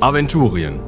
Aventurien. 0.00 0.80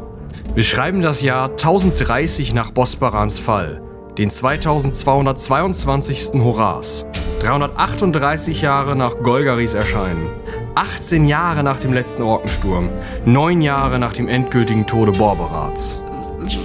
Wir 0.54 0.62
schreiben 0.62 1.00
das 1.00 1.22
Jahr 1.22 1.50
1030 1.50 2.54
nach 2.54 2.70
Bosbarans 2.70 3.38
Fall, 3.38 3.82
den 4.18 4.30
2222. 4.30 6.42
Horas, 6.42 7.06
338 7.40 8.62
Jahre 8.62 8.96
nach 8.96 9.22
Golgaris 9.22 9.74
Erscheinen, 9.74 10.28
18 10.74 11.26
Jahre 11.26 11.62
nach 11.62 11.80
dem 11.80 11.92
letzten 11.92 12.22
Orkensturm, 12.22 12.90
9 13.24 13.62
Jahre 13.62 13.98
nach 13.98 14.12
dem 14.12 14.28
endgültigen 14.28 14.86
Tode 14.86 15.12
Borberats. 15.12 16.02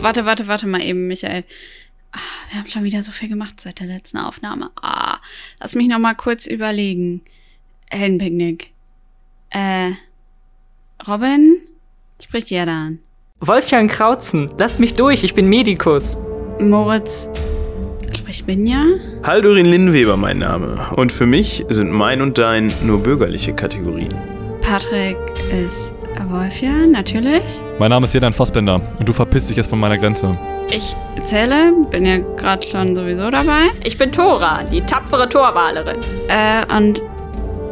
Warte, 0.01 0.25
warte, 0.25 0.47
warte 0.47 0.67
mal 0.67 0.81
eben, 0.81 1.07
Michael. 1.07 1.43
Ah, 2.11 2.19
wir 2.49 2.59
haben 2.59 2.67
schon 2.67 2.83
wieder 2.83 3.01
so 3.03 3.11
viel 3.11 3.29
gemacht 3.29 3.61
seit 3.61 3.79
der 3.79 3.87
letzten 3.87 4.17
Aufnahme. 4.17 4.71
Ah, 4.81 5.19
lass 5.59 5.75
mich 5.75 5.87
noch 5.87 5.99
mal 5.99 6.15
kurz 6.15 6.45
überlegen. 6.45 7.21
Heldenpicknick. 7.89 8.71
Äh, 9.49 9.91
Robin? 11.07 11.70
Spricht 12.23 12.51
Jada 12.51 12.71
an. 12.71 12.99
Wolfgang 13.39 13.89
Krautzen, 13.89 14.51
lasst 14.57 14.79
mich 14.79 14.93
durch, 14.93 15.23
ich 15.23 15.33
bin 15.33 15.47
Medikus. 15.47 16.19
Moritz. 16.59 17.27
Spricht 18.15 18.45
Binja? 18.45 18.83
Haldurin 19.23 19.65
Linnweber 19.65 20.15
mein 20.17 20.37
Name. 20.37 20.79
Und 20.95 21.11
für 21.11 21.25
mich 21.25 21.65
sind 21.69 21.91
mein 21.91 22.21
und 22.21 22.37
dein 22.37 22.71
nur 22.83 22.99
bürgerliche 22.99 23.53
Kategorien. 23.53 24.13
Patrick 24.61 25.17
ist 25.65 25.93
Wolfjan, 26.29 26.91
natürlich. 26.91 27.43
Mein 27.79 27.89
Name 27.89 28.05
ist 28.05 28.13
Jedan 28.13 28.33
Fassbender 28.33 28.79
und 28.99 29.09
du 29.09 29.13
verpisst 29.13 29.49
dich 29.49 29.57
jetzt 29.57 29.69
von 29.69 29.79
meiner 29.79 29.97
Grenze. 29.97 30.37
Ich 30.69 30.95
zähle, 31.23 31.73
bin 31.89 32.05
ja 32.05 32.19
gerade 32.37 32.65
schon 32.65 32.95
sowieso 32.95 33.31
dabei. 33.31 33.71
Ich 33.83 33.97
bin 33.97 34.11
Tora, 34.11 34.61
die 34.63 34.81
tapfere 34.81 35.27
Torwalerin. 35.27 35.97
Äh, 36.27 36.65
und 36.77 37.01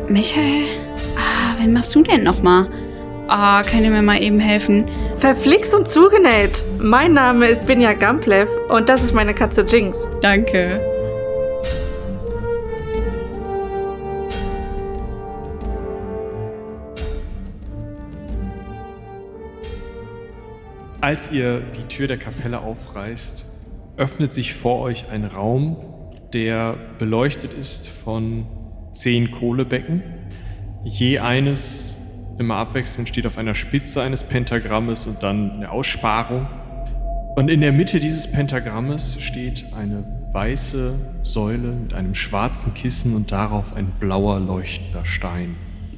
Michael? 0.08 0.66
Ah, 1.16 1.54
wen 1.60 1.72
machst 1.72 1.94
du 1.94 2.02
denn 2.02 2.24
nochmal? 2.24 2.68
Ah, 3.32 3.62
könnt 3.62 3.84
ihr 3.84 3.92
mir 3.92 4.02
mal 4.02 4.24
eben 4.24 4.40
helfen? 4.40 4.90
Verflixt 5.18 5.76
und 5.76 5.88
zugenäht. 5.88 6.64
Mein 6.80 7.14
Name 7.14 7.46
ist 7.46 7.68
Binja 7.68 7.94
Gamplev 7.94 8.50
und 8.70 8.90
das 8.90 9.04
ist 9.04 9.14
meine 9.14 9.36
Katze 9.36 9.68
Jinx. 9.70 10.10
Danke. 10.24 10.82
Als 21.00 21.32
ihr 21.32 21.60
die 21.78 21.88
Tür 21.88 22.08
der 22.08 22.18
Kapelle 22.18 22.62
aufreißt, 22.62 23.46
öffnet 23.98 24.34
sich 24.34 24.56
vor 24.56 24.82
euch 24.82 25.12
ein 25.12 25.26
Raum, 25.26 25.78
der 26.34 26.78
beleuchtet 26.98 27.54
ist 27.54 27.90
von 27.90 28.48
zehn 28.94 29.30
Kohlebecken. 29.30 30.02
Je 30.84 31.20
eines 31.20 31.89
immer 32.40 32.56
abwechselnd 32.56 33.10
steht 33.10 33.28
auf 33.28 33.38
einer 33.38 33.54
Spitze 33.54 34.02
eines 34.02 34.24
Pentagrammes 34.24 35.06
und 35.06 35.22
dann 35.24 35.52
eine 35.52 35.72
Aussparung. 35.72 36.48
Und 37.36 37.50
in 37.50 37.62
der 37.62 37.74
Mitte 37.74 38.00
dieses 38.00 38.32
Pentagrammes 38.32 39.22
steht 39.22 39.66
eine 39.74 40.06
weiße 40.32 40.96
Säule 41.24 41.74
mit 41.74 41.94
einem 41.94 42.16
schwarzen 42.16 42.74
Kissen 42.74 43.14
und 43.14 43.32
darauf 43.32 43.76
ein 43.76 43.92
blauer 44.00 44.40
leuchtender 44.40 45.06
Stein. 45.06 45.56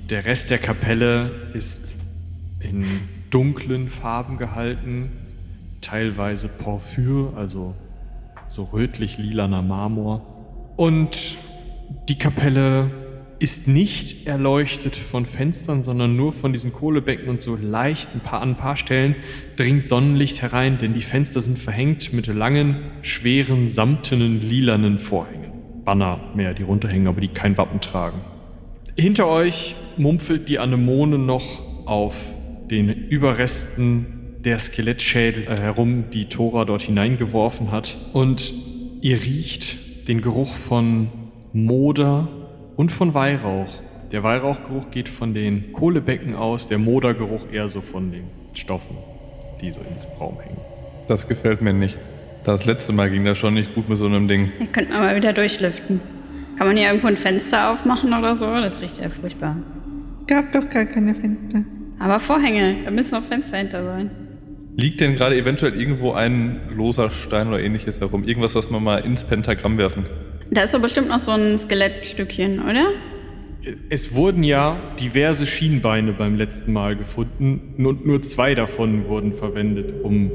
Der 0.09 0.25
Rest 0.25 0.49
der 0.49 0.57
Kapelle 0.57 1.31
ist 1.53 1.95
in 2.59 2.85
dunklen 3.29 3.87
Farben 3.87 4.37
gehalten, 4.37 5.11
teilweise 5.79 6.47
Porphyr, 6.47 7.33
also 7.35 7.75
so 8.47 8.63
rötlich-lilaner 8.63 9.61
Marmor. 9.61 10.25
Und 10.75 11.37
die 12.09 12.17
Kapelle 12.17 13.00
ist 13.41 13.67
nicht 13.67 14.27
erleuchtet 14.27 14.95
von 14.95 15.25
Fenstern, 15.25 15.83
sondern 15.83 16.15
nur 16.15 16.31
von 16.31 16.53
diesen 16.53 16.71
Kohlebecken 16.71 17.27
und 17.27 17.41
so 17.41 17.57
leicht 17.59 18.13
ein 18.13 18.19
paar, 18.19 18.39
an 18.39 18.49
ein 18.49 18.55
paar 18.55 18.77
Stellen 18.77 19.15
dringt 19.55 19.87
Sonnenlicht 19.87 20.43
herein, 20.43 20.77
denn 20.77 20.93
die 20.93 21.01
Fenster 21.01 21.41
sind 21.41 21.57
verhängt 21.57 22.13
mit 22.13 22.27
langen, 22.27 22.75
schweren, 23.01 23.67
samtenen, 23.67 24.41
lilanen 24.41 24.99
Vorhängen. 24.99 25.51
Banner 25.83 26.19
mehr, 26.35 26.53
die 26.53 26.61
runterhängen, 26.61 27.07
aber 27.07 27.19
die 27.19 27.29
kein 27.29 27.57
Wappen 27.57 27.81
tragen. 27.81 28.21
Hinter 28.95 29.27
euch 29.27 29.75
mumpfelt 29.97 30.47
die 30.47 30.59
Anemone 30.59 31.17
noch 31.17 31.87
auf 31.87 32.35
den 32.69 32.89
Überresten 32.89 34.35
der 34.45 34.59
Skelettschädel 34.59 35.47
herum, 35.47 36.05
die 36.13 36.25
Tora 36.25 36.65
dort 36.65 36.83
hineingeworfen 36.83 37.71
hat. 37.71 37.97
Und 38.13 38.53
ihr 39.01 39.19
riecht 39.23 40.07
den 40.07 40.21
Geruch 40.21 40.53
von 40.53 41.07
Moder 41.53 42.27
und 42.75 42.91
von 42.91 43.13
Weihrauch. 43.13 43.79
Der 44.11 44.23
Weihrauchgeruch 44.23 44.91
geht 44.91 45.07
von 45.07 45.33
den 45.33 45.71
Kohlebecken 45.71 46.35
aus, 46.35 46.67
der 46.67 46.77
Modergeruch 46.77 47.51
eher 47.51 47.69
so 47.69 47.81
von 47.81 48.11
den 48.11 48.25
Stoffen, 48.53 48.97
die 49.61 49.71
so 49.71 49.79
in 49.81 49.95
diesem 49.95 50.11
Raum 50.19 50.37
hängen. 50.41 50.57
Das 51.07 51.27
gefällt 51.27 51.61
mir 51.61 51.73
nicht. 51.73 51.97
Das 52.43 52.65
letzte 52.65 52.91
Mal 52.91 53.09
ging 53.09 53.23
das 53.23 53.37
schon 53.37 53.53
nicht 53.53 53.73
gut 53.75 53.87
mit 53.87 53.97
so 53.97 54.05
einem 54.05 54.27
Ding. 54.27 54.51
Hier 54.57 54.67
könnte 54.67 54.91
man 54.91 55.01
mal 55.01 55.15
wieder 55.15 55.31
durchlüften. 55.31 56.01
Kann 56.57 56.67
man 56.67 56.75
hier 56.75 56.87
irgendwo 56.87 57.07
ein 57.07 57.17
Fenster 57.17 57.71
aufmachen 57.71 58.13
oder 58.13 58.35
so? 58.35 58.45
Das 58.45 58.81
riecht 58.81 58.97
ja 58.97 59.09
furchtbar. 59.09 59.55
Gab 60.27 60.51
doch 60.51 60.69
gar 60.69 60.85
keine 60.85 61.15
Fenster. 61.15 61.63
Aber 61.99 62.19
Vorhänge, 62.19 62.77
da 62.83 62.91
müssen 62.91 63.15
noch 63.15 63.23
Fenster 63.23 63.57
hinter 63.57 63.83
sein. 63.83 64.11
Liegt 64.75 65.01
denn 65.01 65.15
gerade 65.15 65.35
eventuell 65.35 65.79
irgendwo 65.79 66.13
ein 66.13 66.61
loser 66.75 67.11
Stein 67.11 67.47
oder 67.47 67.59
ähnliches 67.59 67.99
herum? 67.99 68.23
Irgendwas, 68.23 68.55
was 68.55 68.69
man 68.69 68.83
mal 68.83 68.97
ins 68.99 69.23
Pentagramm 69.23 69.77
werfen 69.77 70.03
kann? 70.03 70.13
Da 70.53 70.63
ist 70.63 70.73
doch 70.73 70.81
bestimmt 70.81 71.07
noch 71.07 71.19
so 71.19 71.31
ein 71.31 71.57
Skelettstückchen, 71.57 72.59
oder? 72.59 72.89
Es 73.89 74.13
wurden 74.13 74.43
ja 74.43 74.93
diverse 74.99 75.45
Schienbeine 75.45 76.11
beim 76.11 76.35
letzten 76.35 76.73
Mal 76.73 76.97
gefunden 76.97 77.85
und 77.85 78.05
nur 78.05 78.21
zwei 78.21 78.53
davon 78.53 79.07
wurden 79.07 79.33
verwendet, 79.33 80.03
um 80.03 80.29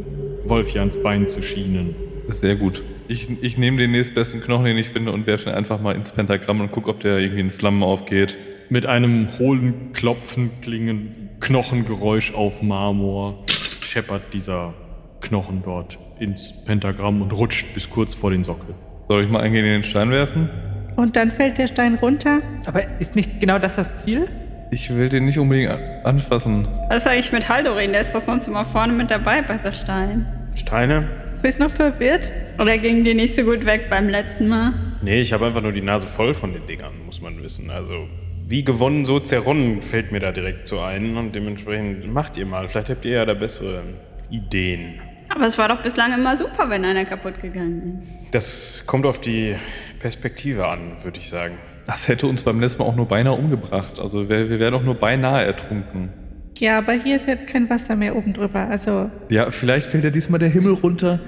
Wolfjans 0.44 1.02
Bein 1.02 1.28
zu 1.28 1.42
schienen. 1.42 1.94
Sehr 2.28 2.56
gut. 2.56 2.82
Ich, 3.08 3.28
ich 3.42 3.58
nehme 3.58 3.76
den 3.76 3.90
nächstbesten 3.90 4.40
Knochen, 4.40 4.64
den 4.64 4.78
ich 4.78 4.88
finde, 4.88 5.12
und 5.12 5.26
werfe 5.26 5.50
ihn 5.50 5.54
einfach 5.54 5.82
mal 5.82 5.94
ins 5.94 6.12
Pentagramm 6.12 6.62
und 6.62 6.72
gucke, 6.72 6.88
ob 6.88 7.00
der 7.00 7.18
irgendwie 7.18 7.40
in 7.40 7.50
Flammen 7.50 7.82
aufgeht. 7.82 8.38
Mit 8.70 8.86
einem 8.86 9.38
hohlen 9.38 9.92
Klopfen 9.92 10.50
klingen 10.62 11.28
Knochengeräusch 11.40 12.32
auf 12.32 12.62
Marmor 12.62 13.44
scheppert 13.82 14.32
dieser 14.32 14.72
Knochen 15.20 15.62
dort 15.62 15.98
ins 16.18 16.64
Pentagramm 16.64 17.20
und 17.20 17.32
rutscht 17.32 17.74
bis 17.74 17.90
kurz 17.90 18.14
vor 18.14 18.30
den 18.30 18.44
Sockel. 18.44 18.74
Soll 19.08 19.22
ich 19.22 19.30
mal 19.30 19.40
eingehen 19.40 19.64
in 19.64 19.72
den 19.72 19.82
Stein 19.84 20.10
werfen? 20.10 20.50
Und 20.96 21.14
dann 21.14 21.30
fällt 21.30 21.58
der 21.58 21.68
Stein 21.68 21.94
runter. 21.94 22.40
Aber 22.66 22.82
ist 22.98 23.14
nicht 23.14 23.40
genau 23.40 23.58
das 23.58 23.76
das 23.76 23.96
Ziel? 23.96 24.26
Ich 24.72 24.92
will 24.92 25.08
den 25.08 25.26
nicht 25.26 25.38
unbedingt 25.38 25.70
anfassen. 26.04 26.66
Was 26.88 27.02
ist 27.02 27.08
eigentlich 27.08 27.30
mit 27.30 27.48
Haldorin? 27.48 27.92
Der 27.92 28.00
ist 28.00 28.14
doch 28.14 28.20
sonst 28.20 28.48
immer 28.48 28.64
vorne 28.64 28.92
mit 28.92 29.10
dabei 29.10 29.42
bei 29.42 29.58
der 29.58 29.70
Stein. 29.70 30.26
Steine? 30.56 31.04
Bist 31.40 31.60
noch 31.60 31.70
verwirrt? 31.70 32.32
Oder 32.58 32.78
ging 32.78 33.04
die 33.04 33.14
nicht 33.14 33.36
so 33.36 33.42
gut 33.42 33.64
weg 33.64 33.88
beim 33.90 34.08
letzten 34.08 34.48
Mal? 34.48 34.72
Nee, 35.02 35.20
ich 35.20 35.32
habe 35.32 35.46
einfach 35.46 35.62
nur 35.62 35.72
die 35.72 35.82
Nase 35.82 36.08
voll 36.08 36.34
von 36.34 36.52
den 36.52 36.66
Dingern, 36.66 36.94
muss 37.04 37.20
man 37.20 37.40
wissen. 37.42 37.70
Also, 37.70 38.08
wie 38.48 38.64
gewonnen, 38.64 39.04
so 39.04 39.20
zerronnen 39.20 39.82
fällt 39.82 40.10
mir 40.10 40.20
da 40.20 40.32
direkt 40.32 40.66
so 40.66 40.80
ein. 40.80 41.16
Und 41.16 41.32
dementsprechend 41.34 42.12
macht 42.12 42.36
ihr 42.36 42.46
mal. 42.46 42.66
Vielleicht 42.68 42.90
habt 42.90 43.04
ihr 43.04 43.12
ja 43.12 43.24
da 43.24 43.34
bessere 43.34 43.82
Ideen. 44.30 44.94
Aber 45.28 45.44
es 45.44 45.58
war 45.58 45.68
doch 45.68 45.82
bislang 45.82 46.12
immer 46.12 46.36
super, 46.36 46.70
wenn 46.70 46.84
einer 46.84 47.04
kaputt 47.04 47.40
gegangen 47.42 48.02
ist. 48.02 48.12
Das 48.32 48.84
kommt 48.86 49.06
auf 49.06 49.20
die 49.20 49.56
Perspektive 49.98 50.66
an, 50.66 51.02
würde 51.02 51.18
ich 51.20 51.28
sagen. 51.28 51.58
Das 51.86 52.08
hätte 52.08 52.26
uns 52.26 52.42
beim 52.42 52.60
letzten 52.60 52.82
Mal 52.82 52.88
auch 52.88 52.96
nur 52.96 53.06
beinahe 53.06 53.34
umgebracht. 53.34 54.00
Also 54.00 54.28
wir, 54.28 54.50
wir 54.50 54.58
wären 54.58 54.74
auch 54.74 54.82
nur 54.82 54.94
beinahe 54.94 55.44
ertrunken. 55.44 56.10
Ja, 56.58 56.78
aber 56.78 56.94
hier 56.94 57.16
ist 57.16 57.28
jetzt 57.28 57.46
kein 57.48 57.68
Wasser 57.68 57.96
mehr 57.96 58.16
oben 58.16 58.32
drüber. 58.32 58.60
Also, 58.68 59.10
Ja, 59.28 59.50
vielleicht 59.50 59.88
fällt 59.88 60.04
ja 60.04 60.10
diesmal 60.10 60.38
der 60.40 60.48
Himmel 60.48 60.72
runter. 60.74 61.20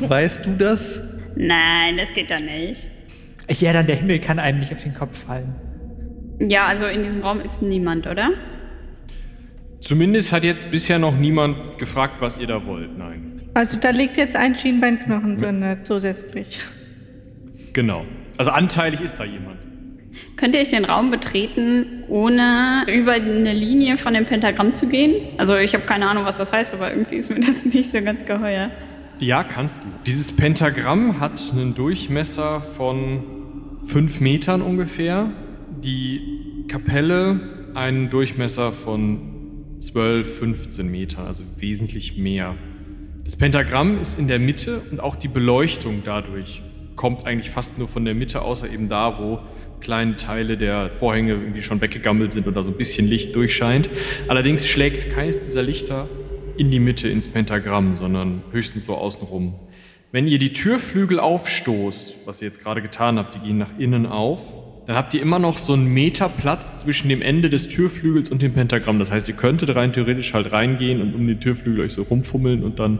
Weißt 0.00 0.44
du 0.46 0.50
das? 0.56 1.02
Nein, 1.36 1.96
das 1.96 2.12
geht 2.12 2.30
doch 2.30 2.40
nicht. 2.40 2.90
Ja, 3.48 3.72
dann 3.72 3.86
der 3.86 3.96
Himmel 3.96 4.20
kann 4.20 4.38
einem 4.38 4.58
nicht 4.58 4.72
auf 4.72 4.82
den 4.82 4.94
Kopf 4.94 5.24
fallen. 5.24 5.54
Ja, 6.40 6.66
also 6.66 6.86
in 6.86 7.02
diesem 7.02 7.22
Raum 7.22 7.40
ist 7.40 7.62
niemand, 7.62 8.06
oder? 8.06 8.30
Zumindest 9.80 10.32
hat 10.32 10.44
jetzt 10.44 10.70
bisher 10.70 10.98
noch 10.98 11.16
niemand 11.16 11.78
gefragt, 11.78 12.16
was 12.20 12.38
ihr 12.38 12.46
da 12.46 12.64
wollt. 12.66 12.96
Nein. 12.96 13.31
Also 13.54 13.78
da 13.78 13.90
liegt 13.90 14.16
jetzt 14.16 14.36
ein 14.36 14.56
Schienbeinknochen 14.56 15.40
drin 15.40 15.62
äh, 15.62 15.82
zusätzlich. 15.82 16.58
Genau. 17.72 18.04
Also 18.38 18.50
anteilig 18.50 19.00
ist 19.00 19.18
da 19.18 19.24
jemand. 19.24 19.58
Könnt 20.36 20.54
ihr 20.54 20.60
euch 20.60 20.68
den 20.68 20.84
Raum 20.84 21.10
betreten, 21.10 22.04
ohne 22.08 22.84
über 22.88 23.12
eine 23.12 23.52
Linie 23.52 23.96
von 23.96 24.14
dem 24.14 24.26
Pentagramm 24.26 24.74
zu 24.74 24.88
gehen? 24.88 25.14
Also 25.38 25.56
ich 25.56 25.74
habe 25.74 25.84
keine 25.84 26.08
Ahnung, 26.08 26.24
was 26.24 26.38
das 26.38 26.52
heißt, 26.52 26.74
aber 26.74 26.90
irgendwie 26.90 27.16
ist 27.16 27.30
mir 27.30 27.40
das 27.40 27.64
nicht 27.72 27.90
so 27.90 28.00
ganz 28.02 28.24
geheuer. 28.24 28.70
Ja, 29.18 29.44
kannst 29.44 29.84
du. 29.84 29.88
Dieses 30.06 30.34
Pentagramm 30.34 31.20
hat 31.20 31.40
einen 31.52 31.74
Durchmesser 31.74 32.60
von 32.60 33.22
fünf 33.84 34.20
Metern 34.20 34.62
ungefähr. 34.62 35.30
Die 35.82 36.64
Kapelle 36.68 37.40
einen 37.74 38.10
Durchmesser 38.10 38.72
von 38.72 39.76
12, 39.78 40.38
15 40.38 40.90
Metern, 40.90 41.26
also 41.26 41.44
wesentlich 41.58 42.18
mehr. 42.18 42.56
Das 43.24 43.36
Pentagramm 43.36 44.00
ist 44.00 44.18
in 44.18 44.26
der 44.26 44.40
Mitte 44.40 44.82
und 44.90 44.98
auch 45.00 45.14
die 45.14 45.28
Beleuchtung 45.28 46.02
dadurch 46.04 46.60
kommt 46.96 47.24
eigentlich 47.24 47.50
fast 47.50 47.78
nur 47.78 47.88
von 47.88 48.04
der 48.04 48.14
Mitte, 48.14 48.42
außer 48.42 48.68
eben 48.68 48.88
da, 48.88 49.18
wo 49.20 49.38
kleine 49.80 50.16
Teile 50.16 50.56
der 50.56 50.90
Vorhänge 50.90 51.32
irgendwie 51.32 51.62
schon 51.62 51.80
weggegammelt 51.80 52.32
sind 52.32 52.46
oder 52.46 52.62
so 52.62 52.70
ein 52.70 52.76
bisschen 52.76 53.06
Licht 53.06 53.34
durchscheint. 53.36 53.90
Allerdings 54.28 54.68
schlägt 54.68 55.10
keines 55.12 55.40
dieser 55.40 55.62
Lichter 55.62 56.08
in 56.56 56.70
die 56.70 56.80
Mitte 56.80 57.08
ins 57.08 57.28
Pentagramm, 57.28 57.96
sondern 57.96 58.42
höchstens 58.50 58.86
so 58.86 58.94
außenrum. 58.94 59.54
Wenn 60.10 60.26
ihr 60.26 60.38
die 60.38 60.52
Türflügel 60.52 61.18
aufstoßt, 61.20 62.26
was 62.26 62.42
ihr 62.42 62.48
jetzt 62.48 62.62
gerade 62.62 62.82
getan 62.82 63.18
habt, 63.18 63.36
die 63.36 63.38
gehen 63.38 63.58
nach 63.58 63.78
innen 63.78 64.04
auf, 64.04 64.52
dann 64.86 64.96
habt 64.96 65.14
ihr 65.14 65.22
immer 65.22 65.38
noch 65.38 65.58
so 65.58 65.74
einen 65.74 65.86
Meter 65.86 66.28
Platz 66.28 66.78
zwischen 66.78 67.08
dem 67.08 67.22
Ende 67.22 67.48
des 67.48 67.68
Türflügels 67.68 68.30
und 68.30 68.42
dem 68.42 68.52
Pentagramm. 68.52 68.98
Das 68.98 69.12
heißt, 69.12 69.28
ihr 69.28 69.34
könntet 69.34 69.74
rein 69.76 69.92
theoretisch 69.92 70.34
halt 70.34 70.50
reingehen 70.50 71.00
und 71.00 71.14
um 71.14 71.26
den 71.26 71.38
Türflügel 71.38 71.84
euch 71.84 71.92
so 71.92 72.02
rumfummeln 72.02 72.64
und 72.64 72.80
dann 72.80 72.98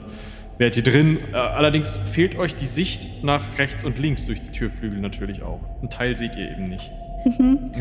wärt 0.59 0.77
ihr 0.77 0.85
drin. 0.85 1.19
Äh, 1.33 1.37
allerdings 1.37 1.97
fehlt 1.97 2.39
euch 2.39 2.55
die 2.55 2.67
Sicht 2.67 3.25
nach 3.25 3.59
rechts 3.59 3.85
und 3.85 3.99
links 3.99 4.27
durch 4.27 4.41
die 4.41 4.53
Türflügel 4.53 5.01
natürlich 5.01 5.43
auch. 5.43 5.61
Ein 5.83 5.91
Teil 5.91 6.17
seht 6.17 6.37
ihr 6.37 6.53
eben 6.53 6.69
nicht. 6.69 6.91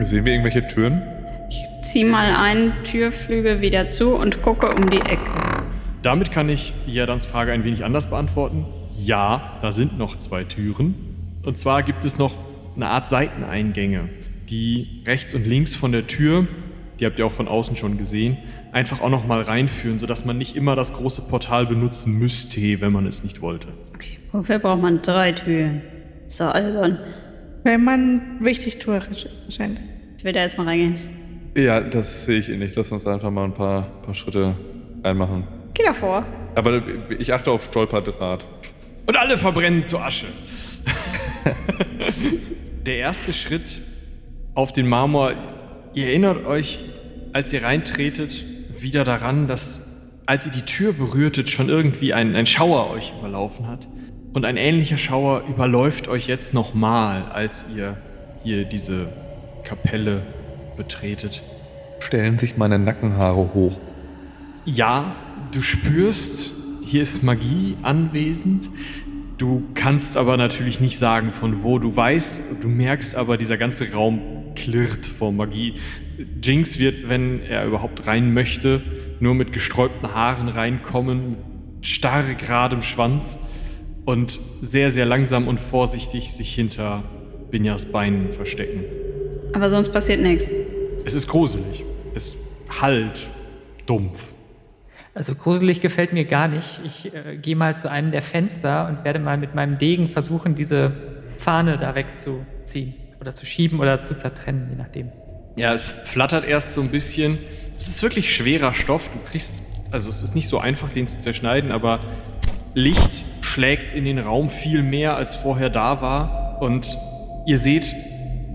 Sehen 0.01 0.25
wir 0.25 0.33
irgendwelche 0.33 0.65
Türen? 0.65 1.01
Ich 1.49 1.87
zieh 1.87 2.03
mal 2.03 2.31
einen 2.31 2.73
Türflügel 2.83 3.61
wieder 3.61 3.89
zu 3.89 4.15
und 4.15 4.41
gucke 4.41 4.73
um 4.73 4.89
die 4.89 5.01
Ecke. 5.01 5.29
Damit 6.01 6.31
kann 6.31 6.49
ich 6.49 6.73
Jadans 6.87 7.25
Frage 7.25 7.51
ein 7.51 7.63
wenig 7.63 7.83
anders 7.83 8.09
beantworten. 8.09 8.65
Ja, 8.99 9.59
da 9.61 9.71
sind 9.71 9.99
noch 9.99 10.17
zwei 10.17 10.43
Türen. 10.43 10.95
Und 11.43 11.57
zwar 11.57 11.83
gibt 11.83 12.05
es 12.05 12.17
noch 12.17 12.31
eine 12.75 12.87
Art 12.87 13.07
Seiteneingänge, 13.07 14.09
die 14.49 15.03
rechts 15.05 15.33
und 15.33 15.45
links 15.45 15.75
von 15.75 15.91
der 15.91 16.07
Tür, 16.07 16.47
die 16.99 17.05
habt 17.05 17.19
ihr 17.19 17.25
auch 17.25 17.31
von 17.31 17.47
außen 17.47 17.75
schon 17.75 17.97
gesehen, 17.97 18.37
einfach 18.71 19.01
auch 19.01 19.09
noch 19.09 19.25
mal 19.25 19.41
reinführen, 19.41 19.99
sodass 19.99 20.25
man 20.25 20.37
nicht 20.37 20.55
immer 20.55 20.75
das 20.75 20.93
große 20.93 21.23
Portal 21.23 21.65
benutzen 21.65 22.17
müsste, 22.17 22.81
wenn 22.81 22.91
man 22.91 23.05
es 23.05 23.23
nicht 23.23 23.41
wollte. 23.41 23.69
Okay, 23.95 24.19
wofür 24.31 24.59
braucht 24.59 24.81
man 24.81 25.01
drei 25.01 25.31
Türen? 25.31 25.81
Doch 26.37 26.53
albern. 26.53 26.99
Wenn 27.63 27.83
man 27.83 28.37
wichtig 28.39 28.79
tourisch 28.79 29.25
ist, 29.25 29.37
wahrscheinlich. 29.45 29.81
Ich 30.17 30.23
will 30.23 30.33
da 30.33 30.41
jetzt 30.41 30.57
mal 30.57 30.67
reingehen. 30.67 30.97
Ja, 31.55 31.81
das 31.81 32.25
sehe 32.25 32.39
ich 32.39 32.49
eh 32.49 32.55
nicht. 32.55 32.75
Lass 32.75 32.91
uns 32.91 33.05
einfach 33.05 33.29
mal 33.29 33.43
ein 33.43 33.53
paar, 33.53 33.83
paar 34.03 34.13
Schritte 34.13 34.55
reinmachen. 35.03 35.43
Geh 35.73 35.83
davor. 35.83 36.25
Aber 36.55 36.81
ich 37.17 37.33
achte 37.33 37.51
auf 37.51 37.63
Stolperdraht. 37.63 38.45
Und 39.05 39.17
alle 39.17 39.37
verbrennen 39.37 39.81
zu 39.81 39.99
Asche. 39.99 40.27
Der 42.85 42.97
erste 42.97 43.33
Schritt 43.33 43.81
auf 44.53 44.73
den 44.73 44.87
Marmor, 44.87 45.33
ihr 45.93 46.07
erinnert 46.07 46.45
euch, 46.45 46.79
als 47.33 47.53
ihr 47.53 47.63
reintretet, 47.63 48.43
wieder 48.79 49.03
daran, 49.03 49.47
dass 49.47 49.87
als 50.25 50.45
ihr 50.45 50.51
die 50.51 50.61
Tür 50.61 50.93
berührtet, 50.93 51.49
schon 51.49 51.69
irgendwie 51.69 52.13
ein, 52.13 52.35
ein 52.35 52.45
Schauer 52.45 52.91
euch 52.91 53.13
überlaufen 53.19 53.67
hat. 53.67 53.87
Und 54.33 54.45
ein 54.45 54.55
ähnlicher 54.55 54.97
Schauer 54.97 55.43
überläuft 55.49 56.07
euch 56.07 56.27
jetzt 56.27 56.53
nochmal, 56.53 57.23
als 57.31 57.65
ihr 57.75 57.97
hier 58.43 58.63
diese 58.63 59.09
Kapelle 59.63 60.21
betretet. 60.77 61.43
Stellen 61.99 62.39
sich 62.39 62.57
meine 62.57 62.79
Nackenhaare 62.79 63.53
hoch. 63.53 63.77
Ja, 64.65 65.15
du 65.51 65.61
spürst, 65.61 66.53
hier 66.83 67.01
ist 67.01 67.23
Magie 67.23 67.75
anwesend. 67.83 68.69
Du 69.41 69.63
kannst 69.73 70.17
aber 70.17 70.37
natürlich 70.37 70.79
nicht 70.81 70.99
sagen, 70.99 71.33
von 71.33 71.63
wo 71.63 71.79
du 71.79 71.95
weißt. 71.95 72.61
Du 72.61 72.67
merkst 72.67 73.15
aber, 73.15 73.37
dieser 73.37 73.57
ganze 73.57 73.91
Raum 73.91 74.53
klirrt 74.53 75.07
vor 75.07 75.31
Magie. 75.31 75.73
Jinx 76.43 76.77
wird, 76.77 77.09
wenn 77.09 77.41
er 77.41 77.65
überhaupt 77.65 78.05
rein 78.05 78.35
möchte, 78.35 78.83
nur 79.19 79.33
mit 79.33 79.51
gesträubten 79.51 80.13
Haaren 80.13 80.47
reinkommen, 80.47 81.37
starr 81.81 82.21
geradem 82.35 82.83
Schwanz 82.83 83.39
und 84.05 84.39
sehr, 84.61 84.91
sehr 84.91 85.07
langsam 85.07 85.47
und 85.47 85.59
vorsichtig 85.59 86.33
sich 86.33 86.53
hinter 86.53 87.03
Binjas 87.49 87.85
Beinen 87.85 88.31
verstecken. 88.31 88.83
Aber 89.53 89.71
sonst 89.71 89.91
passiert 89.91 90.21
nichts. 90.21 90.51
Es 91.03 91.15
ist 91.15 91.27
gruselig. 91.27 91.83
Es 92.13 92.37
hallt 92.79 93.27
dumpf. 93.87 94.27
Also 95.13 95.35
gruselig 95.35 95.81
gefällt 95.81 96.13
mir 96.13 96.25
gar 96.25 96.47
nicht. 96.47 96.79
Ich 96.85 97.13
äh, 97.13 97.37
gehe 97.37 97.55
mal 97.55 97.75
zu 97.75 97.89
einem 97.89 98.11
der 98.11 98.21
Fenster 98.21 98.87
und 98.87 99.03
werde 99.03 99.19
mal 99.19 99.37
mit 99.37 99.53
meinem 99.55 99.77
Degen 99.77 100.07
versuchen, 100.07 100.55
diese 100.55 100.93
Fahne 101.37 101.77
da 101.77 101.95
wegzuziehen 101.95 102.93
oder 103.19 103.35
zu 103.35 103.45
schieben 103.45 103.79
oder 103.79 104.03
zu 104.03 104.15
zertrennen, 104.15 104.67
je 104.69 104.75
nachdem. 104.77 105.11
Ja, 105.57 105.73
es 105.73 105.93
flattert 106.05 106.45
erst 106.45 106.73
so 106.73 106.81
ein 106.81 106.89
bisschen. 106.89 107.37
Es 107.77 107.87
ist 107.87 108.01
wirklich 108.03 108.33
schwerer 108.33 108.73
Stoff. 108.73 109.09
Du 109.09 109.19
kriegst, 109.29 109.53
also 109.91 110.09
es 110.09 110.23
ist 110.23 110.33
nicht 110.33 110.47
so 110.47 110.59
einfach, 110.59 110.91
den 110.91 111.07
zu 111.07 111.19
zerschneiden, 111.19 111.71
aber 111.71 111.99
Licht 112.73 113.25
schlägt 113.41 113.91
in 113.91 114.05
den 114.05 114.17
Raum 114.17 114.49
viel 114.49 114.81
mehr, 114.81 115.17
als 115.17 115.35
vorher 115.35 115.69
da 115.69 116.01
war. 116.01 116.61
Und 116.61 116.97
ihr 117.45 117.57
seht, 117.57 117.93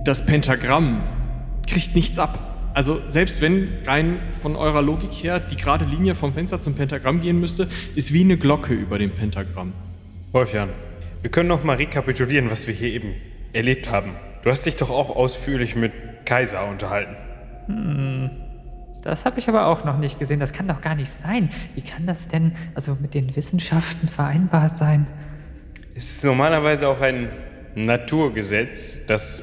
das 0.04 0.24
Pentagramm 0.24 1.02
kriegt 1.68 1.94
nichts 1.94 2.18
ab. 2.18 2.55
Also 2.76 3.00
selbst 3.08 3.40
wenn 3.40 3.70
rein 3.86 4.18
von 4.42 4.54
eurer 4.54 4.82
Logik 4.82 5.10
her 5.10 5.40
die 5.40 5.56
gerade 5.56 5.86
Linie 5.86 6.14
vom 6.14 6.34
Fenster 6.34 6.60
zum 6.60 6.74
Pentagramm 6.74 7.22
gehen 7.22 7.40
müsste, 7.40 7.70
ist 7.94 8.12
wie 8.12 8.22
eine 8.22 8.36
Glocke 8.36 8.74
über 8.74 8.98
dem 8.98 9.12
Pentagramm. 9.12 9.72
Wolfjan, 10.32 10.68
wir 11.22 11.30
können 11.30 11.48
noch 11.48 11.64
mal 11.64 11.76
rekapitulieren, 11.76 12.50
was 12.50 12.66
wir 12.66 12.74
hier 12.74 12.92
eben 12.92 13.14
erlebt 13.54 13.90
haben. 13.90 14.16
Du 14.42 14.50
hast 14.50 14.66
dich 14.66 14.76
doch 14.76 14.90
auch 14.90 15.08
ausführlich 15.08 15.74
mit 15.74 15.94
Kaiser 16.26 16.68
unterhalten. 16.68 17.16
Das 19.02 19.24
habe 19.24 19.38
ich 19.38 19.48
aber 19.48 19.68
auch 19.68 19.86
noch 19.86 19.96
nicht 19.96 20.18
gesehen. 20.18 20.38
Das 20.38 20.52
kann 20.52 20.68
doch 20.68 20.82
gar 20.82 20.96
nicht 20.96 21.10
sein. 21.10 21.48
Wie 21.76 21.80
kann 21.80 22.06
das 22.06 22.28
denn 22.28 22.52
also 22.74 22.94
mit 23.00 23.14
den 23.14 23.34
Wissenschaften 23.34 24.06
vereinbar 24.06 24.68
sein? 24.68 25.06
Es 25.94 26.10
ist 26.10 26.24
normalerweise 26.24 26.88
auch 26.88 27.00
ein 27.00 27.30
Naturgesetz, 27.74 28.98
dass 29.06 29.42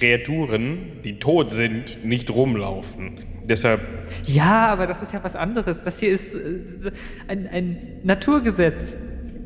Kreaturen, 0.00 0.78
die 1.04 1.18
tot 1.18 1.50
sind, 1.50 2.04
nicht 2.04 2.30
rumlaufen. 2.30 3.18
Deshalb, 3.44 3.80
Ja, 4.26 4.68
aber 4.68 4.86
das 4.86 5.02
ist 5.02 5.12
ja 5.12 5.22
was 5.22 5.36
anderes. 5.36 5.82
Das 5.82 6.00
hier 6.00 6.10
ist 6.10 6.34
äh, 6.34 6.90
ein, 7.28 7.46
ein 7.48 7.76
Naturgesetz. 8.02 8.96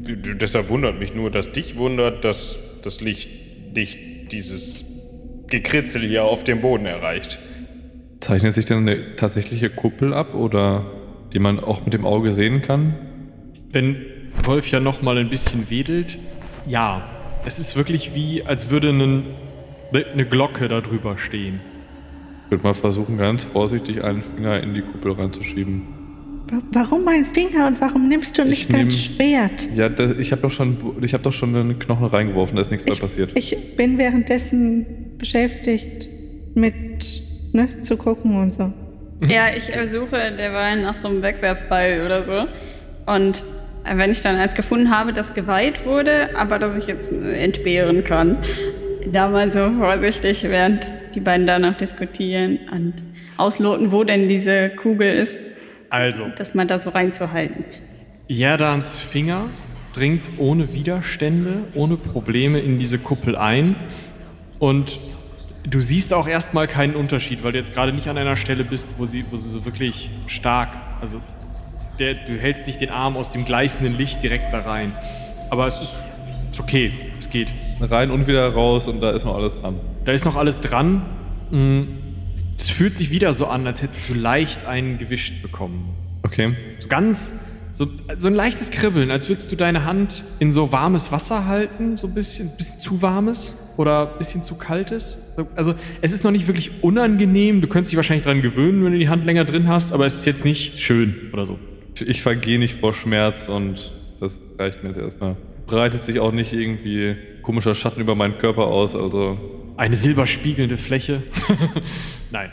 deshalb 0.01 0.69
wundert 0.69 0.99
mich 1.01 1.15
nur, 1.15 1.31
dass 1.31 1.51
dich 1.53 1.77
wundert, 1.77 2.25
dass 2.25 2.61
das 2.83 3.01
Licht 3.01 3.29
nicht 3.75 3.99
dieses 4.33 4.85
Gekritzel 5.49 6.03
hier 6.03 6.25
auf 6.25 6.45
dem 6.45 6.61
Boden 6.61 6.87
erreicht. 6.87 7.39
Zeichnet 8.21 8.55
sich 8.55 8.65
denn 8.65 8.79
eine 8.79 9.17
tatsächliche 9.17 9.71
Kuppel 9.71 10.15
ab 10.15 10.35
oder 10.35 10.87
die 11.33 11.39
man 11.41 11.59
auch 11.59 11.85
mit 11.85 11.95
dem 11.95 12.07
Auge 12.07 12.33
sehen 12.33 12.63
kann? 12.63 12.95
Wenn 13.73 13.97
Wolf 14.45 14.69
ja 14.71 14.79
noch 14.81 15.03
mal 15.03 15.19
ein 15.19 15.31
bisschen 15.31 15.69
wedelt, 15.69 16.19
ja, 16.67 17.09
es 17.45 17.59
ist 17.59 17.75
wirklich 17.77 18.15
wie, 18.15 18.43
als 18.45 18.71
würde 18.71 18.93
ne- 18.93 19.25
eine 19.95 20.25
Glocke 20.27 20.69
da 20.69 20.81
drüber 20.81 21.17
stehen. 21.19 21.61
Ich 22.47 22.51
würde 22.51 22.65
mal 22.65 22.75
versuchen, 22.75 23.17
ganz 23.19 23.45
vorsichtig 23.45 24.03
einen 24.05 24.23
Finger 24.23 24.63
in 24.63 24.75
die 24.75 24.83
Kuppel 24.83 25.13
reinzuschieben. 25.13 25.83
Wa- 26.51 26.63
Warum 26.73 27.05
mein 27.05 27.25
Finger 27.25 27.67
und 27.67 27.81
warum 27.81 28.09
nimmst 28.09 28.37
du 28.37 28.45
nicht 28.45 28.73
dein 28.73 28.89
nehm- 28.89 28.91
Schwert? 28.91 29.69
Ja, 29.75 29.89
das, 29.89 30.13
ich 30.19 30.31
habe 30.33 30.43
doch 30.43 30.51
schon, 30.51 30.77
ich 31.03 31.15
habe 31.15 31.23
doch 31.25 31.33
schon 31.33 31.55
einen 31.57 31.79
Knochen 31.79 32.07
reingeworfen, 32.07 32.57
da 32.57 32.61
ist 32.63 32.71
nichts 32.71 32.85
mehr 32.87 32.97
passiert. 32.97 33.31
Ich 33.35 33.77
bin 33.77 33.97
währenddessen 33.99 34.85
beschäftigt 35.19 36.09
mit, 36.55 37.23
ne, 37.53 37.81
zu 37.81 37.97
gucken 37.97 38.37
und 38.37 38.53
so. 38.53 38.73
Ja, 39.27 39.47
ich 39.57 39.65
suche 39.89 40.33
derweil 40.37 40.83
nach 40.83 40.97
so 40.97 41.09
einem 41.09 41.23
Wegwerfball 41.23 42.03
oder 42.05 42.23
so. 42.25 42.47
Und 43.07 43.43
äh, 43.85 43.97
wenn 43.97 44.11
ich 44.11 44.21
dann 44.21 44.37
eins 44.37 44.55
gefunden 44.55 44.91
habe, 44.91 45.13
das 45.15 45.33
geweiht 45.35 45.87
wurde, 45.87 46.37
aber 46.37 46.59
das 46.59 46.77
ich 46.77 46.87
jetzt 46.89 47.11
entbehren 47.13 48.05
kann, 48.05 48.37
da 49.13 49.29
mal 49.29 49.53
so 49.53 49.71
vorsichtig, 49.73 50.43
während 50.45 50.91
die 51.15 51.21
beiden 51.21 51.47
danach 51.47 51.77
diskutieren 51.77 52.59
und 52.71 52.95
ausloten, 53.37 53.93
wo 53.93 54.05
denn 54.05 54.29
diese 54.29 54.71
Kugel 54.71 55.13
ist, 55.13 55.39
Also, 55.91 56.29
dass 56.37 56.55
man 56.55 56.67
da 56.67 56.79
so 56.79 56.91
reinzuhalten. 56.91 57.65
Jerdans 58.27 58.99
Finger 58.99 59.49
dringt 59.93 60.31
ohne 60.39 60.73
Widerstände, 60.73 61.65
ohne 61.75 61.97
Probleme 61.97 62.59
in 62.59 62.79
diese 62.79 62.99
Kuppel 62.99 63.37
ein. 63.37 63.77
Und 64.59 64.99
du 65.69 65.81
siehst 65.81 66.13
auch 66.13 66.27
erstmal 66.27 66.67
keinen 66.67 66.97
Unterschied, 66.97 67.45
weil 67.45 67.53
du 67.53 67.59
jetzt 67.59 67.75
gerade 67.75 67.93
nicht 67.93 68.09
an 68.09 68.19
einer 68.19 68.37
Stelle 68.37 68.65
bist, 68.65 68.89
wo 68.99 69.07
sie, 69.07 69.25
wo 69.31 69.37
sie 69.37 69.49
so 69.49 69.65
wirklich 69.65 70.11
stark, 70.27 70.71
also 71.01 71.21
der, 71.99 72.15
du 72.15 72.37
hältst 72.37 72.67
nicht 72.67 72.81
den 72.81 72.91
Arm 72.91 73.17
aus 73.17 73.31
dem 73.31 73.45
gleißenden 73.45 73.97
Licht 73.97 74.23
direkt 74.23 74.53
da 74.53 74.61
rein. 74.61 74.93
Aber 75.51 75.67
es 75.67 75.81
ist, 75.81 76.05
ist 76.51 76.61
okay, 76.61 76.93
es 77.19 77.31
geht. 77.31 77.49
Rein 77.81 78.11
und 78.11 78.27
wieder 78.27 78.49
raus 78.53 78.89
und 78.89 79.01
da 79.01 79.11
ist 79.11 79.25
noch 79.25 79.35
alles 79.37 79.61
dran. 79.61 79.77
Da 80.05 80.13
ist 80.13 80.25
noch 80.25 80.37
alles 80.37 80.61
dran. 80.61 81.03
Mm, 81.51 81.83
Es 82.59 82.71
fühlt 82.71 82.95
sich 82.95 83.11
wieder 83.11 83.33
so 83.33 83.47
an, 83.47 83.67
als 83.67 83.83
hättest 83.83 84.09
du 84.09 84.15
leicht 84.15 84.65
einen 84.67 84.99
gewischt 84.99 85.43
bekommen. 85.43 85.89
Okay. 86.23 86.53
So 86.81 86.89
ganz, 86.89 87.73
so, 87.75 87.87
so 88.17 88.29
ein 88.29 88.35
leichtes 88.35 88.71
Kribbeln, 88.71 89.11
als 89.11 89.29
würdest 89.29 89.51
du 89.53 89.57
deine 89.57 89.85
Hand 89.85 90.25
in 90.39 90.53
so 90.53 90.71
warmes 90.73 91.11
Wasser 91.13 91.47
halten, 91.47 91.97
so 91.97 92.07
ein 92.07 92.15
bisschen, 92.15 92.51
bisschen 92.57 92.79
zu 92.79 93.03
warmes 93.03 93.55
oder 93.77 94.13
ein 94.13 94.19
bisschen 94.19 94.43
zu 94.45 94.55
kaltes. 94.55 95.19
So, 95.37 95.47
Also 95.57 95.75
es 96.01 96.13
ist 96.13 96.23
noch 96.25 96.31
nicht 96.31 96.47
wirklich 96.47 96.83
unangenehm, 96.83 97.61
du 97.61 97.67
könntest 97.67 97.91
dich 97.93 97.97
wahrscheinlich 97.97 98.25
dran 98.25 98.41
gewöhnen, 98.41 98.85
wenn 98.85 98.93
du 98.93 98.99
die 98.99 99.09
Hand 99.09 99.25
länger 99.25 99.45
drin 99.45 99.69
hast, 99.69 99.93
aber 99.93 100.07
es 100.07 100.15
ist 100.15 100.27
jetzt 100.27 100.45
nicht 100.45 100.79
schön 100.79 101.15
oder 101.33 101.45
so. 101.47 101.59
Ich 102.07 102.23
vergehe 102.23 102.59
nicht 102.61 102.79
vor 102.79 102.95
Schmerz 102.95 103.49
und 103.49 103.93
das 104.21 104.41
reicht 104.59 104.83
mir 104.85 104.91
jetzt 104.91 104.99
erstmal. 105.01 105.37
Breitet 105.67 106.03
sich 106.05 106.21
auch 106.21 106.33
nicht 106.33 106.53
irgendwie 106.53 107.17
komischer 107.45 107.75
Schatten 107.75 108.01
über 108.01 108.15
meinen 108.15 108.39
Körper 108.39 108.67
aus, 108.67 108.97
also 108.97 109.39
Eine 109.77 109.95
silberspiegelnde 109.95 110.77
Fläche. 110.77 111.23
Nein. 112.33 112.51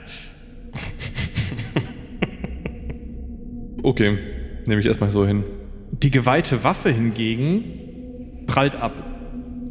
okay. 3.81 4.17
nehme 4.65 4.81
ich 4.81 4.87
erstmal 4.87 5.09
so 5.09 5.25
hin. 5.25 5.43
Die 5.91 6.11
geweihte 6.11 6.63
Waffe 6.63 6.91
hingegen 6.91 8.45
prallt 8.45 8.75
ab. 8.75 8.93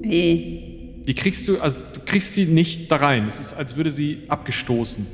Wie? 0.01 1.05
Die 1.07 1.15
kriegst 1.15 1.47
du, 1.49 1.61
also 1.61 1.79
du 1.95 2.01
kriegst 2.05 2.33
sie 2.33 2.47
nicht 2.47 2.91
da 2.91 2.97
rein. 2.97 3.27
Es 3.27 3.39
ist, 3.39 3.55
als 3.55 3.77
würde 3.77 3.91
sie 3.91 4.23
abgestoßen. 4.29 5.07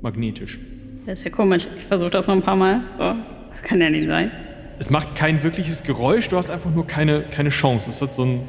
Magnetisch. 0.00 0.58
Das 1.06 1.20
ist 1.20 1.24
ja 1.24 1.30
komisch. 1.30 1.66
Ich 1.76 1.84
versuche 1.84 2.10
das 2.10 2.26
noch 2.26 2.34
ein 2.34 2.42
paar 2.42 2.56
Mal. 2.56 2.82
So, 2.96 3.14
das 3.50 3.62
kann 3.62 3.80
ja 3.80 3.90
nicht 3.90 4.06
sein. 4.06 4.30
Es 4.78 4.88
macht 4.88 5.14
kein 5.14 5.42
wirkliches 5.42 5.82
Geräusch, 5.82 6.28
du 6.28 6.38
hast 6.38 6.50
einfach 6.50 6.70
nur 6.70 6.86
keine, 6.86 7.22
keine 7.22 7.50
Chance. 7.50 7.90
Es 7.90 8.00
hat 8.00 8.14
so 8.14 8.24
ein. 8.24 8.40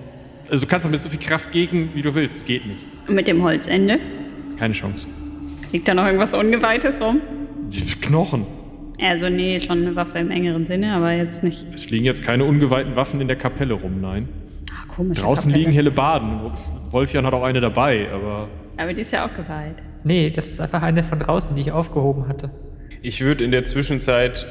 Also 0.52 0.66
du 0.66 0.70
kannst 0.70 0.86
damit 0.86 1.02
so 1.02 1.10
viel 1.10 1.20
Kraft 1.20 1.52
gegen, 1.54 1.92
wie 1.96 2.02
du 2.02 2.14
willst. 2.14 2.46
Geht 2.46 2.66
nicht. 2.68 2.86
Und 3.08 3.16
mit 3.16 3.26
dem 3.30 3.42
Holzende? 3.42 4.00
Keine 4.60 4.74
Chance. 4.74 5.08
Liegt 5.72 5.88
da 5.88 5.94
noch 5.94 6.06
irgendwas 6.06 6.34
Ungeweihtes 6.34 7.00
rum? 7.00 7.22
Knochen. 8.02 8.46
Also, 9.02 9.30
nee, 9.30 9.62
schon 9.62 9.80
eine 9.82 9.96
Waffe 9.96 10.20
im 10.20 10.30
engeren 10.30 10.68
Sinne, 10.68 10.94
aber 10.94 11.14
jetzt 11.14 11.42
nicht. 11.42 11.66
Es 11.74 11.90
liegen 11.90 12.04
jetzt 12.04 12.24
keine 12.24 12.44
ungeweihten 12.44 12.98
Waffen 12.98 13.22
in 13.22 13.30
der 13.30 13.38
Kapelle 13.38 13.76
rum, 13.76 14.02
nein. 14.02 14.28
Ah, 14.70 14.94
komisch. 14.94 15.18
Draußen 15.20 15.50
liegen 15.52 15.72
Hellebarden. 15.72 16.52
Wolfjan 16.92 17.26
hat 17.26 17.34
auch 17.34 17.44
eine 17.44 17.62
dabei, 17.62 18.10
aber 18.12 18.50
Aber 18.76 18.94
die 18.94 19.02
ist 19.02 19.14
ja 19.14 19.26
auch 19.26 19.34
geweiht. 19.34 19.78
Nee, 20.04 20.30
das 20.32 20.50
ist 20.50 20.60
einfach 20.60 20.82
eine 20.82 21.02
von 21.02 21.18
draußen, 21.18 21.56
die 21.56 21.62
ich 21.62 21.72
aufgehoben 21.72 22.28
hatte. 22.28 22.52
Ich 23.02 23.22
würde 23.22 23.46
in 23.46 23.52
der 23.52 23.64
Zwischenzeit, 23.64 24.46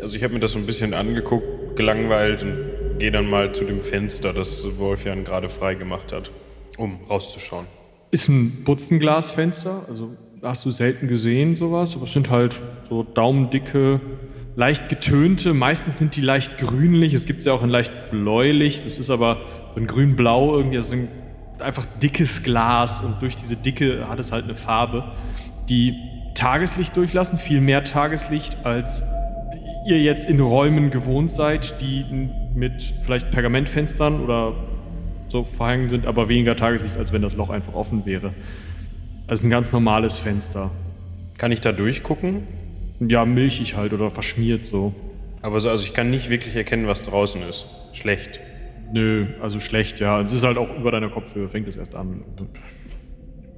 also 0.00 0.16
ich 0.16 0.22
habe 0.22 0.32
mir 0.32 0.40
das 0.40 0.52
so 0.52 0.60
ein 0.60 0.66
bisschen 0.66 0.94
angeguckt, 0.94 1.76
gelangweilt 1.76 2.44
und 2.44 2.69
gehe 3.00 3.10
dann 3.10 3.28
mal 3.28 3.52
zu 3.52 3.64
dem 3.64 3.80
Fenster, 3.80 4.32
das 4.32 4.64
Wolfjan 4.78 5.24
gerade 5.24 5.48
frei 5.48 5.74
gemacht 5.74 6.12
hat, 6.12 6.30
um 6.76 7.00
rauszuschauen. 7.08 7.66
ist 8.10 8.28
ein 8.28 8.62
Butzenglasfenster. 8.64 9.86
Also 9.88 10.10
hast 10.42 10.64
du 10.64 10.70
selten 10.70 11.08
gesehen 11.08 11.56
sowas, 11.56 11.96
aber 11.96 12.04
es 12.04 12.12
sind 12.12 12.30
halt 12.30 12.60
so 12.88 13.02
daumendicke, 13.02 14.00
leicht 14.54 14.88
getönte. 14.88 15.54
Meistens 15.54 15.98
sind 15.98 16.14
die 16.14 16.20
leicht 16.20 16.58
grünlich. 16.58 17.14
Es 17.14 17.24
gibt 17.24 17.42
sie 17.42 17.50
auch 17.50 17.62
in 17.62 17.70
leicht 17.70 18.10
bläulich. 18.10 18.84
Das 18.84 18.98
ist 18.98 19.10
aber 19.10 19.38
so 19.74 19.80
ein 19.80 19.86
grün-blau 19.86 20.56
irgendwie. 20.56 20.76
Das 20.76 20.88
ist 20.88 20.92
ein 20.92 21.08
einfach 21.58 21.86
dickes 22.02 22.42
Glas 22.42 23.02
und 23.02 23.20
durch 23.22 23.36
diese 23.36 23.56
Dicke 23.56 24.08
hat 24.08 24.18
es 24.18 24.32
halt 24.32 24.44
eine 24.44 24.56
Farbe, 24.56 25.04
die 25.68 25.94
Tageslicht 26.34 26.96
durchlassen, 26.96 27.38
viel 27.38 27.60
mehr 27.60 27.84
Tageslicht 27.84 28.64
als 28.64 29.02
ihr 29.86 30.00
jetzt 30.00 30.28
in 30.28 30.40
Räumen 30.40 30.90
gewohnt 30.90 31.30
seid, 31.30 31.80
die 31.80 32.04
mit 32.54 32.94
vielleicht 33.02 33.30
Pergamentfenstern 33.30 34.20
oder 34.20 34.54
so 35.28 35.44
verhangen 35.44 35.90
sind, 35.90 36.06
aber 36.06 36.28
weniger 36.28 36.56
Tageslicht, 36.56 36.96
als 36.96 37.12
wenn 37.12 37.22
das 37.22 37.36
Loch 37.36 37.50
einfach 37.50 37.74
offen 37.74 38.04
wäre. 38.06 38.34
Also 39.26 39.46
ein 39.46 39.50
ganz 39.50 39.72
normales 39.72 40.16
Fenster. 40.16 40.70
Kann 41.38 41.52
ich 41.52 41.60
da 41.60 41.72
durchgucken? 41.72 42.42
Ja, 43.00 43.24
milchig 43.24 43.76
halt 43.76 43.92
oder 43.92 44.10
verschmiert 44.10 44.66
so. 44.66 44.94
Aber 45.40 45.60
so, 45.60 45.70
also 45.70 45.84
ich 45.84 45.94
kann 45.94 46.10
nicht 46.10 46.30
wirklich 46.30 46.56
erkennen, 46.56 46.86
was 46.86 47.04
draußen 47.04 47.42
ist. 47.42 47.66
Schlecht. 47.92 48.40
Nö, 48.92 49.26
also 49.40 49.60
schlecht, 49.60 50.00
ja. 50.00 50.20
Es 50.20 50.32
ist 50.32 50.44
halt 50.44 50.58
auch 50.58 50.76
über 50.76 50.90
deiner 50.90 51.08
Kopfhöhe, 51.08 51.48
fängt 51.48 51.68
es 51.68 51.76
erst 51.76 51.94
an. 51.94 52.24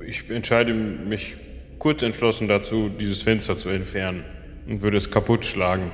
Ich 0.07 0.29
entscheide 0.31 0.75
mich 0.75 1.37
kurz 1.79 2.03
entschlossen 2.03 2.49
dazu, 2.49 2.89
dieses 2.89 3.23
Fenster 3.23 3.59
zu 3.59 3.71
entfernen 3.71 4.25
und 4.69 4.83
würde 4.83 4.99
es 4.99 5.11
kaputt 5.11 5.47
schlagen. 5.47 5.91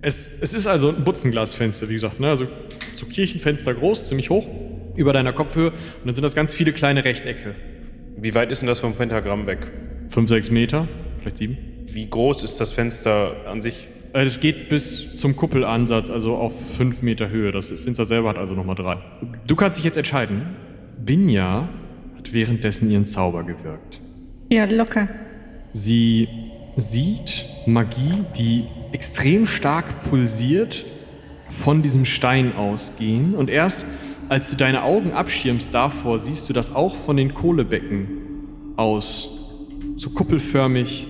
Es, 0.00 0.40
es 0.40 0.54
ist 0.54 0.66
also 0.66 0.90
ein 0.90 1.04
Butzenglasfenster, 1.04 1.88
wie 1.88 1.94
gesagt, 1.94 2.20
ne? 2.20 2.28
also 2.28 2.46
so 2.94 3.06
Kirchenfenster 3.06 3.74
groß, 3.74 4.04
ziemlich 4.04 4.30
hoch, 4.30 4.46
über 4.94 5.12
deiner 5.12 5.32
Kopfhöhe. 5.32 5.70
Und 5.70 6.06
dann 6.06 6.14
sind 6.14 6.22
das 6.22 6.34
ganz 6.34 6.52
viele 6.52 6.72
kleine 6.72 7.04
Rechtecke. 7.04 7.54
Wie 8.16 8.34
weit 8.34 8.50
ist 8.52 8.62
denn 8.62 8.68
das 8.68 8.78
vom 8.78 8.94
Pentagramm 8.94 9.46
weg? 9.46 9.70
Fünf, 10.08 10.28
sechs 10.28 10.50
Meter, 10.50 10.88
vielleicht 11.20 11.38
sieben. 11.38 11.58
Wie 11.86 12.08
groß 12.08 12.44
ist 12.44 12.60
das 12.60 12.72
Fenster 12.72 13.34
an 13.46 13.60
sich? 13.60 13.88
Äh, 14.12 14.24
Das 14.24 14.40
geht 14.40 14.68
bis 14.68 15.14
zum 15.16 15.36
Kuppelansatz, 15.36 16.10
also 16.10 16.36
auf 16.36 16.76
fünf 16.76 17.02
Meter 17.02 17.28
Höhe. 17.30 17.50
Das 17.52 17.70
Fenster 17.70 18.04
selber 18.04 18.30
hat 18.30 18.38
also 18.38 18.54
nochmal 18.54 18.76
drei. 18.76 18.98
Du 19.46 19.56
kannst 19.56 19.78
dich 19.78 19.84
jetzt 19.84 19.96
entscheiden. 19.96 20.56
Binja 21.04 21.68
hat 22.16 22.32
währenddessen 22.32 22.90
ihren 22.90 23.06
Zauber 23.06 23.44
gewirkt. 23.44 24.00
Ja, 24.50 24.64
locker. 24.64 25.08
Sie 25.72 26.28
sieht 26.76 27.46
Magie, 27.66 28.24
die 28.36 28.64
extrem 28.92 29.46
stark 29.46 30.02
pulsiert, 30.04 30.84
von 31.50 31.82
diesem 31.82 32.04
Stein 32.04 32.54
ausgehen. 32.54 33.34
Und 33.34 33.48
erst 33.48 33.86
als 34.28 34.50
du 34.50 34.56
deine 34.56 34.82
Augen 34.82 35.12
abschirmst 35.12 35.72
davor, 35.72 36.18
siehst 36.18 36.48
du, 36.48 36.52
dass 36.52 36.74
auch 36.74 36.94
von 36.94 37.16
den 37.16 37.32
Kohlebecken 37.32 38.74
aus 38.76 39.30
so 39.96 40.10
kuppelförmig 40.10 41.06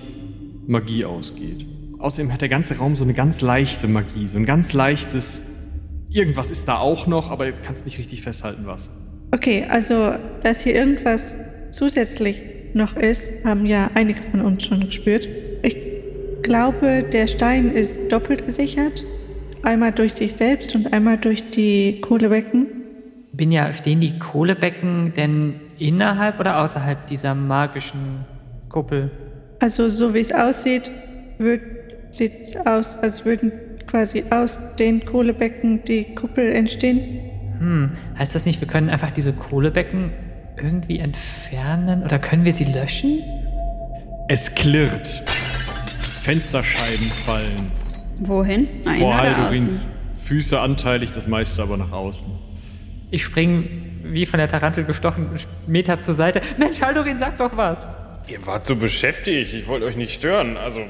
Magie 0.67 1.05
ausgeht. 1.05 1.65
Außerdem 1.99 2.31
hat 2.31 2.41
der 2.41 2.49
ganze 2.49 2.77
Raum 2.77 2.95
so 2.95 3.03
eine 3.03 3.13
ganz 3.13 3.41
leichte 3.41 3.87
Magie, 3.87 4.27
so 4.27 4.37
ein 4.37 4.45
ganz 4.45 4.71
leichtes. 4.71 5.43
Irgendwas 6.11 6.49
ist 6.49 6.67
da 6.67 6.77
auch 6.77 7.07
noch, 7.07 7.29
aber 7.29 7.47
du 7.47 7.53
kannst 7.61 7.85
nicht 7.85 7.99
richtig 7.99 8.21
festhalten, 8.21 8.65
was. 8.65 8.89
Okay, 9.31 9.65
also, 9.69 10.13
dass 10.41 10.61
hier 10.61 10.75
irgendwas 10.75 11.37
zusätzlich 11.71 12.41
noch 12.73 12.95
ist, 12.95 13.43
haben 13.43 13.65
ja 13.65 13.91
einige 13.93 14.23
von 14.23 14.41
uns 14.41 14.65
schon 14.65 14.85
gespürt. 14.85 15.27
Ich 16.39 16.43
glaube, 16.43 17.03
der 17.03 17.27
Stein 17.27 17.69
ist 17.69 18.09
doppelt 18.11 18.45
gesichert. 18.45 19.03
Einmal 19.61 19.91
durch 19.91 20.13
sich 20.13 20.33
selbst 20.33 20.73
und 20.73 20.93
einmal 20.93 21.17
durch 21.17 21.51
die 21.51 21.99
Kohlebecken. 21.99 22.67
Bin 23.33 23.51
ja, 23.51 23.73
stehen 23.73 23.99
die 23.99 24.17
Kohlebecken 24.17 25.13
denn 25.15 25.55
innerhalb 25.77 26.39
oder 26.39 26.61
außerhalb 26.61 27.05
dieser 27.07 27.35
magischen 27.35 28.25
Kuppel? 28.69 29.11
Also, 29.59 29.89
so 29.89 30.13
wie 30.13 30.21
es 30.21 30.31
aussieht, 30.31 30.89
sieht 32.09 32.41
es 32.41 32.55
aus, 32.55 32.95
als 32.95 33.25
würden 33.25 33.51
quasi 33.85 34.23
aus 34.29 34.57
den 34.79 35.03
Kohlebecken 35.03 35.83
die 35.83 36.15
Kuppel 36.15 36.53
entstehen. 36.53 37.19
Hm, 37.59 37.91
heißt 38.17 38.33
das 38.33 38.45
nicht, 38.45 38.61
wir 38.61 38.67
können 38.67 38.89
einfach 38.89 39.11
diese 39.11 39.33
Kohlebecken 39.33 40.11
irgendwie 40.55 40.99
entfernen 40.99 42.03
oder 42.03 42.17
können 42.17 42.45
wir 42.45 42.53
sie 42.53 42.65
löschen? 42.65 43.19
Es 44.29 44.55
klirrt. 44.55 45.21
Fensterscheiben 46.21 47.05
fallen. 47.25 47.71
Wohin? 48.19 48.67
Na, 48.83 48.93
Vor 48.93 49.15
Haldurins? 49.17 49.87
Füße 50.15 50.59
anteilig, 50.59 51.11
das 51.11 51.27
meiste 51.27 51.61
aber 51.63 51.77
nach 51.77 51.91
außen. 51.91 52.29
Ich 53.11 53.23
spring 53.23 53.99
wie 54.03 54.25
von 54.25 54.37
der 54.37 54.47
Tarantel 54.47 54.83
gestochen, 54.83 55.27
einen 55.27 55.39
Meter 55.67 55.99
zur 55.99 56.13
Seite. 56.13 56.41
Mensch, 56.57 56.81
Haldorin, 56.81 57.17
sag 57.17 57.37
doch 57.37 57.55
was! 57.57 57.97
Ihr 58.27 58.45
wart 58.45 58.67
so 58.67 58.75
beschäftigt, 58.75 59.53
ich 59.53 59.67
wollte 59.67 59.85
euch 59.85 59.95
nicht 59.95 60.13
stören. 60.13 60.57
Also, 60.57 60.81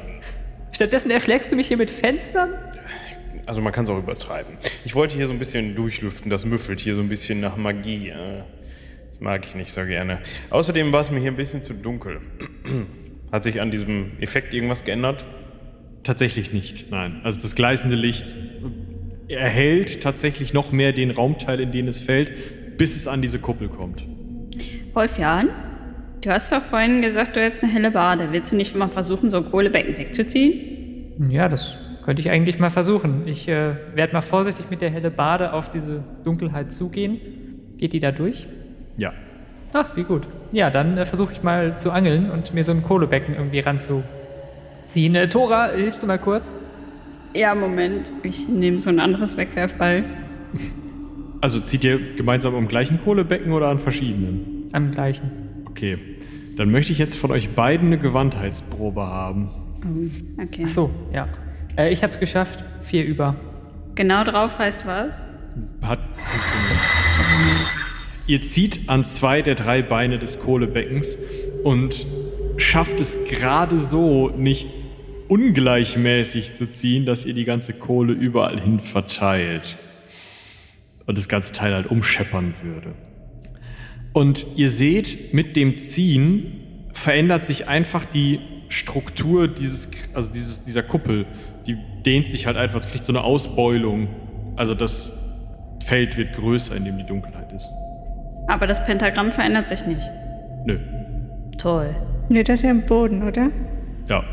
Stattdessen 0.73 1.09
erschlägst 1.11 1.51
du 1.51 1.55
mich 1.55 1.67
hier 1.67 1.77
mit 1.77 1.89
Fenstern? 1.89 2.49
also 3.45 3.61
man 3.61 3.73
kann 3.73 3.83
es 3.85 3.89
auch 3.89 3.97
übertreiben. 3.97 4.57
Ich 4.85 4.93
wollte 4.93 5.15
hier 5.15 5.25
so 5.25 5.33
ein 5.33 5.39
bisschen 5.39 5.73
durchlüften, 5.75 6.29
das 6.29 6.45
müffelt 6.45 6.79
hier 6.79 6.93
so 6.95 7.01
ein 7.01 7.09
bisschen 7.09 7.39
nach 7.39 7.55
Magie. 7.57 8.09
äh, 8.09 8.43
Das 9.11 9.19
mag 9.21 9.43
ich 9.45 9.55
nicht 9.55 9.73
so 9.73 9.83
gerne. 9.85 10.19
Außerdem 10.51 10.91
war 10.93 11.01
es 11.01 11.09
mir 11.09 11.19
hier 11.19 11.31
ein 11.31 11.35
bisschen 11.37 11.63
zu 11.63 11.73
dunkel. 11.73 12.19
Hat 13.31 13.43
sich 13.43 13.61
an 13.61 13.71
diesem 13.71 14.11
Effekt 14.19 14.53
irgendwas 14.53 14.83
geändert? 14.83 15.25
Tatsächlich 16.03 16.53
nicht, 16.53 16.89
nein. 16.91 17.21
Also 17.23 17.41
das 17.41 17.55
gleißende 17.55 17.95
Licht 17.95 18.35
erhält 19.27 20.01
tatsächlich 20.01 20.53
noch 20.53 20.71
mehr 20.71 20.91
den 20.91 21.11
Raumteil, 21.11 21.59
in 21.59 21.71
den 21.71 21.87
es 21.87 21.99
fällt, 21.99 22.77
bis 22.77 22.95
es 22.95 23.07
an 23.07 23.21
diese 23.21 23.39
Kuppel 23.39 23.67
kommt. 23.67 24.03
Wolfjan, 24.93 25.49
du 26.21 26.29
hast 26.29 26.51
doch 26.51 26.63
vorhin 26.63 27.01
gesagt, 27.01 27.35
du 27.35 27.41
hättest 27.41 27.63
eine 27.63 27.71
helle 27.71 27.91
Bade. 27.91 28.29
Willst 28.31 28.51
du 28.51 28.55
nicht 28.55 28.75
mal 28.75 28.89
versuchen, 28.89 29.29
so 29.29 29.43
Kohlebecken 29.43 29.97
wegzuziehen? 29.97 31.29
Ja, 31.29 31.47
das 31.47 31.77
könnte 32.03 32.21
ich 32.21 32.29
eigentlich 32.31 32.57
mal 32.57 32.71
versuchen. 32.71 33.27
Ich 33.27 33.47
äh, 33.47 33.75
werde 33.93 34.13
mal 34.13 34.21
vorsichtig 34.21 34.69
mit 34.71 34.81
der 34.81 34.89
helle 34.89 35.11
Bade 35.11 35.53
auf 35.53 35.69
diese 35.69 36.03
Dunkelheit 36.23 36.71
zugehen. 36.71 37.19
Geht 37.77 37.93
die 37.93 37.99
da 37.99 38.11
durch? 38.11 38.47
Ja. 38.97 39.13
Ach, 39.73 39.95
wie 39.95 40.03
gut. 40.03 40.27
Ja, 40.51 40.69
dann 40.69 40.97
äh, 40.97 41.05
versuche 41.05 41.33
ich 41.33 41.43
mal 41.43 41.77
zu 41.77 41.91
angeln 41.91 42.31
und 42.31 42.53
mir 42.53 42.63
so 42.63 42.71
ein 42.71 42.83
Kohlebecken 42.83 43.35
irgendwie 43.35 43.59
ranzuziehen. 43.59 45.15
Äh, 45.15 45.29
Tora, 45.29 45.69
hilfst 45.71 46.01
du 46.01 46.07
mal 46.07 46.17
kurz? 46.17 46.57
Ja, 47.35 47.53
Moment. 47.53 48.11
Ich 48.23 48.47
nehme 48.47 48.79
so 48.79 48.89
ein 48.89 48.99
anderes 48.99 49.37
Wegwerfball. 49.37 50.03
Also 51.41 51.59
zieht 51.59 51.83
ihr 51.83 51.99
gemeinsam 52.15 52.55
am 52.55 52.67
gleichen 52.67 52.99
Kohlebecken 53.03 53.53
oder 53.53 53.67
an 53.67 53.79
verschiedenen? 53.79 54.67
Am 54.73 54.91
gleichen. 54.91 55.63
Okay. 55.69 55.97
Dann 56.57 56.71
möchte 56.71 56.91
ich 56.91 56.97
jetzt 56.97 57.15
von 57.15 57.31
euch 57.31 57.49
beiden 57.55 57.87
eine 57.87 57.97
Gewandheitsprobe 57.97 59.05
haben. 59.05 59.49
Oh, 59.85 60.43
okay. 60.43 60.63
Ach 60.65 60.69
so, 60.69 60.89
ja. 61.13 61.27
Äh, 61.77 61.93
ich 61.93 62.03
habe 62.03 62.11
es 62.11 62.19
geschafft. 62.19 62.65
Vier 62.81 63.05
über. 63.05 63.35
Genau 63.95 64.23
drauf 64.23 64.57
heißt 64.57 64.85
was? 64.85 65.23
Hat 65.81 65.99
funktioniert. 66.15 67.78
Ihr 68.29 68.43
zieht 68.43 68.89
an 68.89 69.05
zwei 69.05 69.41
der 69.41 69.55
drei 69.55 69.81
Beine 69.81 70.19
des 70.19 70.39
Kohlebeckens 70.39 71.17
und 71.63 72.05
schafft 72.57 72.99
es 72.99 73.25
gerade 73.25 73.79
so 73.79 74.29
nicht 74.29 74.67
ungleichmäßig 75.29 76.53
zu 76.53 76.67
ziehen, 76.67 77.07
dass 77.07 77.25
ihr 77.25 77.33
die 77.33 77.43
ganze 77.43 77.73
Kohle 77.73 78.13
überall 78.13 78.61
hin 78.61 78.81
verteilt. 78.81 79.77
Und 81.07 81.17
das 81.17 81.27
ganze 81.27 81.53
Teil 81.53 81.73
halt 81.73 81.87
umscheppern 81.87 82.53
würde. 82.61 82.93
Und 84.13 84.45
ihr 84.55 84.69
seht, 84.69 85.33
mit 85.33 85.55
dem 85.55 85.79
Ziehen 85.79 86.85
verändert 86.93 87.45
sich 87.45 87.67
einfach 87.67 88.05
die 88.05 88.41
Struktur 88.67 89.47
dieses, 89.47 89.89
also 90.13 90.31
dieses, 90.31 90.63
dieser 90.65 90.83
Kuppel. 90.83 91.25
Die 91.65 91.77
dehnt 92.05 92.27
sich 92.27 92.45
halt 92.45 92.57
einfach, 92.57 92.81
kriegt 92.81 93.05
so 93.05 93.11
eine 93.11 93.23
Ausbeulung. 93.23 94.07
Also 94.55 94.75
das 94.75 95.11
Feld 95.83 96.15
wird 96.15 96.33
größer, 96.33 96.75
in 96.75 96.85
dem 96.85 96.99
die 96.99 97.07
Dunkelheit 97.07 97.51
ist. 97.53 97.67
Aber 98.49 98.65
das 98.65 98.83
Pentagramm 98.83 99.31
verändert 99.31 99.69
sich 99.69 99.85
nicht. 99.85 100.01
Nö. 100.65 100.79
Toll. 101.59 101.95
Nee, 102.29 102.43
das 102.43 102.55
ist 102.55 102.63
ja 102.63 102.71
im 102.71 102.81
Boden, 102.81 103.21
oder? 103.21 103.51
Ja. 104.07 104.23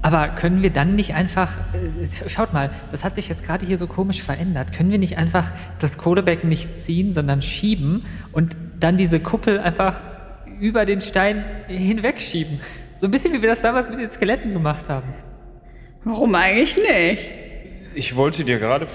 Aber 0.00 0.28
können 0.28 0.62
wir 0.62 0.70
dann 0.70 0.94
nicht 0.94 1.14
einfach, 1.14 1.58
äh, 1.74 2.28
schaut 2.28 2.54
mal, 2.54 2.70
das 2.90 3.04
hat 3.04 3.14
sich 3.14 3.28
jetzt 3.28 3.44
gerade 3.44 3.66
hier 3.66 3.76
so 3.76 3.86
komisch 3.86 4.22
verändert. 4.22 4.72
Können 4.72 4.90
wir 4.90 4.98
nicht 4.98 5.18
einfach 5.18 5.44
das 5.80 5.98
Kohlebecken 5.98 6.48
nicht 6.48 6.78
ziehen, 6.78 7.12
sondern 7.12 7.42
schieben 7.42 8.06
und 8.32 8.56
dann 8.80 8.96
diese 8.96 9.20
Kuppel 9.20 9.60
einfach 9.60 10.00
über 10.58 10.86
den 10.86 11.00
Stein 11.00 11.44
hinwegschieben? 11.68 12.58
So 12.96 13.06
ein 13.06 13.10
bisschen 13.10 13.34
wie 13.34 13.42
wir 13.42 13.50
das 13.50 13.60
damals 13.60 13.90
mit 13.90 13.98
den 13.98 14.10
Skeletten 14.10 14.54
gemacht 14.54 14.88
haben. 14.88 15.12
Warum 16.04 16.34
eigentlich 16.34 16.76
nicht? 16.76 17.30
Ich 17.94 18.16
wollte 18.16 18.44
dir 18.44 18.58
gerade 18.58 18.86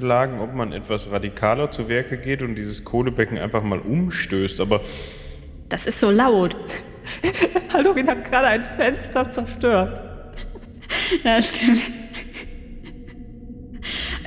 vorschlagen, 0.00 0.40
ob 0.40 0.54
man 0.54 0.72
etwas 0.72 1.10
radikaler 1.10 1.70
zu 1.70 1.88
Werke 1.88 2.18
geht 2.18 2.42
und 2.42 2.54
dieses 2.54 2.84
Kohlebecken 2.84 3.38
einfach 3.38 3.62
mal 3.62 3.78
umstößt, 3.78 4.60
aber 4.60 4.80
Das 5.68 5.86
ist 5.86 6.00
so 6.00 6.10
laut. 6.10 6.54
Halloween 7.72 8.06
hat 8.08 8.24
gerade 8.24 8.46
ein 8.48 8.62
Fenster 8.62 9.28
zerstört. 9.30 10.00
Ja, 11.24 11.40
stimmt. 11.42 11.82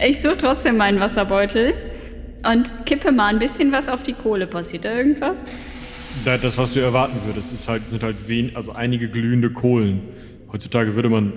Ich 0.06 0.22
suche 0.22 0.38
trotzdem 0.38 0.76
meinen 0.78 1.00
Wasserbeutel 1.00 1.74
und 2.46 2.72
kippe 2.86 3.12
mal 3.14 3.28
ein 3.28 3.40
bisschen 3.40 3.72
was 3.72 3.88
auf 3.90 4.04
die 4.04 4.12
Kohle. 4.14 4.46
Passiert 4.48 4.84
da 4.86 4.94
irgendwas? 4.94 5.38
Da- 6.26 6.38
Das, 6.38 6.58
was 6.58 6.74
du 6.74 6.80
erwarten 6.82 7.18
würdest, 7.26 7.54
ist 7.54 7.68
halt, 7.70 7.84
sind 7.90 8.04
halt 8.04 8.16
wen, 8.28 8.56
also 8.56 8.74
einige 8.74 9.08
glühende 9.10 9.52
Kohlen. 9.52 10.02
Heutzutage 10.52 10.96
würde 10.96 11.10
man 11.10 11.32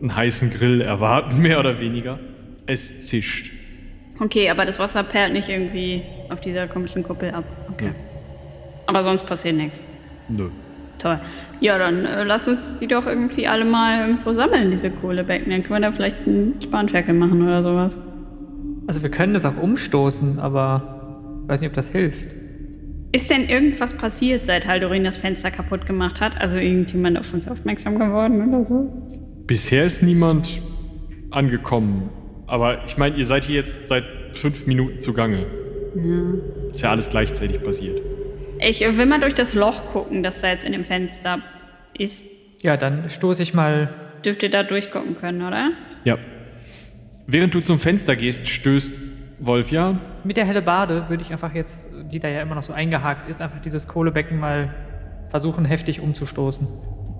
einen 0.00 0.14
heißen 0.14 0.50
Grill 0.50 0.80
erwarten, 0.80 1.38
mehr 1.42 1.58
oder 1.58 1.80
weniger. 1.80 2.18
Es 2.66 3.00
zischt. 3.08 3.50
Okay, 4.20 4.50
aber 4.50 4.64
das 4.64 4.78
Wasser 4.78 5.02
perlt 5.02 5.32
nicht 5.32 5.48
irgendwie 5.48 6.02
auf 6.28 6.40
dieser 6.40 6.66
komischen 6.66 7.02
Kuppel 7.02 7.30
ab. 7.30 7.44
Okay. 7.70 7.90
Aber 8.86 9.02
sonst 9.02 9.26
passiert 9.26 9.56
nichts. 9.56 9.82
Nö. 10.28 10.50
Toll. 10.98 11.20
Ja, 11.60 11.78
dann 11.78 12.04
äh, 12.04 12.24
lass 12.24 12.48
uns 12.48 12.78
die 12.80 12.88
doch 12.88 13.06
irgendwie 13.06 13.46
alle 13.46 13.64
mal 13.64 14.00
irgendwo 14.00 14.32
sammeln, 14.32 14.70
diese 14.70 14.90
Kohlebecken. 14.90 15.50
Dann 15.50 15.62
können 15.62 15.80
wir 15.82 15.88
da 15.88 15.92
vielleicht 15.92 16.26
einen 16.26 16.60
Spanferkel 16.60 17.14
machen 17.14 17.42
oder 17.42 17.62
sowas. 17.62 17.96
Also 18.86 19.02
wir 19.02 19.10
können 19.10 19.34
das 19.34 19.44
auch 19.44 19.56
umstoßen, 19.56 20.38
aber 20.38 21.42
ich 21.42 21.48
weiß 21.48 21.60
nicht, 21.60 21.68
ob 21.68 21.74
das 21.74 21.90
hilft. 21.90 22.34
Ist 23.12 23.30
denn 23.30 23.48
irgendwas 23.48 23.94
passiert, 23.94 24.46
seit 24.46 24.66
Haldorin 24.66 25.04
das 25.04 25.16
Fenster 25.16 25.50
kaputt 25.50 25.86
gemacht 25.86 26.20
hat? 26.20 26.38
Also 26.40 26.56
irgendjemand 26.56 27.18
auf 27.18 27.32
uns 27.32 27.48
aufmerksam 27.48 27.98
geworden 27.98 28.48
oder 28.48 28.64
so? 28.64 28.90
Bisher 29.46 29.84
ist 29.84 30.02
niemand 30.02 30.60
angekommen. 31.30 32.10
Aber 32.48 32.84
ich 32.84 32.96
meine, 32.96 33.16
ihr 33.16 33.24
seid 33.26 33.44
hier 33.44 33.56
jetzt 33.56 33.86
seit 33.86 34.04
fünf 34.32 34.66
Minuten 34.66 34.98
zugange. 34.98 35.46
Ist 36.70 36.80
ja 36.80 36.90
alles 36.90 37.08
gleichzeitig 37.08 37.62
passiert. 37.62 38.00
Ich 38.60 38.80
will 38.80 39.06
mal 39.06 39.20
durch 39.20 39.34
das 39.34 39.54
Loch 39.54 39.92
gucken, 39.92 40.22
das 40.22 40.40
da 40.40 40.48
jetzt 40.48 40.64
in 40.64 40.72
dem 40.72 40.84
Fenster 40.84 41.40
ist. 41.96 42.26
Ja, 42.60 42.76
dann 42.76 43.08
stoße 43.08 43.42
ich 43.42 43.54
mal. 43.54 43.90
Dürft 44.24 44.42
ihr 44.42 44.50
da 44.50 44.64
durchgucken 44.64 45.16
können, 45.16 45.42
oder? 45.42 45.70
Ja. 46.04 46.18
Während 47.26 47.54
du 47.54 47.60
zum 47.60 47.78
Fenster 47.78 48.16
gehst, 48.16 48.48
stößt 48.48 48.94
Wolf 49.38 49.70
ja. 49.70 50.00
Mit 50.24 50.36
der 50.36 50.44
Hellebarde 50.44 51.08
würde 51.08 51.22
ich 51.22 51.30
einfach 51.30 51.54
jetzt, 51.54 51.90
die 52.10 52.18
da 52.18 52.28
ja 52.28 52.42
immer 52.42 52.56
noch 52.56 52.62
so 52.62 52.72
eingehakt 52.72 53.28
ist, 53.28 53.40
einfach 53.40 53.60
dieses 53.60 53.86
Kohlebecken 53.86 54.40
mal 54.40 54.74
versuchen, 55.30 55.64
heftig 55.64 56.00
umzustoßen. 56.00 56.66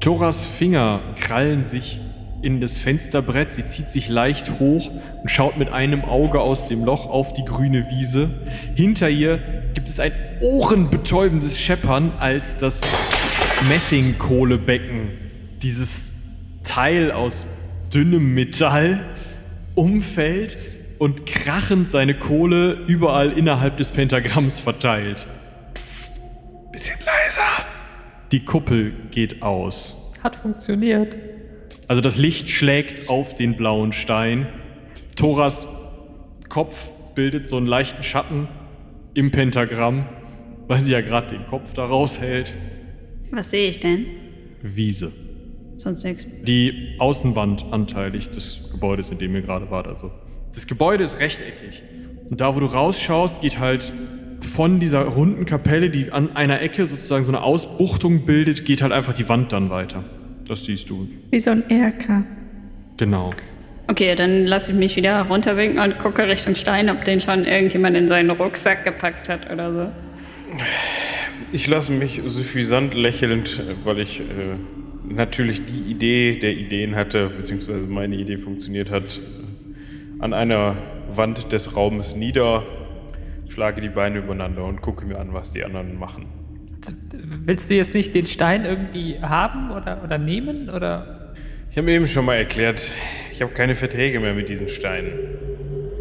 Thoras 0.00 0.44
Finger 0.44 1.00
krallen 1.20 1.62
sich 1.62 2.00
in 2.42 2.60
das 2.60 2.78
Fensterbrett. 2.78 3.52
Sie 3.52 3.66
zieht 3.66 3.88
sich 3.88 4.08
leicht 4.08 4.58
hoch 4.60 4.90
und 5.22 5.30
schaut 5.30 5.56
mit 5.56 5.70
einem 5.70 6.04
Auge 6.04 6.40
aus 6.40 6.68
dem 6.68 6.84
Loch 6.84 7.06
auf 7.06 7.32
die 7.32 7.44
grüne 7.44 7.90
Wiese. 7.90 8.30
Hinter 8.74 9.08
ihr 9.08 9.38
gibt 9.74 9.88
es 9.88 10.00
ein 10.00 10.12
ohrenbetäubendes 10.40 11.60
Scheppern, 11.60 12.12
als 12.18 12.58
das 12.58 12.82
Messingkohlebecken, 13.68 15.12
dieses 15.62 16.14
Teil 16.64 17.10
aus 17.10 17.46
dünnem 17.92 18.34
Metall, 18.34 19.00
umfällt 19.74 20.56
und 20.98 21.26
krachend 21.26 21.88
seine 21.88 22.14
Kohle 22.14 22.72
überall 22.86 23.32
innerhalb 23.32 23.76
des 23.76 23.90
Pentagramms 23.90 24.60
verteilt. 24.60 25.26
Psst, 25.74 26.20
bisschen 26.72 26.98
leiser. 27.04 27.64
Die 28.32 28.44
Kuppel 28.44 28.92
geht 29.10 29.42
aus. 29.42 29.96
Hat 30.22 30.36
funktioniert. 30.36 31.16
Also 31.88 32.02
das 32.02 32.18
Licht 32.18 32.50
schlägt 32.50 33.08
auf 33.08 33.36
den 33.36 33.56
blauen 33.56 33.92
Stein. 33.92 34.46
Thoras 35.16 35.66
Kopf 36.50 36.92
bildet 37.14 37.48
so 37.48 37.56
einen 37.56 37.66
leichten 37.66 38.02
Schatten 38.02 38.46
im 39.14 39.30
Pentagramm, 39.30 40.06
weil 40.68 40.80
sie 40.80 40.92
ja 40.92 41.00
gerade 41.00 41.28
den 41.28 41.46
Kopf 41.46 41.72
da 41.72 41.86
raushält. 41.86 42.54
Was 43.30 43.50
sehe 43.50 43.68
ich 43.68 43.80
denn? 43.80 44.06
Wiese. 44.62 45.12
Sonst 45.76 46.04
nichts. 46.04 46.26
Die 46.42 46.96
Außenwand 46.98 47.72
anteilig 47.72 48.30
des 48.30 48.68
Gebäudes, 48.70 49.10
in 49.10 49.18
dem 49.18 49.34
ihr 49.34 49.42
gerade 49.42 49.70
wart. 49.70 49.86
Also 49.86 50.10
das 50.52 50.66
Gebäude 50.66 51.04
ist 51.04 51.20
rechteckig. 51.20 51.82
Und 52.28 52.40
da, 52.42 52.54
wo 52.54 52.60
du 52.60 52.66
rausschaust, 52.66 53.40
geht 53.40 53.58
halt 53.58 53.92
von 54.40 54.78
dieser 54.78 55.04
runden 55.04 55.46
Kapelle, 55.46 55.88
die 55.88 56.12
an 56.12 56.36
einer 56.36 56.60
Ecke 56.60 56.86
sozusagen 56.86 57.24
so 57.24 57.32
eine 57.32 57.42
Ausbuchtung 57.42 58.26
bildet, 58.26 58.64
geht 58.66 58.82
halt 58.82 58.92
einfach 58.92 59.14
die 59.14 59.28
Wand 59.28 59.52
dann 59.52 59.70
weiter. 59.70 60.04
Das 60.48 60.64
siehst 60.64 60.88
du. 60.88 61.08
Wie 61.30 61.40
so 61.40 61.50
ein 61.50 61.68
Erker. 61.68 62.24
Genau. 62.96 63.30
Okay, 63.86 64.14
dann 64.14 64.46
lasse 64.46 64.72
ich 64.72 64.78
mich 64.78 64.96
wieder 64.96 65.22
runterwinken 65.22 65.78
und 65.78 65.98
gucke 65.98 66.26
Richtung 66.26 66.54
Stein, 66.54 66.90
ob 66.90 67.04
den 67.04 67.20
schon 67.20 67.44
irgendjemand 67.44 67.96
in 67.96 68.08
seinen 68.08 68.30
Rucksack 68.30 68.84
gepackt 68.84 69.28
hat 69.28 69.50
oder 69.50 69.72
so. 69.72 69.92
ich 71.52 71.66
lasse 71.68 71.92
mich 71.92 72.22
suffisant 72.24 72.94
lächelnd, 72.94 73.62
weil 73.84 74.00
ich 74.00 74.20
äh, 74.20 74.24
natürlich 75.08 75.64
die 75.64 75.90
Idee 75.90 76.38
der 76.38 76.52
Ideen 76.52 76.96
hatte, 76.96 77.28
beziehungsweise 77.28 77.86
meine 77.86 78.16
Idee 78.16 78.36
funktioniert 78.36 78.90
hat, 78.90 79.18
äh, 79.18 80.22
an 80.22 80.32
einer 80.32 80.76
Wand 81.10 81.52
des 81.52 81.76
Raumes 81.76 82.16
nieder, 82.16 82.64
schlage 83.48 83.80
die 83.80 83.88
Beine 83.88 84.18
übereinander 84.18 84.64
und 84.64 84.82
gucke 84.82 85.06
mir 85.06 85.18
an, 85.18 85.32
was 85.32 85.52
die 85.52 85.64
anderen 85.64 85.98
machen. 85.98 86.37
Willst 87.44 87.70
du 87.70 87.74
jetzt 87.74 87.94
nicht 87.94 88.14
den 88.14 88.26
Stein 88.26 88.64
irgendwie 88.64 89.20
haben 89.20 89.70
oder, 89.70 90.02
oder 90.04 90.18
nehmen? 90.18 90.68
Oder? 90.68 91.32
Ich 91.70 91.78
habe 91.78 91.90
eben 91.90 92.06
schon 92.06 92.24
mal 92.24 92.34
erklärt, 92.34 92.82
ich 93.32 93.42
habe 93.42 93.52
keine 93.52 93.74
Verträge 93.74 94.20
mehr 94.20 94.34
mit 94.34 94.48
diesen 94.48 94.68
Steinen. 94.68 95.12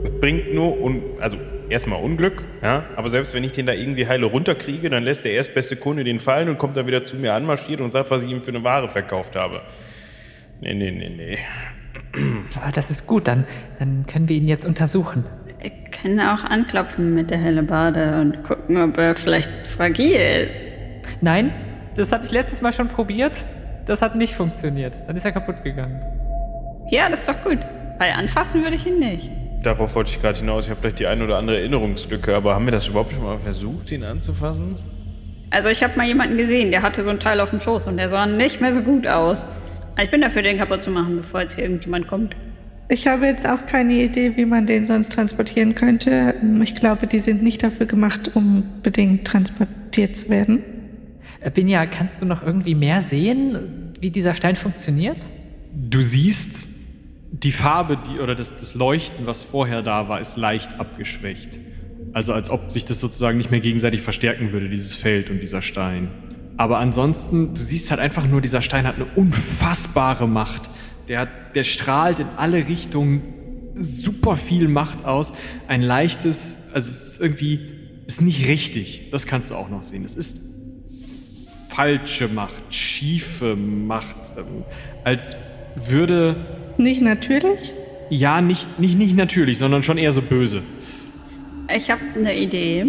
Das 0.03 0.11
bringt 0.19 0.53
nur, 0.53 0.79
un 0.79 1.01
also 1.19 1.37
erstmal 1.69 2.01
Unglück, 2.01 2.43
ja, 2.61 2.85
aber 2.95 3.09
selbst 3.09 3.33
wenn 3.33 3.43
ich 3.43 3.51
den 3.51 3.65
da 3.65 3.73
irgendwie 3.73 4.07
heile 4.07 4.25
runterkriege, 4.25 4.89
dann 4.89 5.03
lässt 5.03 5.25
der 5.25 5.33
erstbeste 5.33 5.75
Kunde 5.75 6.03
den 6.03 6.19
fallen 6.19 6.49
und 6.49 6.57
kommt 6.57 6.77
dann 6.77 6.87
wieder 6.87 7.03
zu 7.03 7.17
mir 7.17 7.33
anmarschiert 7.33 7.81
und 7.81 7.91
sagt, 7.91 8.11
was 8.11 8.23
ich 8.23 8.29
ihm 8.29 8.41
für 8.41 8.51
eine 8.51 8.63
Ware 8.63 8.89
verkauft 8.89 9.35
habe. 9.35 9.61
Nee, 10.61 10.73
nee, 10.73 10.91
nee, 10.91 11.09
nee. 11.09 11.37
Aber 12.55 12.71
das 12.71 12.89
ist 12.89 13.05
gut, 13.05 13.27
dann, 13.27 13.45
dann 13.79 14.05
können 14.07 14.29
wir 14.29 14.37
ihn 14.37 14.47
jetzt 14.47 14.65
untersuchen. 14.65 15.25
Wir 15.59 15.71
können 15.91 16.19
auch 16.19 16.43
anklopfen 16.43 17.13
mit 17.13 17.31
der 17.31 17.37
Hellebarde 17.37 18.21
und 18.21 18.43
gucken, 18.43 18.77
ob 18.77 18.97
er 18.97 19.15
vielleicht 19.15 19.49
fragil 19.67 20.47
ist. 20.47 20.66
Nein, 21.21 21.51
das 21.95 22.11
habe 22.11 22.25
ich 22.25 22.31
letztes 22.31 22.61
Mal 22.61 22.73
schon 22.73 22.87
probiert. 22.87 23.45
Das 23.85 24.01
hat 24.01 24.15
nicht 24.15 24.33
funktioniert. 24.33 24.93
Dann 25.07 25.15
ist 25.15 25.25
er 25.25 25.31
kaputt 25.31 25.63
gegangen. 25.63 26.01
Ja, 26.89 27.09
das 27.09 27.21
ist 27.21 27.29
doch 27.29 27.43
gut. 27.43 27.59
Weil 27.97 28.11
anfassen 28.11 28.61
würde 28.61 28.75
ich 28.75 28.85
ihn 28.85 28.99
nicht. 28.99 29.31
Darauf 29.63 29.95
wollte 29.95 30.11
ich 30.11 30.21
gerade 30.21 30.37
hinaus. 30.37 30.65
Ich 30.65 30.69
habe 30.69 30.81
vielleicht 30.81 30.99
die 30.99 31.07
eine 31.07 31.23
oder 31.23 31.37
andere 31.37 31.57
Erinnerungslücke, 31.59 32.35
aber 32.35 32.53
haben 32.53 32.65
wir 32.65 32.71
das 32.71 32.87
überhaupt 32.87 33.11
schon 33.11 33.23
mal 33.23 33.39
versucht, 33.39 33.91
ihn 33.91 34.03
anzufassen? 34.03 34.75
Also 35.49 35.69
ich 35.69 35.83
habe 35.83 35.97
mal 35.97 36.07
jemanden 36.07 36.37
gesehen, 36.37 36.71
der 36.71 36.81
hatte 36.81 37.03
so 37.03 37.09
ein 37.09 37.19
Teil 37.19 37.39
auf 37.39 37.49
dem 37.49 37.61
Schoß 37.61 37.87
und 37.87 37.97
der 37.97 38.09
sah 38.09 38.25
nicht 38.25 38.61
mehr 38.61 38.73
so 38.73 38.81
gut 38.81 39.07
aus. 39.07 39.45
Ich 40.01 40.11
bin 40.11 40.21
dafür, 40.21 40.41
den 40.41 40.57
kaputt 40.57 40.83
zu 40.83 40.91
machen, 40.91 41.17
bevor 41.17 41.41
jetzt 41.41 41.55
hier 41.55 41.63
irgendjemand 41.63 42.07
kommt. 42.07 42.35
Ich 42.89 43.07
habe 43.07 43.25
jetzt 43.25 43.47
auch 43.49 43.65
keine 43.65 43.93
Idee, 43.93 44.37
wie 44.37 44.45
man 44.45 44.65
den 44.65 44.85
sonst 44.85 45.11
transportieren 45.11 45.75
könnte. 45.75 46.35
Ich 46.61 46.75
glaube, 46.75 47.07
die 47.07 47.19
sind 47.19 47.43
nicht 47.43 47.63
dafür 47.63 47.85
gemacht, 47.85 48.31
um 48.33 48.63
bedingt 48.83 49.25
transportiert 49.25 50.15
zu 50.15 50.29
werden. 50.29 50.63
Äh, 51.39 51.51
Binja, 51.51 51.85
kannst 51.85 52.21
du 52.21 52.25
noch 52.25 52.43
irgendwie 52.43 52.75
mehr 52.75 53.01
sehen, 53.01 53.93
wie 53.99 54.09
dieser 54.11 54.33
Stein 54.33 54.55
funktioniert? 54.55 55.27
Du 55.73 56.01
siehst, 56.01 56.67
die 57.31 57.51
Farbe 57.51 57.97
die, 57.97 58.19
oder 58.19 58.35
das, 58.35 58.55
das 58.55 58.73
Leuchten, 58.73 59.25
was 59.25 59.43
vorher 59.43 59.81
da 59.81 60.09
war, 60.09 60.21
ist 60.21 60.37
leicht 60.37 60.79
abgeschwächt. 60.79 61.59
Also 62.13 62.33
als 62.33 62.49
ob 62.49 62.71
sich 62.71 62.85
das 62.85 62.99
sozusagen 62.99 63.37
nicht 63.37 63.51
mehr 63.51 63.59
gegenseitig 63.59 64.01
verstärken 64.01 64.51
würde, 64.51 64.69
dieses 64.69 64.93
Feld 64.93 65.29
und 65.29 65.39
dieser 65.39 65.61
Stein. 65.61 66.09
Aber 66.57 66.79
ansonsten, 66.79 67.53
du 67.53 67.61
siehst 67.61 67.91
halt 67.91 67.99
einfach 67.99 68.25
nur, 68.25 68.41
dieser 68.41 68.61
Stein 68.61 68.87
hat 68.87 68.95
eine 68.95 69.05
unfassbare 69.05 70.27
Macht. 70.27 70.69
Der, 71.07 71.27
der 71.53 71.63
strahlt 71.63 72.19
in 72.19 72.27
alle 72.37 72.67
Richtungen 72.67 73.21
super 73.75 74.35
viel 74.35 74.67
Macht 74.67 75.05
aus. 75.05 75.33
Ein 75.67 75.81
leichtes, 75.81 76.57
also 76.73 76.89
es 76.89 77.07
ist 77.07 77.21
irgendwie, 77.21 77.59
ist 78.07 78.21
nicht 78.21 78.47
richtig. 78.47 79.09
Das 79.11 79.27
kannst 79.27 79.51
du 79.51 79.55
auch 79.55 79.69
noch 79.69 79.83
sehen. 79.83 80.03
Es 80.03 80.15
ist 80.15 80.56
falsche 81.77 82.27
Macht, 82.27 82.73
schiefe 82.73 83.55
Macht, 83.55 84.33
ähm, 84.35 84.63
als 85.03 85.35
würde 85.75 86.35
Nicht 86.77 87.03
natürlich? 87.03 87.71
Ja, 88.09 88.41
nicht, 88.41 88.79
nicht, 88.79 88.97
nicht 88.97 89.15
natürlich, 89.15 89.59
sondern 89.59 89.83
schon 89.83 89.99
eher 89.99 90.11
so 90.11 90.23
böse. 90.23 90.63
Ich 91.75 91.91
habe 91.91 92.01
eine 92.15 92.35
Idee. 92.35 92.87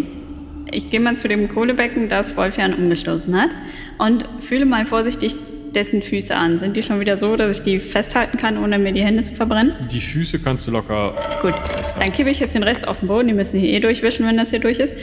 Ich 0.71 0.89
gehe 0.89 0.99
mal 0.99 1.17
zu 1.17 1.27
dem 1.27 1.49
Kohlebecken, 1.49 2.09
das 2.09 2.35
Wolfjan 2.35 2.73
umgestoßen 2.73 3.39
hat, 3.39 3.51
und 3.99 4.27
fühle 4.39 4.65
mal 4.65 4.87
vorsichtig 4.87 5.35
dessen 5.75 6.01
Füße 6.01 6.35
an. 6.35 6.57
Sind 6.57 6.75
die 6.75 6.81
schon 6.81 6.99
wieder 6.99 7.19
so, 7.19 7.35
dass 7.35 7.59
ich 7.59 7.63
die 7.63 7.79
festhalten 7.79 8.39
kann, 8.39 8.57
ohne 8.57 8.79
mir 8.79 8.91
die 8.91 9.03
Hände 9.03 9.21
zu 9.21 9.35
verbrennen? 9.35 9.73
Die 9.91 10.01
Füße 10.01 10.39
kannst 10.39 10.65
du 10.65 10.71
locker. 10.71 11.13
Gut, 11.43 11.53
dann 11.99 12.11
kippe 12.11 12.31
ich 12.31 12.39
jetzt 12.39 12.55
den 12.55 12.63
Rest 12.63 12.87
auf 12.87 13.01
den 13.01 13.07
Boden. 13.07 13.27
Die 13.27 13.35
müssen 13.35 13.59
hier 13.59 13.69
eh 13.69 13.79
durchwischen, 13.81 14.25
wenn 14.25 14.37
das 14.37 14.49
hier 14.49 14.59
durch 14.59 14.79
ist. 14.79 14.95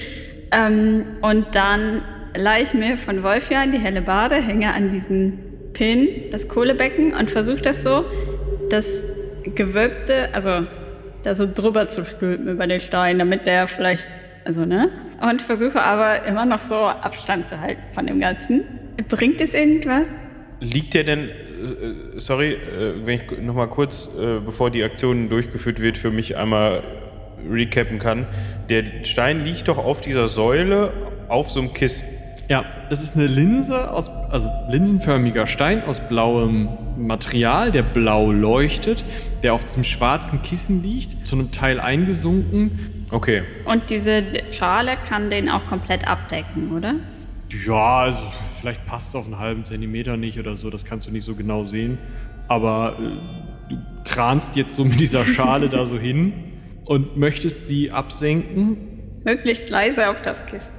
Ähm, 0.50 1.04
und 1.22 1.46
dann 1.52 2.02
leihe 2.34 2.62
ich 2.62 2.74
mir 2.74 2.96
von 2.96 3.22
Wolfjan 3.22 3.72
die 3.72 3.78
helle 3.78 4.02
Bade, 4.02 4.36
hänge 4.36 4.72
an 4.72 4.90
diesen 4.90 5.38
Pin, 5.72 6.08
das 6.30 6.48
Kohlebecken 6.48 7.12
und 7.12 7.30
versuche 7.30 7.60
das 7.60 7.82
so, 7.82 8.04
das 8.70 9.04
gewölbte, 9.54 10.34
also 10.34 10.66
da 11.22 11.34
so 11.34 11.46
drüber 11.52 11.88
zu 11.88 12.04
stülpen 12.04 12.48
über 12.48 12.66
den 12.66 12.80
Stein, 12.80 13.18
damit 13.18 13.46
der 13.46 13.68
vielleicht, 13.68 14.08
also 14.44 14.64
ne? 14.64 14.90
Und 15.20 15.42
versuche 15.42 15.82
aber 15.82 16.24
immer 16.24 16.44
noch 16.44 16.60
so 16.60 16.76
Abstand 16.76 17.46
zu 17.46 17.60
halten 17.60 17.82
von 17.92 18.06
dem 18.06 18.20
Ganzen. 18.20 18.64
Bringt 19.08 19.40
es 19.40 19.54
irgendwas? 19.54 20.08
Liegt 20.60 20.94
der 20.94 21.04
denn, 21.04 21.28
äh, 21.28 21.32
sorry, 22.16 22.52
äh, 22.52 23.04
wenn 23.04 23.16
ich 23.16 23.38
nochmal 23.40 23.68
kurz, 23.68 24.08
äh, 24.18 24.40
bevor 24.44 24.70
die 24.70 24.82
Aktion 24.82 25.28
durchgeführt 25.28 25.80
wird, 25.80 25.98
für 25.98 26.10
mich 26.10 26.36
einmal 26.36 26.82
recappen 27.50 27.98
kann. 27.98 28.26
Der 28.68 28.84
Stein 29.04 29.44
liegt 29.44 29.68
doch 29.68 29.78
auf 29.78 30.00
dieser 30.00 30.28
Säule 30.28 30.92
auf 31.28 31.50
so 31.50 31.60
einem 31.60 31.72
Kissen. 31.72 32.04
Ja, 32.48 32.64
das 32.90 33.02
ist 33.02 33.16
eine 33.16 33.26
Linse 33.26 33.90
aus, 33.90 34.08
also 34.08 34.48
linsenförmiger 34.68 35.48
Stein 35.48 35.82
aus 35.82 35.98
blauem 36.00 36.68
Material, 36.96 37.72
der 37.72 37.82
blau 37.82 38.30
leuchtet, 38.30 39.04
der 39.42 39.52
auf 39.52 39.64
diesem 39.64 39.82
schwarzen 39.82 40.42
Kissen 40.42 40.80
liegt, 40.82 41.26
zu 41.26 41.34
einem 41.34 41.50
Teil 41.50 41.80
eingesunken. 41.80 43.04
Okay. 43.10 43.42
Und 43.64 43.90
diese 43.90 44.22
Schale 44.52 44.96
kann 45.08 45.28
den 45.28 45.48
auch 45.48 45.66
komplett 45.66 46.06
abdecken, 46.06 46.70
oder? 46.76 46.94
Ja, 47.66 47.98
also 48.02 48.20
vielleicht 48.60 48.86
passt 48.86 49.08
es 49.08 49.14
auf 49.16 49.26
einen 49.26 49.38
halben 49.38 49.64
Zentimeter 49.64 50.16
nicht 50.16 50.38
oder 50.38 50.56
so, 50.56 50.70
das 50.70 50.84
kannst 50.84 51.08
du 51.08 51.12
nicht 51.12 51.24
so 51.24 51.34
genau 51.34 51.64
sehen. 51.64 51.98
Aber 52.48 52.96
äh, 53.00 53.70
du 53.70 53.78
kranst 54.04 54.54
jetzt 54.54 54.76
so 54.76 54.84
mit 54.84 55.00
dieser 55.00 55.24
Schale 55.24 55.68
da 55.70 55.84
so 55.84 55.98
hin 55.98 56.32
und 56.84 57.16
möchtest 57.16 57.66
sie 57.66 57.90
absenken. 57.90 58.76
Möglichst 59.24 59.68
leise 59.68 60.08
auf 60.10 60.22
das 60.22 60.46
Kissen. 60.46 60.75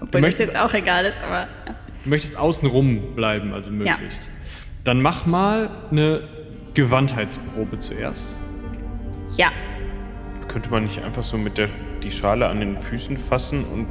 Obwohl 0.00 0.10
das 0.12 0.20
möchtest- 0.20 0.52
jetzt 0.52 0.58
auch 0.62 0.74
egal 0.74 1.04
ist, 1.04 1.18
aber. 1.22 1.40
Ja. 1.66 1.74
Du 2.04 2.10
möchtest 2.10 2.36
außenrum 2.36 3.14
bleiben, 3.16 3.52
also 3.52 3.70
möglichst. 3.70 4.28
Dann 4.84 5.02
mach 5.02 5.26
mal 5.26 5.68
eine 5.90 6.22
Gewandheitsprobe 6.74 7.78
zuerst. 7.78 8.34
ja. 9.36 9.50
Könnte 10.48 10.70
man 10.70 10.84
nicht 10.84 11.02
einfach 11.02 11.24
so 11.24 11.36
mit 11.36 11.58
der 11.58 11.68
die 12.02 12.10
Schale 12.12 12.46
an 12.48 12.60
den 12.60 12.80
Füßen 12.80 13.16
fassen 13.16 13.64
und 13.64 13.88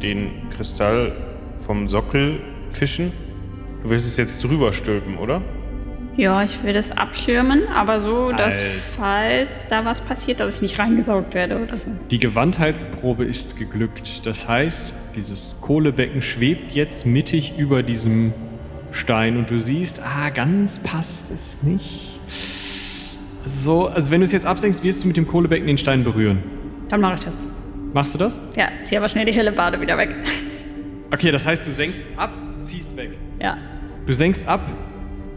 den 0.00 0.48
Kristall 0.50 1.12
vom 1.58 1.88
Sockel 1.88 2.40
fischen? 2.70 3.12
Du 3.82 3.90
willst 3.90 4.06
es 4.06 4.16
jetzt 4.16 4.42
drüber 4.44 4.72
stülpen, 4.72 5.18
oder? 5.18 5.42
Ja, 6.16 6.42
ich 6.42 6.62
will 6.62 6.72
das 6.72 6.96
abschirmen, 6.96 7.68
aber 7.68 8.00
so, 8.00 8.32
dass 8.32 8.58
Also. 8.58 8.64
falls 8.98 9.66
da 9.66 9.84
was 9.84 10.00
passiert, 10.00 10.40
dass 10.40 10.56
ich 10.56 10.62
nicht 10.62 10.78
reingesaugt 10.78 11.34
werde 11.34 11.62
oder 11.62 11.78
so. 11.78 11.90
Die 12.10 12.18
Gewandheitsprobe 12.18 13.24
ist 13.24 13.58
geglückt. 13.58 14.24
Das 14.24 14.48
heißt, 14.48 14.94
dieses 15.14 15.60
Kohlebecken 15.60 16.22
schwebt 16.22 16.72
jetzt 16.72 17.04
mittig 17.04 17.58
über 17.58 17.82
diesem 17.82 18.32
Stein 18.92 19.36
und 19.36 19.50
du 19.50 19.60
siehst, 19.60 20.00
ah, 20.02 20.30
ganz 20.30 20.78
passt 20.82 21.30
es 21.30 21.62
nicht. 21.62 22.18
Also, 23.44 23.60
so, 23.60 23.88
also 23.88 24.10
wenn 24.10 24.20
du 24.20 24.24
es 24.24 24.32
jetzt 24.32 24.46
absenkst, 24.46 24.82
wirst 24.82 25.04
du 25.04 25.08
mit 25.08 25.18
dem 25.18 25.26
Kohlebecken 25.26 25.66
den 25.66 25.76
Stein 25.78 26.02
berühren. 26.02 26.38
Dann 26.88 27.02
mache 27.02 27.14
ich 27.16 27.24
das. 27.26 27.36
Machst 27.92 28.14
du 28.14 28.18
das? 28.18 28.40
Ja, 28.56 28.68
zieh 28.84 28.96
aber 28.96 29.08
schnell 29.10 29.26
die 29.26 29.32
helle 29.32 29.52
Bade 29.52 29.80
wieder 29.80 29.98
weg. 29.98 30.14
Okay, 31.12 31.30
das 31.30 31.46
heißt, 31.46 31.66
du 31.66 31.72
senkst 31.72 32.04
ab, 32.16 32.32
ziehst 32.60 32.96
weg. 32.96 33.10
Ja. 33.40 33.58
Du 34.06 34.12
senkst 34.12 34.48
ab, 34.48 34.60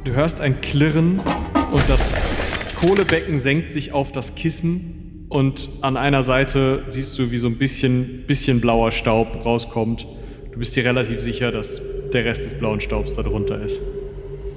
du 0.03 0.13
hörst 0.13 0.41
ein 0.41 0.61
Klirren 0.61 1.19
und 1.19 1.89
das 1.89 2.75
Kohlebecken 2.81 3.39
senkt 3.39 3.69
sich 3.69 3.91
auf 3.91 4.11
das 4.11 4.35
Kissen 4.35 5.25
und 5.29 5.69
an 5.81 5.97
einer 5.97 6.23
Seite 6.23 6.83
siehst 6.87 7.17
du, 7.19 7.31
wie 7.31 7.37
so 7.37 7.47
ein 7.47 7.57
bisschen, 7.57 8.25
bisschen 8.25 8.61
blauer 8.61 8.91
Staub 8.91 9.45
rauskommt. 9.45 10.07
Du 10.51 10.59
bist 10.59 10.75
dir 10.75 10.85
relativ 10.85 11.19
sicher, 11.19 11.51
dass 11.51 11.81
der 12.11 12.25
Rest 12.25 12.45
des 12.45 12.53
blauen 12.55 12.81
Staubs 12.81 13.15
da 13.15 13.21
drunter 13.21 13.61
ist. 13.61 13.79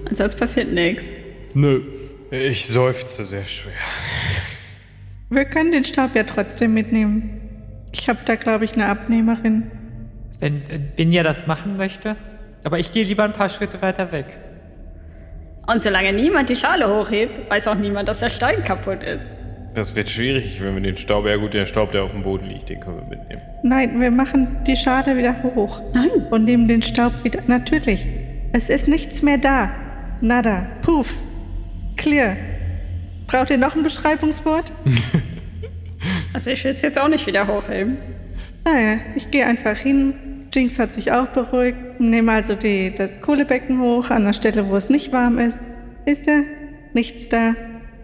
Und 0.08 0.16
sonst 0.16 0.36
passiert 0.36 0.72
nichts. 0.72 1.04
Nö. 1.54 1.82
Ich 2.30 2.66
seufze 2.66 3.24
sehr 3.24 3.44
schwer. 3.44 3.72
Wir 5.28 5.44
können 5.44 5.72
den 5.72 5.84
Staub 5.84 6.14
ja 6.14 6.24
trotzdem 6.24 6.72
mitnehmen. 6.72 7.40
Ich 7.92 8.08
habe 8.08 8.20
da, 8.24 8.36
glaube 8.36 8.64
ich, 8.64 8.72
eine 8.72 8.86
Abnehmerin. 8.86 9.70
Wenn, 10.40 10.62
wenn 10.68 10.92
Binja 10.96 11.22
das 11.22 11.46
machen 11.46 11.76
möchte. 11.76 12.16
Aber 12.64 12.78
ich 12.78 12.90
gehe 12.90 13.04
lieber 13.04 13.24
ein 13.24 13.32
paar 13.32 13.50
Schritte 13.50 13.82
weiter 13.82 14.12
weg. 14.12 14.26
Und 15.66 15.82
solange 15.82 16.12
niemand 16.12 16.48
die 16.48 16.56
Schale 16.56 16.88
hochhebt, 16.88 17.50
weiß 17.50 17.68
auch 17.68 17.76
niemand, 17.76 18.08
dass 18.08 18.20
der 18.20 18.30
Stein 18.30 18.64
kaputt 18.64 19.02
ist. 19.02 19.30
Das 19.74 19.96
wird 19.96 20.10
schwierig, 20.10 20.60
wenn 20.62 20.74
wir 20.74 20.82
den 20.82 20.96
Staub, 20.96 21.26
ja 21.26 21.36
gut, 21.36 21.54
der 21.54 21.64
Staub, 21.64 21.92
der 21.92 22.02
auf 22.02 22.10
dem 22.10 22.22
Boden 22.22 22.46
liegt, 22.46 22.68
den 22.68 22.80
können 22.80 22.98
wir 22.98 23.16
mitnehmen. 23.16 23.42
Nein, 23.62 24.00
wir 24.00 24.10
machen 24.10 24.58
die 24.66 24.76
Schale 24.76 25.16
wieder 25.16 25.34
hoch. 25.42 25.80
Nein. 25.94 26.10
Und 26.30 26.44
nehmen 26.44 26.68
den 26.68 26.82
Staub 26.82 27.24
wieder. 27.24 27.40
Natürlich. 27.46 28.06
Es 28.52 28.68
ist 28.68 28.86
nichts 28.86 29.22
mehr 29.22 29.38
da. 29.38 29.70
Nada. 30.20 30.66
Puff. 30.82 31.22
Clear. 31.96 32.36
Braucht 33.26 33.50
ihr 33.50 33.58
noch 33.58 33.74
ein 33.74 33.82
Beschreibungswort? 33.82 34.72
Also 36.34 36.50
ich 36.50 36.64
will 36.64 36.72
es 36.72 36.82
jetzt 36.82 36.98
auch 36.98 37.08
nicht 37.08 37.26
wieder 37.26 37.46
hochheben. 37.46 37.96
Naja, 38.64 38.98
ich 39.14 39.30
gehe 39.30 39.46
einfach 39.46 39.76
hin. 39.76 40.14
Jinx 40.54 40.78
hat 40.78 40.92
sich 40.92 41.12
auch 41.12 41.28
beruhigt. 41.28 41.98
Nehme 41.98 42.32
also 42.32 42.54
die, 42.54 42.92
das 42.94 43.20
Kohlebecken 43.20 43.80
hoch 43.80 44.10
an 44.10 44.24
der 44.24 44.34
Stelle, 44.34 44.68
wo 44.68 44.76
es 44.76 44.90
nicht 44.90 45.12
warm 45.12 45.38
ist. 45.38 45.62
Ist 46.04 46.28
da? 46.28 46.42
Nichts 46.92 47.28
da. 47.28 47.54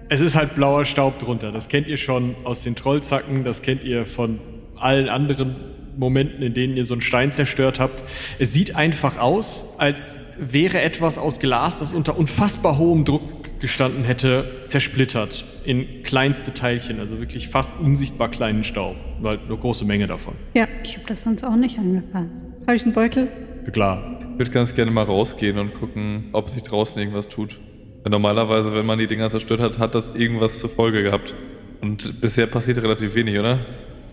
Es 0.08 0.22
ist 0.22 0.34
halt 0.34 0.54
blauer 0.54 0.86
Staub 0.86 1.18
drunter. 1.18 1.52
Das 1.52 1.68
kennt 1.68 1.86
ihr 1.88 1.98
schon 1.98 2.34
aus 2.44 2.62
den 2.62 2.74
Trollzacken, 2.74 3.44
das 3.44 3.60
kennt 3.60 3.84
ihr 3.84 4.06
von 4.06 4.38
allen 4.76 5.10
anderen 5.10 5.56
Momenten, 5.98 6.42
in 6.42 6.54
denen 6.54 6.76
ihr 6.76 6.84
so 6.84 6.94
einen 6.94 7.02
Stein 7.02 7.32
zerstört 7.32 7.80
habt. 7.80 8.04
Es 8.38 8.52
sieht 8.52 8.76
einfach 8.76 9.18
aus, 9.18 9.74
als 9.76 10.18
wäre 10.38 10.80
etwas 10.80 11.18
aus 11.18 11.40
Glas, 11.40 11.78
das 11.78 11.92
unter 11.92 12.16
unfassbar 12.16 12.78
hohem 12.78 13.04
Druck 13.04 13.37
gestanden 13.60 14.04
hätte, 14.04 14.60
zersplittert 14.64 15.44
in 15.64 16.02
kleinste 16.02 16.54
Teilchen, 16.54 17.00
also 17.00 17.18
wirklich 17.18 17.48
fast 17.48 17.78
unsichtbar 17.80 18.30
kleinen 18.30 18.64
Staub, 18.64 18.96
weil 19.20 19.38
eine 19.38 19.56
große 19.56 19.84
Menge 19.84 20.06
davon. 20.06 20.34
Ja. 20.54 20.66
Ich 20.84 20.96
habe 20.96 21.06
das 21.08 21.22
sonst 21.22 21.44
auch 21.44 21.56
nicht 21.56 21.78
angefasst. 21.78 22.44
Habe 22.66 22.76
ich 22.76 22.84
einen 22.84 22.92
Beutel? 22.92 23.28
Klar. 23.72 24.18
Ich 24.32 24.38
würde 24.38 24.50
ganz 24.52 24.74
gerne 24.74 24.90
mal 24.90 25.02
rausgehen 25.02 25.58
und 25.58 25.74
gucken, 25.74 26.28
ob 26.32 26.48
sich 26.48 26.62
draußen 26.62 26.98
irgendwas 26.98 27.28
tut. 27.28 27.58
Weil 28.02 28.10
normalerweise, 28.10 28.72
wenn 28.72 28.86
man 28.86 28.98
die 28.98 29.06
Dinger 29.06 29.30
zerstört 29.30 29.60
hat, 29.60 29.78
hat 29.78 29.94
das 29.94 30.14
irgendwas 30.14 30.60
zur 30.60 30.70
Folge 30.70 31.02
gehabt. 31.02 31.34
Und 31.80 32.20
bisher 32.20 32.46
passiert 32.46 32.80
relativ 32.82 33.14
wenig, 33.14 33.38
oder? 33.38 33.66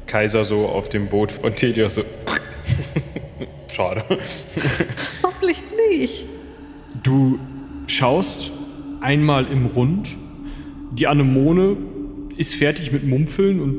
Kaiser 0.07 0.43
so 0.43 0.67
auf 0.67 0.89
dem 0.89 1.07
Boot 1.07 1.31
von 1.31 1.53
Tedios 1.55 1.95
so. 1.95 2.03
Schade. 3.67 4.03
Hoffentlich 5.23 5.63
nicht. 5.89 6.25
Du 7.03 7.39
schaust 7.87 8.51
einmal 9.05 9.45
im 9.45 9.67
Rund. 9.67 10.15
Die 10.93 11.07
Anemone 11.07 11.77
ist 12.37 12.55
fertig 12.55 12.91
mit 12.91 13.05
Mumpfeln 13.05 13.59
und 13.59 13.75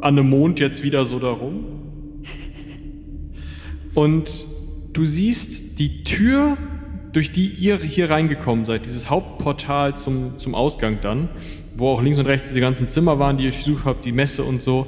Anemond 0.00 0.60
jetzt 0.60 0.82
wieder 0.82 1.04
so 1.04 1.18
darum. 1.18 1.64
Und 3.94 4.30
du 4.92 5.04
siehst 5.04 5.78
die 5.78 6.04
Tür, 6.04 6.56
durch 7.12 7.30
die 7.32 7.46
ihr 7.46 7.76
hier 7.76 8.08
reingekommen 8.10 8.64
seid, 8.64 8.86
dieses 8.86 9.10
Hauptportal 9.10 9.96
zum, 9.96 10.38
zum 10.38 10.54
Ausgang 10.54 10.98
dann, 11.02 11.28
wo 11.76 11.88
auch 11.88 12.02
links 12.02 12.18
und 12.18 12.26
rechts 12.26 12.48
diese 12.48 12.60
ganzen 12.60 12.88
Zimmer 12.88 13.18
waren, 13.18 13.36
die 13.36 13.44
ihr 13.44 13.50
besucht 13.50 13.84
habt, 13.84 14.04
die 14.04 14.12
Messe 14.12 14.44
und 14.44 14.62
so, 14.62 14.86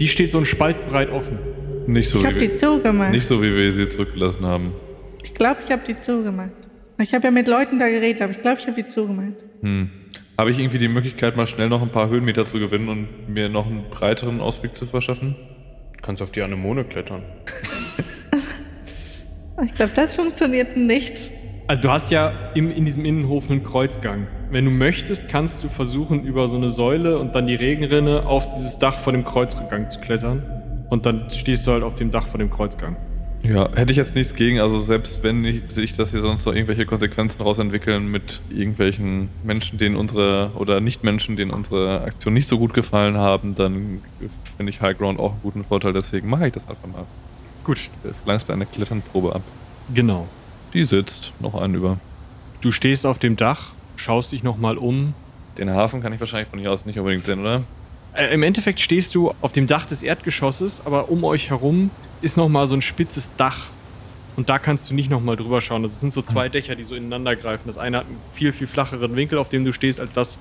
die 0.00 0.08
steht 0.08 0.30
so 0.30 0.38
ein 0.38 0.44
Spalt 0.46 0.86
breit 0.88 1.10
offen. 1.10 1.38
Nicht 1.86 2.10
so, 2.10 2.18
Ich 2.18 2.24
wie 2.24 2.28
habe 2.28 2.38
die 2.40 2.54
zugemacht. 2.54 3.12
nicht 3.12 3.26
so, 3.26 3.40
wie 3.42 3.54
wir 3.54 3.72
sie 3.72 3.88
zurückgelassen 3.88 4.44
haben. 4.46 4.72
Ich 5.22 5.34
glaube, 5.34 5.60
ich 5.64 5.70
habe 5.70 5.82
die 5.86 5.96
zugemacht. 5.98 6.50
Ich 7.00 7.14
habe 7.14 7.24
ja 7.24 7.30
mit 7.30 7.48
Leuten 7.48 7.78
da 7.78 7.88
geredet, 7.88 8.20
aber 8.20 8.32
ich 8.32 8.42
glaube, 8.42 8.60
ich 8.60 8.66
habe 8.66 8.82
die 8.82 8.86
zugemacht. 8.86 9.32
Hm. 9.62 9.90
Habe 10.36 10.50
ich 10.50 10.58
irgendwie 10.58 10.78
die 10.78 10.88
Möglichkeit, 10.88 11.36
mal 11.36 11.46
schnell 11.46 11.68
noch 11.68 11.80
ein 11.80 11.90
paar 11.90 12.08
Höhenmeter 12.10 12.44
zu 12.44 12.58
gewinnen 12.58 12.88
und 12.88 13.28
mir 13.28 13.48
noch 13.48 13.66
einen 13.66 13.84
breiteren 13.90 14.40
Ausblick 14.40 14.76
zu 14.76 14.86
verschaffen? 14.86 15.34
Du 15.96 16.02
kannst 16.02 16.22
auf 16.22 16.30
die 16.30 16.42
Anemone 16.42 16.84
klettern. 16.84 17.22
Ich 19.62 19.74
glaube, 19.74 19.92
das 19.94 20.14
funktioniert 20.14 20.78
nicht. 20.78 21.30
Also 21.66 21.82
du 21.82 21.90
hast 21.90 22.10
ja 22.10 22.32
im, 22.54 22.70
in 22.70 22.86
diesem 22.86 23.04
Innenhof 23.04 23.50
einen 23.50 23.62
Kreuzgang. 23.62 24.26
Wenn 24.50 24.64
du 24.64 24.70
möchtest, 24.70 25.28
kannst 25.28 25.62
du 25.62 25.68
versuchen, 25.68 26.24
über 26.24 26.48
so 26.48 26.56
eine 26.56 26.70
Säule 26.70 27.18
und 27.18 27.34
dann 27.34 27.46
die 27.46 27.56
Regenrinne 27.56 28.26
auf 28.26 28.48
dieses 28.48 28.78
Dach 28.78 28.98
vor 28.98 29.12
dem 29.12 29.24
Kreuzgang 29.24 29.90
zu 29.90 30.00
klettern. 30.00 30.86
Und 30.88 31.04
dann 31.04 31.28
stehst 31.28 31.66
du 31.66 31.72
halt 31.72 31.82
auf 31.82 31.94
dem 31.94 32.10
Dach 32.10 32.26
vor 32.26 32.38
dem 32.38 32.48
Kreuzgang. 32.48 32.96
Ja, 33.42 33.70
hätte 33.74 33.90
ich 33.90 33.96
jetzt 33.96 34.14
nichts 34.14 34.34
gegen. 34.34 34.60
Also 34.60 34.78
selbst 34.78 35.22
wenn 35.22 35.68
sich 35.68 35.94
das 35.94 36.10
hier 36.10 36.20
sonst 36.20 36.44
noch 36.44 36.54
irgendwelche 36.54 36.84
Konsequenzen 36.84 37.42
rausentwickeln 37.42 38.06
mit 38.08 38.40
irgendwelchen 38.50 39.30
Menschen, 39.42 39.78
denen 39.78 39.96
unsere 39.96 40.52
oder 40.56 40.80
Nicht-Menschen, 40.80 41.36
denen 41.36 41.50
unsere 41.50 42.02
Aktion 42.02 42.34
nicht 42.34 42.48
so 42.48 42.58
gut 42.58 42.74
gefallen 42.74 43.16
haben, 43.16 43.54
dann 43.54 44.02
finde 44.56 44.70
ich 44.70 44.80
High 44.80 44.96
Ground 44.96 45.18
auch 45.18 45.32
einen 45.32 45.42
guten 45.42 45.64
Vorteil. 45.64 45.92
Deswegen 45.92 46.28
mache 46.28 46.48
ich 46.48 46.52
das 46.52 46.68
einfach 46.68 46.88
mal. 46.88 47.06
Gut, 47.64 47.78
Verlangst 48.24 48.50
eine 48.50 48.66
Kletternprobe 48.66 49.34
ab. 49.34 49.42
genau. 49.94 50.28
Die 50.72 50.84
sitzt 50.84 51.32
noch 51.40 51.60
einen 51.60 51.74
über. 51.74 51.98
Du 52.60 52.70
stehst 52.70 53.04
auf 53.04 53.18
dem 53.18 53.36
Dach, 53.36 53.72
schaust 53.96 54.30
dich 54.30 54.44
nochmal 54.44 54.78
um. 54.78 55.14
Den 55.58 55.68
Hafen 55.70 56.00
kann 56.00 56.12
ich 56.12 56.20
wahrscheinlich 56.20 56.48
von 56.48 56.60
hier 56.60 56.70
aus 56.70 56.86
nicht 56.86 56.98
unbedingt 56.98 57.26
sehen, 57.26 57.40
oder? 57.40 57.62
Äh, 58.12 58.32
Im 58.32 58.44
Endeffekt 58.44 58.78
stehst 58.78 59.14
du 59.16 59.34
auf 59.40 59.50
dem 59.50 59.66
Dach 59.66 59.86
des 59.86 60.04
Erdgeschosses, 60.04 60.82
aber 60.84 61.10
um 61.10 61.24
euch 61.24 61.50
herum 61.50 61.90
ist 62.22 62.36
nochmal 62.36 62.66
so 62.66 62.74
ein 62.74 62.82
spitzes 62.82 63.32
Dach. 63.36 63.66
Und 64.36 64.48
da 64.48 64.58
kannst 64.58 64.90
du 64.90 64.94
nicht 64.94 65.10
nochmal 65.10 65.36
drüber 65.36 65.60
schauen. 65.60 65.82
Das 65.82 66.00
sind 66.00 66.12
so 66.12 66.22
zwei 66.22 66.48
Dächer, 66.48 66.74
die 66.74 66.84
so 66.84 66.94
ineinander 66.94 67.36
greifen. 67.36 67.64
Das 67.66 67.78
eine 67.78 67.98
hat 67.98 68.06
einen 68.06 68.16
viel, 68.32 68.52
viel 68.52 68.66
flacheren 68.66 69.16
Winkel, 69.16 69.38
auf 69.38 69.48
dem 69.48 69.64
du 69.64 69.72
stehst, 69.72 70.00
als 70.00 70.14
das, 70.14 70.38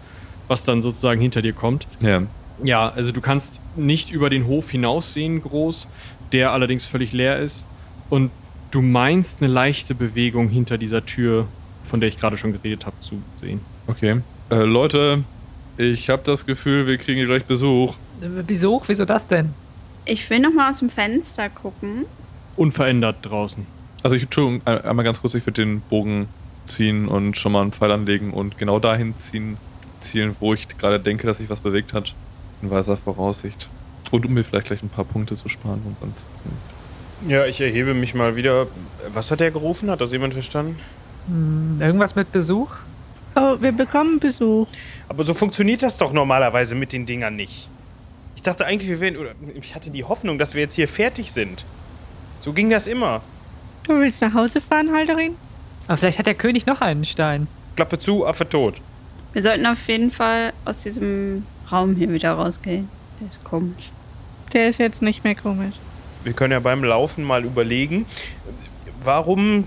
was 0.48 0.64
dann 0.64 0.82
sozusagen 0.82 1.20
hinter 1.20 1.42
dir 1.42 1.54
kommt. 1.54 1.88
Ja. 2.00 2.24
Ja, 2.64 2.90
also 2.90 3.12
du 3.12 3.22
kannst 3.22 3.62
nicht 3.76 4.12
über 4.12 4.30
den 4.30 4.46
Hof 4.46 4.70
hinaussehen 4.70 5.42
groß, 5.42 5.88
der 6.32 6.52
allerdings 6.52 6.86
völlig 6.86 7.14
leer 7.14 7.40
ist. 7.40 7.66
Und 8.10 8.32
du 8.72 8.82
meinst 8.82 9.42
eine 9.42 9.52
leichte 9.52 9.96
Bewegung 9.96 10.50
hinter 10.50 10.78
dieser 10.78 11.06
Tür, 11.06 11.48
von 11.84 12.00
der 12.00 12.10
ich 12.10 12.20
gerade 12.20 12.38
schon 12.38 12.52
geredet 12.52 12.86
habe, 12.86 13.00
zu 13.00 13.22
sehen. 13.40 13.62
Okay. 13.88 14.22
Äh, 14.50 14.64
Leute, 14.64 15.24
ich 15.78 16.10
habe 16.10 16.22
das 16.24 16.46
Gefühl, 16.46 16.86
wir 16.88 16.98
kriegen 16.98 17.18
hier 17.18 17.28
gleich 17.28 17.46
Besuch. 17.46 17.96
Äh, 18.22 18.44
Besuch, 18.44 18.86
wieso 18.88 19.06
das 19.06 19.28
denn? 19.28 19.54
Ich 20.10 20.28
will 20.32 20.40
noch 20.40 20.52
mal 20.54 20.70
aus 20.72 20.80
dem 20.80 20.90
Fenster 20.90 21.50
gucken. 21.50 22.06
Unverändert 22.56 23.18
draußen. 23.22 23.66
Also 24.02 24.16
ich, 24.16 24.24
Entschuldigung, 24.24 24.62
ein- 24.66 24.82
einmal 24.82 25.06
ganz 25.06 25.22
kurz, 25.22 25.36
ich 25.36 25.46
würde 25.46 25.64
den 25.64 25.82
Bogen 25.82 26.28
ziehen 26.66 27.08
und 27.08 27.38
schon 27.38 27.52
mal 27.52 27.62
einen 27.62 27.72
Pfeil 27.72 27.92
anlegen 27.92 28.32
und 28.34 28.58
genau 28.58 28.80
dahin 28.80 29.16
ziehen, 29.18 29.58
zielen, 30.00 30.36
wo 30.40 30.54
ich 30.56 30.68
gerade 30.80 31.00
denke, 31.00 31.28
dass 31.28 31.38
sich 31.38 31.50
was 31.50 31.60
bewegt 31.60 31.94
hat. 31.94 32.16
In 32.62 32.72
weiser 32.72 32.98
Voraussicht. 32.98 33.70
Und 34.12 34.26
um 34.26 34.34
mir 34.34 34.44
vielleicht 34.44 34.68
gleich 34.68 34.82
ein 34.82 34.90
paar 34.90 35.06
Punkte 35.06 35.36
zu 35.36 35.48
sparen 35.48 35.82
und 35.86 35.98
sonst. 36.00 36.28
Ja, 37.28 37.46
ich 37.46 37.62
erhebe 37.62 37.94
mich 37.94 38.16
mal 38.16 38.36
wieder. 38.36 38.66
Was 39.14 39.30
hat 39.30 39.42
er 39.42 39.52
gerufen? 39.52 39.92
Hat 39.92 40.02
das 40.02 40.12
jemand 40.12 40.34
verstanden? 40.34 40.78
Hm, 41.28 41.78
irgendwas 41.82 42.16
mit 42.16 42.32
Besuch? 42.32 42.72
Oh, 43.36 43.58
wir 43.60 43.72
bekommen 43.72 44.20
Besuch. 44.20 44.68
Aber 45.08 45.24
so 45.24 45.34
funktioniert 45.36 45.84
das 45.84 45.98
doch 45.98 46.12
normalerweise 46.14 46.74
mit 46.74 46.94
den 46.94 47.06
Dingern 47.06 47.36
nicht. 47.36 47.70
Ich 48.40 48.44
dachte 48.44 48.66
eigentlich, 48.66 48.90
wir 48.90 49.02
wären. 49.02 49.18
Oder 49.18 49.32
ich 49.54 49.76
hatte 49.76 49.90
die 49.90 50.06
Hoffnung, 50.06 50.40
dass 50.40 50.54
wir 50.54 50.62
jetzt 50.62 50.76
hier 50.76 50.88
fertig 50.88 51.34
sind. 51.34 51.66
So 52.40 52.54
ging 52.54 52.70
das 52.70 52.88
immer. 52.88 53.22
Du 53.84 54.00
willst 54.00 54.22
nach 54.22 54.34
Hause 54.34 54.62
fahren, 54.62 54.94
Halderin? 54.94 55.36
Aber 55.88 55.98
vielleicht 55.98 56.20
hat 56.20 56.26
der 56.26 56.36
König 56.36 56.66
noch 56.66 56.80
einen 56.80 57.04
Stein. 57.04 57.50
Klappe 57.76 58.00
zu, 58.00 58.26
Affe 58.26 58.48
tot. 58.48 58.76
Wir 59.34 59.44
sollten 59.44 59.66
auf 59.66 59.86
jeden 59.90 60.10
Fall 60.10 60.54
aus 60.64 60.84
diesem 60.84 61.46
Raum 61.70 61.98
hier 61.98 62.10
wieder 62.14 62.32
rausgehen. 62.32 62.88
Der 63.20 63.28
ist 63.28 63.44
komisch. 63.44 63.92
Der 64.54 64.70
ist 64.70 64.80
jetzt 64.80 65.02
nicht 65.02 65.26
mehr 65.26 65.36
komisch. 65.36 65.76
Wir 66.24 66.32
können 66.32 66.54
ja 66.54 66.62
beim 66.62 66.82
Laufen 66.86 67.26
mal 67.26 67.44
überlegen, 67.44 68.06
warum 69.04 69.66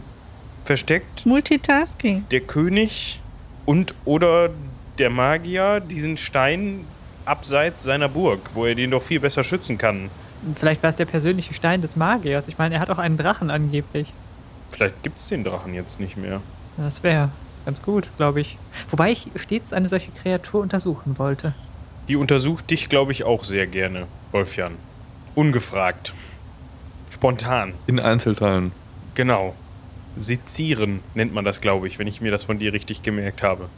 versteckt 0.65 1.27
Multitasking. 1.27 2.25
der 2.31 2.41
König 2.41 3.21
und 3.67 3.93
oder 4.07 4.49
der 4.99 5.11
Magier 5.11 5.81
diesen 5.81 6.17
Stein 6.17 6.87
abseits 7.25 7.83
seiner 7.83 8.09
Burg, 8.09 8.41
wo 8.55 8.67
er 8.67 8.75
den 8.75 8.91
doch 8.91 9.03
viel 9.03 9.21
besser 9.21 9.45
schützen 9.45 9.79
kann. 9.79 10.11
Vielleicht 10.57 10.83
war 10.83 10.91
es 10.91 10.97
der 10.97 11.05
persönliche 11.05 11.55
Stein 11.55 11.83
des 11.83 11.97
Magiers. 11.97 12.49
Ich 12.49 12.59
meine, 12.59 12.75
er 12.77 12.81
hat 12.81 12.91
auch 12.91 12.99
einen 12.99 13.17
Drachen 13.17 13.51
angeblich. 13.51 14.13
Vielleicht 14.71 15.03
gibt's 15.03 15.29
den 15.29 15.45
Drachen 15.45 15.75
jetzt 15.75 16.01
nicht 16.01 16.17
mehr. 16.17 16.41
Das 16.77 17.03
wäre 17.03 17.29
ganz 17.65 17.83
gut, 17.83 18.09
glaube 18.17 18.41
ich. 18.41 18.59
Wobei 18.91 19.13
ich 19.13 19.31
stets 19.37 19.73
eine 19.73 19.89
solche 19.89 20.11
Kreatur 20.11 20.61
untersuchen 20.61 21.19
wollte. 21.19 21.55
Die 22.09 22.17
untersucht 22.17 22.71
dich, 22.71 22.89
glaube 22.89 23.13
ich, 23.13 23.25
auch 23.25 23.45
sehr 23.45 23.67
gerne, 23.67 24.07
Wolfjan. 24.33 24.73
Ungefragt. 25.35 26.15
Spontan. 27.11 27.75
In 27.87 28.01
Einzelteilen. 28.01 28.73
Genau. 29.15 29.55
Sezieren 30.19 31.01
nennt 31.15 31.33
man 31.33 31.45
das, 31.45 31.61
glaube 31.61 31.87
ich, 31.87 31.99
wenn 31.99 32.07
ich 32.07 32.21
mir 32.21 32.31
das 32.31 32.45
von 32.45 32.59
dir 32.59 32.73
richtig 32.73 33.03
gemerkt 33.03 33.43
habe. 33.43 33.69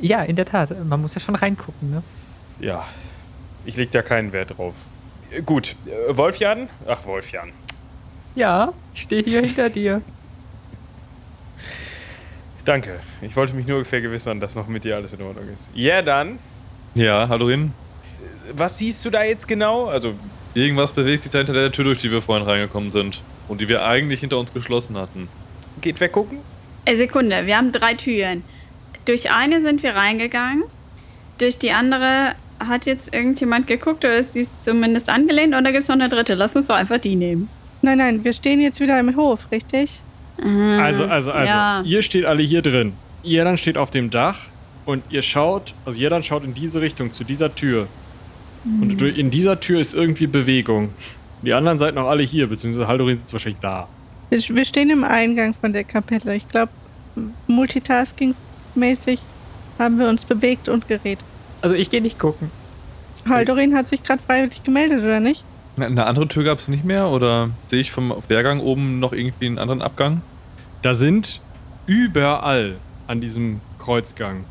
Ja, 0.00 0.22
in 0.22 0.36
der 0.36 0.46
Tat. 0.46 0.74
Man 0.84 1.00
muss 1.00 1.14
ja 1.14 1.20
schon 1.20 1.34
reingucken, 1.34 1.90
ne? 1.90 2.02
Ja. 2.60 2.86
Ich 3.64 3.76
leg 3.76 3.90
da 3.90 4.02
keinen 4.02 4.32
Wert 4.32 4.56
drauf. 4.56 4.74
Äh, 5.30 5.42
Gut. 5.42 5.76
Äh, 5.86 6.16
Wolfjan? 6.16 6.68
Ach, 6.86 7.04
Wolfjan. 7.06 7.52
Ja, 8.34 8.72
ich 8.94 9.02
stehe 9.02 9.22
hier 9.22 9.40
hinter 9.40 9.70
dir. 9.70 10.02
Danke. 12.64 13.00
Ich 13.22 13.36
wollte 13.36 13.54
mich 13.54 13.66
nur 13.66 13.84
vergewissern, 13.84 14.40
dass 14.40 14.54
noch 14.54 14.66
mit 14.68 14.84
dir 14.84 14.96
alles 14.96 15.12
in 15.12 15.22
Ordnung 15.22 15.48
ist. 15.52 15.70
Ja, 15.74 16.02
dann. 16.02 16.38
Ja, 16.94 17.28
Hallorin. 17.28 17.72
Was 18.52 18.78
siehst 18.78 19.04
du 19.04 19.10
da 19.10 19.24
jetzt 19.24 19.48
genau? 19.48 19.86
Also, 19.86 20.14
Irgendwas 20.54 20.92
bewegt 20.92 21.24
sich 21.24 21.32
da 21.32 21.38
hinter 21.38 21.52
der 21.52 21.72
Tür, 21.72 21.84
durch 21.84 21.98
die 21.98 22.12
wir 22.12 22.22
vorhin 22.22 22.46
reingekommen 22.46 22.92
sind. 22.92 23.20
Und 23.48 23.60
die 23.60 23.68
wir 23.68 23.84
eigentlich 23.84 24.20
hinter 24.20 24.38
uns 24.38 24.52
geschlossen 24.52 24.96
hatten. 24.96 25.28
geht 25.80 25.98
wer 26.00 26.08
gucken? 26.08 26.38
Äh, 26.84 26.94
Sekunde, 26.96 27.46
wir 27.46 27.56
haben 27.56 27.72
drei 27.72 27.94
Türen. 27.94 28.44
Durch 29.04 29.30
eine 29.32 29.60
sind 29.60 29.82
wir 29.82 29.96
reingegangen. 29.96 30.62
Durch 31.38 31.58
die 31.58 31.72
andere 31.72 32.36
hat 32.60 32.86
jetzt 32.86 33.14
irgendjemand 33.14 33.66
geguckt 33.66 34.04
oder 34.04 34.16
ist 34.16 34.34
dies 34.34 34.58
zumindest 34.60 35.08
angelehnt 35.10 35.54
und 35.54 35.64
da 35.64 35.70
gibt 35.70 35.82
es 35.82 35.88
noch 35.88 35.94
eine 35.96 36.08
dritte. 36.08 36.34
Lass 36.34 36.54
uns 36.56 36.66
doch 36.68 36.76
einfach 36.76 36.98
die 36.98 37.16
nehmen. 37.16 37.48
Nein, 37.82 37.98
nein, 37.98 38.24
wir 38.24 38.32
stehen 38.32 38.60
jetzt 38.60 38.80
wieder 38.80 38.98
im 38.98 39.14
Hof, 39.16 39.46
richtig? 39.52 40.00
Also, 40.38 41.04
also, 41.04 41.30
also. 41.32 41.32
Ja. 41.32 41.82
Ihr 41.82 42.02
steht 42.02 42.24
alle 42.24 42.42
hier 42.42 42.62
drin. 42.62 42.92
Ihr 43.22 43.44
dann 43.44 43.56
steht 43.56 43.76
auf 43.78 43.90
dem 43.90 44.10
Dach 44.10 44.38
und 44.84 45.02
ihr 45.10 45.22
schaut, 45.22 45.74
also 45.84 45.98
jeder 45.98 46.22
schaut 46.22 46.44
in 46.44 46.54
diese 46.54 46.80
Richtung, 46.80 47.12
zu 47.12 47.24
dieser 47.24 47.54
Tür. 47.54 47.86
Und 48.64 48.98
durch- 49.00 49.18
in 49.18 49.30
dieser 49.30 49.60
Tür 49.60 49.80
ist 49.80 49.94
irgendwie 49.94 50.26
Bewegung. 50.26 50.90
Die 51.42 51.52
anderen 51.52 51.78
seid 51.78 51.94
noch 51.94 52.06
alle 52.08 52.22
hier, 52.22 52.46
beziehungsweise 52.46 52.88
Haldorin 52.88 53.18
sitzt 53.18 53.32
wahrscheinlich 53.34 53.60
da. 53.60 53.86
Wir, 54.30 54.38
wir 54.40 54.64
stehen 54.64 54.88
im 54.90 55.04
Eingang 55.04 55.52
von 55.54 55.72
der 55.74 55.84
Kapelle. 55.84 56.34
Ich 56.34 56.48
glaube, 56.48 56.72
Multitasking-mäßig 57.48 59.20
haben 59.78 59.98
wir 59.98 60.08
uns 60.08 60.24
bewegt 60.24 60.68
und 60.68 60.88
geredet. 60.88 61.24
Also 61.64 61.76
ich 61.76 61.88
gehe 61.88 62.02
nicht 62.02 62.18
gucken. 62.18 62.50
Haldorin 63.26 63.74
hat 63.74 63.88
sich 63.88 64.02
gerade 64.02 64.22
freiwillig 64.22 64.62
gemeldet, 64.64 65.02
oder 65.02 65.18
nicht? 65.18 65.44
Na, 65.78 65.86
Eine 65.86 66.04
andere 66.04 66.28
Tür 66.28 66.44
gab 66.44 66.58
es 66.58 66.68
nicht 66.68 66.84
mehr? 66.84 67.08
Oder 67.08 67.48
sehe 67.68 67.80
ich 67.80 67.90
vom 67.90 68.12
Wehrgang 68.28 68.60
oben 68.60 69.00
noch 69.00 69.14
irgendwie 69.14 69.46
einen 69.46 69.58
anderen 69.58 69.80
Abgang? 69.80 70.20
Da 70.82 70.92
sind 70.92 71.40
überall 71.86 72.76
an 73.06 73.22
diesem 73.22 73.62
Kreuzgang 73.78 74.44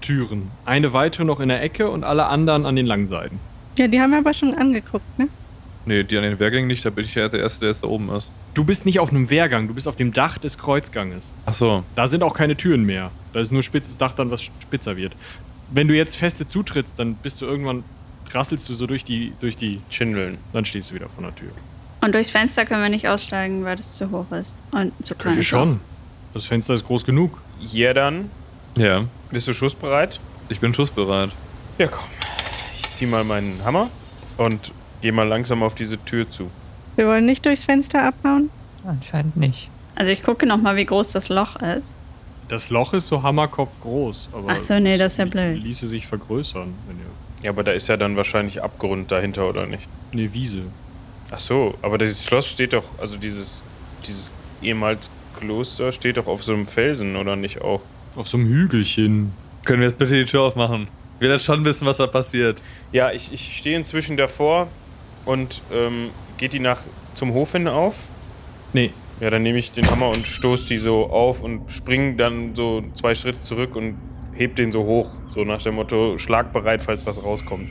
Türen. 0.00 0.50
Eine 0.64 0.94
weitere 0.94 1.24
noch 1.26 1.38
in 1.38 1.50
der 1.50 1.62
Ecke 1.62 1.90
und 1.90 2.02
alle 2.02 2.28
anderen 2.28 2.64
an 2.64 2.76
den 2.76 2.86
langen 2.86 3.08
Seiten. 3.08 3.40
Ja, 3.76 3.86
die 3.86 4.00
haben 4.00 4.12
wir 4.12 4.18
aber 4.20 4.32
schon 4.32 4.54
angeguckt, 4.54 5.18
ne? 5.18 5.28
Nee, 5.86 6.02
die 6.02 6.16
an 6.16 6.22
den 6.22 6.40
Wehrgängen 6.40 6.66
nicht, 6.68 6.82
da 6.86 6.88
bin 6.88 7.04
ich 7.04 7.14
ja 7.14 7.28
der 7.28 7.40
Erste, 7.40 7.60
der 7.60 7.68
jetzt 7.68 7.82
da 7.82 7.88
oben 7.88 8.08
ist. 8.08 8.30
Du 8.54 8.64
bist 8.64 8.86
nicht 8.86 9.00
auf 9.00 9.10
einem 9.10 9.28
Wehrgang, 9.28 9.68
du 9.68 9.74
bist 9.74 9.86
auf 9.86 9.96
dem 9.96 10.14
Dach 10.14 10.38
des 10.38 10.56
Kreuzganges. 10.56 11.34
Ach 11.44 11.52
so. 11.52 11.82
Da 11.94 12.06
sind 12.06 12.22
auch 12.22 12.32
keine 12.32 12.56
Türen 12.56 12.84
mehr. 12.84 13.10
Da 13.34 13.40
ist 13.40 13.52
nur 13.52 13.62
spitzes 13.62 13.98
Dach 13.98 14.12
dann, 14.12 14.30
was 14.30 14.42
spitzer 14.42 14.96
wird. 14.96 15.12
Wenn 15.70 15.88
du 15.88 15.94
jetzt 15.96 16.16
feste 16.16 16.46
zutrittst, 16.46 16.98
dann 16.98 17.14
bist 17.14 17.40
du 17.40 17.46
irgendwann, 17.46 17.84
rasselst 18.30 18.68
du 18.68 18.74
so 18.74 18.86
durch 18.86 19.04
die, 19.04 19.32
durch 19.40 19.56
die, 19.56 19.80
Schindeln. 19.90 20.38
dann 20.52 20.64
stehst 20.64 20.90
du 20.90 20.94
wieder 20.94 21.08
vor 21.08 21.24
der 21.24 21.34
Tür. 21.34 21.50
Und 22.00 22.14
durchs 22.14 22.30
Fenster 22.30 22.66
können 22.66 22.82
wir 22.82 22.88
nicht 22.90 23.08
aussteigen, 23.08 23.64
weil 23.64 23.76
das 23.76 23.96
zu 23.96 24.10
hoch 24.10 24.30
ist. 24.32 24.54
Und 24.72 24.92
zu 25.04 25.14
klein 25.14 25.34
Könnt 25.34 25.36
ihr 25.36 25.40
ist. 25.40 25.46
schon. 25.48 25.80
Das 26.34 26.44
Fenster 26.44 26.74
ist 26.74 26.84
groß 26.86 27.04
genug. 27.04 27.40
Ja, 27.60 27.94
dann. 27.94 28.30
Ja, 28.76 29.04
Bist 29.30 29.46
du 29.48 29.52
schussbereit? 29.52 30.20
ich 30.48 30.60
bin 30.60 30.74
schussbereit. 30.74 31.30
Ja, 31.78 31.86
komm. 31.86 32.04
Ich 32.76 32.90
zieh 32.92 33.06
mal 33.06 33.24
meinen 33.24 33.58
Hammer 33.64 33.88
und 34.36 34.72
geh 35.00 35.12
mal 35.12 35.26
langsam 35.26 35.62
auf 35.62 35.74
diese 35.74 35.96
Tür 36.04 36.28
zu. 36.30 36.50
Wir 36.96 37.06
wollen 37.06 37.24
nicht 37.24 37.44
durchs 37.46 37.64
Fenster 37.64 38.02
abhauen. 38.04 38.50
Anscheinend 38.86 39.36
nicht. 39.36 39.70
Also 39.96 40.12
ich 40.12 40.22
gucke 40.22 40.44
noch 40.46 40.58
mal, 40.58 40.76
wie 40.76 40.84
groß 40.84 41.12
das 41.12 41.28
Loch 41.28 41.56
ist. 41.56 41.88
Das 42.48 42.70
Loch 42.70 42.92
ist 42.92 43.06
so 43.06 43.22
hammerkopf 43.22 43.80
groß. 43.80 44.28
Aber 44.32 44.48
Ach 44.48 44.60
so, 44.60 44.78
nee, 44.78 44.96
das 44.96 45.12
ist 45.12 45.18
ja 45.18 45.24
blöd. 45.24 45.62
Ließe 45.62 45.88
sich 45.88 46.06
vergrößern, 46.06 46.74
wenn 46.86 46.98
ihr. 46.98 47.04
Ja, 47.42 47.50
aber 47.50 47.62
da 47.62 47.72
ist 47.72 47.88
ja 47.88 47.96
dann 47.96 48.16
wahrscheinlich 48.16 48.62
Abgrund 48.62 49.10
dahinter, 49.10 49.48
oder 49.48 49.66
nicht? 49.66 49.88
Ne, 50.12 50.32
Wiese. 50.32 50.62
Ach 51.30 51.38
so, 51.38 51.74
aber 51.82 51.98
dieses 51.98 52.24
Schloss 52.24 52.46
steht 52.46 52.72
doch, 52.72 52.84
also 52.98 53.16
dieses, 53.16 53.62
dieses 54.06 54.30
ehemals 54.62 55.10
Kloster 55.38 55.92
steht 55.92 56.16
doch 56.16 56.26
auf 56.26 56.44
so 56.44 56.52
einem 56.52 56.66
Felsen, 56.66 57.16
oder 57.16 57.36
nicht 57.36 57.60
auch? 57.60 57.80
Auf 58.16 58.28
so 58.28 58.36
einem 58.36 58.46
Hügelchen. 58.46 59.32
Können 59.64 59.80
wir 59.80 59.88
jetzt 59.88 59.98
bitte 59.98 60.14
die 60.14 60.24
Tür 60.24 60.42
aufmachen? 60.42 60.88
Ich 61.16 61.20
will 61.20 61.30
jetzt 61.30 61.44
schon 61.44 61.64
wissen, 61.64 61.86
was 61.86 61.96
da 61.96 62.06
passiert. 62.06 62.62
Ja, 62.92 63.10
ich, 63.10 63.32
ich 63.32 63.56
stehe 63.56 63.76
inzwischen 63.76 64.16
davor 64.16 64.68
und 65.24 65.62
ähm, 65.72 66.10
geht 66.36 66.52
die 66.52 66.60
nach 66.60 66.80
zum 67.14 67.32
Hof 67.32 67.52
hin 67.52 67.68
auf? 67.68 68.08
Nee, 68.72 68.90
Ja, 69.24 69.30
dann 69.30 69.42
nehme 69.42 69.58
ich 69.58 69.70
den 69.70 69.90
Hammer 69.90 70.10
und 70.10 70.26
stoß 70.26 70.66
die 70.66 70.76
so 70.76 71.06
auf 71.06 71.42
und 71.42 71.70
spring 71.70 72.18
dann 72.18 72.54
so 72.54 72.84
zwei 72.92 73.14
Schritte 73.14 73.42
zurück 73.42 73.74
und 73.74 73.94
heb 74.34 74.54
den 74.56 74.70
so 74.70 74.84
hoch. 74.84 75.12
So 75.28 75.44
nach 75.44 75.62
dem 75.62 75.76
Motto, 75.76 76.18
schlagbereit, 76.18 76.82
falls 76.82 77.06
was 77.06 77.24
rauskommt. 77.24 77.70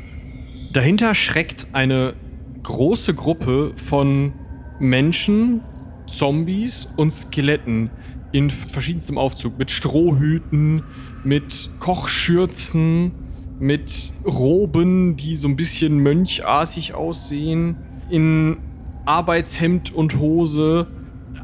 Dahinter 0.72 1.14
schreckt 1.14 1.68
eine 1.72 2.16
große 2.64 3.14
Gruppe 3.14 3.74
von 3.76 4.34
Menschen, 4.80 5.62
Zombies 6.08 6.88
und 6.98 7.12
Skeletten 7.12 7.92
in 8.32 8.50
verschiedenstem 8.50 9.20
Aufzug. 9.20 9.60
Mit 9.60 9.70
Strohhüten, 9.70 10.82
mit 11.24 11.70
Kochschürzen, 11.80 13.12
mit 13.60 14.12
Roben, 14.26 15.18
die 15.18 15.36
so 15.36 15.50
ein 15.50 15.56
bisschen 15.56 16.00
mönchartig 16.00 16.96
aussehen, 16.96 17.76
in 18.10 18.58
Arbeitshemd 19.06 19.94
und 19.94 20.18
Hose, 20.18 20.88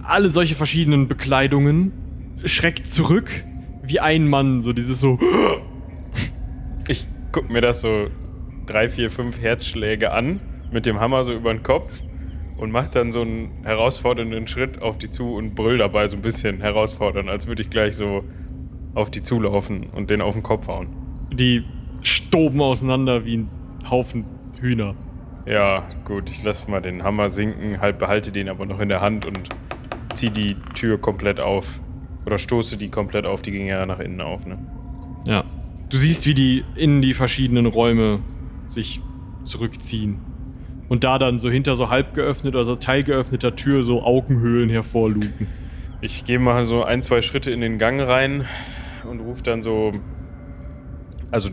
alle 0.10 0.30
solche 0.30 0.56
verschiedenen 0.56 1.08
Bekleidungen, 1.08 1.91
schreckt 2.43 2.88
zurück 2.88 3.30
wie 3.84 4.00
ein 4.00 4.28
Mann, 4.28 4.62
so 4.62 4.74
dieses 4.74 5.00
so. 5.00 5.17
Ich 6.88 7.08
guck 7.32 7.52
mir 7.52 7.62
das 7.62 7.82
so 7.82 8.08
drei, 8.65 8.89
vier, 8.89 9.12
fünf 9.12 9.39
Herzschläge 9.39 10.12
an, 10.12 10.39
mit 10.72 10.88
dem 10.88 11.00
Hammer 11.00 11.24
so 11.24 11.32
über 11.32 11.54
den 11.54 11.62
Kopf 11.62 12.02
und 12.58 12.72
mach 12.72 12.88
dann 12.88 13.12
so 13.12 13.22
einen 13.22 13.63
herausfordernden 13.63 14.48
Schritt 14.48 14.82
auf 14.82 14.98
die 14.98 15.12
zu 15.12 15.36
und 15.36 15.54
brüll 15.54 15.78
dabei 15.78 16.08
so 16.08 16.15
ein 16.15 16.24
bisschen 16.24 16.62
herausfordern, 16.62 17.30
als 17.30 17.45
würde 17.45 17.62
ich 17.62 17.69
gleich 17.69 17.95
so 17.95 18.24
auf 18.95 19.12
die 19.12 19.22
zulaufen 19.22 19.84
und 19.91 20.10
den 20.10 20.22
auf 20.22 20.34
den 20.34 20.41
Kopf 20.41 20.67
hauen. 20.67 20.88
Die 21.32 21.63
stoben 22.02 22.60
auseinander 22.60 23.24
wie 23.26 23.38
ein 23.38 23.50
Haufen 23.88 24.26
Hühner. 24.60 24.95
Ja, 25.45 25.88
gut, 26.06 26.32
ich 26.32 26.41
lasse 26.41 26.72
mal 26.72 26.82
den 26.82 27.04
Hammer 27.04 27.30
sinken, 27.30 27.80
halt 27.82 28.00
behalte 28.00 28.32
den 28.32 28.50
aber 28.50 28.65
noch 28.65 28.80
in 28.80 28.89
der 28.89 29.02
Hand 29.02 29.28
und 29.28 29.50
zieh 30.13 30.30
die 30.30 30.56
Tür 30.74 30.98
komplett 30.98 31.39
auf. 31.39 31.80
Oder 32.26 32.38
stoße 32.38 32.78
die 32.78 32.89
komplett 32.89 33.26
auf, 33.26 33.41
die 33.41 33.52
ging 33.52 33.67
ja 33.67 33.86
nach 33.86 34.00
innen 34.00 34.22
auf, 34.22 34.45
ne? 34.45 34.58
Ja. 35.26 35.45
Du 35.89 35.98
siehst, 35.98 36.28
wie 36.28 36.34
die 36.34 36.63
in 36.76 37.02
die 37.02 37.13
verschiedenen 37.13 37.65
Räume 37.65 38.19
sich 38.67 39.02
zurückziehen. 39.45 40.19
Und 40.88 41.04
da 41.04 41.17
dann 41.17 41.39
so 41.39 41.50
hinter 41.50 41.76
so 41.76 41.89
halb 41.89 42.13
geöffnet 42.13 42.56
oder 42.56 42.65
so 42.65 42.76
teilgeöffneter 42.76 43.56
Tür 43.56 43.84
so 43.84 44.04
Augenhöhlen 44.04 44.69
hervorlugen. 44.69 45.48
Ich 46.02 46.26
gehe 46.26 46.39
mal 46.39 46.65
so 46.65 46.84
ein, 46.84 47.02
zwei 47.04 47.22
Schritte 47.22 47.52
in 47.52 47.62
den 47.62 47.78
Gang 47.78 48.02
rein 48.02 48.45
und 49.10 49.19
rufe 49.19 49.43
dann 49.43 49.62
so. 49.62 49.91
Also 51.32 51.50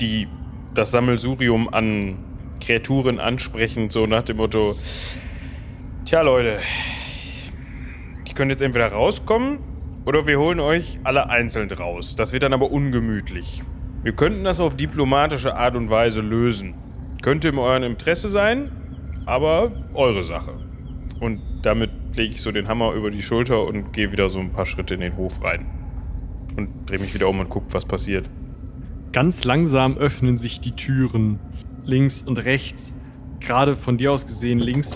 die. 0.00 0.28
das 0.74 0.90
Sammelsurium 0.90 1.72
an 1.72 2.18
Kreaturen 2.60 3.18
ansprechend, 3.18 3.90
so 3.90 4.06
nach 4.06 4.24
dem 4.24 4.36
Motto. 4.36 4.74
Tja, 6.04 6.22
Leute. 6.22 6.60
Ich 8.38 8.40
könnte 8.40 8.52
jetzt 8.52 8.62
entweder 8.62 8.92
rauskommen 8.92 9.58
oder 10.04 10.28
wir 10.28 10.38
holen 10.38 10.60
euch 10.60 11.00
alle 11.02 11.28
einzeln 11.28 11.68
raus. 11.72 12.14
Das 12.14 12.32
wird 12.32 12.44
dann 12.44 12.52
aber 12.52 12.70
ungemütlich. 12.70 13.64
Wir 14.04 14.12
könnten 14.12 14.44
das 14.44 14.60
auf 14.60 14.76
diplomatische 14.76 15.56
Art 15.56 15.74
und 15.74 15.90
Weise 15.90 16.20
lösen. 16.20 16.74
Könnte 17.20 17.48
in 17.48 17.58
eurem 17.58 17.82
Interesse 17.82 18.28
sein, 18.28 18.70
aber 19.26 19.72
eure 19.92 20.22
Sache. 20.22 20.52
Und 21.18 21.42
damit 21.62 21.90
lege 22.14 22.32
ich 22.32 22.40
so 22.40 22.52
den 22.52 22.68
Hammer 22.68 22.92
über 22.92 23.10
die 23.10 23.22
Schulter 23.22 23.66
und 23.66 23.92
gehe 23.92 24.12
wieder 24.12 24.30
so 24.30 24.38
ein 24.38 24.52
paar 24.52 24.66
Schritte 24.66 24.94
in 24.94 25.00
den 25.00 25.16
Hof 25.16 25.42
rein. 25.42 25.66
Und 26.56 26.88
drehe 26.88 27.00
mich 27.00 27.14
wieder 27.14 27.28
um 27.28 27.40
und 27.40 27.48
gucke, 27.48 27.66
was 27.74 27.86
passiert. 27.86 28.30
Ganz 29.10 29.42
langsam 29.42 29.98
öffnen 29.98 30.36
sich 30.36 30.60
die 30.60 30.76
Türen 30.76 31.40
links 31.84 32.22
und 32.22 32.36
rechts. 32.36 32.94
Gerade 33.40 33.74
von 33.74 33.98
dir 33.98 34.12
aus 34.12 34.26
gesehen 34.26 34.60
links 34.60 34.94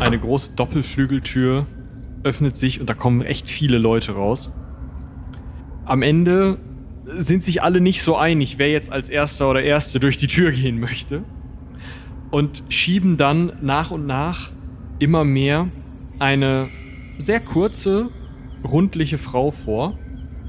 eine 0.00 0.18
große 0.18 0.54
Doppelflügeltür 0.56 1.66
öffnet 2.22 2.56
sich 2.56 2.80
und 2.80 2.88
da 2.88 2.94
kommen 2.94 3.22
echt 3.22 3.48
viele 3.48 3.78
Leute 3.78 4.12
raus. 4.12 4.52
Am 5.84 6.02
Ende 6.02 6.58
sind 7.16 7.42
sich 7.42 7.62
alle 7.62 7.80
nicht 7.80 8.02
so 8.02 8.16
einig, 8.16 8.58
wer 8.58 8.70
jetzt 8.70 8.92
als 8.92 9.08
erster 9.08 9.48
oder 9.50 9.62
erste 9.62 10.00
durch 10.00 10.18
die 10.18 10.26
Tür 10.26 10.52
gehen 10.52 10.78
möchte. 10.80 11.24
Und 12.30 12.62
schieben 12.68 13.16
dann 13.16 13.52
nach 13.62 13.90
und 13.90 14.06
nach 14.06 14.52
immer 14.98 15.24
mehr 15.24 15.66
eine 16.18 16.68
sehr 17.16 17.40
kurze, 17.40 18.10
rundliche 18.64 19.16
Frau 19.16 19.50
vor, 19.50 19.98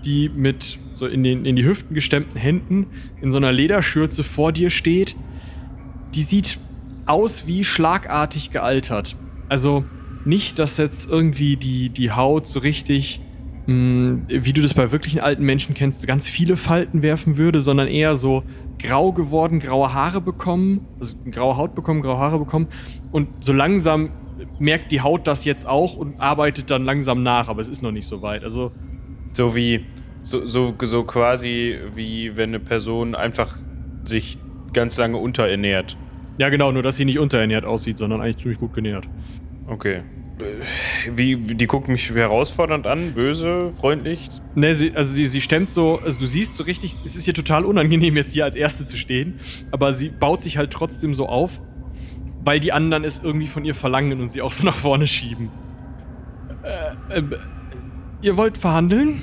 die 0.03 0.29
mit 0.29 0.79
so 0.93 1.07
in, 1.07 1.23
den, 1.23 1.45
in 1.45 1.55
die 1.55 1.65
Hüften 1.65 1.93
gestemmten 1.93 2.39
Händen 2.39 2.87
in 3.21 3.31
so 3.31 3.37
einer 3.37 3.51
Lederschürze 3.51 4.23
vor 4.23 4.51
dir 4.51 4.69
steht. 4.69 5.15
Die 6.15 6.21
sieht 6.21 6.57
aus 7.05 7.47
wie 7.47 7.63
schlagartig 7.63 8.51
gealtert. 8.51 9.15
Also 9.47 9.85
nicht, 10.25 10.59
dass 10.59 10.77
jetzt 10.77 11.09
irgendwie 11.09 11.57
die, 11.57 11.89
die 11.89 12.11
Haut 12.11 12.47
so 12.47 12.59
richtig, 12.59 13.21
mh, 13.67 14.23
wie 14.27 14.53
du 14.53 14.61
das 14.61 14.73
bei 14.73 14.91
wirklichen 14.91 15.19
alten 15.19 15.43
Menschen 15.43 15.75
kennst, 15.75 16.05
ganz 16.07 16.29
viele 16.29 16.57
Falten 16.57 17.01
werfen 17.01 17.37
würde, 17.37 17.61
sondern 17.61 17.87
eher 17.87 18.15
so 18.15 18.43
grau 18.79 19.11
geworden, 19.11 19.59
graue 19.59 19.93
Haare 19.93 20.21
bekommen, 20.21 20.87
also 20.99 21.17
graue 21.29 21.57
Haut 21.57 21.75
bekommen, 21.75 22.01
graue 22.01 22.17
Haare 22.17 22.39
bekommen 22.39 22.67
und 23.11 23.43
so 23.43 23.53
langsam 23.53 24.11
merkt 24.57 24.91
die 24.91 25.01
Haut 25.01 25.27
das 25.27 25.45
jetzt 25.45 25.67
auch 25.67 25.95
und 25.95 26.19
arbeitet 26.19 26.69
dann 26.69 26.85
langsam 26.85 27.23
nach, 27.23 27.47
aber 27.49 27.61
es 27.61 27.69
ist 27.69 27.81
noch 27.81 27.91
nicht 27.91 28.07
so 28.07 28.21
weit. 28.21 28.43
Also 28.43 28.71
So 29.33 29.55
wie. 29.55 29.85
So, 30.21 30.45
so, 30.45 30.75
so 30.81 31.03
quasi 31.05 31.79
wie 31.93 32.35
wenn 32.35 32.49
eine 32.49 32.59
Person 32.59 33.15
einfach 33.15 33.57
sich 34.03 34.37
ganz 34.73 34.97
lange 34.97 35.17
unterernährt. 35.17 35.97
ja 36.37 36.49
genau, 36.49 36.71
nur 36.71 36.83
dass 36.83 36.97
sie 36.97 37.05
nicht 37.05 37.19
unterernährt 37.19 37.65
aussieht, 37.65 37.97
sondern 37.97 38.21
eigentlich 38.21 38.37
ziemlich 38.37 38.59
gut 38.59 38.73
genährt. 38.73 39.07
Okay. 39.69 40.01
Wie, 41.13 41.49
wie- 41.49 41.55
die 41.55 41.67
guckt 41.67 41.89
mich 41.89 42.09
herausfordernd 42.11 42.87
an, 42.87 43.13
böse, 43.13 43.71
freundlich. 43.71 44.29
Ne, 44.55 44.73
sie, 44.73 44.95
also 44.95 45.13
sie, 45.13 45.25
sie 45.25 45.41
stemmt 45.41 45.69
so, 45.69 45.99
also 46.03 46.17
du 46.17 46.25
siehst 46.25 46.55
so 46.55 46.63
richtig, 46.63 46.93
es 47.03 47.15
ist 47.17 47.27
ihr 47.27 47.33
total 47.33 47.65
unangenehm, 47.65 48.15
jetzt 48.15 48.33
hier 48.33 48.45
als 48.45 48.55
Erste 48.55 48.85
zu 48.85 48.95
stehen, 48.95 49.39
aber 49.71 49.91
sie 49.91 50.07
baut 50.09 50.39
sich 50.39 50.57
halt 50.57 50.71
trotzdem 50.71 51.13
so 51.13 51.27
auf, 51.27 51.61
weil 52.45 52.61
die 52.61 52.71
anderen 52.71 53.03
es 53.03 53.21
irgendwie 53.21 53.47
von 53.47 53.65
ihr 53.65 53.75
verlangen 53.75 54.21
und 54.21 54.29
sie 54.29 54.41
auch 54.41 54.53
so 54.53 54.63
nach 54.65 54.75
vorne 54.75 55.07
schieben. 55.07 55.49
Äh, 56.63 57.19
äh, 57.19 57.23
ihr 58.21 58.37
wollt 58.37 58.57
verhandeln? 58.57 59.21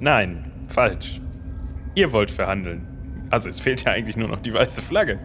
Nein, 0.00 0.50
falsch. 0.68 1.20
Ihr 1.94 2.12
wollt 2.12 2.30
verhandeln. 2.32 2.86
Also 3.30 3.48
es 3.48 3.60
fehlt 3.60 3.84
ja 3.84 3.92
eigentlich 3.92 4.16
nur 4.16 4.28
noch 4.28 4.40
die 4.40 4.52
weiße 4.52 4.82
Flagge. 4.82 5.20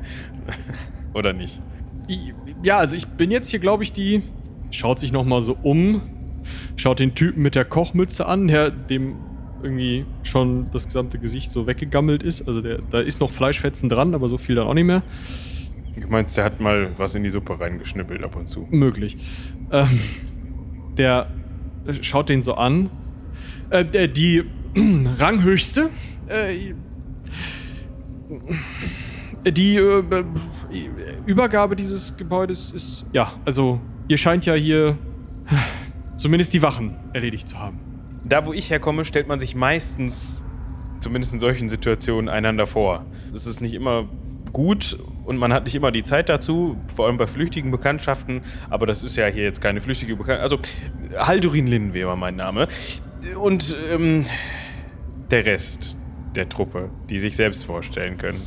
Oder 1.16 1.34
nicht? 1.34 1.62
I- 2.08 2.34
Ja, 2.64 2.78
also 2.78 2.96
ich 2.96 3.08
bin 3.08 3.32
jetzt 3.32 3.50
hier, 3.50 3.60
glaube 3.60 3.84
ich, 3.84 3.94
die. 3.94 4.24
Schaut 4.72 5.00
sich 5.00 5.12
nochmal 5.12 5.42
so 5.42 5.56
um. 5.62 6.02
Schaut 6.76 7.00
den 7.00 7.16
Typen 7.16 7.42
mit 7.42 7.56
der 7.56 7.66
Kochmütze 7.66 8.26
an, 8.26 8.48
der 8.48 8.72
dem 8.72 9.16
irgendwie 9.62 10.06
schon 10.24 10.70
das 10.72 10.86
gesamte 10.86 11.18
Gesicht 11.18 11.52
so 11.52 11.68
weggegammelt 11.68 12.24
ist. 12.24 12.48
Also 12.48 12.62
der, 12.62 12.80
da 12.90 13.00
ist 13.00 13.20
noch 13.20 13.32
Fleischfetzen 13.32 13.90
dran, 13.90 14.14
aber 14.14 14.30
so 14.30 14.38
viel 14.38 14.56
dann 14.56 14.68
auch 14.68 14.74
nicht 14.74 14.86
mehr. 14.86 15.02
Du 15.96 16.08
meinst, 16.08 16.36
der 16.38 16.44
hat 16.44 16.60
mal 16.60 16.92
was 16.98 17.16
in 17.16 17.24
die 17.24 17.30
Suppe 17.30 17.60
reingeschnippelt 17.60 18.24
ab 18.24 18.36
und 18.36 18.48
zu. 18.48 18.68
Möglich. 18.70 19.18
Ähm, 19.72 20.00
der 20.98 21.32
schaut 22.02 22.30
den 22.30 22.42
so 22.42 22.56
an. 22.56 22.90
Äh, 23.70 23.86
der, 23.86 24.08
die 24.08 24.44
Ranghöchste. 24.76 25.90
Äh, 26.28 26.74
die 29.52 29.78
äh, 29.78 30.04
Übergabe 31.26 31.76
dieses 31.76 32.18
Gebäudes 32.18 32.72
ist. 32.72 33.06
Ja, 33.14 33.34
also 33.46 33.80
ihr 34.08 34.18
scheint 34.18 34.46
ja 34.46 34.54
hier 34.54 34.98
zumindest 36.18 36.54
die 36.54 36.62
Wachen 36.62 36.96
erledigt 37.14 37.48
zu 37.48 37.60
haben. 37.60 37.80
Da, 38.24 38.46
wo 38.46 38.54
ich 38.54 38.70
herkomme, 38.70 39.06
stellt 39.06 39.28
man 39.28 39.40
sich 39.40 39.56
meistens, 39.56 40.42
zumindest 41.00 41.34
in 41.34 41.40
solchen 41.40 41.70
Situationen, 41.70 42.30
einander 42.30 42.66
vor. 42.66 43.06
Das 43.32 43.46
ist 43.46 43.62
nicht 43.62 43.74
immer 43.74 44.10
gut 44.52 44.98
und 45.26 45.38
man 45.38 45.54
hat 45.54 45.66
nicht 45.66 45.76
immer 45.76 45.92
die 45.92 46.04
Zeit 46.04 46.30
dazu, 46.30 46.78
vor 46.96 47.08
allem 47.08 47.18
bei 47.18 47.28
flüchtigen 47.28 47.72
Bekanntschaften. 47.72 48.42
Aber 48.70 48.86
das 48.86 49.04
ist 49.04 49.16
ja 49.16 49.28
hier 49.28 49.44
jetzt 49.44 49.62
keine 49.62 49.82
flüchtige 49.82 50.16
Bekanntschaft. 50.16 50.44
Also, 50.44 51.18
Haldurin 51.18 51.68
Linnweber, 51.68 52.16
mein 52.16 52.36
Name. 52.36 52.68
Und 53.40 53.76
ähm, 53.92 54.26
der 55.30 55.46
Rest 55.46 55.98
der 56.36 56.50
Truppe, 56.50 56.90
die 57.10 57.18
sich 57.18 57.36
selbst 57.36 57.66
vorstellen 57.66 58.18
können. 58.18 58.40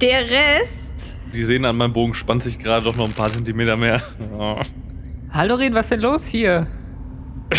Der 0.00 0.30
Rest. 0.30 1.16
Die 1.34 1.44
sehen 1.44 1.64
an 1.64 1.76
meinem 1.76 1.92
Bogen 1.92 2.14
spannt 2.14 2.42
sich 2.42 2.58
gerade 2.58 2.84
doch 2.84 2.96
noch 2.96 3.06
ein 3.06 3.12
paar 3.12 3.28
Zentimeter 3.28 3.76
mehr. 3.76 4.02
Oh. 4.32 4.56
Haldorin, 5.30 5.74
was 5.74 5.90
denn 5.90 6.00
los 6.00 6.26
hier? 6.26 6.66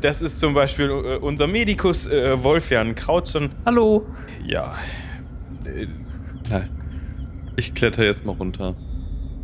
Das 0.00 0.20
ist 0.22 0.40
zum 0.40 0.54
Beispiel 0.54 0.90
äh, 0.90 1.16
unser 1.18 1.46
Medikus 1.46 2.06
äh, 2.06 2.42
Wolfjan 2.42 2.94
Krautzen. 2.96 3.50
Hallo. 3.64 4.06
Ja. 4.44 4.76
Ja. 6.50 6.64
Ich 7.56 7.74
kletter 7.74 8.04
jetzt 8.04 8.24
mal 8.24 8.32
runter. 8.32 8.74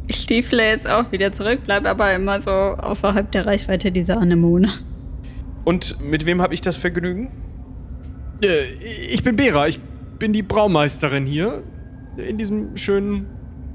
Ich 0.08 0.16
stiefle 0.16 0.64
jetzt 0.64 0.90
auch 0.90 1.12
wieder 1.12 1.32
zurück, 1.32 1.60
bleib 1.64 1.86
aber 1.86 2.12
immer 2.14 2.40
so 2.40 2.50
außerhalb 2.50 3.30
der 3.30 3.46
Reichweite 3.46 3.92
dieser 3.92 4.18
Anemone. 4.18 4.70
Und 5.64 6.00
mit 6.00 6.26
wem 6.26 6.42
habe 6.42 6.54
ich 6.54 6.60
das 6.60 6.76
Vergnügen? 6.76 7.30
Äh, 8.42 8.72
ich 8.72 9.22
bin 9.22 9.36
Bera, 9.36 9.68
ich 9.68 9.80
bin 10.18 10.32
die 10.32 10.42
Braumeisterin 10.42 11.26
hier 11.26 11.62
in 12.18 12.38
diesem 12.38 12.76
schönen 12.76 13.26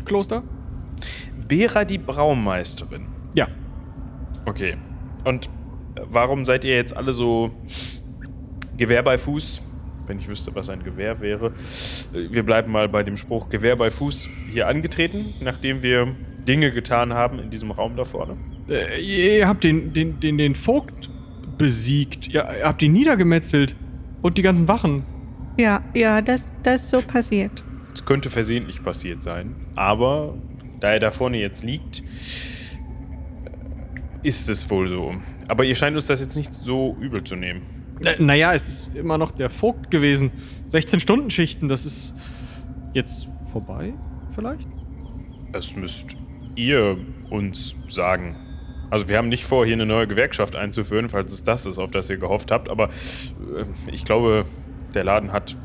Kloster. 0.05 0.43
Bera 1.47 1.85
die 1.85 1.97
Braumeisterin. 1.97 3.07
Ja. 3.35 3.47
Okay. 4.45 4.77
Und 5.23 5.49
warum 5.95 6.45
seid 6.45 6.63
ihr 6.63 6.75
jetzt 6.75 6.95
alle 6.95 7.13
so 7.13 7.51
Gewehr 8.77 9.03
bei 9.03 9.17
Fuß? 9.17 9.61
Wenn 10.05 10.19
ich 10.19 10.27
wüsste, 10.27 10.53
was 10.53 10.69
ein 10.69 10.83
Gewehr 10.83 11.21
wäre. 11.21 11.53
Wir 12.11 12.43
bleiben 12.43 12.71
mal 12.71 12.89
bei 12.89 13.03
dem 13.03 13.15
Spruch 13.15 13.49
Gewehr 13.49 13.77
bei 13.77 13.89
Fuß 13.89 14.27
hier 14.51 14.67
angetreten, 14.67 15.33
nachdem 15.39 15.81
wir 15.81 16.13
Dinge 16.45 16.71
getan 16.71 17.13
haben 17.13 17.39
in 17.39 17.49
diesem 17.49 17.71
Raum 17.71 17.95
da 17.95 18.03
vorne. 18.03 18.35
Äh, 18.69 18.99
ihr 19.01 19.47
habt 19.47 19.63
den, 19.63 19.93
den, 19.93 20.19
den, 20.19 20.37
den 20.37 20.55
Vogt 20.55 21.09
besiegt. 21.57 22.27
Ihr, 22.27 22.45
ihr 22.59 22.65
habt 22.65 22.81
ihn 22.81 22.91
niedergemetzelt. 22.91 23.75
Und 24.21 24.37
die 24.37 24.41
ganzen 24.41 24.67
Wachen. 24.67 25.03
Ja, 25.57 25.83
ja, 25.93 26.21
das, 26.21 26.49
das 26.63 26.83
ist 26.83 26.89
so 26.89 27.01
passiert. 27.01 27.63
Es 27.93 28.05
könnte 28.05 28.29
versehentlich 28.29 28.83
passiert 28.83 29.21
sein, 29.21 29.55
aber 29.75 30.35
da 30.79 30.91
er 30.91 30.99
da 30.99 31.11
vorne 31.11 31.37
jetzt 31.37 31.63
liegt, 31.63 32.03
ist 34.23 34.49
es 34.49 34.69
wohl 34.69 34.89
so. 34.89 35.13
Aber 35.47 35.65
ihr 35.65 35.75
scheint 35.75 35.95
uns 35.95 36.07
das 36.07 36.21
jetzt 36.21 36.35
nicht 36.35 36.53
so 36.53 36.97
übel 36.99 37.23
zu 37.23 37.35
nehmen. 37.35 37.61
Naja, 38.19 38.53
es 38.53 38.67
ist 38.67 38.95
immer 38.95 39.17
noch 39.17 39.31
der 39.31 39.49
Vogt 39.49 39.91
gewesen. 39.91 40.31
16-Stunden-Schichten, 40.69 41.67
das 41.67 41.85
ist 41.85 42.15
jetzt 42.93 43.29
vorbei, 43.51 43.93
vielleicht? 44.33 44.67
Das 45.51 45.75
müsst 45.75 46.17
ihr 46.55 46.97
uns 47.29 47.75
sagen. 47.87 48.35
Also 48.89 49.09
wir 49.09 49.17
haben 49.17 49.29
nicht 49.29 49.45
vor, 49.45 49.65
hier 49.65 49.73
eine 49.73 49.85
neue 49.85 50.07
Gewerkschaft 50.07 50.55
einzuführen, 50.55 51.09
falls 51.09 51.33
es 51.33 51.43
das 51.43 51.65
ist, 51.65 51.79
auf 51.79 51.91
das 51.91 52.09
ihr 52.09 52.17
gehofft 52.17 52.51
habt, 52.51 52.69
aber 52.69 52.89
äh, 52.89 53.65
ich 53.91 54.05
glaube, 54.05 54.45
der 54.93 55.03
Laden 55.03 55.31
hat 55.31 55.57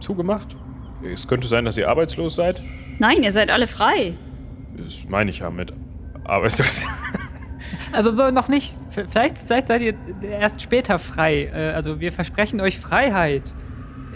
zugemacht. 0.00 0.56
Es 1.04 1.28
könnte 1.28 1.46
sein, 1.46 1.64
dass 1.64 1.76
ihr 1.78 1.88
arbeitslos 1.88 2.34
seid. 2.36 2.60
Nein, 2.98 3.22
ihr 3.22 3.32
seid 3.32 3.50
alle 3.50 3.66
frei. 3.66 4.14
Das 4.76 5.08
meine 5.08 5.30
ich 5.30 5.40
ja 5.40 5.50
mit 5.50 5.72
arbeitslos. 6.24 6.84
Aber, 7.92 8.32
noch 8.32 8.48
nicht. 8.48 8.76
Vielleicht, 8.90 9.38
vielleicht 9.38 9.68
seid 9.68 9.80
ihr 9.80 9.94
erst 10.22 10.60
später 10.60 10.98
frei. 10.98 11.44
Äh, 11.52 11.72
Also 11.74 12.00
wir 12.00 12.12
versprechen 12.12 12.60
euch 12.60 12.78
Freiheit. 12.78 13.54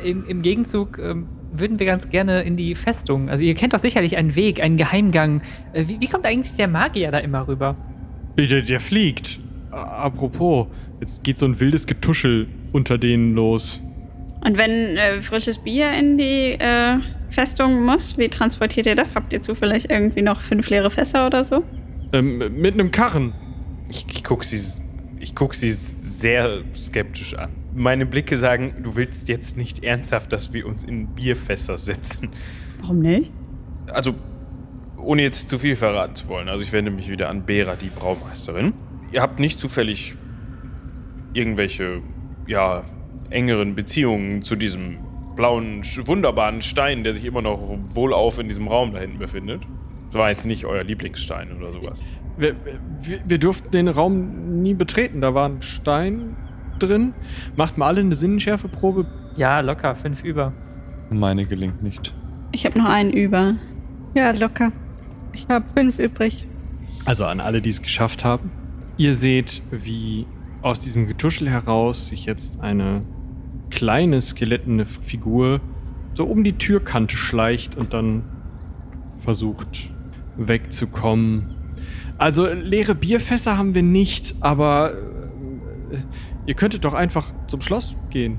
Im, 0.04 0.26
im 0.26 0.42
Gegenzug 0.42 0.98
ähm, 0.98 1.28
würden 1.52 1.78
wir 1.78 1.86
ganz 1.86 2.08
gerne 2.08 2.42
in 2.42 2.56
die 2.56 2.74
Festung. 2.74 3.28
Also 3.28 3.44
ihr 3.44 3.54
kennt 3.54 3.72
doch 3.72 3.78
sicherlich 3.78 4.16
einen 4.16 4.34
Weg, 4.34 4.60
einen 4.62 4.76
Geheimgang. 4.76 5.42
Äh, 5.72 5.84
Wie, 5.88 6.00
wie 6.00 6.08
kommt 6.08 6.26
eigentlich 6.26 6.54
der 6.56 6.68
Magier 6.68 7.10
da 7.10 7.18
immer 7.18 7.46
rüber? 7.46 7.76
Der, 8.36 8.62
der 8.62 8.80
fliegt. 8.80 9.38
Apropos, 9.70 10.66
jetzt 11.00 11.22
geht 11.24 11.38
so 11.38 11.46
ein 11.46 11.58
wildes 11.60 11.86
Getuschel 11.86 12.48
unter 12.72 12.98
denen 12.98 13.34
los. 13.34 13.80
Und 14.44 14.58
wenn 14.58 14.96
äh, 14.96 15.22
frisches 15.22 15.58
Bier 15.58 15.92
in 15.92 16.18
die 16.18 16.52
äh, 16.52 16.98
Festung 17.30 17.84
muss, 17.84 18.18
wie 18.18 18.28
transportiert 18.28 18.86
ihr 18.86 18.96
das? 18.96 19.14
Habt 19.14 19.32
ihr 19.32 19.40
zufällig 19.40 19.88
irgendwie 19.88 20.22
noch 20.22 20.40
fünf 20.40 20.68
leere 20.68 20.90
Fässer 20.90 21.26
oder 21.26 21.44
so? 21.44 21.62
Ähm, 22.12 22.38
mit 22.60 22.74
einem 22.74 22.90
Karren. 22.90 23.34
Ich, 23.88 24.04
ich 24.10 24.24
gucke 24.24 24.44
sie, 24.44 24.60
ich 25.20 25.36
guck 25.36 25.54
sie 25.54 25.70
sehr 25.70 26.62
skeptisch 26.74 27.34
an. 27.34 27.50
Meine 27.72 28.04
Blicke 28.04 28.36
sagen, 28.36 28.74
du 28.82 28.96
willst 28.96 29.28
jetzt 29.28 29.56
nicht 29.56 29.84
ernsthaft, 29.84 30.32
dass 30.32 30.52
wir 30.52 30.66
uns 30.66 30.82
in 30.82 31.14
Bierfässer 31.14 31.78
setzen. 31.78 32.30
Warum 32.80 32.98
nicht? 32.98 33.30
Also, 33.86 34.14
ohne 34.98 35.22
jetzt 35.22 35.48
zu 35.48 35.58
viel 35.58 35.76
verraten 35.76 36.16
zu 36.16 36.26
wollen. 36.26 36.48
Also, 36.48 36.62
ich 36.62 36.72
wende 36.72 36.90
mich 36.90 37.08
wieder 37.08 37.28
an 37.28 37.44
Bera, 37.46 37.76
die 37.76 37.90
Braumeisterin. 37.90 38.74
Ihr 39.12 39.22
habt 39.22 39.38
nicht 39.38 39.58
zufällig 39.58 40.16
irgendwelche, 41.32 42.02
ja, 42.46 42.84
engeren 43.32 43.74
Beziehungen 43.74 44.42
zu 44.42 44.56
diesem 44.56 44.98
blauen, 45.34 45.82
wunderbaren 46.04 46.62
Stein, 46.62 47.04
der 47.04 47.14
sich 47.14 47.24
immer 47.24 47.42
noch 47.42 47.60
wohlauf 47.94 48.38
in 48.38 48.48
diesem 48.48 48.68
Raum 48.68 48.92
da 48.92 49.00
hinten 49.00 49.18
befindet. 49.18 49.62
Das 50.10 50.18
war 50.18 50.30
jetzt 50.30 50.44
nicht 50.44 50.66
euer 50.66 50.84
Lieblingsstein 50.84 51.56
oder 51.56 51.72
sowas. 51.72 52.02
Wir, 52.36 52.54
wir, 53.02 53.20
wir 53.24 53.38
durften 53.38 53.70
den 53.70 53.88
Raum 53.88 54.62
nie 54.62 54.74
betreten. 54.74 55.20
Da 55.20 55.34
war 55.34 55.48
ein 55.48 55.62
Stein 55.62 56.36
drin. 56.78 57.14
Macht 57.56 57.78
mal 57.78 57.86
alle 57.86 58.00
eine 58.00 58.14
Sinnenschärfeprobe. 58.14 59.06
Ja, 59.36 59.60
locker, 59.60 59.94
fünf 59.94 60.22
über. 60.22 60.52
Meine 61.10 61.46
gelingt 61.46 61.82
nicht. 61.82 62.14
Ich 62.52 62.66
habe 62.66 62.78
noch 62.78 62.86
einen 62.86 63.12
über. 63.12 63.56
Ja, 64.14 64.32
locker. 64.32 64.72
Ich 65.32 65.48
habe 65.48 65.64
fünf 65.74 65.98
übrig. 65.98 66.44
Also 67.06 67.24
an 67.24 67.40
alle, 67.40 67.62
die 67.62 67.70
es 67.70 67.80
geschafft 67.80 68.24
haben. 68.24 68.50
Ihr 68.98 69.14
seht, 69.14 69.62
wie 69.70 70.26
aus 70.60 70.80
diesem 70.80 71.06
Getuschel 71.06 71.48
heraus 71.48 72.08
sich 72.08 72.26
jetzt 72.26 72.60
eine 72.60 73.02
kleine 73.72 74.20
skelettene 74.20 74.84
Figur 74.86 75.60
so 76.14 76.24
um 76.24 76.44
die 76.44 76.52
Türkante 76.52 77.16
schleicht 77.16 77.76
und 77.76 77.94
dann 77.94 78.22
versucht 79.16 79.90
wegzukommen. 80.36 81.54
Also 82.18 82.46
leere 82.46 82.94
Bierfässer 82.94 83.56
haben 83.56 83.74
wir 83.74 83.82
nicht, 83.82 84.36
aber 84.40 84.92
äh, 84.92 85.96
ihr 86.46 86.54
könntet 86.54 86.84
doch 86.84 86.94
einfach 86.94 87.32
zum 87.46 87.60
Schloss 87.62 87.96
gehen. 88.10 88.38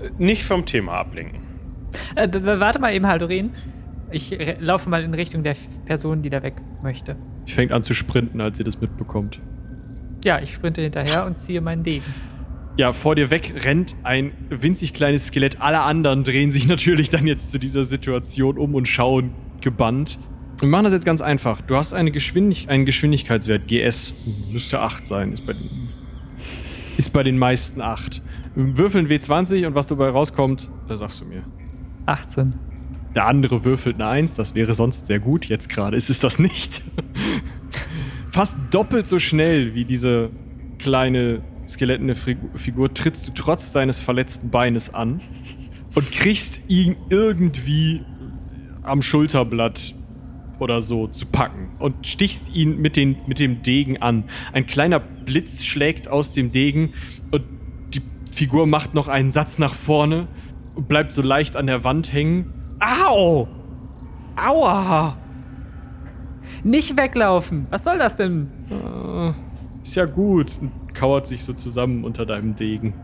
Äh, 0.00 0.10
Nicht 0.18 0.44
vom 0.44 0.66
Thema 0.66 0.94
ablenken. 0.94 1.40
Äh, 2.16 2.28
warte 2.32 2.80
mal 2.80 2.92
eben, 2.92 3.06
Haldorin. 3.06 3.50
Ich 4.10 4.36
laufe 4.60 4.88
mal 4.88 5.02
in 5.02 5.14
Richtung 5.14 5.42
der 5.42 5.56
Person, 5.84 6.22
die 6.22 6.30
da 6.30 6.42
weg 6.42 6.54
möchte. 6.82 7.16
Ich 7.44 7.54
fängt 7.54 7.72
an 7.72 7.82
zu 7.82 7.92
sprinten, 7.92 8.40
als 8.40 8.58
ihr 8.58 8.64
das 8.64 8.80
mitbekommt. 8.80 9.40
Ja, 10.24 10.40
ich 10.40 10.54
sprinte 10.54 10.80
hinterher 10.80 11.26
und 11.26 11.40
ziehe 11.40 11.60
meinen 11.60 11.82
Degen. 11.82 12.04
Ja, 12.76 12.92
vor 12.92 13.14
dir 13.14 13.30
weg 13.30 13.54
rennt 13.64 13.96
ein 14.02 14.32
winzig 14.50 14.92
kleines 14.92 15.28
Skelett. 15.28 15.60
Alle 15.60 15.80
anderen 15.80 16.24
drehen 16.24 16.50
sich 16.50 16.66
natürlich 16.68 17.08
dann 17.10 17.26
jetzt 17.26 17.50
zu 17.50 17.58
dieser 17.58 17.84
Situation 17.84 18.58
um 18.58 18.74
und 18.74 18.86
schauen 18.86 19.30
gebannt. 19.62 20.18
Wir 20.58 20.68
machen 20.68 20.84
das 20.84 20.92
jetzt 20.92 21.04
ganz 21.06 21.20
einfach. 21.20 21.60
Du 21.62 21.76
hast 21.76 21.92
eine 21.92 22.10
Geschwindig 22.10 22.68
einen 22.68 22.84
Geschwindigkeitswert, 22.86 23.66
GS. 23.68 24.50
Müsste 24.52 24.80
8 24.80 25.06
sein. 25.06 25.32
Ist 25.32 25.46
bei, 25.46 25.52
den- 25.54 25.88
ist 26.96 27.12
bei 27.12 27.22
den 27.22 27.38
meisten 27.38 27.80
8. 27.80 28.22
Würfeln 28.54 29.08
W20 29.08 29.66
und 29.66 29.74
was 29.74 29.86
dabei 29.86 30.08
rauskommt, 30.08 30.70
da 30.88 30.96
sagst 30.96 31.20
du 31.20 31.26
mir. 31.26 31.44
18. 32.06 32.54
Der 33.14 33.26
andere 33.26 33.64
würfelt 33.64 33.96
eine 33.96 34.06
1, 34.08 34.34
das 34.34 34.54
wäre 34.54 34.72
sonst 34.74 35.06
sehr 35.06 35.18
gut. 35.18 35.46
Jetzt 35.46 35.68
gerade 35.68 35.96
ist 35.96 36.08
es 36.10 36.20
das 36.20 36.38
nicht. 36.38 36.82
Fast 38.30 38.58
doppelt 38.70 39.06
so 39.08 39.18
schnell 39.18 39.74
wie 39.74 39.84
diese 39.86 40.30
kleine 40.78 41.42
skelettene 41.68 42.14
Figu- 42.14 42.56
Figur 42.56 42.92
trittst 42.92 43.28
du 43.28 43.32
trotz 43.32 43.72
deines 43.72 43.98
verletzten 43.98 44.50
Beines 44.50 44.92
an 44.92 45.20
und 45.94 46.10
kriegst 46.12 46.62
ihn 46.68 46.96
irgendwie 47.08 48.02
am 48.82 49.02
Schulterblatt 49.02 49.94
oder 50.58 50.80
so 50.80 51.06
zu 51.06 51.26
packen 51.26 51.70
und 51.78 52.06
stichst 52.06 52.54
ihn 52.54 52.80
mit, 52.80 52.96
den, 52.96 53.16
mit 53.26 53.38
dem 53.38 53.62
Degen 53.62 54.00
an. 54.00 54.24
Ein 54.52 54.66
kleiner 54.66 55.00
Blitz 55.00 55.64
schlägt 55.64 56.08
aus 56.08 56.32
dem 56.32 56.52
Degen 56.52 56.92
und 57.30 57.42
die 57.94 58.02
Figur 58.30 58.66
macht 58.66 58.94
noch 58.94 59.08
einen 59.08 59.30
Satz 59.30 59.58
nach 59.58 59.74
vorne 59.74 60.28
und 60.74 60.88
bleibt 60.88 61.12
so 61.12 61.22
leicht 61.22 61.56
an 61.56 61.66
der 61.66 61.84
Wand 61.84 62.12
hängen. 62.12 62.52
Au! 62.80 63.48
Aua! 64.36 65.16
Nicht 66.62 66.96
weglaufen! 66.96 67.66
Was 67.70 67.84
soll 67.84 67.98
das 67.98 68.16
denn? 68.16 68.50
Äh, 68.70 69.32
ist 69.82 69.96
ja 69.96 70.04
gut. 70.04 70.52
Und 70.60 70.72
kauert 70.98 71.26
sich 71.26 71.44
so 71.44 71.52
zusammen 71.52 72.04
unter 72.04 72.26
deinem 72.26 72.54
Degen. 72.54 72.94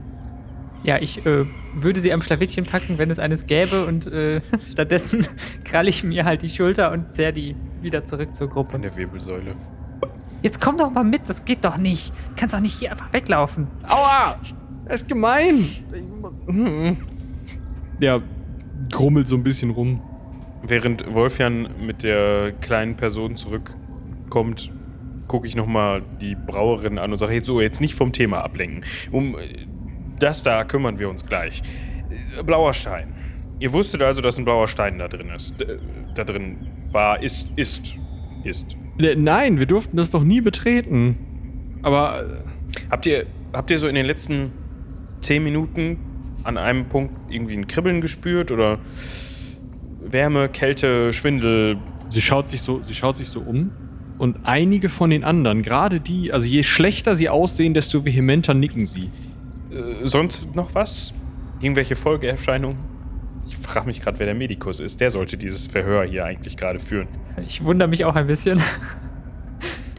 Ja, 0.84 0.98
ich 1.00 1.24
äh, 1.26 1.44
würde 1.74 2.00
sie 2.00 2.12
am 2.12 2.22
Schlawittchen 2.22 2.66
packen, 2.66 2.98
wenn 2.98 3.08
es 3.10 3.20
eines 3.20 3.46
gäbe 3.46 3.86
und 3.86 4.06
äh, 4.06 4.40
stattdessen 4.72 5.26
kralle 5.64 5.88
ich 5.88 6.02
mir 6.02 6.24
halt 6.24 6.42
die 6.42 6.48
Schulter 6.48 6.90
und 6.92 7.12
zerr 7.12 7.32
die 7.32 7.54
wieder 7.80 8.04
zurück 8.04 8.34
zur 8.34 8.48
An 8.48 8.52
Gruppe. 8.52 8.78
der 8.80 8.96
Wirbelsäule. 8.96 9.54
Jetzt 10.42 10.60
komm 10.60 10.76
doch 10.76 10.90
mal 10.90 11.04
mit, 11.04 11.28
das 11.28 11.44
geht 11.44 11.64
doch 11.64 11.76
nicht. 11.76 12.12
Kannst 12.36 12.52
doch 12.52 12.60
nicht 12.60 12.76
hier 12.76 12.90
einfach 12.90 13.12
weglaufen. 13.12 13.68
Aua! 13.88 14.36
Das 14.86 15.02
ist 15.02 15.08
gemein! 15.08 15.64
Der 18.00 18.20
grummelt 18.90 19.28
so 19.28 19.36
ein 19.36 19.44
bisschen 19.44 19.70
rum. 19.70 20.00
Während 20.64 21.12
Wolfjan 21.14 21.68
mit 21.86 22.02
der 22.02 22.52
kleinen 22.60 22.96
Person 22.96 23.36
zurückkommt, 23.36 24.72
gucke 25.32 25.48
ich 25.48 25.56
nochmal 25.56 26.02
die 26.20 26.34
Brauerin 26.34 26.98
an 26.98 27.10
und 27.10 27.16
sage, 27.16 27.40
so, 27.40 27.62
jetzt 27.62 27.80
nicht 27.80 27.94
vom 27.94 28.12
Thema 28.12 28.44
ablenken. 28.44 28.84
Um 29.10 29.34
äh, 29.34 29.66
das 30.18 30.42
da 30.42 30.62
kümmern 30.64 30.98
wir 30.98 31.08
uns 31.08 31.24
gleich. 31.24 31.62
Äh, 32.38 32.42
Blauer 32.42 32.74
Stein. 32.74 33.14
Ihr 33.58 33.72
wusstet 33.72 34.02
also, 34.02 34.20
dass 34.20 34.36
ein 34.38 34.44
blauer 34.44 34.68
Stein 34.68 34.98
da 34.98 35.08
drin 35.08 35.30
ist. 35.30 35.54
Da 36.14 36.24
drin 36.24 36.68
war, 36.90 37.22
ist, 37.22 37.50
ist, 37.56 37.94
ist. 38.44 38.76
Äh, 38.98 39.14
Nein, 39.14 39.58
wir 39.58 39.64
durften 39.64 39.96
das 39.96 40.10
doch 40.10 40.22
nie 40.22 40.42
betreten. 40.42 41.78
Aber 41.82 42.42
Habt 42.90 43.06
ihr, 43.06 43.24
habt 43.54 43.70
ihr 43.70 43.78
so 43.78 43.88
in 43.88 43.94
den 43.94 44.04
letzten 44.04 44.52
zehn 45.20 45.42
Minuten 45.42 45.96
an 46.44 46.58
einem 46.58 46.90
Punkt 46.90 47.14
irgendwie 47.32 47.56
ein 47.56 47.66
Kribbeln 47.66 48.02
gespürt 48.02 48.50
oder 48.50 48.78
Wärme, 50.04 50.50
Kälte, 50.50 51.14
Schwindel? 51.14 51.78
sie 52.08 52.20
schaut 52.20 52.48
sich 52.48 52.60
so, 52.60 52.82
sie 52.82 52.94
schaut 52.94 53.16
sich 53.16 53.28
so 53.28 53.40
um. 53.40 53.70
Und 54.22 54.38
einige 54.44 54.88
von 54.88 55.10
den 55.10 55.24
anderen, 55.24 55.64
gerade 55.64 55.98
die, 55.98 56.32
also 56.32 56.46
je 56.46 56.62
schlechter 56.62 57.16
sie 57.16 57.28
aussehen, 57.28 57.74
desto 57.74 58.04
vehementer 58.04 58.54
nicken 58.54 58.86
sie. 58.86 59.10
Äh, 59.72 60.06
sonst 60.06 60.54
noch 60.54 60.76
was? 60.76 61.12
Irgendwelche 61.60 61.96
Folgeerscheinungen? 61.96 62.78
Ich 63.48 63.56
frage 63.56 63.86
mich 63.86 64.00
gerade, 64.00 64.20
wer 64.20 64.26
der 64.26 64.36
Medikus 64.36 64.78
ist. 64.78 65.00
Der 65.00 65.10
sollte 65.10 65.36
dieses 65.36 65.66
Verhör 65.66 66.04
hier 66.04 66.24
eigentlich 66.24 66.56
gerade 66.56 66.78
führen. 66.78 67.08
Ich 67.48 67.64
wundere 67.64 67.88
mich 67.88 68.04
auch 68.04 68.14
ein 68.14 68.28
bisschen. 68.28 68.62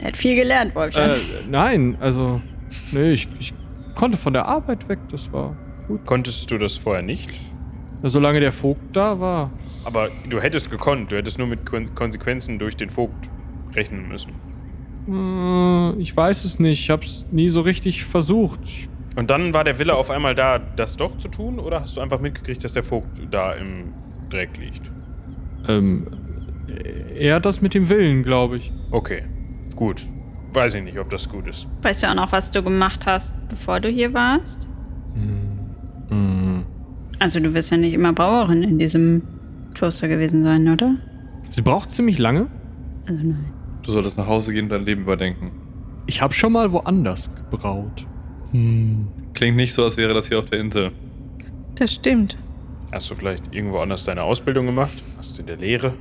Der 0.00 0.08
hat 0.08 0.16
viel 0.16 0.36
gelernt, 0.36 0.74
Wolfgang. 0.74 1.12
Äh, 1.12 1.18
nein, 1.50 1.98
also, 2.00 2.40
nee, 2.92 3.10
ich, 3.12 3.28
ich 3.38 3.52
konnte 3.94 4.16
von 4.16 4.32
der 4.32 4.46
Arbeit 4.46 4.88
weg, 4.88 5.00
das 5.10 5.30
war 5.34 5.54
gut. 5.86 6.06
Konntest 6.06 6.50
du 6.50 6.56
das 6.56 6.78
vorher 6.78 7.02
nicht? 7.02 7.28
Solange 8.02 8.40
der 8.40 8.52
Vogt 8.52 8.84
da 8.94 9.20
war. 9.20 9.52
Aber 9.84 10.08
du 10.30 10.40
hättest 10.40 10.70
gekonnt. 10.70 11.12
Du 11.12 11.16
hättest 11.16 11.36
nur 11.36 11.46
mit 11.46 11.66
Kon 11.66 11.94
Konsequenzen 11.94 12.58
durch 12.58 12.74
den 12.74 12.88
Vogt 12.88 13.28
rechnen 13.74 14.08
müssen. 14.08 14.32
Äh, 15.08 16.00
ich 16.00 16.16
weiß 16.16 16.44
es 16.44 16.58
nicht. 16.58 16.80
Ich 16.80 16.90
hab's 16.90 17.26
nie 17.30 17.48
so 17.48 17.60
richtig 17.60 18.04
versucht. 18.04 18.60
Und 19.16 19.30
dann 19.30 19.54
war 19.54 19.64
der 19.64 19.78
Wille 19.78 19.94
auf 19.94 20.10
einmal 20.10 20.34
da, 20.34 20.58
das 20.58 20.96
doch 20.96 21.16
zu 21.18 21.28
tun? 21.28 21.58
Oder 21.58 21.80
hast 21.80 21.96
du 21.96 22.00
einfach 22.00 22.20
mitgekriegt, 22.20 22.64
dass 22.64 22.72
der 22.72 22.82
Vogt 22.82 23.08
da 23.30 23.52
im 23.52 23.92
Dreck 24.30 24.56
liegt? 24.58 24.90
Ähm, 25.68 26.06
eher 27.14 27.40
das 27.40 27.60
mit 27.60 27.74
dem 27.74 27.88
Willen, 27.88 28.22
glaube 28.22 28.56
ich. 28.56 28.72
Okay, 28.90 29.22
gut. 29.76 30.06
Weiß 30.52 30.74
ich 30.74 30.82
nicht, 30.82 30.98
ob 30.98 31.10
das 31.10 31.28
gut 31.28 31.48
ist. 31.48 31.66
Weißt 31.82 32.02
du 32.02 32.08
auch 32.08 32.14
noch, 32.14 32.32
was 32.32 32.50
du 32.50 32.62
gemacht 32.62 33.06
hast, 33.06 33.36
bevor 33.48 33.80
du 33.80 33.88
hier 33.88 34.14
warst? 34.14 34.68
Hm. 35.14 35.54
Also 37.24 37.40
du 37.40 37.54
wirst 37.54 37.70
ja 37.70 37.78
nicht 37.78 37.94
immer 37.94 38.12
Brauerin 38.12 38.62
in 38.62 38.78
diesem 38.78 39.22
Kloster 39.72 40.08
gewesen 40.08 40.42
sein, 40.42 40.68
oder? 40.68 40.96
Sie 41.48 41.62
braucht 41.62 41.90
ziemlich 41.90 42.18
lange. 42.18 42.48
Also 43.06 43.22
nein. 43.22 43.53
Du 43.84 43.92
solltest 43.92 44.16
nach 44.18 44.26
Hause 44.26 44.52
gehen 44.52 44.64
und 44.64 44.70
dein 44.70 44.84
Leben 44.84 45.02
überdenken. 45.02 45.52
Ich 46.06 46.20
habe 46.20 46.32
schon 46.34 46.52
mal 46.52 46.72
woanders 46.72 47.30
gebraut. 47.34 48.06
Hm. 48.50 49.08
Klingt 49.34 49.56
nicht 49.56 49.74
so, 49.74 49.84
als 49.84 49.96
wäre 49.96 50.14
das 50.14 50.28
hier 50.28 50.38
auf 50.38 50.46
der 50.46 50.60
Insel. 50.60 50.92
Das 51.76 51.92
stimmt. 51.94 52.36
Hast 52.92 53.10
du 53.10 53.14
vielleicht 53.14 53.52
irgendwo 53.54 53.78
anders 53.78 54.04
deine 54.04 54.22
Ausbildung 54.22 54.66
gemacht? 54.66 54.92
Hast 55.18 55.36
du 55.36 55.40
in 55.42 55.46
der 55.46 55.56
Lehre? 55.56 55.92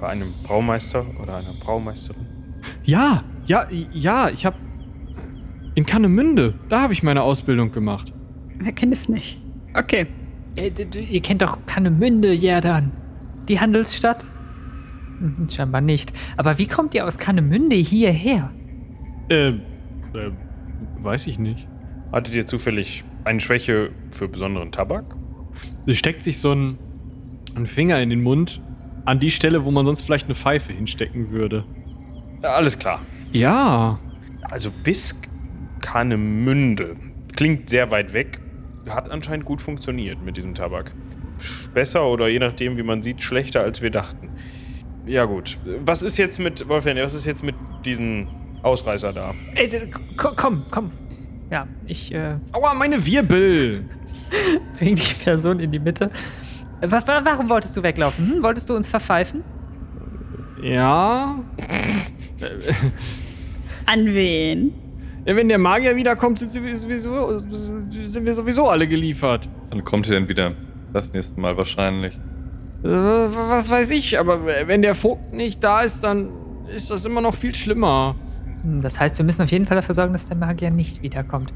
Bei 0.00 0.08
einem 0.08 0.28
Braumeister 0.46 1.04
oder 1.22 1.36
einer 1.36 1.52
Braumeisterin? 1.60 2.26
Ja, 2.84 3.22
ja, 3.46 3.66
ja, 3.92 4.28
ich 4.28 4.44
habe 4.44 4.56
in 5.74 5.86
Kannemünde, 5.86 6.54
da 6.68 6.82
habe 6.82 6.92
ich 6.92 7.02
meine 7.02 7.22
Ausbildung 7.22 7.70
gemacht. 7.70 8.12
Wer 8.58 8.72
kennt 8.72 8.92
es 8.92 9.08
nicht? 9.08 9.38
Okay. 9.74 10.06
Äh, 10.56 10.70
d- 10.70 10.86
d- 10.86 11.00
Ihr 11.04 11.20
kennt 11.20 11.42
doch 11.42 11.58
Kannemünde, 11.66 12.32
ja 12.32 12.60
dann. 12.60 12.90
Die 13.48 13.60
Handelsstadt? 13.60 14.24
Hm, 15.18 15.48
Scheinbar 15.50 15.80
nicht. 15.80 16.12
Aber 16.36 16.58
wie 16.58 16.66
kommt 16.66 16.94
ihr 16.94 17.06
aus 17.06 17.18
Kannemünde 17.18 17.76
hierher? 17.76 18.50
Äh, 19.28 19.48
äh 19.48 20.32
weiß 20.98 21.26
ich 21.26 21.38
nicht. 21.38 21.66
Hattet 22.12 22.34
ihr 22.34 22.46
zufällig 22.46 23.04
eine 23.24 23.40
Schwäche 23.40 23.90
für 24.10 24.28
besonderen 24.28 24.72
Tabak? 24.72 25.16
Sie 25.86 25.94
steckt 25.94 26.22
sich 26.22 26.38
so 26.38 26.52
ein, 26.52 26.78
einen 27.54 27.66
Finger 27.66 28.00
in 28.00 28.10
den 28.10 28.22
Mund 28.22 28.62
an 29.04 29.18
die 29.18 29.30
Stelle, 29.30 29.64
wo 29.64 29.70
man 29.70 29.86
sonst 29.86 30.02
vielleicht 30.02 30.26
eine 30.26 30.34
Pfeife 30.34 30.72
hinstecken 30.72 31.30
würde. 31.30 31.64
Ja, 32.42 32.50
alles 32.50 32.78
klar. 32.78 33.00
Ja, 33.32 33.98
Also 34.42 34.70
bis 34.70 35.18
Kahnemünde. 35.80 36.96
Klingt 37.34 37.68
sehr 37.68 37.90
weit 37.90 38.12
weg. 38.12 38.40
Hat 38.88 39.10
anscheinend 39.10 39.44
gut 39.44 39.60
funktioniert 39.60 40.22
mit 40.22 40.36
diesem 40.36 40.54
Tabak. 40.54 40.92
Besser 41.74 42.06
oder 42.06 42.28
je 42.28 42.38
nachdem, 42.38 42.76
wie 42.76 42.82
man 42.82 43.02
sieht, 43.02 43.22
schlechter 43.22 43.62
als 43.62 43.82
wir 43.82 43.90
dachten. 43.90 44.30
Ja 45.06 45.24
gut. 45.24 45.56
Was 45.84 46.02
ist 46.02 46.16
jetzt 46.18 46.38
mit, 46.38 46.68
Wolfgang, 46.68 46.98
was 47.00 47.14
ist 47.14 47.26
jetzt 47.26 47.44
mit 47.44 47.54
diesem 47.84 48.26
Ausreißer 48.62 49.12
da? 49.12 49.32
Ey, 49.54 49.68
komm, 50.16 50.64
komm. 50.70 50.90
Ja, 51.50 51.68
ich 51.86 52.12
äh, 52.12 52.36
aua, 52.52 52.74
meine 52.74 53.04
Wirbel. 53.06 53.84
bring 54.78 54.96
die 54.96 55.14
Person 55.24 55.60
in 55.60 55.70
die 55.70 55.78
Mitte. 55.78 56.10
Äh, 56.80 56.90
Was, 56.90 57.06
wa- 57.06 57.20
warum 57.24 57.48
wolltest 57.48 57.76
du 57.76 57.82
weglaufen? 57.84 58.32
Hm? 58.34 58.42
Wolltest 58.42 58.68
du 58.68 58.74
uns 58.74 58.88
verpfeifen? 58.88 59.44
Ja, 60.62 61.38
An 63.84 64.06
wen? 64.06 64.72
Ja, 65.24 65.36
wenn 65.36 65.48
der 65.48 65.58
Magier 65.58 65.94
wiederkommt, 65.96 66.38
sind, 66.38 66.50
sie 66.50 66.74
sowieso, 66.76 67.38
sind 67.38 68.24
wir 68.24 68.34
sowieso 68.34 68.68
alle 68.68 68.86
geliefert. 68.88 69.48
Wann 69.70 69.84
kommt 69.84 70.06
ihr 70.08 70.14
denn 70.14 70.28
wieder? 70.28 70.54
Das 70.92 71.12
nächste 71.12 71.38
Mal 71.40 71.56
wahrscheinlich. 71.56 72.18
Was 72.82 73.70
weiß 73.70 73.90
ich, 73.90 74.18
aber 74.18 74.46
wenn 74.46 74.82
der 74.82 74.94
Vogt 74.94 75.32
nicht 75.32 75.62
da 75.64 75.80
ist, 75.80 76.00
dann 76.04 76.28
ist 76.74 76.90
das 76.90 77.04
immer 77.04 77.20
noch 77.20 77.34
viel 77.34 77.54
schlimmer. 77.54 78.14
Hm, 78.62 78.80
Das 78.82 78.98
heißt, 79.00 79.18
wir 79.18 79.24
müssen 79.24 79.42
auf 79.42 79.50
jeden 79.50 79.66
Fall 79.66 79.76
dafür 79.76 79.94
sorgen, 79.94 80.12
dass 80.12 80.26
der 80.26 80.36
Magier 80.36 80.70
nicht 80.70 81.02
wiederkommt. 81.02 81.52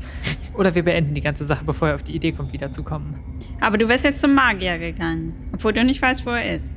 Oder 0.54 0.74
wir 0.74 0.82
beenden 0.82 1.14
die 1.14 1.20
ganze 1.20 1.44
Sache, 1.44 1.64
bevor 1.64 1.88
er 1.88 1.94
auf 1.94 2.02
die 2.02 2.14
Idee 2.14 2.32
kommt, 2.32 2.52
wiederzukommen. 2.52 3.14
Aber 3.60 3.78
du 3.78 3.88
wärst 3.88 4.04
jetzt 4.04 4.20
zum 4.20 4.34
Magier 4.34 4.78
gegangen, 4.78 5.34
obwohl 5.52 5.72
du 5.72 5.84
nicht 5.84 6.00
weißt, 6.00 6.24
wo 6.26 6.30
er 6.30 6.54
ist. 6.54 6.72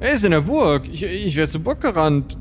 Er 0.00 0.12
ist 0.12 0.24
in 0.24 0.32
der 0.32 0.42
Burg. 0.42 0.86
Ich, 0.92 1.02
ich 1.02 1.36
wäre 1.36 1.48
zur 1.48 1.62
Burg 1.62 1.80
gerannt. 1.80 2.36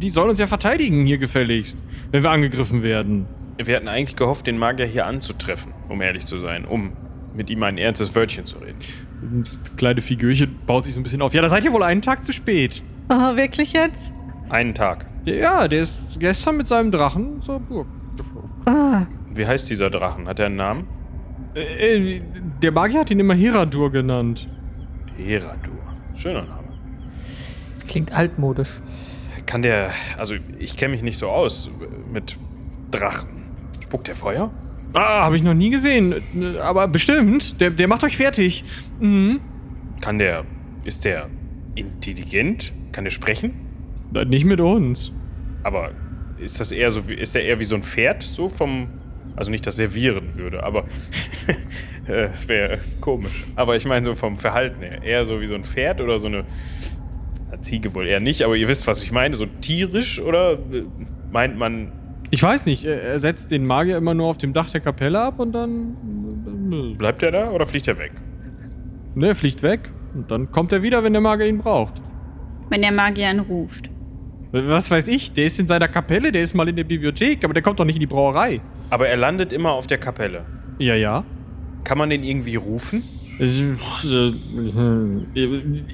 Die 0.00 0.10
sollen 0.10 0.28
uns 0.30 0.38
ja 0.38 0.46
verteidigen 0.46 1.04
hier 1.06 1.18
gefälligst, 1.18 1.82
wenn 2.12 2.22
wir 2.22 2.30
angegriffen 2.30 2.82
werden. 2.82 3.26
Wir 3.62 3.76
hatten 3.76 3.88
eigentlich 3.88 4.16
gehofft, 4.16 4.46
den 4.46 4.56
Magier 4.56 4.86
hier 4.86 5.06
anzutreffen, 5.06 5.72
um 5.88 6.00
ehrlich 6.00 6.24
zu 6.24 6.38
sein, 6.38 6.64
um 6.64 6.92
mit 7.34 7.50
ihm 7.50 7.62
ein 7.64 7.76
ernstes 7.76 8.14
Wörtchen 8.14 8.46
zu 8.46 8.58
reden. 8.58 8.78
Das 9.42 9.60
kleine 9.76 10.00
Figürchen 10.00 10.56
baut 10.66 10.84
sich 10.84 10.94
so 10.94 11.00
ein 11.00 11.02
bisschen 11.02 11.22
auf. 11.22 11.34
Ja, 11.34 11.42
da 11.42 11.48
seid 11.48 11.64
ihr 11.64 11.72
wohl 11.72 11.82
einen 11.82 12.02
Tag 12.02 12.22
zu 12.22 12.32
spät. 12.32 12.82
Oh, 13.08 13.36
wirklich 13.36 13.72
jetzt? 13.72 14.12
Einen 14.48 14.74
Tag. 14.74 15.06
Ja, 15.24 15.66
der 15.68 15.80
ist 15.80 16.18
gestern 16.20 16.56
mit 16.56 16.66
seinem 16.66 16.90
Drachen 16.90 17.40
zur 17.42 17.60
Burg 17.60 17.86
geflogen. 18.16 18.50
Ah, 18.66 19.06
Wie 19.32 19.46
heißt 19.46 19.68
dieser 19.68 19.90
Drachen? 19.90 20.28
Hat 20.28 20.38
er 20.38 20.46
einen 20.46 20.56
Namen? 20.56 20.86
Äh, 21.54 22.16
äh, 22.16 22.22
der 22.62 22.72
Magier 22.72 23.00
hat 23.00 23.10
ihn 23.10 23.20
immer 23.20 23.34
Heradur 23.34 23.90
genannt. 23.90 24.48
Heradur. 25.16 25.74
Schöner 26.14 26.42
Name. 26.42 26.68
Klingt 27.88 28.12
altmodisch. 28.12 28.80
Kann 29.46 29.62
der. 29.62 29.90
Also, 30.18 30.34
ich 30.58 30.76
kenne 30.76 30.92
mich 30.92 31.02
nicht 31.02 31.18
so 31.18 31.28
aus 31.28 31.70
mit 32.12 32.36
Drachen. 32.90 33.28
Spuckt 33.82 34.08
der 34.08 34.16
Feuer? 34.16 34.50
Ah, 34.94 35.24
habe 35.24 35.36
ich 35.36 35.42
noch 35.42 35.54
nie 35.54 35.70
gesehen. 35.70 36.14
Äh, 36.34 36.58
Aber 36.58 36.88
bestimmt. 36.88 37.60
Der, 37.60 37.70
der 37.70 37.88
macht 37.88 38.04
euch 38.04 38.16
fertig. 38.16 38.64
Mhm. 39.00 39.40
Kann 40.00 40.18
der. 40.18 40.44
Ist 40.84 41.04
der 41.04 41.28
intelligent? 41.74 42.72
Kann 42.92 43.04
der 43.04 43.10
sprechen? 43.10 43.52
Na, 44.12 44.24
Nicht 44.24 44.44
mit 44.44 44.60
uns. 44.60 45.12
Aber 45.62 45.90
ist 46.38 46.60
das 46.60 46.72
eher 46.72 46.90
so 46.90 47.08
wie. 47.08 47.14
Ist 47.14 47.34
der 47.34 47.44
eher 47.44 47.58
wie 47.58 47.64
so 47.64 47.74
ein 47.76 47.82
Pferd? 47.82 48.22
So 48.22 48.48
vom. 48.48 48.88
Also 49.36 49.50
nicht 49.50 49.66
das 49.66 49.76
servieren 49.76 50.34
würde, 50.36 50.62
aber. 50.62 50.84
Es 52.10 52.48
wäre 52.48 52.78
komisch. 53.02 53.44
Aber 53.54 53.76
ich 53.76 53.84
meine 53.84 54.06
so 54.06 54.14
vom 54.14 54.38
Verhalten 54.38 54.80
her. 54.80 55.02
Eher 55.02 55.26
so 55.26 55.42
wie 55.42 55.46
so 55.46 55.54
ein 55.54 55.62
Pferd 55.64 56.00
oder 56.00 56.18
so 56.18 56.26
eine. 56.26 56.44
Ziege 57.60 57.94
wohl 57.94 58.06
eher 58.06 58.20
nicht, 58.20 58.42
aber 58.42 58.56
ihr 58.56 58.68
wisst, 58.68 58.86
was 58.86 59.02
ich 59.02 59.12
meine. 59.12 59.36
So 59.36 59.44
tierisch 59.44 60.18
oder 60.20 60.52
äh, 60.54 60.84
meint 61.30 61.58
man. 61.58 61.92
Ich 62.30 62.42
weiß 62.42 62.66
nicht. 62.66 62.84
Er 62.84 63.00
er 63.02 63.18
setzt 63.18 63.50
den 63.50 63.64
Magier 63.66 63.96
immer 63.96 64.14
nur 64.14 64.26
auf 64.26 64.38
dem 64.38 64.52
Dach 64.52 64.70
der 64.70 64.80
Kapelle 64.80 65.20
ab 65.20 65.38
und 65.38 65.52
dann. 65.52 66.94
Bleibt 66.98 67.22
er 67.22 67.30
da 67.30 67.50
oder 67.50 67.64
fliegt 67.66 67.88
er 67.88 67.98
weg? 67.98 68.12
Ne, 69.14 69.34
fliegt 69.34 69.62
weg. 69.62 69.90
Und 70.14 70.30
dann 70.30 70.50
kommt 70.52 70.72
er 70.72 70.82
wieder, 70.82 71.02
wenn 71.02 71.12
der 71.12 71.22
Magier 71.22 71.46
ihn 71.46 71.58
braucht. 71.58 71.94
Wenn 72.70 72.82
der 72.82 72.92
Magier 72.92 73.30
ihn 73.30 73.40
ruft. 73.40 73.90
Was 74.52 74.90
weiß 74.90 75.08
ich? 75.08 75.32
Der 75.32 75.44
ist 75.46 75.58
in 75.60 75.66
seiner 75.66 75.88
Kapelle, 75.88 76.32
der 76.32 76.42
ist 76.42 76.54
mal 76.54 76.68
in 76.68 76.76
der 76.76 76.84
Bibliothek, 76.84 77.44
aber 77.44 77.52
der 77.52 77.62
kommt 77.62 77.80
doch 77.80 77.84
nicht 77.84 77.96
in 77.96 78.00
die 78.00 78.06
Brauerei. 78.06 78.60
Aber 78.90 79.08
er 79.08 79.16
landet 79.16 79.52
immer 79.52 79.72
auf 79.72 79.86
der 79.86 79.98
Kapelle. 79.98 80.44
Ja, 80.78 80.94
ja. 80.94 81.24
Kann 81.84 81.98
man 81.98 82.10
den 82.10 82.22
irgendwie 82.22 82.56
rufen? 82.56 83.02
Äh, 83.38 84.32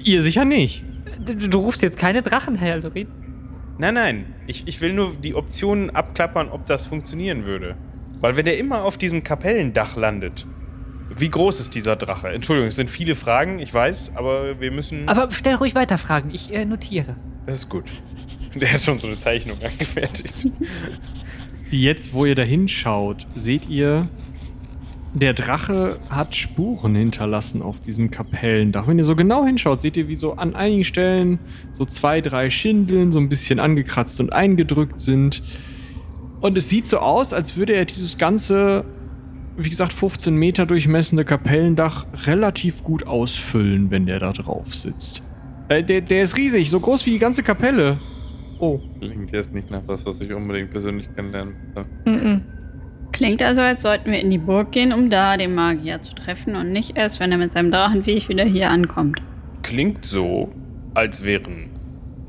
Ihr 0.03 0.21
sicher 0.21 0.45
nicht. 0.45 0.83
Du, 1.25 1.35
du 1.35 1.57
rufst 1.59 1.81
jetzt 1.81 1.99
keine 1.99 2.21
Drachen, 2.21 2.55
Herr 2.55 2.73
Aldorin. 2.73 3.07
Nein, 3.77 3.93
nein. 3.93 4.35
Ich, 4.47 4.67
ich 4.67 4.79
will 4.81 4.93
nur 4.93 5.13
die 5.15 5.35
Optionen 5.35 5.89
abklappern, 5.89 6.49
ob 6.49 6.65
das 6.65 6.87
funktionieren 6.87 7.45
würde. 7.45 7.75
Weil 8.21 8.37
wenn 8.37 8.47
er 8.47 8.57
immer 8.57 8.83
auf 8.83 8.97
diesem 8.97 9.23
Kapellendach 9.23 9.95
landet. 9.95 10.45
Wie 11.15 11.29
groß 11.29 11.59
ist 11.59 11.75
dieser 11.75 11.95
Drache? 11.95 12.29
Entschuldigung, 12.29 12.69
es 12.69 12.75
sind 12.75 12.89
viele 12.89 13.15
Fragen, 13.15 13.59
ich 13.59 13.73
weiß, 13.73 14.13
aber 14.15 14.59
wir 14.59 14.71
müssen. 14.71 15.07
Aber 15.07 15.29
stell 15.31 15.55
ruhig 15.55 15.75
weiter 15.75 15.97
Fragen. 15.97 16.31
Ich 16.33 16.51
äh, 16.51 16.65
notiere. 16.65 17.15
das 17.45 17.59
ist 17.59 17.69
gut. 17.69 17.85
Der 18.55 18.73
hat 18.73 18.81
schon 18.81 18.99
so 18.99 19.07
eine 19.07 19.17
Zeichnung 19.17 19.57
angefertigt. 19.61 20.47
Jetzt, 21.69 22.13
wo 22.13 22.25
ihr 22.25 22.35
da 22.35 22.43
hinschaut, 22.43 23.27
seht 23.35 23.67
ihr, 23.67 24.07
der 25.15 25.33
Drache 25.33 25.97
hat 26.09 26.35
Spuren 26.35 26.93
hinterlassen 26.93 27.61
auf 27.61 27.79
diesem 27.79 28.11
Kapellendach. 28.11 28.85
Wenn 28.87 28.97
ihr 28.97 29.05
so 29.05 29.15
genau 29.15 29.45
hinschaut, 29.45 29.79
seht 29.79 29.95
ihr, 29.95 30.09
wie 30.09 30.15
so 30.15 30.33
an 30.33 30.55
einigen 30.55 30.83
Stellen 30.83 31.39
so 31.71 31.85
zwei, 31.85 32.19
drei 32.19 32.49
Schindeln 32.49 33.13
so 33.13 33.19
ein 33.19 33.29
bisschen 33.29 33.59
angekratzt 33.59 34.19
und 34.19 34.33
eingedrückt 34.33 34.99
sind. 34.99 35.41
Und 36.41 36.57
es 36.57 36.67
sieht 36.67 36.85
so 36.85 36.99
aus, 36.99 37.31
als 37.31 37.55
würde 37.55 37.73
er 37.73 37.85
dieses 37.85 38.17
ganze, 38.17 38.83
wie 39.55 39.69
gesagt, 39.69 39.93
15 39.93 40.35
Meter 40.35 40.65
durchmessende 40.65 41.23
Kapellendach 41.23 42.05
relativ 42.25 42.83
gut 42.83 43.07
ausfüllen, 43.07 43.91
wenn 43.91 44.05
der 44.05 44.19
da 44.19 44.33
drauf 44.33 44.75
sitzt. 44.75 45.23
Äh, 45.69 45.81
der, 45.81 46.01
der 46.01 46.23
ist 46.23 46.35
riesig, 46.35 46.69
so 46.69 46.79
groß 46.81 47.05
wie 47.05 47.11
die 47.11 47.19
ganze 47.19 47.41
Kapelle. 47.41 47.97
Oh. 48.59 48.79
Klingt 48.99 49.31
jetzt 49.31 49.53
nicht 49.53 49.71
nach 49.71 49.83
was, 49.87 50.05
was 50.05 50.19
ich 50.19 50.33
unbedingt 50.33 50.71
persönlich 50.71 51.07
kennenlernen 51.15 51.55
will. 51.73 51.85
mm, 52.13 52.27
mm. 52.33 52.54
Klingt 53.15 53.41
also, 53.41 53.61
als 53.61 53.81
sollten 53.81 54.11
wir 54.11 54.19
in 54.19 54.29
die 54.29 54.37
Burg 54.37 54.73
gehen, 54.73 54.91
um 54.91 55.09
da 55.09 55.37
den 55.37 55.55
Magier 55.55 56.01
zu 56.01 56.13
treffen 56.15 56.57
und 56.57 56.73
nicht 56.73 56.97
erst, 56.97 57.21
wenn 57.21 57.31
er 57.31 57.37
mit 57.37 57.53
seinem 57.53 57.71
Drachenviech 57.71 58.27
wieder 58.27 58.43
hier 58.43 58.69
ankommt. 58.69 59.21
Klingt 59.63 60.05
so, 60.05 60.51
als 60.93 61.23
wären 61.23 61.69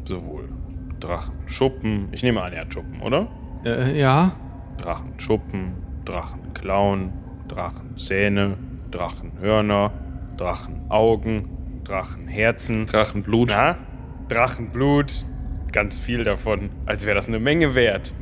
sowohl 0.04 0.48
Drachenschuppen. 1.00 2.06
Ich 2.12 2.22
nehme 2.22 2.40
an, 2.40 2.52
er 2.52 2.60
hat 2.60 2.72
Schuppen, 2.72 3.02
oder? 3.02 3.26
Äh, 3.64 3.98
ja. 3.98 4.36
Drachenschuppen, 4.80 5.74
Drachenklauen, 6.04 7.12
Drachenzähne, 7.48 8.56
Drachenhörner, 8.92 9.90
Drachenaugen, 10.36 11.48
Drachenherzen. 11.82 12.86
Drachenblut. 12.86 13.48
Na? 13.50 13.76
Drachenblut. 14.28 15.26
ganz 15.72 15.98
viel 15.98 16.22
davon, 16.22 16.70
als 16.86 17.06
wäre 17.06 17.16
das 17.16 17.26
eine 17.26 17.40
Menge 17.40 17.74
wert. 17.74 18.14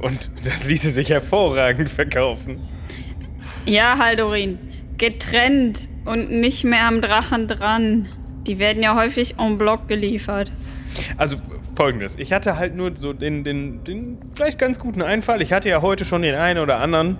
Und 0.00 0.30
das 0.44 0.64
ließe 0.64 0.90
sich 0.90 1.10
hervorragend 1.10 1.88
verkaufen. 1.90 2.60
Ja, 3.66 3.98
Haldorin. 3.98 4.58
Getrennt 4.96 5.88
und 6.04 6.30
nicht 6.30 6.64
mehr 6.64 6.86
am 6.86 7.00
Drachen 7.00 7.46
dran. 7.48 8.06
Die 8.46 8.58
werden 8.58 8.82
ja 8.82 8.94
häufig 8.96 9.38
en 9.38 9.58
bloc 9.58 9.88
geliefert. 9.88 10.52
Also 11.16 11.36
folgendes, 11.76 12.16
ich 12.18 12.32
hatte 12.32 12.56
halt 12.56 12.74
nur 12.74 12.96
so 12.96 13.12
den, 13.12 13.44
den, 13.44 13.84
den 13.84 14.18
vielleicht 14.34 14.58
ganz 14.58 14.78
guten 14.78 15.02
Einfall. 15.02 15.40
Ich 15.42 15.52
hatte 15.52 15.68
ja 15.68 15.82
heute 15.82 16.04
schon 16.04 16.22
den 16.22 16.34
einen 16.34 16.58
oder 16.58 16.78
anderen, 16.78 17.18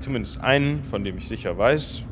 zumindest 0.00 0.40
einen, 0.40 0.84
von 0.84 1.04
dem 1.04 1.18
ich 1.18 1.28
sicher 1.28 1.56
weiß. 1.56 2.04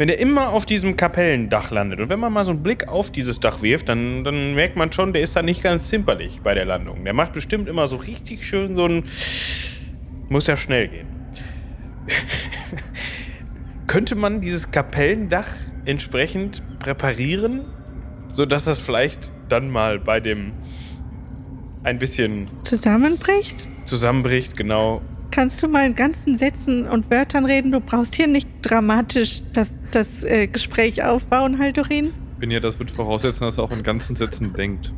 Wenn 0.00 0.08
er 0.08 0.18
immer 0.18 0.48
auf 0.48 0.64
diesem 0.64 0.96
Kapellendach 0.96 1.70
landet 1.70 2.00
und 2.00 2.08
wenn 2.08 2.18
man 2.18 2.32
mal 2.32 2.46
so 2.46 2.52
einen 2.52 2.62
Blick 2.62 2.88
auf 2.88 3.10
dieses 3.10 3.38
Dach 3.38 3.60
wirft, 3.60 3.90
dann, 3.90 4.24
dann 4.24 4.54
merkt 4.54 4.74
man 4.74 4.90
schon, 4.90 5.12
der 5.12 5.20
ist 5.20 5.36
da 5.36 5.42
nicht 5.42 5.62
ganz 5.62 5.90
zimperlich 5.90 6.40
bei 6.40 6.54
der 6.54 6.64
Landung. 6.64 7.04
Der 7.04 7.12
macht 7.12 7.34
bestimmt 7.34 7.68
immer 7.68 7.86
so 7.86 7.96
richtig 7.96 8.46
schön 8.46 8.74
so 8.74 8.86
ein... 8.86 9.04
Muss 10.30 10.46
ja 10.46 10.56
schnell 10.56 10.88
gehen. 10.88 11.06
Könnte 13.88 14.14
man 14.14 14.40
dieses 14.40 14.70
Kapellendach 14.70 15.48
entsprechend 15.84 16.62
präparieren, 16.78 17.66
sodass 18.32 18.64
das 18.64 18.78
vielleicht 18.78 19.30
dann 19.50 19.68
mal 19.68 19.98
bei 19.98 20.18
dem 20.18 20.52
ein 21.82 21.98
bisschen 21.98 22.48
Zusammenbricht? 22.64 23.68
zusammenbricht, 23.84 24.56
genau. 24.56 25.02
Kannst 25.30 25.62
du 25.62 25.68
mal 25.68 25.86
in 25.86 25.94
ganzen 25.94 26.36
Sätzen 26.36 26.86
und 26.88 27.08
Wörtern 27.10 27.44
reden? 27.44 27.70
Du 27.70 27.80
brauchst 27.80 28.14
hier 28.14 28.26
nicht 28.26 28.48
dramatisch 28.62 29.42
das, 29.52 29.74
das 29.92 30.24
äh, 30.24 30.48
Gespräch 30.48 31.04
aufbauen, 31.04 31.58
Haldorin. 31.58 32.12
Bin 32.38 32.50
ja, 32.50 32.58
das 32.58 32.78
wird 32.78 32.90
voraussetzen, 32.90 33.44
dass 33.44 33.58
er 33.58 33.64
auch 33.64 33.70
in 33.70 33.82
ganzen 33.82 34.16
Sätzen 34.16 34.52
denkt. 34.56 34.92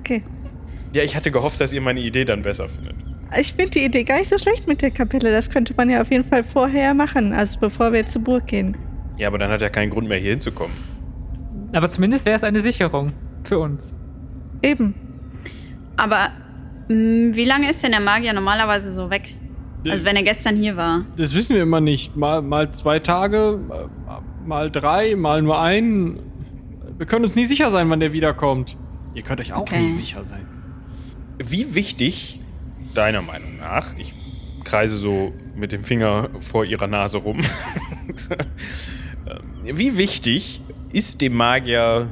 Okay. 0.00 0.24
Ja, 0.92 1.02
ich 1.02 1.14
hatte 1.14 1.30
gehofft, 1.30 1.60
dass 1.60 1.72
ihr 1.72 1.80
meine 1.80 2.00
Idee 2.00 2.24
dann 2.24 2.42
besser 2.42 2.68
findet. 2.68 2.94
Ich 3.38 3.54
finde 3.54 3.70
die 3.70 3.84
Idee 3.84 4.04
gar 4.04 4.18
nicht 4.18 4.28
so 4.28 4.36
schlecht 4.36 4.66
mit 4.66 4.82
der 4.82 4.90
Kapelle. 4.90 5.32
Das 5.32 5.48
könnte 5.48 5.72
man 5.74 5.88
ja 5.88 6.02
auf 6.02 6.10
jeden 6.10 6.24
Fall 6.24 6.42
vorher 6.42 6.92
machen, 6.92 7.32
also 7.32 7.58
bevor 7.60 7.92
wir 7.92 8.04
zur 8.04 8.22
Burg 8.22 8.46
gehen. 8.46 8.76
Ja, 9.16 9.28
aber 9.28 9.38
dann 9.38 9.50
hat 9.50 9.62
er 9.62 9.70
keinen 9.70 9.90
Grund 9.90 10.08
mehr 10.08 10.18
hier 10.18 10.32
hinzukommen. 10.32 10.76
Aber 11.72 11.88
zumindest 11.88 12.26
wäre 12.26 12.36
es 12.36 12.44
eine 12.44 12.60
Sicherung 12.60 13.12
für 13.44 13.58
uns. 13.58 13.96
Eben. 14.62 14.94
Aber 15.96 16.30
wie 16.88 17.44
lange 17.44 17.70
ist 17.70 17.82
denn 17.82 17.92
der 17.92 18.00
Magier 18.00 18.32
normalerweise 18.32 18.92
so 18.92 19.10
weg? 19.10 19.34
Also 19.88 20.04
wenn 20.04 20.16
er 20.16 20.22
gestern 20.22 20.56
hier 20.56 20.76
war. 20.76 21.04
Das 21.16 21.34
wissen 21.34 21.56
wir 21.56 21.62
immer 21.62 21.80
nicht. 21.80 22.16
Mal, 22.16 22.40
mal 22.42 22.72
zwei 22.72 23.00
Tage, 23.00 23.58
mal 24.46 24.70
drei, 24.70 25.16
mal 25.16 25.42
nur 25.42 25.60
einen. 25.60 26.20
Wir 26.98 27.06
können 27.06 27.24
uns 27.24 27.34
nie 27.34 27.46
sicher 27.46 27.70
sein, 27.70 27.90
wann 27.90 28.00
der 28.00 28.12
wiederkommt. 28.12 28.76
Ihr 29.14 29.22
könnt 29.22 29.40
euch 29.40 29.52
auch 29.52 29.62
Okay. 29.62 29.82
nie 29.82 29.90
sicher 29.90 30.24
sein. 30.24 30.46
Wie 31.38 31.74
wichtig, 31.74 32.38
deiner 32.94 33.22
Meinung 33.22 33.58
nach, 33.58 33.86
ich 33.98 34.12
kreise 34.64 34.96
so 34.96 35.32
mit 35.56 35.72
dem 35.72 35.82
Finger 35.82 36.28
vor 36.40 36.64
ihrer 36.64 36.86
Nase 36.86 37.18
rum, 37.18 37.40
wie 39.64 39.98
wichtig 39.98 40.62
ist 40.92 41.20
dem 41.20 41.34
Magier 41.34 42.08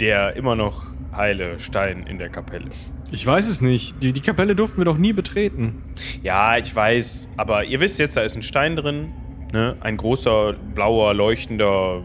der 0.00 0.36
immer 0.36 0.56
noch 0.56 0.84
heile 1.14 1.60
Stein 1.60 2.06
in 2.06 2.18
der 2.18 2.30
Kapelle? 2.30 2.70
Ich 3.14 3.24
weiß 3.24 3.48
es 3.48 3.60
nicht. 3.60 4.02
Die, 4.02 4.12
die 4.12 4.20
Kapelle 4.20 4.56
durften 4.56 4.78
wir 4.78 4.84
doch 4.84 4.98
nie 4.98 5.12
betreten. 5.12 5.84
Ja, 6.24 6.58
ich 6.58 6.74
weiß, 6.74 7.28
aber 7.36 7.64
ihr 7.64 7.78
wisst 7.78 8.00
jetzt, 8.00 8.16
da 8.16 8.22
ist 8.22 8.34
ein 8.34 8.42
Stein 8.42 8.74
drin, 8.74 9.12
ne? 9.52 9.76
Ein 9.80 9.96
großer, 9.96 10.54
blauer, 10.74 11.14
leuchtender, 11.14 12.02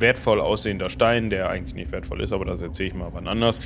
wertvoll 0.00 0.40
aussehender 0.40 0.90
Stein, 0.90 1.30
der 1.30 1.48
eigentlich 1.48 1.76
nicht 1.76 1.92
wertvoll 1.92 2.20
ist, 2.22 2.32
aber 2.32 2.44
das 2.44 2.60
erzähle 2.60 2.88
ich 2.88 2.94
mal 2.96 3.10
wann 3.12 3.28
anders. 3.28 3.60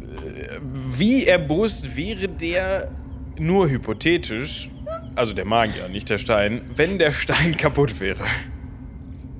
Äh, 0.00 0.58
Wie 0.98 1.26
erbost 1.26 1.96
wäre 1.96 2.26
der 2.26 2.90
nur 3.38 3.68
hypothetisch, 3.68 4.68
also 5.14 5.32
der 5.32 5.44
Magier, 5.44 5.88
nicht 5.88 6.10
der 6.10 6.18
Stein, 6.18 6.62
wenn 6.74 6.98
der 6.98 7.12
Stein 7.12 7.56
kaputt 7.56 8.00
wäre? 8.00 8.24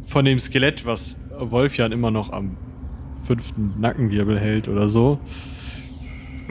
Von 0.05 0.25
dem 0.25 0.39
Skelett, 0.39 0.87
was 0.87 1.19
Wolfjan 1.37 1.91
immer 1.91 2.13
noch 2.13 2.31
am 2.31 2.57
fünften 3.25 3.75
Nackenwirbel 3.81 4.39
hält 4.39 4.69
oder 4.69 4.89
so, 4.89 5.19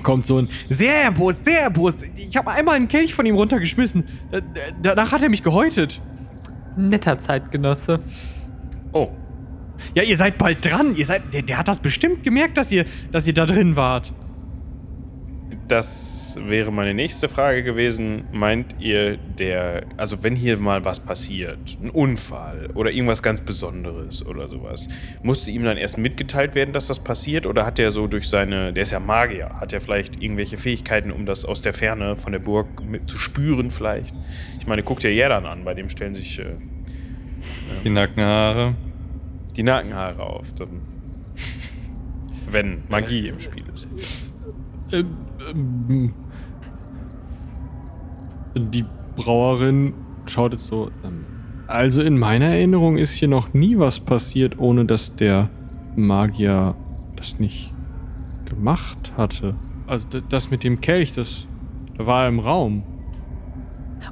kommt 0.03 0.25
so 0.25 0.39
ein 0.39 0.49
sehr 0.69 0.95
erbost, 0.95 1.45
sehr 1.45 1.61
erbost. 1.61 2.03
Ich 2.15 2.35
habe 2.37 2.51
einmal 2.51 2.75
einen 2.75 2.87
Kelch 2.87 3.13
von 3.13 3.25
ihm 3.25 3.35
runtergeschmissen. 3.35 4.05
Äh, 4.31 4.41
Danach 4.81 5.11
hat 5.11 5.23
er 5.23 5.29
mich 5.29 5.43
gehäutet. 5.43 6.01
Netter 6.77 7.17
Zeitgenosse. 7.17 8.01
Oh, 8.91 9.09
Ja, 9.93 10.03
ihr 10.03 10.17
seid 10.17 10.37
bald 10.37 10.63
dran. 10.65 10.95
Ihr 10.95 11.05
seid, 11.05 11.33
der, 11.33 11.41
der 11.41 11.57
hat 11.57 11.67
das 11.67 11.79
bestimmt 11.79 12.23
gemerkt, 12.23 12.57
dass 12.57 12.71
ihr, 12.71 12.85
dass 13.11 13.27
ihr 13.27 13.33
da 13.33 13.45
drin 13.45 13.75
wart. 13.75 14.13
Das 15.68 16.38
wäre 16.39 16.72
meine 16.72 16.93
nächste 16.93 17.30
Frage 17.30 17.63
gewesen. 17.63 18.24
Meint 18.32 18.76
ihr, 18.80 19.18
der, 19.18 19.84
also 19.97 20.22
wenn 20.24 20.36
hier 20.36 20.57
mal 20.57 20.86
was 20.86 20.99
passiert, 20.99 21.78
ein 21.82 21.89
Unfall 21.89 22.70
oder 22.74 22.91
irgendwas 22.91 23.24
ganz 23.24 23.41
Besonderes 23.41 24.26
oder 24.26 24.47
sowas, 24.49 24.88
musste 25.24 25.51
ihm 25.51 25.63
dann 25.63 25.78
erst 25.78 25.97
mitgeteilt 25.97 26.53
werden, 26.55 26.74
dass 26.74 26.88
das 26.88 26.99
passiert? 26.99 27.45
Oder 27.45 27.66
hat 27.66 27.80
er 27.80 27.91
so 27.91 28.07
durch 28.07 28.28
seine, 28.30 28.74
der 28.74 28.84
ist 28.84 28.91
ja 28.91 28.99
Magier, 28.99 29.59
hat 29.59 29.74
er 29.74 29.82
vielleicht 29.82 30.22
irgendwelche 30.22 30.57
Fähigkeiten, 30.57 31.11
um 31.11 31.26
das 31.26 31.45
aus 31.45 31.61
der 31.61 31.74
Ferne 31.74 32.16
von 32.16 32.32
der 32.32 32.39
Burg 32.39 32.84
mit 32.84 33.09
zu 33.09 33.18
spüren 33.18 33.72
vielleicht? 33.72 34.13
Ich 34.59 34.68
meine, 34.68 34.84
guckt 34.84 35.03
ja 35.03 35.09
Jerdan 35.09 35.45
an, 35.45 35.63
bei 35.63 35.74
dem 35.74 35.89
stellen 35.89 36.16
sich 36.16 36.38
äh, 36.39 36.55
Die 37.84 37.89
Nackenhaare. 37.89 38.76
die 39.55 39.63
Nackenhaare 39.63 40.22
auf. 40.22 40.53
Dann, 40.53 40.82
wenn 42.49 42.84
Magie 42.89 43.30
im 43.30 43.39
Spiel 43.39 43.63
ist. 43.74 43.88
Ähm, 44.91 45.18
ähm, 45.49 46.13
die 48.55 48.85
Brauerin 49.15 49.93
schaut 50.25 50.53
jetzt 50.53 50.67
so. 50.67 50.89
Ähm, 51.03 51.25
also 51.67 52.01
in 52.01 52.17
meiner 52.17 52.45
Erinnerung 52.45 52.97
ist 52.97 53.13
hier 53.13 53.27
noch 53.27 53.53
nie 53.53 53.77
was 53.77 53.99
passiert, 53.99 54.59
ohne 54.59 54.85
dass 54.85 55.15
der 55.15 55.49
Magier 55.95 56.75
das 57.15 57.39
nicht 57.39 57.73
gemacht 58.45 59.13
hatte. 59.17 59.55
Also 59.87 60.07
das 60.29 60.51
mit 60.51 60.63
dem 60.63 60.81
Kelch, 60.81 61.13
das 61.13 61.47
da 61.97 62.05
war 62.05 62.27
im 62.27 62.39
Raum. 62.39 62.83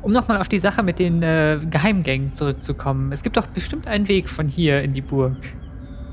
Um 0.02 0.12
nochmal 0.12 0.40
auf 0.40 0.48
die 0.48 0.60
Sache 0.60 0.82
mit 0.82 1.00
den 1.00 1.22
äh, 1.22 1.60
Geheimgängen 1.70 2.34
zurückzukommen. 2.34 3.12
Es 3.12 3.22
gibt 3.22 3.38
doch 3.38 3.48
bestimmt 3.48 3.88
einen 3.88 4.08
Weg 4.08 4.30
von 4.30 4.48
hier 4.48 4.82
in 4.82 4.94
die 4.94 5.02
Burg. 5.02 5.38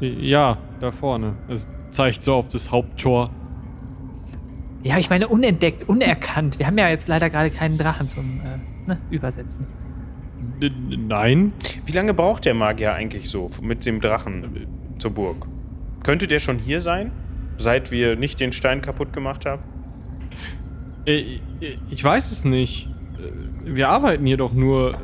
Ja, 0.00 0.58
da 0.80 0.90
vorne. 0.90 1.34
Es 1.48 1.68
zeigt 1.90 2.22
so 2.22 2.34
auf 2.34 2.48
das 2.48 2.70
Haupttor. 2.70 3.30
Ja, 4.82 4.98
ich 4.98 5.10
meine 5.10 5.28
unentdeckt, 5.28 5.88
unerkannt. 5.88 6.58
Wir 6.58 6.66
haben 6.66 6.78
ja 6.78 6.88
jetzt 6.88 7.06
leider 7.08 7.28
gerade 7.28 7.50
keinen 7.50 7.76
Drachen 7.76 8.08
zum 8.08 8.40
äh, 8.40 8.88
ne, 8.88 8.98
Übersetzen. 9.10 9.66
Nein, 11.08 11.52
Wie 11.86 11.92
lange 11.92 12.14
braucht 12.14 12.44
der 12.44 12.54
Magier 12.54 12.92
eigentlich 12.94 13.28
so 13.30 13.48
mit 13.62 13.84
dem 13.86 14.00
Drachen 14.00 14.44
äh, 14.56 14.98
zur 14.98 15.10
Burg? 15.12 15.46
Könnte 16.04 16.26
der 16.26 16.38
schon 16.38 16.58
hier 16.58 16.80
sein, 16.80 17.12
seit 17.58 17.90
wir 17.90 18.16
nicht 18.16 18.40
den 18.40 18.52
Stein 18.52 18.80
kaputt 18.80 19.12
gemacht 19.12 19.44
haben? 19.46 19.62
Äh, 21.06 21.40
Ich 21.90 22.02
weiß 22.02 22.30
es 22.32 22.44
nicht. 22.44 22.88
Äh, 23.18 23.74
Wir 23.74 23.88
arbeiten 23.90 24.24
hier 24.26 24.36
doch 24.38 24.52
nur. 24.52 24.98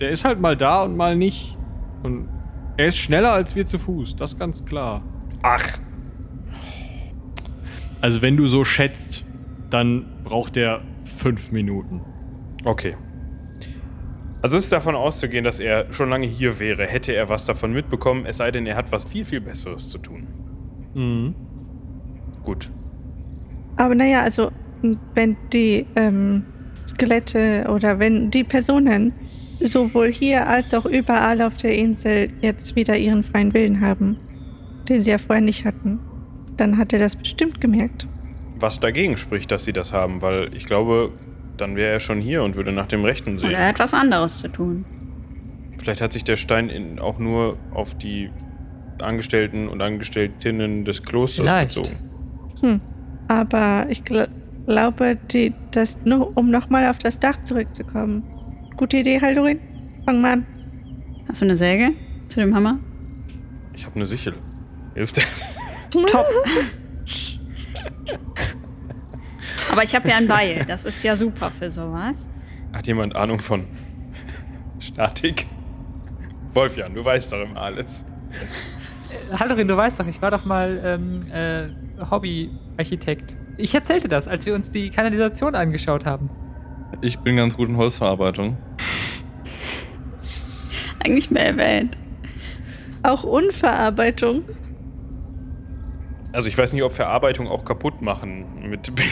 Der 0.00 0.10
ist 0.10 0.24
halt 0.24 0.40
mal 0.40 0.56
da 0.56 0.82
und 0.84 0.96
mal 0.96 1.16
nicht. 1.16 1.56
Und 2.02 2.28
er 2.76 2.86
ist 2.86 2.98
schneller 2.98 3.32
als 3.32 3.56
wir 3.56 3.66
zu 3.66 3.78
Fuß, 3.78 4.16
das 4.16 4.32
ist 4.34 4.38
ganz 4.38 4.64
klar. 4.64 5.02
Ach, 5.42 5.66
Also 8.00 8.22
wenn 8.22 8.36
du 8.36 8.46
so 8.46 8.64
schätzt, 8.64 9.24
dann 9.70 10.06
braucht 10.24 10.56
er 10.56 10.82
fünf 11.04 11.52
Minuten. 11.52 12.02
okay. 12.64 12.96
Also 14.42 14.58
ist 14.58 14.72
davon 14.72 14.94
auszugehen, 14.94 15.42
dass 15.42 15.58
er 15.58 15.92
schon 15.92 16.08
lange 16.08 16.26
hier 16.26 16.60
wäre, 16.60 16.86
hätte 16.86 17.12
er 17.12 17.28
was 17.28 17.46
davon 17.46 17.72
mitbekommen, 17.72 18.26
es 18.26 18.36
sei 18.36 18.50
denn, 18.52 18.66
er 18.66 18.76
hat 18.76 18.92
was 18.92 19.04
viel, 19.04 19.24
viel 19.24 19.40
Besseres 19.40 19.88
zu 19.88 19.98
tun. 19.98 20.26
Mhm. 20.94 21.34
Gut. 22.44 22.70
Aber 23.76 23.94
naja, 23.94 24.20
also 24.20 24.52
wenn 25.14 25.36
die 25.52 25.86
ähm, 25.96 26.44
Skelette 26.86 27.66
oder 27.68 27.98
wenn 27.98 28.30
die 28.30 28.44
Personen 28.44 29.12
sowohl 29.58 30.12
hier 30.12 30.46
als 30.46 30.72
auch 30.74 30.86
überall 30.86 31.42
auf 31.42 31.56
der 31.56 31.74
Insel 31.74 32.30
jetzt 32.40 32.76
wieder 32.76 32.96
ihren 32.96 33.24
freien 33.24 33.52
Willen 33.52 33.80
haben, 33.80 34.16
den 34.88 35.02
sie 35.02 35.10
ja 35.10 35.18
vorher 35.18 35.42
nicht 35.44 35.64
hatten, 35.64 35.98
dann 36.56 36.78
hat 36.78 36.92
er 36.92 36.98
das 36.98 37.16
bestimmt 37.16 37.60
gemerkt. 37.60 38.06
Was 38.58 38.80
dagegen 38.80 39.16
spricht, 39.16 39.50
dass 39.50 39.64
sie 39.64 39.72
das 39.72 39.92
haben, 39.92 40.22
weil 40.22 40.54
ich 40.54 40.64
glaube, 40.64 41.12
dann 41.56 41.76
wäre 41.76 41.92
er 41.92 42.00
schon 42.00 42.20
hier 42.20 42.42
und 42.42 42.56
würde 42.56 42.72
nach 42.72 42.86
dem 42.86 43.04
Rechten 43.04 43.38
sehen. 43.38 43.50
Oder 43.50 43.58
er 43.58 43.68
hat 43.68 43.78
was 43.78 43.94
anderes 43.94 44.38
zu 44.38 44.48
tun. 44.48 44.84
Vielleicht 45.78 46.00
hat 46.00 46.12
sich 46.12 46.24
der 46.24 46.36
Stein 46.36 46.68
in, 46.68 46.98
auch 46.98 47.18
nur 47.18 47.58
auf 47.72 47.96
die 47.96 48.30
Angestellten 49.00 49.68
und 49.68 49.82
Angestelltinnen 49.82 50.84
des 50.84 51.02
Klosters 51.02 51.46
Vielleicht. 51.46 51.76
bezogen. 51.76 51.98
Hm. 52.60 52.80
Aber 53.28 53.86
ich 53.88 54.04
gl 54.04 54.28
glaube, 54.66 55.16
die, 55.30 55.54
das 55.70 55.96
nur, 56.04 56.36
um 56.36 56.50
nochmal 56.50 56.88
auf 56.88 56.98
das 56.98 57.20
Dach 57.20 57.40
zurückzukommen. 57.44 58.24
Gute 58.76 58.96
Idee, 58.96 59.20
Haldorin? 59.20 59.60
Fang 60.04 60.20
mal 60.20 60.32
an. 60.32 60.46
Hast 61.28 61.40
du 61.40 61.44
eine 61.44 61.54
Säge 61.54 61.92
zu 62.26 62.40
dem 62.40 62.52
Hammer? 62.52 62.80
Ich 63.74 63.86
habe 63.86 63.94
eine 63.94 64.06
Sichel. 64.06 64.34
Hilft 64.94 65.18
das? 65.18 65.55
Top. 66.04 66.26
Aber 69.70 69.82
ich 69.82 69.94
habe 69.94 70.08
ja 70.08 70.16
ein 70.16 70.28
Beil. 70.28 70.64
Das 70.66 70.84
ist 70.84 71.02
ja 71.02 71.16
super 71.16 71.50
für 71.50 71.70
sowas. 71.70 72.26
Hat 72.72 72.86
jemand 72.86 73.14
Ahnung 73.16 73.40
von 73.40 73.66
Statik? 74.78 75.46
Wolfjan, 76.52 76.94
du 76.94 77.04
weißt 77.04 77.32
doch 77.32 77.40
immer 77.40 77.60
alles. 77.60 78.06
Hallorin, 79.38 79.68
du 79.68 79.76
weißt 79.76 80.00
doch, 80.00 80.06
ich 80.06 80.20
war 80.22 80.30
doch 80.30 80.44
mal 80.44 80.80
ähm, 80.84 81.20
äh, 81.30 81.68
Hobbyarchitekt. 82.10 83.36
Ich 83.58 83.74
erzählte 83.74 84.08
das, 84.08 84.28
als 84.28 84.46
wir 84.46 84.54
uns 84.54 84.70
die 84.70 84.90
Kanalisation 84.90 85.54
angeschaut 85.54 86.06
haben. 86.06 86.30
Ich 87.00 87.18
bin 87.18 87.36
ganz 87.36 87.56
gut 87.56 87.68
in 87.68 87.76
Holzverarbeitung. 87.76 88.56
Eigentlich 91.04 91.30
mehr 91.30 91.46
erwähnt. 91.46 91.96
Auch 93.02 93.22
Unverarbeitung. 93.22 94.44
Also 96.36 96.50
ich 96.50 96.58
weiß 96.58 96.74
nicht, 96.74 96.82
ob 96.82 96.92
Verarbeitung 96.92 97.48
auch 97.48 97.64
kaputt 97.64 98.02
machen 98.02 98.68
mit 98.68 98.92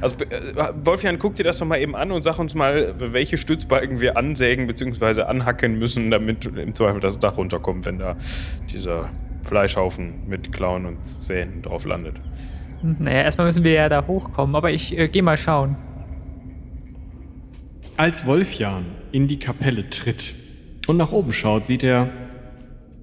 Also 0.00 0.24
äh, 0.24 0.54
Wolfjan, 0.84 1.18
guck 1.18 1.34
dir 1.34 1.42
das 1.42 1.58
doch 1.58 1.66
mal 1.66 1.80
eben 1.80 1.96
an 1.96 2.12
und 2.12 2.22
sag 2.22 2.38
uns 2.38 2.54
mal, 2.54 2.94
welche 2.96 3.36
Stützbalken 3.38 4.00
wir 4.00 4.16
ansägen 4.16 4.68
bzw. 4.68 5.22
anhacken 5.22 5.80
müssen, 5.80 6.12
damit 6.12 6.44
im 6.44 6.74
Zweifel 6.74 7.00
das 7.00 7.18
Dach 7.18 7.38
runterkommt, 7.38 7.86
wenn 7.86 7.98
da 7.98 8.16
dieser 8.72 9.10
Fleischhaufen 9.42 10.28
mit 10.28 10.52
Klauen 10.52 10.86
und 10.86 11.04
Zähnen 11.04 11.62
drauf 11.62 11.84
landet. 11.84 12.14
Naja, 12.82 13.22
erstmal 13.22 13.46
müssen 13.46 13.64
wir 13.64 13.72
ja 13.72 13.88
da 13.88 14.06
hochkommen, 14.06 14.54
aber 14.54 14.70
ich 14.70 14.96
äh, 14.96 15.08
gehe 15.08 15.24
mal 15.24 15.36
schauen. 15.36 15.74
Als 17.96 18.24
Wolfjan 18.26 18.84
in 19.10 19.26
die 19.26 19.40
Kapelle 19.40 19.90
tritt 19.90 20.34
und 20.86 20.98
nach 20.98 21.10
oben 21.10 21.32
schaut, 21.32 21.64
sieht 21.64 21.82
er, 21.82 22.10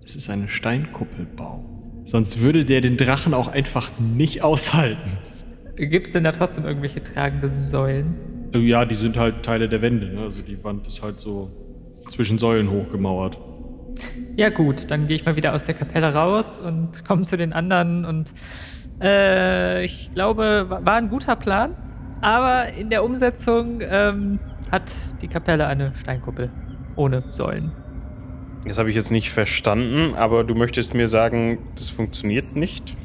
es 0.10 0.16
ist 0.16 0.30
eine 0.32 0.50
Steinkuppelbau. 0.50 1.64
Sonst 2.06 2.42
würde 2.42 2.66
der 2.66 2.82
den 2.82 2.98
Drachen 2.98 3.36
auch 3.36 3.48
einfach 3.48 3.92
nicht 4.00 4.42
aushalten. 4.42 5.12
Gibt 5.76 6.08
es 6.08 6.14
denn 6.14 6.24
da 6.24 6.32
trotzdem 6.32 6.66
irgendwelche 6.66 7.04
tragenden 7.04 7.68
Säulen? 7.68 8.16
Ja, 8.56 8.86
die 8.86 8.96
sind 8.96 9.18
halt 9.18 9.44
Teile 9.46 9.70
der 9.70 9.84
Wände. 9.84 10.08
Ne? 10.08 10.22
Also 10.22 10.42
die 10.42 10.64
Wand 10.64 10.88
ist 10.88 11.04
halt 11.04 11.20
so 11.20 11.52
zwischen 12.08 12.40
Säulen 12.40 12.72
hochgemauert. 12.72 13.38
Ja 14.36 14.50
gut, 14.50 14.90
dann 14.90 15.06
gehe 15.08 15.16
ich 15.16 15.26
mal 15.26 15.36
wieder 15.36 15.54
aus 15.54 15.66
der 15.66 15.76
Kapelle 15.76 16.12
raus 16.12 16.60
und 16.60 17.06
komme 17.06 17.22
zu 17.26 17.38
den 17.38 17.54
anderen 17.54 18.06
und 18.06 18.34
äh, 19.02 19.84
ich 19.86 20.10
glaube, 20.14 20.66
wa- 20.70 20.82
war 20.84 20.96
ein 20.96 21.10
guter 21.10 21.36
Plan, 21.36 21.76
aber 22.22 22.74
in 22.74 22.90
der 22.90 23.04
Umsetzung 23.04 23.82
ähm, 23.82 24.40
hat 24.72 24.92
die 25.22 25.28
Kapelle 25.28 25.68
eine 25.68 25.94
Steinkuppel 25.94 26.50
ohne 26.96 27.24
Säulen. 27.32 27.72
Das 28.66 28.78
habe 28.78 28.90
ich 28.90 28.96
jetzt 28.96 29.12
nicht 29.12 29.32
verstanden, 29.32 30.16
aber 30.16 30.44
du 30.44 30.54
möchtest 30.54 30.94
mir 30.94 31.08
sagen, 31.08 31.60
das 31.76 31.90
funktioniert 31.90 32.56
nicht? 32.56 32.96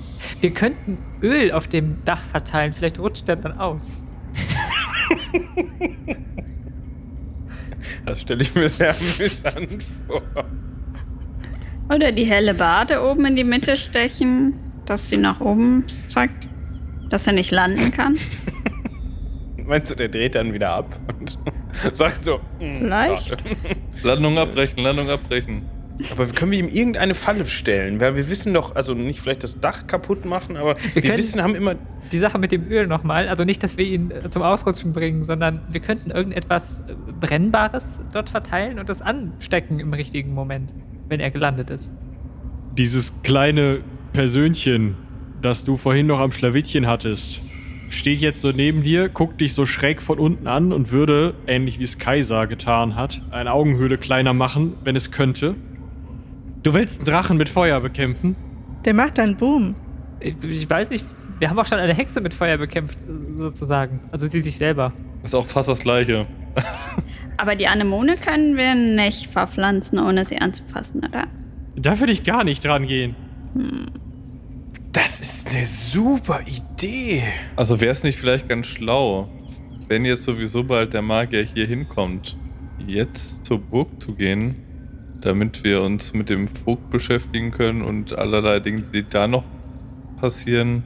Wir 0.40 0.50
könnten 0.50 0.98
Öl 1.22 1.52
auf 1.52 1.68
dem 1.68 2.04
Dach 2.04 2.20
verteilen, 2.20 2.72
vielleicht 2.72 2.98
rutscht 2.98 3.28
er 3.28 3.36
dann 3.36 3.58
aus. 3.58 4.04
Das 8.06 8.20
stelle 8.20 8.42
ich 8.42 8.54
mir 8.54 8.68
sehr 8.68 8.94
amüsant 8.94 9.82
vor. 10.06 10.22
Oder 11.88 12.12
die 12.12 12.24
helle 12.24 12.54
Bade 12.54 13.02
oben 13.02 13.26
in 13.26 13.36
die 13.36 13.44
Mitte 13.44 13.76
stechen, 13.76 14.54
dass 14.86 15.08
sie 15.08 15.16
nach 15.16 15.40
oben 15.40 15.84
zeigt. 16.08 16.48
Dass 17.10 17.26
er 17.26 17.34
nicht 17.34 17.50
landen 17.50 17.92
kann. 17.92 18.16
Meinst 19.66 19.90
du, 19.90 19.94
der 19.96 20.08
dreht 20.08 20.34
dann 20.34 20.52
wieder 20.52 20.70
ab 20.70 20.98
und 21.18 21.38
sagt 21.96 22.24
so, 22.24 22.40
"Hm, 22.58 22.78
Vielleicht. 22.78 23.28
schade." 23.28 23.42
Landung 24.02 24.38
abbrechen, 24.38 24.82
Landung 24.82 25.08
abbrechen. 25.10 25.62
Aber 26.10 26.26
können 26.26 26.50
wir 26.50 26.58
ihm 26.58 26.68
irgendeine 26.68 27.14
Falle 27.14 27.46
stellen? 27.46 28.00
Weil 28.00 28.16
wir 28.16 28.28
wissen 28.28 28.52
doch, 28.52 28.74
also 28.74 28.94
nicht 28.94 29.20
vielleicht 29.20 29.44
das 29.44 29.60
Dach 29.60 29.86
kaputt 29.86 30.24
machen, 30.24 30.56
aber 30.56 30.76
wir, 30.92 31.02
können- 31.02 31.16
wissen, 31.18 31.40
haben 31.42 31.54
immer. 31.54 31.76
Die 32.12 32.18
Sache 32.18 32.38
mit 32.38 32.52
dem 32.52 32.68
Öl 32.68 32.86
nochmal, 32.86 33.28
also 33.28 33.44
nicht, 33.44 33.62
dass 33.62 33.78
wir 33.78 33.86
ihn 33.86 34.10
äh, 34.10 34.28
zum 34.28 34.42
Ausrutschen 34.42 34.92
bringen, 34.92 35.22
sondern 35.22 35.62
wir 35.70 35.80
könnten 35.80 36.10
irgendetwas 36.10 36.80
äh, 36.80 36.94
Brennbares 37.20 38.00
dort 38.12 38.28
verteilen 38.28 38.78
und 38.78 38.88
das 38.88 39.00
anstecken 39.02 39.78
im 39.80 39.94
richtigen 39.94 40.34
Moment, 40.34 40.74
wenn 41.08 41.20
er 41.20 41.30
gelandet 41.30 41.70
ist. 41.70 41.94
Dieses 42.76 43.22
kleine 43.22 43.80
Persönchen, 44.12 44.96
das 45.40 45.64
du 45.64 45.76
vorhin 45.76 46.06
noch 46.06 46.18
am 46.20 46.30
Schlawittchen 46.32 46.86
hattest, 46.86 47.40
steht 47.94 48.20
jetzt 48.20 48.42
so 48.42 48.50
neben 48.50 48.82
dir, 48.82 49.08
guckt 49.08 49.40
dich 49.40 49.54
so 49.54 49.66
schräg 49.66 50.02
von 50.02 50.18
unten 50.18 50.46
an 50.46 50.72
und 50.72 50.90
würde, 50.92 51.34
ähnlich 51.46 51.78
wie 51.78 51.84
es 51.84 51.98
Kaiser 51.98 52.46
getan 52.46 52.96
hat, 52.96 53.22
eine 53.30 53.52
Augenhöhle 53.52 53.98
kleiner 53.98 54.32
machen, 54.32 54.74
wenn 54.84 54.96
es 54.96 55.10
könnte. 55.10 55.54
Du 56.62 56.74
willst 56.74 57.00
einen 57.00 57.06
Drachen 57.06 57.36
mit 57.36 57.48
Feuer 57.48 57.80
bekämpfen? 57.80 58.36
Der 58.84 58.94
macht 58.94 59.18
dann 59.18 59.36
Boom. 59.36 59.74
Ich, 60.20 60.36
ich 60.42 60.68
weiß 60.68 60.90
nicht, 60.90 61.04
wir 61.38 61.50
haben 61.50 61.58
auch 61.58 61.66
schon 61.66 61.78
eine 61.78 61.94
Hexe 61.94 62.20
mit 62.20 62.32
Feuer 62.32 62.58
bekämpft, 62.58 62.98
sozusagen. 63.36 64.00
Also 64.12 64.26
sie 64.26 64.40
sich 64.40 64.56
selber. 64.56 64.92
Ist 65.22 65.34
auch 65.34 65.46
fast 65.46 65.68
das 65.68 65.80
gleiche. 65.80 66.26
Aber 67.36 67.56
die 67.56 67.66
Anemone 67.66 68.16
können 68.16 68.56
wir 68.56 68.74
nicht 68.74 69.30
verpflanzen, 69.30 69.98
ohne 69.98 70.24
sie 70.24 70.38
anzufassen, 70.38 71.04
oder? 71.04 71.26
Da 71.76 71.98
würde 71.98 72.12
ich 72.12 72.22
gar 72.22 72.44
nicht 72.44 72.64
dran 72.64 72.86
gehen. 72.86 73.16
Das 74.94 75.18
ist 75.18 75.52
eine 75.52 75.66
super 75.66 76.40
Idee. 76.46 77.24
Also 77.56 77.80
wäre 77.80 77.90
es 77.90 78.04
nicht 78.04 78.16
vielleicht 78.16 78.48
ganz 78.48 78.68
schlau, 78.68 79.28
wenn 79.88 80.04
jetzt 80.04 80.22
sowieso 80.22 80.62
bald 80.62 80.94
der 80.94 81.02
Magier 81.02 81.42
hier 81.42 81.66
hinkommt, 81.66 82.36
jetzt 82.86 83.44
zur 83.44 83.58
Burg 83.58 84.00
zu 84.00 84.14
gehen, 84.14 84.54
damit 85.20 85.64
wir 85.64 85.82
uns 85.82 86.14
mit 86.14 86.30
dem 86.30 86.46
Vogt 86.46 86.90
beschäftigen 86.90 87.50
können 87.50 87.82
und 87.82 88.16
allerlei 88.16 88.60
Dinge, 88.60 88.82
die 88.82 89.02
da 89.02 89.26
noch 89.26 89.42
passieren, 90.20 90.84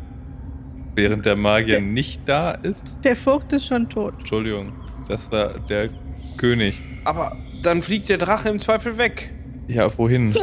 während 0.95 1.27
der 1.27 1.37
Magier 1.37 1.83
nicht 1.83 2.23
da 2.27 2.53
ist. 2.53 3.01
Der 3.05 3.15
Vogt 3.15 3.53
ist 3.53 3.67
schon 3.67 3.91
tot. 3.91 4.15
Entschuldigung, 4.21 4.73
das 5.07 5.31
war 5.31 5.59
der 5.61 5.91
König. 6.39 6.81
Aber 7.05 7.37
dann 7.63 7.83
fliegt 7.83 8.09
der 8.09 8.17
Drache 8.17 8.49
im 8.49 8.59
Zweifel 8.59 8.97
weg. 8.97 9.35
Ja, 9.67 9.99
wohin? 9.99 10.35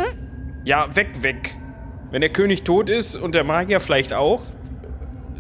Ja, 0.66 0.96
weg, 0.96 1.08
weg. 1.22 1.58
Wenn 2.16 2.22
der 2.22 2.30
König 2.30 2.64
tot 2.64 2.90
ist 2.90 3.18
und 3.18 3.36
der 3.36 3.44
Magier 3.44 3.82
vielleicht 3.82 4.14
auch, 4.14 4.42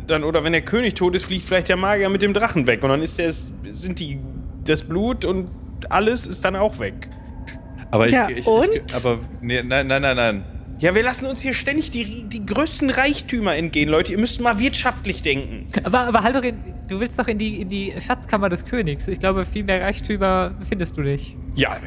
dann, 0.07 0.25
oder 0.25 0.43
wenn 0.43 0.51
der 0.51 0.63
König 0.63 0.95
tot 0.95 1.15
ist, 1.15 1.23
fliegt 1.23 1.47
vielleicht 1.47 1.69
der 1.69 1.77
Magier 1.77 2.09
mit 2.09 2.21
dem 2.21 2.33
Drachen 2.33 2.67
weg 2.67 2.83
und 2.83 2.89
dann 2.89 3.01
ist 3.01 3.17
der, 3.17 3.31
sind 3.31 3.97
die, 3.97 4.19
das 4.65 4.83
Blut 4.83 5.23
und 5.23 5.47
alles 5.87 6.27
ist 6.27 6.43
dann 6.43 6.57
auch 6.57 6.79
weg. 6.79 7.07
Aber 7.91 8.07
ich, 8.07 8.13
Ja, 8.13 8.27
ich, 8.27 8.45
und? 8.45 8.71
Ich, 8.73 8.93
aber 8.93 9.19
nee, 9.39 9.63
nein, 9.63 9.87
nein, 9.87 10.01
nein, 10.01 10.17
nein. 10.17 10.43
Ja, 10.79 10.93
wir 10.93 11.03
lassen 11.03 11.27
uns 11.27 11.39
hier 11.39 11.53
ständig 11.53 11.91
die, 11.91 12.25
die 12.27 12.45
größten 12.45 12.89
Reichtümer 12.89 13.55
entgehen, 13.55 13.87
Leute. 13.87 14.11
Ihr 14.11 14.17
müsst 14.17 14.41
mal 14.41 14.59
wirtschaftlich 14.59 15.21
denken. 15.21 15.67
Aber, 15.85 16.01
aber 16.01 16.23
Haldorin, 16.23 16.57
du 16.89 16.99
willst 16.99 17.17
doch 17.17 17.29
in 17.29 17.37
die, 17.37 17.61
in 17.61 17.69
die 17.69 17.93
Schatzkammer 18.05 18.49
des 18.49 18.65
Königs. 18.65 19.07
Ich 19.07 19.21
glaube, 19.21 19.45
viel 19.45 19.63
mehr 19.63 19.79
Reichtümer 19.79 20.53
findest 20.67 20.97
du 20.97 21.03
nicht. 21.03 21.37
Ja, 21.53 21.77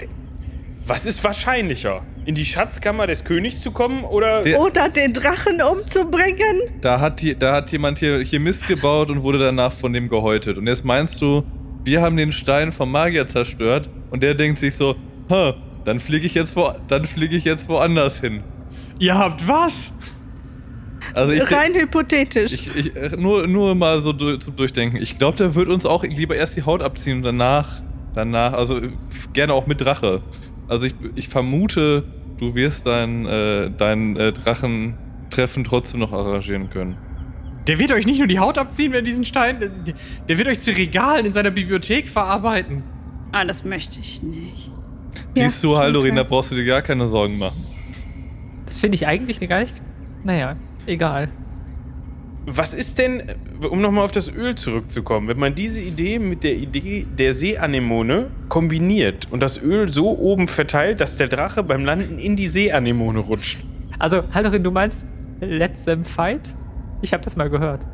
was 0.89 1.07
ist 1.07 1.22
wahrscheinlicher? 1.24 2.03
In 2.24 2.34
die 2.34 2.45
Schatzkammer 2.45 3.07
des 3.07 3.24
Königs 3.24 3.61
zu 3.61 3.70
kommen 3.72 4.05
oder. 4.05 4.43
Der- 4.43 4.59
Oder 4.61 4.89
den 4.89 5.12
Drachen 5.12 5.61
umzubringen? 5.62 6.62
Da 6.80 7.01
hat, 7.01 7.20
die, 7.20 7.34
da 7.36 7.55
hat 7.55 7.70
jemand 7.72 7.99
hier, 7.99 8.20
hier 8.20 8.41
Mist 8.41 8.66
gebaut 8.66 9.11
und 9.11 9.22
wurde 9.22 9.39
danach 9.39 9.72
von 9.72 9.93
dem 9.93 10.09
gehäutet. 10.09 10.59
Und 10.59 10.66
jetzt 10.66 10.84
meinst 10.84 11.20
du, 11.22 11.45
wir 11.84 12.03
haben 12.03 12.16
den 12.16 12.32
Stein 12.32 12.72
vom 12.72 12.91
Magier 12.91 13.26
zerstört 13.26 13.89
und 14.11 14.22
der 14.22 14.34
denkt 14.34 14.59
sich 14.59 14.74
so, 14.74 14.97
Hä, 15.28 15.55
dann 15.84 16.01
fliege 16.01 16.26
ich, 16.26 16.34
jetzt 16.34 16.55
wo, 16.57 16.72
dann 16.89 17.05
flieg 17.05 17.32
ich 17.32 17.45
jetzt 17.45 17.68
woanders 17.68 18.20
hin. 18.20 18.43
Ihr 18.99 19.16
habt 19.16 19.47
was? 19.47 19.93
Also 21.14 21.32
ich, 21.32 21.51
Rein 21.51 21.74
hypothetisch. 21.74 22.53
ich, 22.53 22.76
ich 22.76 22.97
äh, 22.97 23.16
nur, 23.16 23.47
nur 23.47 23.74
mal 23.74 24.01
so 24.01 24.12
du- 24.12 24.36
zum 24.39 24.57
Durchdenken. 24.57 25.01
Ich 25.01 25.16
glaube, 25.16 25.39
der 25.39 25.55
wird 25.55 25.68
uns 25.68 25.86
auch 25.86 26.05
lieber 26.05 26.34
erst 26.36 26.57
die 26.57 26.62
Haut 26.64 26.82
abziehen 26.82 27.18
und 27.18 27.22
danach, 27.22 27.80
danach, 28.14 28.53
also 28.53 28.78
äh, 28.78 28.91
gerne 29.32 29.55
auch 29.55 29.66
mit 29.66 29.80
Drache. 29.80 30.20
Also 30.68 30.86
ich, 30.86 30.94
ich 31.14 31.28
vermute, 31.28 32.04
du 32.38 32.54
wirst 32.54 32.86
dein, 32.86 33.26
äh, 33.26 33.70
dein 33.76 34.16
äh, 34.16 34.32
Drachentreffen 34.32 35.64
trotzdem 35.64 36.00
noch 36.00 36.12
arrangieren 36.12 36.70
können. 36.70 36.96
Der 37.66 37.78
wird 37.78 37.92
euch 37.92 38.06
nicht 38.06 38.18
nur 38.18 38.26
die 38.28 38.38
Haut 38.38 38.56
abziehen, 38.56 38.92
wenn 38.92 39.04
diesen 39.04 39.24
Stein. 39.24 39.58
der- 40.26 40.38
wird 40.38 40.48
euch 40.48 40.58
zu 40.60 40.70
Regalen 40.70 41.26
in 41.26 41.32
seiner 41.32 41.50
Bibliothek 41.50 42.08
verarbeiten. 42.08 42.82
Ah, 43.32 43.44
das 43.44 43.64
möchte 43.64 44.00
ich 44.00 44.22
nicht. 44.22 44.70
Ja, 45.36 45.48
Siehst 45.48 45.62
du, 45.62 45.68
schon 45.74 45.78
Haldorin, 45.78 46.16
da 46.16 46.22
brauchst 46.22 46.50
du 46.50 46.54
dir 46.54 46.64
gar 46.64 46.80
keine 46.82 47.06
Sorgen 47.06 47.38
machen. 47.38 47.56
Das 48.64 48.76
finde 48.78 48.94
ich 48.94 49.06
eigentlich 49.06 49.40
gar 49.48 49.60
nicht. 49.60 49.74
Naja, 50.24 50.56
egal. 50.86 51.28
Was 52.51 52.72
ist 52.72 52.99
denn, 52.99 53.22
um 53.68 53.82
nochmal 53.82 54.07
auf 54.07 54.12
das 54.12 54.34
Öl 54.34 54.55
zurückzukommen, 54.55 55.28
wenn 55.28 55.38
man 55.38 55.55
diese 55.55 55.80
Idee 55.80 56.18
mit 56.18 56.44
der 56.44 56.55
Idee 56.55 57.05
der 57.07 57.34
Seeanemone 57.34 58.30
kombiniert 58.49 59.28
und 59.30 59.42
das 59.42 59.62
Öl 59.62 59.92
so 59.92 60.18
oben 60.18 60.49
verteilt, 60.49 61.03
dass 61.03 61.18
der 61.18 61.28
Drache 61.28 61.62
beim 61.62 61.84
Landen 61.84 62.18
in 62.18 62.36
die 62.36 62.46
Seeanemone 62.46 63.18
rutscht? 63.18 63.59
Also, 63.99 64.22
Haldorin, 64.32 64.64
du 64.64 64.70
meinst 64.70 65.07
Let 65.40 65.84
them 65.84 66.07
fight? 66.07 66.57
Ich 67.03 67.12
habe 67.12 67.22
das 67.22 67.36
mal 67.36 67.51
gehört. 67.51 67.86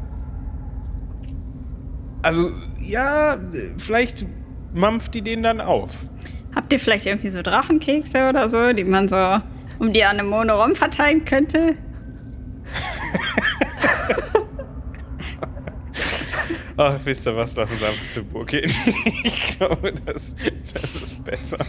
Also, 2.23 2.53
ja, 2.81 3.37
vielleicht 3.77 4.25
mampft 4.73 5.15
die 5.15 5.23
den 5.23 5.43
dann 5.43 5.61
auf. 5.61 6.09
Habt 6.55 6.73
ihr 6.73 6.79
vielleicht 6.79 7.07
irgendwie 7.07 7.31
so 7.31 7.43
Drachenkekse 7.43 8.29
oder 8.29 8.49
so, 8.49 8.73
die 8.73 8.85
man 8.85 9.09
so 9.09 9.41
um 9.81 9.93
die 9.93 10.05
Anemone 10.05 10.53
rum 10.53 10.77
verteilen 10.77 11.25
könnte. 11.25 11.77
Ach, 16.77 16.99
wisst 17.05 17.27
ihr 17.27 17.37
was? 17.37 17.55
Lass 17.57 17.71
uns 17.71 17.83
einfach 17.83 18.09
zur 18.11 18.25
Burg 18.25 18.49
gehen. 18.49 18.65
ich 19.25 19.57
glaube, 19.59 19.93
das, 20.05 20.35
das 20.73 20.95
ist 20.97 21.25
besser. 21.25 21.65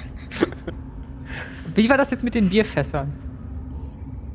Wie 1.76 1.90
war 1.90 1.98
das 1.98 2.12
jetzt 2.12 2.24
mit 2.24 2.36
den 2.36 2.50
Bierfässern? 2.50 3.14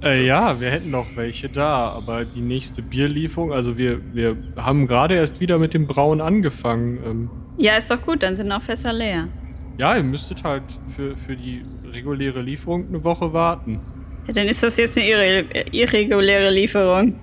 Äh, 0.03 0.25
ja, 0.27 0.59
wir 0.61 0.71
hätten 0.71 0.91
noch 0.91 1.07
welche 1.17 1.49
da, 1.49 1.91
aber 1.91 2.25
die 2.25 2.41
nächste 2.41 2.81
Bierlieferung, 2.83 3.53
also 3.53 3.77
wir, 3.77 4.01
wir 4.15 4.37
haben 4.57 4.87
gerade 4.87 5.15
erst 5.15 5.41
wieder 5.41 5.59
mit 5.59 5.75
dem 5.75 5.87
Brauen 5.87 6.21
angefangen. 6.23 6.99
Ähm, 7.05 7.31
Ja, 7.59 7.77
ist 7.77 7.91
doch 7.91 8.01
gut, 8.03 8.23
dann 8.23 8.37
sind 8.37 8.51
auch 8.53 8.63
Fässer 8.63 8.93
leer. 8.93 9.29
ja, 9.77 9.97
ihr 9.97 10.03
müsstet 10.03 10.43
halt 10.45 10.63
für, 10.97 11.17
für 11.19 11.37
die 11.37 11.63
reguläre 11.93 12.41
Lieferung 12.41 12.87
eine 12.89 13.05
Woche 13.05 13.33
warten. 13.35 13.81
Ja, 14.27 14.33
dann 14.33 14.49
ist 14.49 14.63
das 14.63 14.77
jetzt 14.79 14.97
eine 14.97 15.07
irre 15.09 15.45
irreguläre 15.73 16.51
Lieferung. 16.51 17.19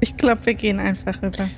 Ich 0.00 0.16
glaube, 0.16 0.46
wir 0.46 0.54
gehen 0.54 0.78
einfach 0.78 1.20
rüber. 1.22 1.48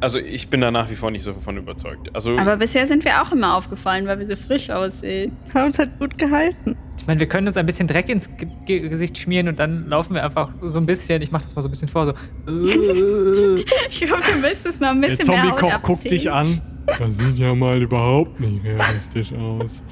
Also 0.00 0.20
ich 0.20 0.48
bin 0.48 0.60
da 0.60 0.70
nach 0.70 0.88
wie 0.90 0.94
vor 0.94 1.10
nicht 1.10 1.24
so 1.24 1.32
davon 1.32 1.56
überzeugt. 1.56 2.14
Also 2.14 2.38
Aber 2.38 2.56
bisher 2.56 2.86
sind 2.86 3.04
wir 3.04 3.20
auch 3.20 3.32
immer 3.32 3.56
aufgefallen, 3.56 4.06
weil 4.06 4.18
wir 4.20 4.26
so 4.26 4.36
frisch 4.36 4.70
aussehen. 4.70 5.36
Haben 5.52 5.66
uns 5.66 5.78
halt 5.78 5.98
gut 5.98 6.16
gehalten. 6.16 6.76
Ich 6.98 7.06
meine, 7.08 7.18
wir 7.18 7.26
können 7.26 7.48
uns 7.48 7.56
ein 7.56 7.66
bisschen 7.66 7.88
Dreck 7.88 8.08
ins 8.08 8.30
Ge 8.64 8.88
Gesicht 8.88 9.18
schmieren 9.18 9.48
und 9.48 9.58
dann 9.58 9.88
laufen 9.88 10.14
wir 10.14 10.22
einfach 10.24 10.52
so 10.62 10.78
ein 10.78 10.86
bisschen, 10.86 11.20
ich 11.22 11.32
mach 11.32 11.42
das 11.42 11.56
mal 11.56 11.62
so 11.62 11.68
ein 11.68 11.72
bisschen 11.72 11.88
vor, 11.88 12.06
so. 12.06 12.12
Ich 13.90 14.00
glaube, 14.00 14.22
du 14.22 14.38
müsstest 14.38 14.80
noch 14.80 14.90
ein 14.90 15.00
Der 15.00 15.08
bisschen 15.08 15.28
mehr 15.28 15.42
Haut 15.50 15.58
Zombie-Koch 15.58 15.82
guckt 15.82 16.10
dich 16.10 16.30
an. 16.30 16.60
Das 16.86 16.98
sieht 17.18 17.38
ja 17.38 17.54
mal 17.54 17.82
überhaupt 17.82 18.38
nicht 18.38 18.64
realistisch 18.64 19.32
aus. 19.32 19.82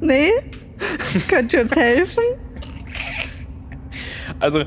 Nee? 0.00 0.30
Könnt 1.28 1.52
ihr 1.52 1.60
uns 1.62 1.76
helfen? 1.76 2.22
Also, 4.38 4.64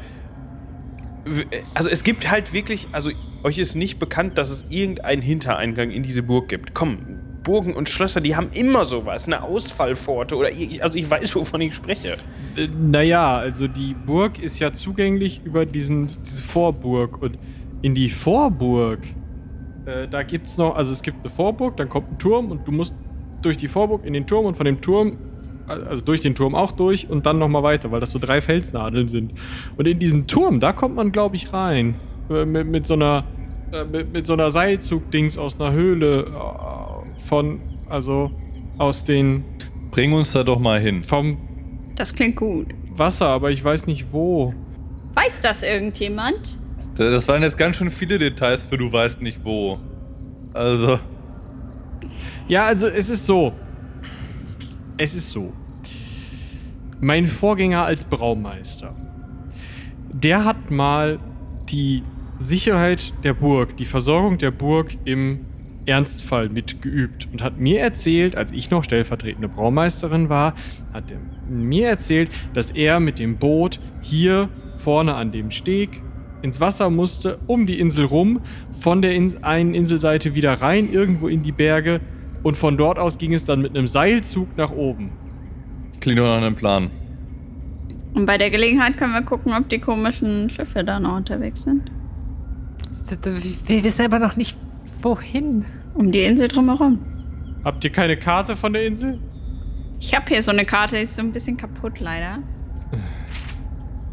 also 1.75 1.89
es 1.89 2.03
gibt 2.03 2.29
halt 2.29 2.53
wirklich, 2.53 2.87
also 2.91 3.11
euch 3.43 3.57
ist 3.57 3.75
nicht 3.75 3.99
bekannt, 3.99 4.37
dass 4.37 4.49
es 4.49 4.65
irgendeinen 4.69 5.21
Hintereingang 5.21 5.91
in 5.91 6.03
diese 6.03 6.23
Burg 6.23 6.49
gibt. 6.49 6.73
Komm, 6.73 6.99
Burgen 7.43 7.73
und 7.73 7.89
Schlösser, 7.89 8.21
die 8.21 8.35
haben 8.35 8.49
immer 8.53 8.85
sowas, 8.85 9.27
eine 9.27 9.43
Ausfallpforte 9.43 10.35
oder 10.35 10.51
ich, 10.51 10.83
also 10.83 10.97
ich 10.97 11.09
weiß, 11.09 11.35
wovon 11.35 11.61
ich 11.61 11.75
spreche. 11.75 12.17
Äh, 12.55 12.67
Naja, 12.67 13.37
also 13.37 13.67
die 13.67 13.93
Burg 13.93 14.39
ist 14.39 14.59
ja 14.59 14.71
zugänglich 14.71 15.41
über 15.43 15.65
diesen, 15.65 16.07
diese 16.25 16.41
Vorburg. 16.41 17.21
Und 17.21 17.37
in 17.81 17.95
die 17.95 18.09
Vorburg, 18.09 18.99
äh, 19.85 20.07
da 20.07 20.23
gibt's 20.23 20.57
noch, 20.57 20.75
also 20.75 20.91
es 20.91 21.01
gibt 21.01 21.19
eine 21.19 21.29
Vorburg, 21.29 21.77
dann 21.77 21.89
kommt 21.89 22.13
ein 22.13 22.17
Turm 22.17 22.49
und 22.51 22.67
du 22.67 22.71
musst 22.71 22.95
durch 23.41 23.57
die 23.57 23.67
Vorburg 23.67 24.05
in 24.05 24.13
den 24.13 24.25
Turm 24.25 24.45
und 24.45 24.55
von 24.55 24.65
dem 24.65 24.79
Turm, 24.79 25.17
also 25.67 26.03
durch 26.03 26.21
den 26.21 26.35
Turm 26.35 26.55
auch 26.55 26.71
durch 26.71 27.09
und 27.09 27.25
dann 27.25 27.39
nochmal 27.39 27.63
weiter, 27.63 27.91
weil 27.91 27.99
das 27.99 28.11
so 28.11 28.19
drei 28.19 28.41
Felsnadeln 28.41 29.07
sind. 29.07 29.33
Und 29.77 29.87
in 29.87 29.99
diesen 29.99 30.27
Turm, 30.27 30.59
da 30.59 30.73
kommt 30.73 30.95
man, 30.95 31.11
glaube 31.11 31.35
ich, 31.35 31.53
rein. 31.53 31.95
Äh, 32.29 32.45
mit, 32.45 32.67
mit 32.67 32.85
so 32.85 32.93
einer, 32.95 33.25
äh, 33.71 33.83
mit, 33.85 34.13
mit 34.13 34.27
so 34.27 34.33
einer 34.33 34.51
Seilzug-Dings 34.51 35.37
aus 35.37 35.59
einer 35.59 35.71
Höhle 35.71 36.25
äh, 36.25 37.19
von, 37.19 37.59
also 37.89 38.31
aus 38.77 39.03
den, 39.03 39.43
Bring 39.93 40.11
uns 40.13 40.31
da 40.31 40.43
doch 40.43 40.57
mal 40.57 40.79
hin. 40.79 41.03
vom 41.03 41.37
Das 41.95 42.15
klingt 42.15 42.35
gut. 42.35 42.65
Wasser, 42.89 43.27
aber 43.27 43.51
ich 43.51 43.63
weiß 43.63 43.85
nicht 43.85 44.11
wo. 44.11 44.51
Weiß 45.13 45.41
das 45.41 45.61
irgendjemand? 45.61 46.57
Das 46.95 47.27
waren 47.27 47.43
jetzt 47.43 47.59
ganz 47.59 47.75
schön 47.75 47.91
viele 47.91 48.17
Details 48.17 48.65
für 48.65 48.77
du 48.77 48.91
weißt 48.91 49.21
nicht 49.21 49.45
wo. 49.45 49.77
Also, 50.53 50.99
Ja, 52.47 52.65
also 52.65 52.87
es 52.87 53.09
ist 53.09 53.27
so. 53.27 53.53
Es 54.97 55.15
ist 55.15 55.31
so. 55.31 55.53
Mein 56.99 57.25
Vorgänger 57.25 57.83
als 57.83 58.03
Braumeister, 58.03 58.95
der 60.11 60.45
hat 60.45 60.69
mal 60.69 61.19
die 61.69 62.03
Sicherheit 62.37 63.13
der 63.23 63.33
Burg, 63.33 63.75
die 63.77 63.85
Versorgung 63.85 64.37
der 64.37 64.51
Burg 64.51 64.95
im 65.05 65.45
Ernstfall 65.85 66.49
mitgeübt 66.49 67.27
und 67.31 67.41
hat 67.41 67.59
mir 67.59 67.79
erzählt, 67.79 68.35
als 68.35 68.51
ich 68.51 68.69
noch 68.69 68.83
stellvertretende 68.83 69.49
Braumeisterin 69.49 70.29
war, 70.29 70.53
hat 70.93 71.11
er 71.11 71.17
mir 71.49 71.89
erzählt, 71.89 72.29
dass 72.53 72.71
er 72.71 72.99
mit 72.99 73.19
dem 73.19 73.37
Boot 73.37 73.79
hier 74.01 74.49
vorne 74.75 75.15
an 75.15 75.31
dem 75.31 75.51
Steg 75.51 76.01
ins 76.41 76.59
Wasser 76.59 76.89
musste, 76.89 77.39
um 77.47 77.65
die 77.65 77.79
Insel 77.79 78.05
rum, 78.05 78.41
von 78.71 79.01
der 79.01 79.13
Ins 79.13 79.43
einen 79.43 79.73
Inselseite 79.73 80.35
wieder 80.35 80.53
rein, 80.53 80.89
irgendwo 80.91 81.27
in 81.27 81.41
die 81.41 81.51
Berge 81.51 81.99
und 82.43 82.57
von 82.57 82.77
dort 82.77 82.99
aus 82.99 83.17
ging 83.17 83.33
es 83.33 83.45
dann 83.45 83.61
mit 83.61 83.75
einem 83.75 83.87
Seilzug 83.87 84.55
nach 84.57 84.71
oben. 84.71 85.11
klingt 85.99 86.19
doch 86.19 86.25
nach 86.25 86.37
einem 86.37 86.55
Plan. 86.55 86.91
Und 88.13 88.25
bei 88.25 88.37
der 88.37 88.51
Gelegenheit 88.51 88.97
können 88.97 89.13
wir 89.13 89.23
gucken, 89.23 89.53
ob 89.53 89.69
die 89.69 89.79
komischen 89.79 90.49
Schiffe 90.49 90.83
da 90.83 90.99
noch 90.99 91.15
unterwegs 91.17 91.63
sind. 91.63 91.91
Wir 93.65 93.83
wissen 93.83 94.05
aber 94.05 94.19
noch 94.19 94.35
nicht, 94.35 94.57
wohin. 95.01 95.65
Um 95.95 96.11
die 96.11 96.23
Insel 96.23 96.47
drumherum. 96.47 96.99
Habt 97.63 97.83
ihr 97.85 97.91
keine 97.91 98.17
Karte 98.17 98.55
von 98.55 98.73
der 98.73 98.85
Insel? 98.85 99.19
Ich 99.99 100.13
habe 100.13 100.25
hier 100.27 100.41
so 100.41 100.51
eine 100.51 100.65
Karte, 100.65 100.97
die 100.97 101.03
ist 101.03 101.15
so 101.15 101.21
ein 101.21 101.31
bisschen 101.31 101.55
kaputt 101.57 101.99
leider. 101.99 102.39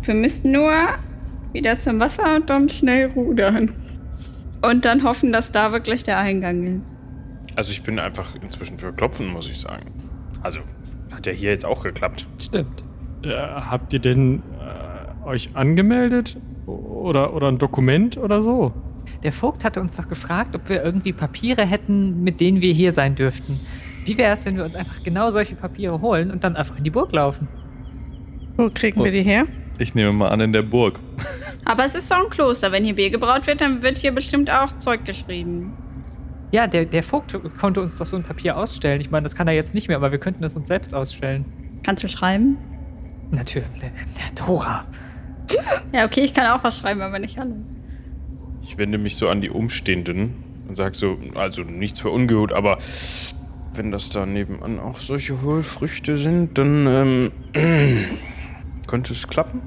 Wir 0.02 0.14
müssten 0.14 0.52
nur 0.52 0.72
wieder 1.52 1.78
zum 1.80 1.98
Wasser 1.98 2.36
und 2.36 2.48
dann 2.48 2.68
schnell 2.68 3.10
rudern. 3.10 3.72
Und 4.62 4.84
dann 4.84 5.02
hoffen, 5.02 5.32
dass 5.32 5.52
da 5.52 5.72
wirklich 5.72 6.04
der 6.04 6.18
Eingang 6.18 6.80
ist. 6.80 6.94
Also 7.56 7.72
ich 7.72 7.82
bin 7.82 7.98
einfach 7.98 8.34
inzwischen 8.40 8.78
für 8.78 8.92
Klopfen, 8.92 9.28
muss 9.28 9.48
ich 9.48 9.60
sagen. 9.60 9.86
Also, 10.42 10.60
hat 11.12 11.26
ja 11.26 11.32
hier 11.32 11.50
jetzt 11.50 11.66
auch 11.66 11.82
geklappt. 11.82 12.26
Stimmt. 12.40 12.82
Äh, 13.24 13.34
habt 13.36 13.92
ihr 13.92 13.98
denn 13.98 14.42
äh, 14.58 15.26
euch 15.28 15.50
angemeldet? 15.54 16.36
Oder, 16.66 17.34
oder 17.34 17.48
ein 17.48 17.58
Dokument 17.58 18.16
oder 18.16 18.42
so? 18.42 18.72
Der 19.22 19.32
Vogt 19.32 19.64
hatte 19.64 19.80
uns 19.80 19.96
doch 19.96 20.08
gefragt, 20.08 20.54
ob 20.54 20.68
wir 20.68 20.82
irgendwie 20.84 21.12
Papiere 21.12 21.66
hätten, 21.66 22.22
mit 22.22 22.40
denen 22.40 22.60
wir 22.60 22.72
hier 22.72 22.92
sein 22.92 23.16
dürften. 23.16 23.58
Wie 24.04 24.16
wäre 24.16 24.32
es, 24.32 24.46
wenn 24.46 24.56
wir 24.56 24.64
uns 24.64 24.76
einfach 24.76 25.02
genau 25.02 25.30
solche 25.30 25.56
Papiere 25.56 26.00
holen 26.00 26.30
und 26.30 26.44
dann 26.44 26.56
einfach 26.56 26.78
in 26.78 26.84
die 26.84 26.90
Burg 26.90 27.12
laufen? 27.12 27.48
Wo 28.56 28.70
kriegen 28.72 29.00
Oh. 29.00 29.04
wir 29.04 29.12
die 29.12 29.22
her? 29.22 29.46
Ich 29.78 29.94
nehme 29.94 30.12
mal 30.12 30.28
an, 30.28 30.40
in 30.40 30.52
der 30.52 30.62
Burg. 30.62 31.00
Aber 31.64 31.84
es 31.84 31.94
ist 31.94 32.10
doch 32.10 32.24
ein 32.24 32.30
Kloster. 32.30 32.70
Wenn 32.72 32.84
hier 32.84 32.94
Bier 32.94 33.10
gebraut 33.10 33.46
wird, 33.46 33.60
dann 33.60 33.82
wird 33.82 33.98
hier 33.98 34.12
bestimmt 34.12 34.50
auch 34.50 34.76
Zeug 34.78 35.04
geschrieben. 35.04 35.72
Ja, 36.52 36.66
der, 36.66 36.84
der 36.84 37.02
Vogt 37.02 37.38
konnte 37.58 37.80
uns 37.80 37.96
doch 37.96 38.06
so 38.06 38.16
ein 38.16 38.24
Papier 38.24 38.56
ausstellen. 38.56 39.00
Ich 39.00 39.10
meine, 39.10 39.22
das 39.22 39.36
kann 39.36 39.46
er 39.46 39.54
jetzt 39.54 39.74
nicht 39.74 39.88
mehr, 39.88 39.96
aber 39.96 40.10
wir 40.10 40.18
könnten 40.18 40.42
es 40.42 40.56
uns 40.56 40.68
selbst 40.68 40.94
ausstellen. 40.94 41.44
Kannst 41.84 42.02
du 42.02 42.08
schreiben? 42.08 42.56
Natürlich, 43.30 43.68
der, 43.80 43.90
der 43.90 44.34
Tora. 44.34 44.84
Ja, 45.92 46.04
okay, 46.04 46.22
ich 46.22 46.34
kann 46.34 46.46
auch 46.46 46.64
was 46.64 46.78
schreiben, 46.78 47.00
aber 47.00 47.18
nicht 47.18 47.38
alles. 47.38 47.74
Ich 48.62 48.78
wende 48.78 48.98
mich 48.98 49.16
so 49.16 49.28
an 49.28 49.40
die 49.40 49.50
Umstehenden 49.50 50.34
und 50.68 50.76
sage 50.76 50.96
so, 50.96 51.18
also 51.34 51.62
nichts 51.62 52.00
für 52.00 52.10
ungut, 52.10 52.52
aber 52.52 52.78
wenn 53.74 53.90
das 53.90 54.10
da 54.10 54.26
nebenan 54.26 54.80
auch 54.80 54.96
solche 54.96 55.42
Hohlfrüchte 55.42 56.16
sind, 56.16 56.58
dann 56.58 56.86
ähm, 56.86 57.32
könnte 58.86 59.12
es 59.12 59.26
klappen. 59.28 59.62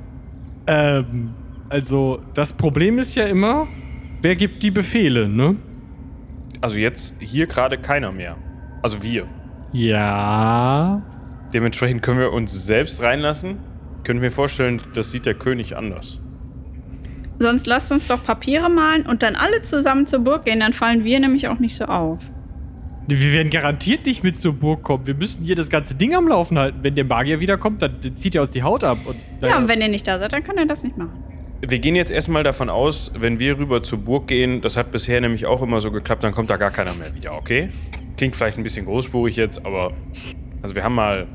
Ähm, 0.68 1.34
also, 1.70 2.22
das 2.34 2.54
Problem 2.54 3.00
ist 3.00 3.16
ja 3.16 3.26
immer, 3.26 3.68
wer 4.22 4.36
gibt 4.36 4.62
die 4.64 4.72
Befehle, 4.72 5.28
ne? 5.28 5.56
Also 6.64 6.78
jetzt 6.78 7.18
hier 7.20 7.46
gerade 7.46 7.78
keiner 7.78 8.14
mehr. 8.14 8.38
Also 8.82 9.04
wir. 9.04 9.28
Ja. 9.74 11.02
Dementsprechend 11.54 12.02
können 12.02 12.20
wir 12.20 12.32
uns 12.32 12.54
selbst 12.66 13.04
reinlassen. 13.04 13.58
Können 14.06 14.22
mir 14.22 14.32
vorstellen, 14.32 14.82
das 14.94 15.12
sieht 15.12 15.26
der 15.26 15.34
König 15.34 15.76
anders. 15.76 16.22
Sonst 17.40 17.68
lasst 17.68 17.92
uns 17.92 18.08
doch 18.08 18.24
Papiere 18.24 18.70
malen 18.70 19.06
und 19.06 19.24
dann 19.24 19.36
alle 19.36 19.62
zusammen 19.64 20.08
zur 20.08 20.20
Burg 20.20 20.46
gehen, 20.46 20.62
dann 20.62 20.72
fallen 20.72 21.04
wir 21.04 21.20
nämlich 21.20 21.50
auch 21.50 21.60
nicht 21.60 21.76
so 21.76 21.84
auf. 21.84 22.20
Wir 23.10 23.34
werden 23.34 23.50
garantiert 23.50 24.06
nicht 24.06 24.24
mit 24.24 24.38
zur 24.38 24.54
Burg 24.54 24.84
kommen. 24.84 25.06
Wir 25.06 25.16
müssen 25.16 25.44
hier 25.44 25.56
das 25.56 25.70
ganze 25.70 25.96
Ding 25.96 26.16
am 26.16 26.30
Laufen 26.30 26.58
halten. 26.58 26.80
Wenn 26.82 26.96
der 26.96 27.04
Magier 27.04 27.42
wiederkommt, 27.42 27.82
dann 27.82 28.16
zieht 28.16 28.36
er 28.36 28.42
uns 28.42 28.52
die 28.52 28.64
Haut 28.64 28.86
ab. 28.86 29.00
Und, 29.06 29.18
Ja, 29.42 29.58
und 29.58 29.68
wenn 29.68 29.82
ihr 29.82 29.90
nicht 29.90 30.08
da 30.08 30.18
seid, 30.18 30.32
dann 30.32 30.46
könnt 30.46 30.60
ihr 30.60 30.66
das 30.66 30.86
nicht 30.86 30.96
machen. 30.96 31.22
Wir 31.66 31.80
gehen 31.80 31.96
jetzt 31.96 32.12
erstmal 32.12 32.44
davon 32.44 32.70
aus, 32.70 33.10
wenn 33.16 33.40
wir 33.40 33.58
rüber 33.58 33.82
zur 33.84 34.00
Burg 34.00 34.28
gehen, 34.28 34.60
das 34.60 34.76
hat 34.76 34.92
bisher 34.92 35.22
nämlich 35.22 35.46
auch 35.46 35.62
immer 35.62 35.80
so 35.80 35.92
geklappt, 35.92 36.22
dann 36.22 36.34
kommt 36.34 36.50
da 36.50 36.58
gar 36.58 36.72
keiner 36.72 36.94
mehr 36.96 37.16
wieder, 37.16 37.38
okay? 37.38 37.70
Klingt 38.18 38.36
vielleicht 38.36 38.58
ein 38.58 38.64
bisschen 38.64 38.86
großspurig 38.86 39.38
jetzt, 39.38 39.66
aber 39.66 39.94
also 40.62 40.76
wir 40.76 40.84
haben 40.84 40.96
mal 40.96 41.26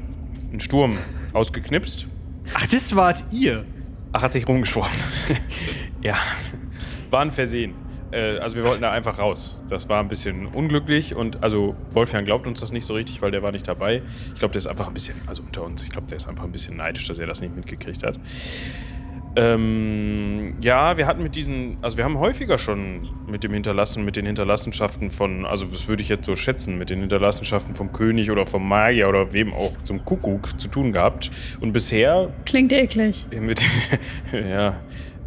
einen 0.51 0.61
Sturm 0.61 0.99
ausgeknipst. 1.33 2.07
Ach, 2.53 2.67
das 2.67 2.95
wart 2.95 3.25
ihr. 3.33 3.65
Ach, 4.13 4.21
hat 4.21 4.35
sich 4.35 4.47
rumgesprochen. 4.47 4.93
ja, 6.03 6.17
war 7.09 7.23
ein 7.23 7.31
Versehen. 7.31 7.73
Äh, 8.11 8.37
also 8.37 8.57
wir 8.57 8.65
wollten 8.65 8.83
da 8.83 8.93
einfach 8.93 9.19
raus. 9.19 9.59
Das 9.71 9.89
war 9.89 10.01
ein 10.01 10.09
bisschen 10.09 10.47
unglücklich 10.47 11.15
und 11.15 11.43
also 11.43 11.75
Wolfgang 11.93 12.27
glaubt 12.27 12.47
uns 12.47 12.61
das 12.61 12.71
nicht 12.71 12.85
so 12.85 12.93
richtig, 12.93 13.23
weil 13.23 13.31
der 13.31 13.43
war 13.43 13.53
nicht 13.53 13.67
dabei. 13.67 14.03
Ich 14.35 14.39
glaube, 14.39 14.53
der 14.53 14.59
ist 14.59 14.67
einfach 14.67 14.89
ein 14.89 14.95
bisschen, 14.95 15.17
also 15.27 15.43
unter 15.43 15.65
uns, 15.65 15.85
ich 15.85 15.91
glaube, 15.91 16.07
der 16.07 16.19
ist 16.19 16.29
einfach 16.29 16.45
ein 16.45 16.53
bisschen 16.53 16.77
neidisch, 16.77 17.09
dass 17.09 17.19
er 17.19 17.27
das 17.27 17.41
nicht 17.41 17.57
mitgekriegt 17.57 18.03
hat. 18.03 18.19
Ähm, 19.37 20.55
ja, 20.61 20.97
wir 20.97 21.07
hatten 21.07 21.23
mit 21.23 21.37
diesen, 21.37 21.79
also 21.83 21.97
wir 21.97 22.05
haben 22.05 22.19
häufiger 22.19 22.59
schon 22.59 23.09
mit 23.27 23.45
dem 23.45 23.53
Hinterlassen, 23.53 24.05
mit 24.05 24.17
den 24.17 24.27
Hinterlassenschaften 24.27 25.11
von, 25.11 25.45
also 25.47 25.67
das 25.67 25.87
würde 25.87 26.03
ich 26.03 26.09
jetzt 26.09 26.27
so 26.27 26.35
schätzen, 26.35 26.79
mit 26.79 26.91
den 26.91 27.01
Hinterlassenschaften 27.01 27.75
vom 27.75 27.93
König 27.93 28.31
oder 28.31 28.47
vom 28.47 28.67
Magier 28.67 29.09
oder 29.09 29.33
wem 29.33 29.53
auch 29.53 29.73
zum 29.83 30.05
Kuckuck 30.05 30.59
zu 30.61 30.69
tun 30.69 30.93
gehabt. 30.93 31.31
Und 31.61 31.73
bisher 31.73 32.33
Klingt 32.47 32.73
eklig. 32.73 33.27
mit, 33.31 33.61
ja, 34.33 34.75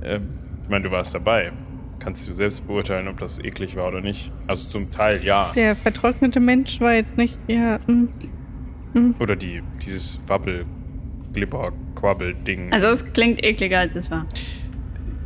äh, 0.02 0.20
ich 0.64 0.70
meine, 0.70 0.84
du 0.86 0.92
warst 0.92 1.14
dabei. 1.14 1.52
Kannst 2.00 2.28
du 2.28 2.34
selbst 2.34 2.66
beurteilen, 2.66 3.08
ob 3.08 3.20
das 3.20 3.40
eklig 3.40 3.76
war 3.76 3.88
oder 3.88 4.02
nicht? 4.02 4.32
Also 4.48 4.68
zum 4.68 4.92
Teil 4.92 5.24
ja. 5.24 5.52
Der 5.56 5.76
vertrocknete 5.76 6.40
Mensch 6.40 6.82
war 6.82 6.94
jetzt 6.94 7.16
nicht. 7.16 7.38
Ja, 7.48 7.80
mm, 7.86 9.14
Oder 9.20 9.36
die, 9.36 9.62
dieses 9.86 10.20
Wabbel, 10.28 10.66
Glibber, 11.32 11.72
Quabbel-Ding. 12.02 12.74
Also 12.74 12.90
es 12.90 13.14
klingt 13.14 13.44
ekliger, 13.44 13.80
als 13.80 13.96
es 13.96 14.12
war. 14.12 14.26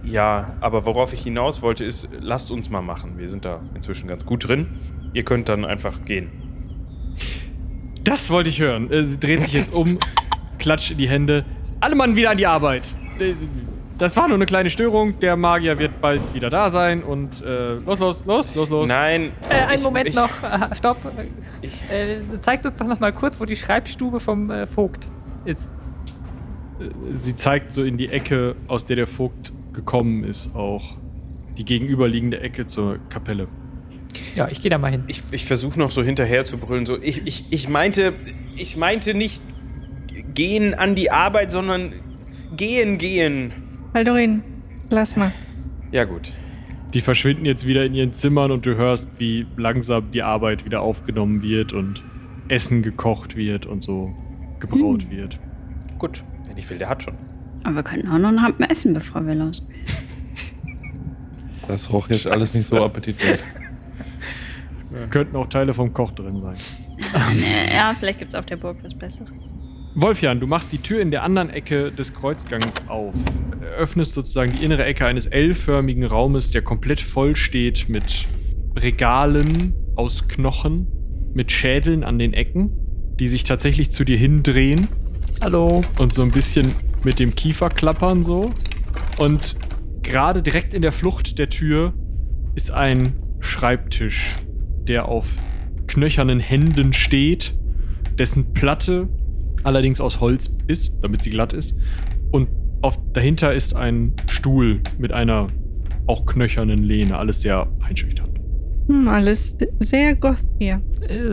Ja, 0.03 0.55
aber 0.61 0.85
worauf 0.85 1.13
ich 1.13 1.23
hinaus 1.23 1.61
wollte, 1.63 1.83
ist, 1.83 2.07
lasst 2.19 2.51
uns 2.51 2.69
mal 2.69 2.81
machen. 2.81 3.17
Wir 3.17 3.27
sind 3.29 3.43
da 3.45 3.61
inzwischen 3.73 4.07
ganz 4.07 4.23
gut 4.25 4.47
drin. 4.47 4.67
Ihr 5.13 5.23
könnt 5.23 5.49
dann 5.49 5.65
einfach 5.65 6.05
gehen. 6.05 6.29
Das 8.03 8.29
wollte 8.29 8.49
ich 8.49 8.59
hören. 8.59 8.91
Äh, 8.91 9.03
Sie 9.03 9.19
dreht 9.19 9.41
sich 9.41 9.53
jetzt 9.53 9.73
um, 9.73 9.97
klatscht 10.59 10.91
in 10.91 10.97
die 10.97 11.09
Hände. 11.09 11.43
Alle 11.79 11.95
Mann 11.95 12.15
wieder 12.15 12.29
an 12.31 12.37
die 12.37 12.45
Arbeit. 12.47 12.87
Äh, 13.19 13.33
Das 13.97 14.15
war 14.17 14.27
nur 14.27 14.35
eine 14.35 14.45
kleine 14.45 14.69
Störung. 14.69 15.17
Der 15.19 15.35
Magier 15.37 15.79
wird 15.79 16.01
bald 16.01 16.33
wieder 16.33 16.49
da 16.49 16.69
sein 16.69 17.01
und 17.01 17.41
äh, 17.41 17.75
los, 17.75 17.99
los, 17.99 18.25
los, 18.25 18.53
los, 18.53 18.69
los. 18.69 18.89
Nein. 18.89 19.31
Äh, 19.49 19.53
einen 19.53 19.75
ich- 19.75 19.83
Moment 19.83 20.09
ich- 20.09 20.15
noch. 20.15 20.43
Äh, 20.43 20.75
stopp. 20.75 20.97
Ich, 21.61 21.81
Äh, 21.89 22.17
zeigt 22.39 22.65
uns 22.65 22.77
doch 22.77 22.87
noch 22.87 22.99
mal 22.99 23.13
kurz, 23.13 23.39
wo 23.39 23.45
die 23.45 23.55
Schreibstube 23.55 24.19
vom 24.19 24.51
äh, 24.51 24.67
Vogt 24.67 25.09
ist. 25.45 25.73
Sie 27.13 27.35
zeigt 27.35 27.71
so 27.71 27.83
in 27.83 27.97
die 27.97 28.09
Ecke, 28.09 28.55
aus 28.67 28.85
der 28.85 28.95
der 28.95 29.07
Vogt 29.07 29.53
gekommen 29.73 30.23
ist, 30.23 30.53
auch. 30.55 30.97
Die 31.57 31.63
gegenüberliegende 31.63 32.41
Ecke 32.41 32.67
zur 32.67 32.99
Kapelle. 33.09 33.47
Ja, 34.35 34.49
ich 34.49 34.61
gehe 34.61 34.69
da 34.69 34.77
mal 34.77 34.91
hin. 34.91 35.03
ich, 35.07 35.21
ich 35.31 35.45
versuche 35.45 35.79
noch 35.79 35.91
so 35.91 36.03
hinterher 36.03 36.43
zu 36.43 36.59
brüllen. 36.59 36.85
So, 36.85 36.97
ich, 37.01 37.25
ich, 37.25 37.53
ich 37.53 37.69
meinte, 37.69 38.13
ich 38.57 38.75
meinte 38.75 39.13
nicht 39.13 39.41
gehen 40.33 40.73
an 40.73 40.95
die 40.95 41.11
Arbeit, 41.11 41.51
sondern 41.51 41.93
gehen, 42.55 42.97
gehen. 42.97 43.53
Haldorin, 43.93 44.43
lass 44.89 45.15
mal. 45.15 45.33
Ja 45.91 46.03
gut. 46.03 46.31
Die 46.93 47.01
verschwinden 47.01 47.45
jetzt 47.45 47.65
wieder 47.65 47.85
in 47.85 47.93
ihren 47.93 48.13
Zimmern 48.13 48.51
und 48.51 48.65
du 48.65 48.75
hörst, 48.75 49.09
wie 49.17 49.45
langsam 49.57 50.11
die 50.11 50.23
Arbeit 50.23 50.65
wieder 50.65 50.81
aufgenommen 50.81 51.41
wird 51.41 51.73
und 51.73 52.03
Essen 52.47 52.83
gekocht 52.83 53.35
wird 53.35 53.65
und 53.65 53.81
so 53.81 54.13
gebraut 54.59 55.09
wird. 55.09 55.39
Gut. 55.97 56.23
Wenn 56.55 56.63
ich 56.63 56.69
will, 56.69 56.77
der 56.77 56.87
hat 56.87 57.03
schon. 57.03 57.17
Aber 57.65 57.75
wir 57.75 57.83
könnten 57.83 58.07
auch 58.07 58.17
noch 58.17 58.29
einen 58.29 58.41
Happen 58.41 58.63
essen, 58.63 58.93
bevor 58.93 59.27
wir 59.27 59.35
los. 59.35 59.61
Das 61.67 61.91
roch 61.91 62.09
jetzt 62.09 62.27
alles 62.27 62.53
nicht 62.53 62.67
so 62.67 62.81
appetitlich. 62.81 63.39
Könnten 65.09 65.35
auch 65.35 65.49
Teile 65.49 65.73
vom 65.73 65.91
Koch 65.91 66.11
drin 66.11 66.41
sein. 66.41 66.55
Nee, 67.35 67.75
ja, 67.75 67.93
vielleicht 67.99 68.19
gibt 68.19 68.33
es 68.33 68.39
auf 68.39 68.45
der 68.45 68.55
Burg 68.55 68.77
was 68.83 68.93
Besseres. 68.93 69.29
Wolfjan, 69.95 70.39
du 70.39 70.47
machst 70.47 70.71
die 70.71 70.77
Tür 70.77 71.01
in 71.01 71.11
der 71.11 71.23
anderen 71.23 71.49
Ecke 71.49 71.91
des 71.91 72.13
Kreuzgangs 72.13 72.75
auf. 72.87 73.13
Öffnest 73.77 74.13
sozusagen 74.13 74.53
die 74.53 74.63
innere 74.63 74.85
Ecke 74.85 75.05
eines 75.05 75.25
L-förmigen 75.25 76.05
Raumes, 76.05 76.51
der 76.51 76.61
komplett 76.61 77.01
voll 77.01 77.35
steht 77.35 77.89
mit 77.89 78.25
Regalen 78.77 79.73
aus 79.97 80.29
Knochen, 80.29 80.87
mit 81.33 81.51
Schädeln 81.51 82.05
an 82.05 82.17
den 82.17 82.31
Ecken, 82.31 82.71
die 83.19 83.27
sich 83.27 83.43
tatsächlich 83.43 83.91
zu 83.91 84.05
dir 84.05 84.17
hindrehen 84.17 84.87
Hallo. 85.41 85.83
und 85.99 86.13
so 86.13 86.21
ein 86.21 86.31
bisschen 86.31 86.73
mit 87.03 87.19
dem 87.19 87.35
Kiefer 87.35 87.69
klappern 87.69 88.23
so. 88.23 88.51
Und 89.17 89.55
gerade 90.01 90.41
direkt 90.41 90.73
in 90.73 90.81
der 90.81 90.91
Flucht 90.91 91.37
der 91.37 91.49
Tür 91.49 91.93
ist 92.55 92.71
ein 92.71 93.13
Schreibtisch, 93.39 94.35
der 94.87 95.07
auf 95.07 95.37
knöchernen 95.87 96.39
Händen 96.39 96.93
steht, 96.93 97.53
dessen 98.17 98.53
Platte 98.53 99.07
allerdings 99.63 100.01
aus 100.01 100.19
Holz 100.19 100.57
ist, 100.67 100.93
damit 101.01 101.21
sie 101.21 101.29
glatt 101.29 101.53
ist. 101.53 101.75
Und 102.31 102.49
auf, 102.81 102.97
dahinter 103.13 103.53
ist 103.53 103.75
ein 103.75 104.13
Stuhl 104.29 104.81
mit 104.97 105.11
einer 105.11 105.47
auch 106.07 106.25
knöchernen 106.25 106.83
Lehne, 106.83 107.17
alles 107.17 107.41
sehr 107.41 107.67
einschüchternd. 107.81 108.34
Hm, 108.87 109.07
alles 109.07 109.55
sehr 109.79 110.15
goth 110.15 110.45
hier. 110.59 110.81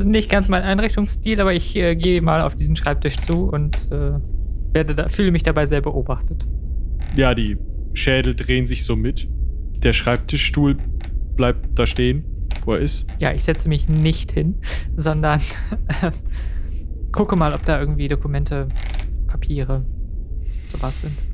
Nicht 0.05 0.31
ganz 0.31 0.49
mein 0.49 0.63
Einrichtungsstil, 0.63 1.41
aber 1.41 1.53
ich 1.53 1.77
äh, 1.77 1.95
gehe 1.97 2.23
mal 2.23 2.41
auf 2.41 2.55
diesen 2.55 2.77
Schreibtisch 2.77 3.19
zu 3.19 3.51
und 3.51 3.91
äh, 3.91 4.13
werde 4.73 4.95
da, 4.95 5.09
fühle 5.09 5.33
mich 5.33 5.43
dabei 5.43 5.67
sehr 5.67 5.81
beobachtet. 5.81 6.47
Ja, 7.17 7.35
die 7.35 7.59
Schädel 7.95 8.35
drehen 8.35 8.67
sich 8.67 8.85
so 8.85 8.97
mit. 8.97 9.29
Der 9.83 9.93
Schreibtischstuhl 9.93 10.79
bleibt 11.37 11.79
da 11.79 11.85
stehen, 11.85 12.25
wo 12.65 12.75
er 12.75 12.81
ist. 12.81 13.07
Ja, 13.19 13.33
ich 13.33 13.45
setze 13.45 13.69
mich 13.69 13.89
nicht 13.89 14.33
hin, 14.33 14.55
sondern 14.97 15.41
gucke 17.13 17.37
mal, 17.37 17.53
ob 17.53 17.65
da 17.65 17.79
irgendwie 17.79 18.09
Dokumente, 18.09 18.69
Papiere, 19.27 19.85
sowas 20.71 21.01
sind. 21.01 21.32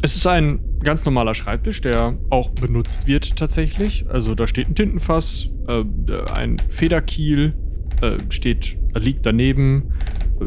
Es 0.00 0.14
ist 0.14 0.26
ein 0.26 0.60
ganz 0.82 1.04
normaler 1.04 1.34
Schreibtisch, 1.34 1.80
der 1.80 2.16
auch 2.30 2.50
benutzt 2.50 3.06
wird 3.06 3.36
tatsächlich. 3.36 4.08
Also 4.08 4.34
da 4.34 4.46
steht 4.46 4.68
ein 4.68 4.74
Tintenfass, 4.74 5.50
äh, 5.66 5.84
ein 6.32 6.56
Federkiel, 6.68 7.54
äh, 8.00 8.18
steht, 8.28 8.78
äh, 8.94 8.98
liegt 9.00 9.26
daneben. 9.26 9.92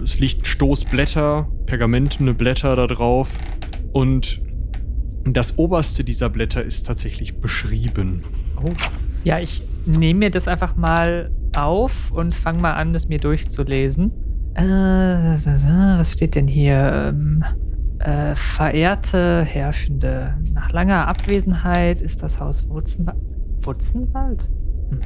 Es 0.03 0.19
liegt 0.19 0.43
ein 0.43 0.45
Stoß 0.45 0.85
Blätter, 0.85 1.49
pergamentene 1.65 2.33
Blätter 2.33 2.75
da 2.77 2.87
drauf. 2.87 3.37
Und 3.91 4.41
das 5.25 5.57
oberste 5.57 6.05
dieser 6.05 6.29
Blätter 6.29 6.63
ist 6.63 6.87
tatsächlich 6.87 7.35
beschrieben. 7.35 8.23
Oh. 8.63 8.71
Ja, 9.25 9.39
ich 9.39 9.61
nehme 9.85 10.19
mir 10.19 10.31
das 10.31 10.47
einfach 10.47 10.77
mal 10.77 11.29
auf 11.55 12.11
und 12.11 12.33
fange 12.33 12.61
mal 12.61 12.73
an, 12.73 12.93
das 12.93 13.09
mir 13.09 13.19
durchzulesen. 13.19 14.11
Äh, 14.53 14.63
was 14.63 16.13
steht 16.13 16.35
denn 16.35 16.47
hier? 16.47 17.09
Ähm, 17.13 17.43
äh, 18.05 18.35
verehrte 18.35 19.43
Herrschende, 19.43 20.35
nach 20.53 20.71
langer 20.71 21.07
Abwesenheit 21.07 22.01
ist 22.01 22.23
das 22.23 22.39
Haus 22.39 22.67
Wutzenwald. 22.69 23.17
Wutzenwald? 23.61 24.49
Hm. 24.89 24.99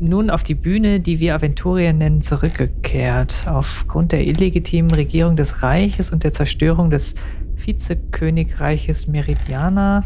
Nun 0.00 0.30
auf 0.30 0.42
die 0.42 0.54
Bühne, 0.54 1.00
die 1.00 1.20
wir 1.20 1.34
Aventurien 1.34 1.98
nennen, 1.98 2.20
zurückgekehrt. 2.20 3.46
Aufgrund 3.48 4.12
der 4.12 4.26
illegitimen 4.26 4.90
Regierung 4.90 5.36
des 5.36 5.62
Reiches 5.62 6.12
und 6.12 6.24
der 6.24 6.32
Zerstörung 6.32 6.90
des 6.90 7.14
Vizekönigreiches 7.56 9.08
Meridiana 9.08 10.04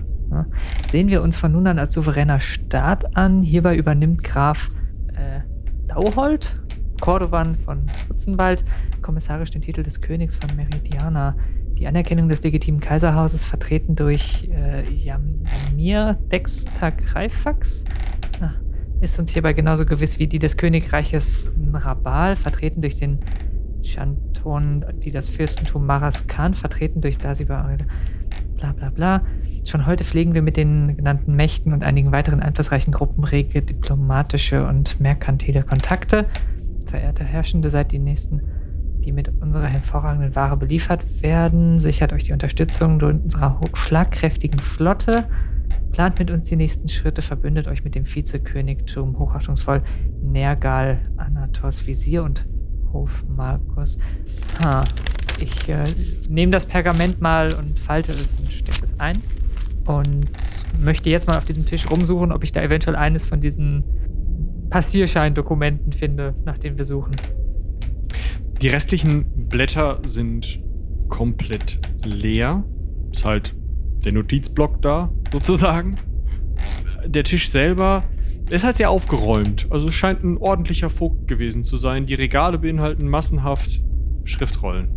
sehen 0.89 1.09
wir 1.09 1.23
uns 1.23 1.37
von 1.37 1.53
nun 1.53 1.67
an 1.67 1.79
als 1.79 1.95
souveräner 1.95 2.41
Staat 2.41 3.17
an. 3.17 3.43
Hierbei 3.43 3.77
übernimmt 3.77 4.25
Graf 4.25 4.71
äh, 5.09 5.41
Dauhold, 5.89 6.61
Cordovan 7.01 7.57
von 7.57 7.91
Schutzenwald, 8.07 8.65
kommissarisch 9.03 9.51
den 9.51 9.63
Titel 9.63 9.83
des 9.83 10.01
Königs 10.01 10.37
von 10.37 10.55
Meridiana. 10.57 11.37
Die 11.83 11.89
Anerkennung 11.89 12.29
des 12.29 12.45
legitimen 12.45 12.79
Kaiserhauses, 12.79 13.45
vertreten 13.45 13.97
durch 13.97 14.49
äh, 14.53 14.89
Jamir 14.89 16.17
Dexter 16.31 16.93
ja, 18.41 18.55
ist 19.01 19.19
uns 19.19 19.33
hierbei 19.33 19.53
genauso 19.53 19.85
gewiss 19.85 20.21
wie 20.21 20.29
die 20.29 20.39
des 20.39 20.57
Königreiches 20.57 21.51
Nrabal, 21.57 22.37
vertreten 22.37 22.83
durch 22.83 22.99
den 22.99 23.19
Chanton, 23.83 24.85
die 25.03 25.11
das 25.11 25.29
Fürstentum 25.29 25.85
Maraskan, 25.85 26.55
vertreten 26.55 27.01
durch 27.01 27.19
Dasiba, 27.19 27.69
bla 28.55 28.73
bla 28.75 28.91
bla. 28.91 29.27
Schon 29.65 29.85
heute 29.85 30.05
pflegen 30.05 30.35
wir 30.35 30.43
mit 30.43 30.57
den 30.57 30.97
genannten 30.97 31.35
Mächten 31.35 31.73
und 31.73 31.83
einigen 31.83 32.13
weiteren 32.13 32.39
einflussreichen 32.39 32.93
Gruppen 32.93 33.25
rege 33.25 33.61
diplomatische 33.61 34.65
und 34.69 35.01
merkantile 35.01 35.65
Kontakte. 35.65 36.27
Verehrte 36.87 37.25
Herrschende, 37.25 37.71
seid 37.71 37.91
die 37.91 37.99
Nächsten, 37.99 38.41
die 39.03 39.13
mit 39.13 39.31
unserer 39.41 39.67
hervorragenden 39.67 40.35
Ware 40.35 40.57
beliefert 40.57 41.05
werden. 41.23 41.79
Sichert 41.79 42.13
euch 42.13 42.25
die 42.25 42.33
Unterstützung 42.33 43.01
unserer 43.03 43.61
schlagkräftigen 43.75 44.61
Flotte. 44.61 45.29
Plant 45.93 46.19
mit 46.19 46.31
uns 46.31 46.49
die 46.49 46.57
nächsten 46.57 46.89
Schritte, 46.89 47.21
verbündet 47.21 47.69
euch 47.69 47.85
mit 47.85 47.95
dem 47.95 48.07
Vizekönigtum 48.07 49.19
hochachtungsvoll 49.19 49.83
Nergal, 50.23 50.99
Anatos, 51.19 51.87
Visier 51.87 52.25
und 52.25 52.47
Hof 52.93 53.25
Markus. 53.29 53.99
Ha, 54.63 54.85
ich 55.39 55.69
äh, 55.69 55.85
nehme 56.29 56.53
das 56.53 56.65
Pergament 56.65 57.21
mal 57.21 57.55
und 57.55 57.79
falte 57.79 58.13
es 58.13 58.37
und 58.37 58.51
stecke 58.51 58.83
es 58.83 58.99
ein. 58.99 59.23
Und 59.85 60.31
möchte 60.81 61.11
jetzt 61.11 61.27
mal 61.27 61.37
auf 61.37 61.45
diesem 61.45 61.65
Tisch 61.65 61.91
rumsuchen, 61.91 62.33
ob 62.33 62.45
ich 62.45 62.53
da 62.53 62.63
eventuell 62.63 62.97
eines 62.97 63.27
von 63.27 63.41
diesen 63.41 63.85
Passierscheindokumenten 64.71 65.93
finde, 65.93 66.35
nach 66.45 66.57
denen 66.57 66.79
wir 66.79 66.85
suchen. 66.85 67.17
Die 68.63 68.69
restlichen 68.69 69.49
Blätter 69.49 69.99
sind 70.05 70.63
komplett 71.09 71.81
leer. 72.05 72.63
Ist 73.11 73.25
halt 73.25 73.57
der 74.05 74.13
Notizblock 74.13 74.81
da, 74.81 75.13
sozusagen. 75.33 75.97
Der 77.05 77.25
Tisch 77.25 77.49
selber 77.49 78.05
ist 78.51 78.63
halt 78.63 78.77
sehr 78.77 78.91
aufgeräumt. 78.91 79.67
Also 79.71 79.89
es 79.89 79.95
scheint 79.95 80.23
ein 80.23 80.37
ordentlicher 80.37 80.91
Vogt 80.91 81.27
gewesen 81.27 81.65
zu 81.65 81.77
sein. 81.77 82.07
Die 82.07 82.15
Regale 82.15 82.57
beinhalten 82.57 83.09
massenhaft 83.09 83.83
Schriftrollen. 84.23 84.91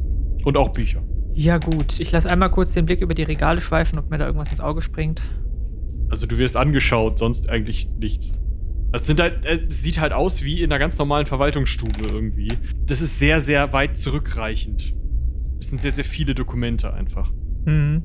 Und 0.44 0.58
auch 0.58 0.70
Bücher. 0.70 1.02
Ja, 1.34 1.58
gut. 1.58 2.00
Ich 2.00 2.12
lasse 2.12 2.30
einmal 2.30 2.52
kurz 2.52 2.74
den 2.74 2.86
Blick 2.86 3.02
über 3.02 3.16
die 3.16 3.24
Regale 3.24 3.62
schweifen, 3.62 3.98
ob 3.98 4.12
mir 4.12 4.20
da 4.20 4.28
irgendwas 4.28 4.52
ins 4.52 4.60
Auge 4.60 4.84
springt. 4.84 5.24
Also 6.12 6.28
du 6.28 6.38
wirst 6.38 6.56
angeschaut, 6.56 7.18
sonst 7.18 7.50
eigentlich 7.50 7.90
nichts. 7.98 8.40
Es 8.96 9.08
sind 9.08 9.20
halt, 9.20 9.46
es 9.46 9.84
sieht 9.84 10.00
halt 10.00 10.14
aus 10.14 10.44
wie 10.44 10.62
in 10.62 10.72
einer 10.72 10.80
ganz 10.80 10.98
normalen 10.98 11.26
Verwaltungsstube 11.26 12.06
irgendwie. 12.06 12.48
Das 12.86 13.02
ist 13.02 13.20
sehr, 13.20 13.40
sehr 13.40 13.74
weit 13.74 13.98
zurückreichend. 13.98 14.94
Es 15.60 15.70
sind 15.70 15.82
sehr, 15.82 15.92
sehr 15.92 16.06
viele 16.06 16.36
Dokumente 16.36 16.94
einfach. 16.94 17.32
Mhm. 17.66 18.04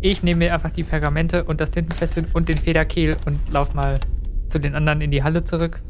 Ich 0.00 0.22
nehme 0.22 0.38
mir 0.38 0.54
einfach 0.54 0.70
die 0.70 0.84
Pergamente 0.84 1.44
und 1.44 1.60
das 1.60 1.70
Tintenfesseln 1.70 2.26
und 2.32 2.48
den 2.48 2.58
Federkehl 2.58 3.16
und 3.26 3.38
lauf 3.50 3.74
mal 3.74 4.00
zu 4.48 4.58
den 4.58 4.74
anderen 4.74 5.00
in 5.00 5.10
die 5.10 5.22
Halle 5.22 5.44
zurück. 5.44 5.82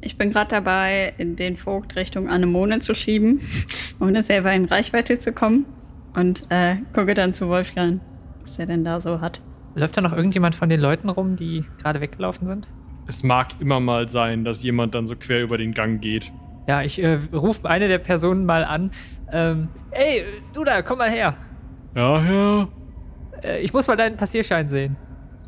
Ich 0.00 0.16
bin 0.16 0.30
gerade 0.30 0.48
dabei, 0.50 1.12
in 1.18 1.36
den 1.36 1.56
Vogt 1.56 1.96
Richtung 1.96 2.28
Anemone 2.28 2.80
zu 2.80 2.94
schieben, 2.94 3.40
ohne 4.00 4.22
selber 4.22 4.52
in 4.52 4.64
Reichweite 4.64 5.18
zu 5.18 5.32
kommen. 5.32 5.66
Und 6.14 6.46
äh, 6.48 6.76
gucke 6.94 7.14
dann 7.14 7.34
zu 7.34 7.48
Wolfgang, 7.48 8.00
was 8.40 8.56
der 8.56 8.66
denn 8.66 8.84
da 8.84 9.00
so 9.00 9.20
hat. 9.20 9.40
Läuft 9.74 9.96
da 9.96 10.00
noch 10.00 10.12
irgendjemand 10.12 10.56
von 10.56 10.68
den 10.68 10.80
Leuten 10.80 11.08
rum, 11.08 11.36
die 11.36 11.64
gerade 11.78 12.00
weggelaufen 12.00 12.46
sind? 12.46 12.68
Es 13.08 13.22
mag 13.24 13.48
immer 13.58 13.80
mal 13.80 14.08
sein, 14.08 14.44
dass 14.44 14.62
jemand 14.62 14.94
dann 14.94 15.06
so 15.06 15.16
quer 15.16 15.42
über 15.42 15.58
den 15.58 15.72
Gang 15.72 16.00
geht. 16.00 16.30
Ja, 16.68 16.82
ich 16.82 17.02
äh, 17.02 17.18
rufe 17.32 17.68
eine 17.68 17.88
der 17.88 17.98
Personen 17.98 18.44
mal 18.44 18.62
an. 18.64 18.90
Ähm, 19.32 19.68
ey, 19.90 20.22
du 20.52 20.62
da, 20.62 20.82
komm 20.82 20.98
mal 20.98 21.10
her. 21.10 21.34
Ja, 21.96 22.22
ja. 22.22 22.68
Äh, 23.42 23.60
ich 23.62 23.72
muss 23.72 23.86
mal 23.86 23.96
deinen 23.96 24.16
Passierschein 24.18 24.68
sehen. 24.68 24.96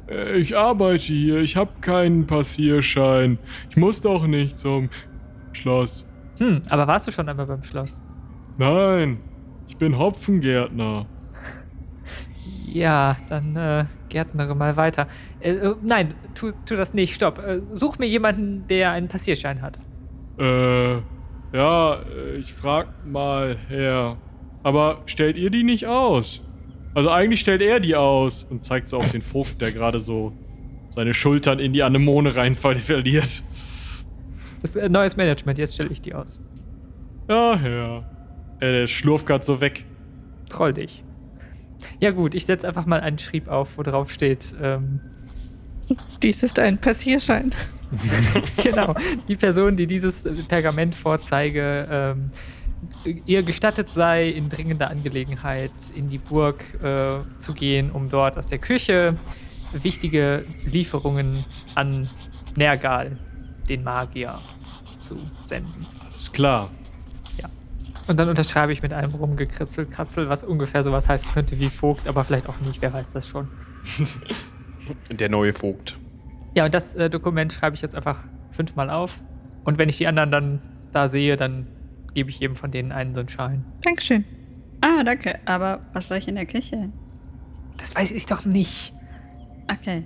Äh, 0.08 0.38
Ich 0.38 0.56
arbeite 0.56 1.04
hier. 1.04 1.36
Ich 1.40 1.54
habe 1.56 1.70
keinen 1.82 2.26
Passierschein. 2.26 3.38
Ich 3.68 3.76
muss 3.76 4.00
doch 4.00 4.26
nicht 4.26 4.58
zum 4.58 4.88
Schloss. 5.52 6.08
Hm, 6.38 6.62
aber 6.70 6.86
warst 6.86 7.06
du 7.06 7.12
schon 7.12 7.28
einmal 7.28 7.44
beim 7.46 7.62
Schloss? 7.62 8.02
Nein, 8.56 9.18
ich 9.68 9.76
bin 9.76 9.98
Hopfengärtner. 9.98 11.04
Ja, 12.72 13.16
dann 13.28 13.56
äh, 13.56 13.84
gärtnere 14.10 14.54
mal 14.54 14.76
weiter. 14.76 15.06
Äh, 15.40 15.52
äh, 15.52 15.74
nein, 15.82 16.14
tu, 16.34 16.50
tu 16.66 16.76
das 16.76 16.92
nicht, 16.92 17.14
stopp. 17.14 17.38
Äh, 17.38 17.60
such 17.62 17.98
mir 17.98 18.06
jemanden, 18.06 18.66
der 18.68 18.90
einen 18.90 19.08
Passierschein 19.08 19.62
hat. 19.62 19.78
Äh, 20.38 20.96
ja, 21.52 21.94
äh, 22.02 22.36
ich 22.38 22.52
frag 22.52 22.88
mal 23.06 23.56
her. 23.68 24.18
Aber 24.62 25.02
stellt 25.06 25.36
ihr 25.38 25.48
die 25.50 25.62
nicht 25.64 25.86
aus? 25.86 26.42
Also 26.94 27.08
eigentlich 27.10 27.40
stellt 27.40 27.62
er 27.62 27.80
die 27.80 27.96
aus 27.96 28.44
und 28.44 28.64
zeigt 28.64 28.88
so 28.88 28.98
auf 28.98 29.10
den 29.10 29.22
Vogt, 29.22 29.60
der 29.60 29.72
gerade 29.72 30.00
so 30.00 30.32
seine 30.90 31.14
Schultern 31.14 31.58
in 31.60 31.72
die 31.72 31.82
Anemone 31.82 32.34
rein 32.34 32.54
ver- 32.56 32.74
verliert. 32.76 33.42
Das 34.60 34.74
ist 34.74 34.76
äh, 34.76 34.88
neues 34.88 35.16
Management, 35.16 35.58
jetzt 35.58 35.74
stelle 35.74 35.90
ich 35.90 36.02
die 36.02 36.14
aus. 36.14 36.40
Ja, 37.28 37.54
ja. 37.56 37.98
Äh, 38.58 38.72
der 38.72 38.86
schlurft 38.88 39.26
grad 39.26 39.44
so 39.44 39.60
weg. 39.60 39.86
Troll 40.48 40.72
dich. 40.72 41.04
Ja 41.98 42.10
gut, 42.10 42.34
ich 42.34 42.46
setze 42.46 42.68
einfach 42.68 42.86
mal 42.86 43.00
einen 43.00 43.18
Schrieb 43.18 43.48
auf, 43.48 43.78
wo 43.78 43.82
drauf 43.82 44.10
steht, 44.10 44.54
ähm, 44.60 45.00
Dies 46.22 46.42
ist 46.42 46.58
ein 46.58 46.78
Passierschein. 46.78 47.52
genau, 48.62 48.94
die 49.28 49.36
Person, 49.36 49.76
die 49.76 49.86
dieses 49.86 50.28
Pergament 50.46 50.94
vorzeige, 50.94 51.88
ähm, 51.90 52.30
ihr 53.26 53.42
gestattet 53.42 53.90
sei, 53.90 54.28
in 54.28 54.48
dringender 54.48 54.90
Angelegenheit 54.90 55.72
in 55.94 56.08
die 56.08 56.18
Burg 56.18 56.62
äh, 56.82 57.18
zu 57.36 57.52
gehen, 57.52 57.90
um 57.90 58.08
dort 58.08 58.38
aus 58.38 58.46
der 58.46 58.58
Küche 58.58 59.18
wichtige 59.82 60.44
Lieferungen 60.64 61.44
an 61.74 62.08
Nergal, 62.56 63.18
den 63.68 63.82
Magier, 63.82 64.38
zu 64.98 65.16
senden. 65.44 65.86
Ist 66.16 66.32
klar. 66.32 66.70
Und 68.10 68.16
dann 68.18 68.28
unterschreibe 68.28 68.72
ich 68.72 68.82
mit 68.82 68.92
einem 68.92 69.12
rumgekritzel 69.14 69.86
Kratzel, 69.86 70.28
was 70.28 70.42
ungefähr 70.42 70.82
sowas 70.82 71.08
heißen 71.08 71.30
könnte 71.30 71.60
wie 71.60 71.70
Vogt, 71.70 72.08
aber 72.08 72.24
vielleicht 72.24 72.48
auch 72.48 72.58
nicht, 72.58 72.82
wer 72.82 72.92
weiß 72.92 73.12
das 73.12 73.28
schon. 73.28 73.46
Der 75.10 75.28
neue 75.28 75.52
Vogt. 75.52 75.96
Ja, 76.56 76.64
und 76.64 76.74
das 76.74 76.92
äh, 76.96 77.08
Dokument 77.08 77.52
schreibe 77.52 77.76
ich 77.76 77.82
jetzt 77.82 77.94
einfach 77.94 78.24
fünfmal 78.50 78.90
auf. 78.90 79.22
Und 79.62 79.78
wenn 79.78 79.88
ich 79.88 79.96
die 79.98 80.08
anderen 80.08 80.32
dann 80.32 80.60
da 80.90 81.06
sehe, 81.06 81.36
dann 81.36 81.68
gebe 82.12 82.30
ich 82.30 82.40
jedem 82.40 82.56
von 82.56 82.72
denen 82.72 82.90
einen 82.90 83.14
so 83.14 83.20
einen 83.20 83.28
Schein. 83.28 83.64
Dankeschön. 83.82 84.24
Ah, 84.80 85.04
danke. 85.04 85.38
Aber 85.44 85.78
was 85.92 86.08
soll 86.08 86.18
ich 86.18 86.26
in 86.26 86.34
der 86.34 86.46
Küche? 86.46 86.90
Das 87.76 87.94
weiß 87.94 88.10
ich 88.10 88.26
doch 88.26 88.44
nicht. 88.44 88.92
Okay, 89.72 90.02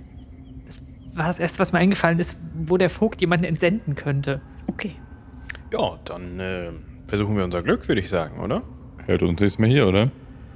War 1.15 1.25
das 1.25 1.39
erste, 1.39 1.57
was 1.57 1.73
mir 1.73 1.79
eingefallen 1.79 2.19
ist, 2.19 2.37
wo 2.53 2.77
der 2.77 2.91
Vogt 2.91 3.19
jemanden 3.21 3.45
entsenden 3.45 3.95
könnte. 3.95 4.41
okay. 4.67 4.91
Ja, 5.73 5.97
dann 6.05 6.39
äh, 6.39 6.69
versuchen 7.07 7.35
wir 7.37 7.43
unser 7.43 7.61
Glück, 7.63 7.87
würde 7.87 8.01
ich 8.01 8.09
sagen, 8.09 8.39
oder? 8.39 8.61
Hört 9.05 9.21
uns 9.23 9.39
nichts 9.39 9.59
mehr 9.59 9.69
hier, 9.69 9.87
oder? 9.87 10.11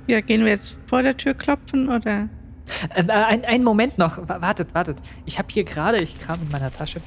Ja, 0.08 0.22
gehen 0.22 0.42
wir 0.44 0.52
jetzt 0.52 0.78
vor 0.88 1.04
der 1.04 1.16
Tür 1.16 1.34
klopfen 1.36 1.90
oder? 1.90 2.30
Äh, 2.96 3.04
äh, 3.04 3.12
ein, 3.12 3.46
einen 3.46 3.64
Moment 3.64 3.98
noch. 3.98 4.18
Wa- 4.30 4.42
Wartet, 4.42 4.74
wartet. 4.74 4.98
Ich 5.26 5.38
habe 5.38 5.48
hier 5.52 5.64
gerade, 5.64 5.98
ich 5.98 6.20
kram 6.20 6.40
in 6.44 6.52
meiner 6.52 6.72
Tasche, 6.72 7.02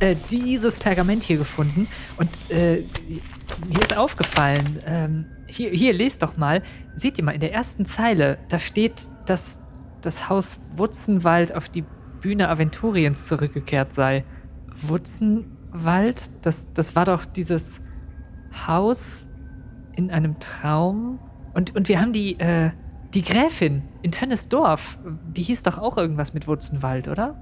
äh, 0.00 0.14
dieses 0.30 0.78
Pergament 0.78 1.22
hier 1.22 1.38
gefunden. 1.38 1.88
Und 2.16 2.28
äh, 2.50 2.84
mir 3.68 3.80
ist 3.80 3.96
aufgefallen, 3.96 4.80
ähm, 4.86 5.26
hier, 5.46 5.70
hier, 5.70 5.92
lest 5.92 6.22
doch 6.22 6.36
mal. 6.36 6.62
Seht 6.94 7.18
ihr 7.18 7.24
mal, 7.24 7.32
in 7.32 7.40
der 7.40 7.52
ersten 7.52 7.84
Zeile, 7.84 8.38
da 8.48 8.58
steht, 8.58 9.02
dass 9.26 9.60
das 10.02 10.28
Haus 10.28 10.60
Wutzenwald 10.76 11.54
auf 11.54 11.68
die 11.68 11.84
Bühne 12.20 12.48
Aventuriens 12.48 13.26
zurückgekehrt 13.28 13.92
sei. 13.92 14.24
Wutzenwald? 14.82 16.30
Das, 16.42 16.72
das 16.72 16.96
war 16.96 17.04
doch 17.04 17.24
dieses 17.26 17.82
Haus 18.66 19.28
in 19.94 20.10
einem 20.10 20.38
Traum. 20.38 21.18
Und, 21.54 21.74
und 21.74 21.88
wir 21.88 22.00
haben 22.00 22.12
die, 22.12 22.38
äh, 22.38 22.70
die 23.14 23.22
Gräfin 23.22 23.82
in 24.02 24.10
Tennisdorf. 24.10 24.98
Die 25.28 25.42
hieß 25.42 25.62
doch 25.62 25.78
auch 25.78 25.96
irgendwas 25.96 26.34
mit 26.34 26.46
Wutzenwald, 26.46 27.08
oder? 27.08 27.36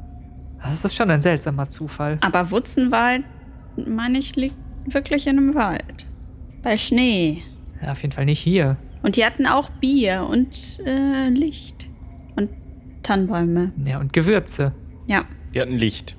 Das 0.63 0.85
ist 0.85 0.95
schon 0.95 1.11
ein 1.11 1.21
seltsamer 1.21 1.69
Zufall. 1.69 2.19
Aber 2.23 2.51
Wutzenwald, 2.51 3.25
meine 3.77 4.19
ich, 4.19 4.37
liegt 4.37 4.57
wirklich 4.87 5.27
in 5.27 5.39
einem 5.39 5.55
Wald. 5.55 6.07
Bei 6.63 6.79
Schnee. 6.79 7.43
Ja, 7.83 7.93
auf 7.93 8.03
jeden 8.03 8.13
Fall 8.13 8.25
nicht 8.25 8.41
hier. 8.41 8.77
Und 9.03 9.17
die 9.17 9.25
hatten 9.25 9.47
auch 9.47 9.71
Bier 9.71 10.27
und 10.29 10.81
äh, 10.85 11.29
Licht. 11.29 11.89
Und 12.37 12.51
Tannenbäume. 13.03 13.73
Ja, 13.85 14.01
und 14.01 14.13
Gewürze. 14.13 14.75
Ja. 15.07 15.25
Wir 15.53 15.63
hatten 15.63 15.77
Licht. 15.77 16.17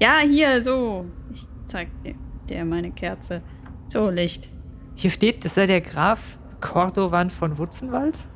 Ja, 0.00 0.18
hier, 0.20 0.64
so. 0.64 1.04
Ich 1.32 1.46
zeig 1.66 1.88
dir, 2.02 2.14
dir 2.48 2.64
meine 2.64 2.90
Kerze. 2.90 3.42
So, 3.88 4.10
Licht. 4.10 4.50
Hier 4.94 5.10
steht, 5.10 5.44
das 5.44 5.54
sei 5.54 5.66
der 5.66 5.80
Graf 5.80 6.38
Cordovan 6.60 7.30
von 7.30 7.56
Wutzenwald. 7.56 8.26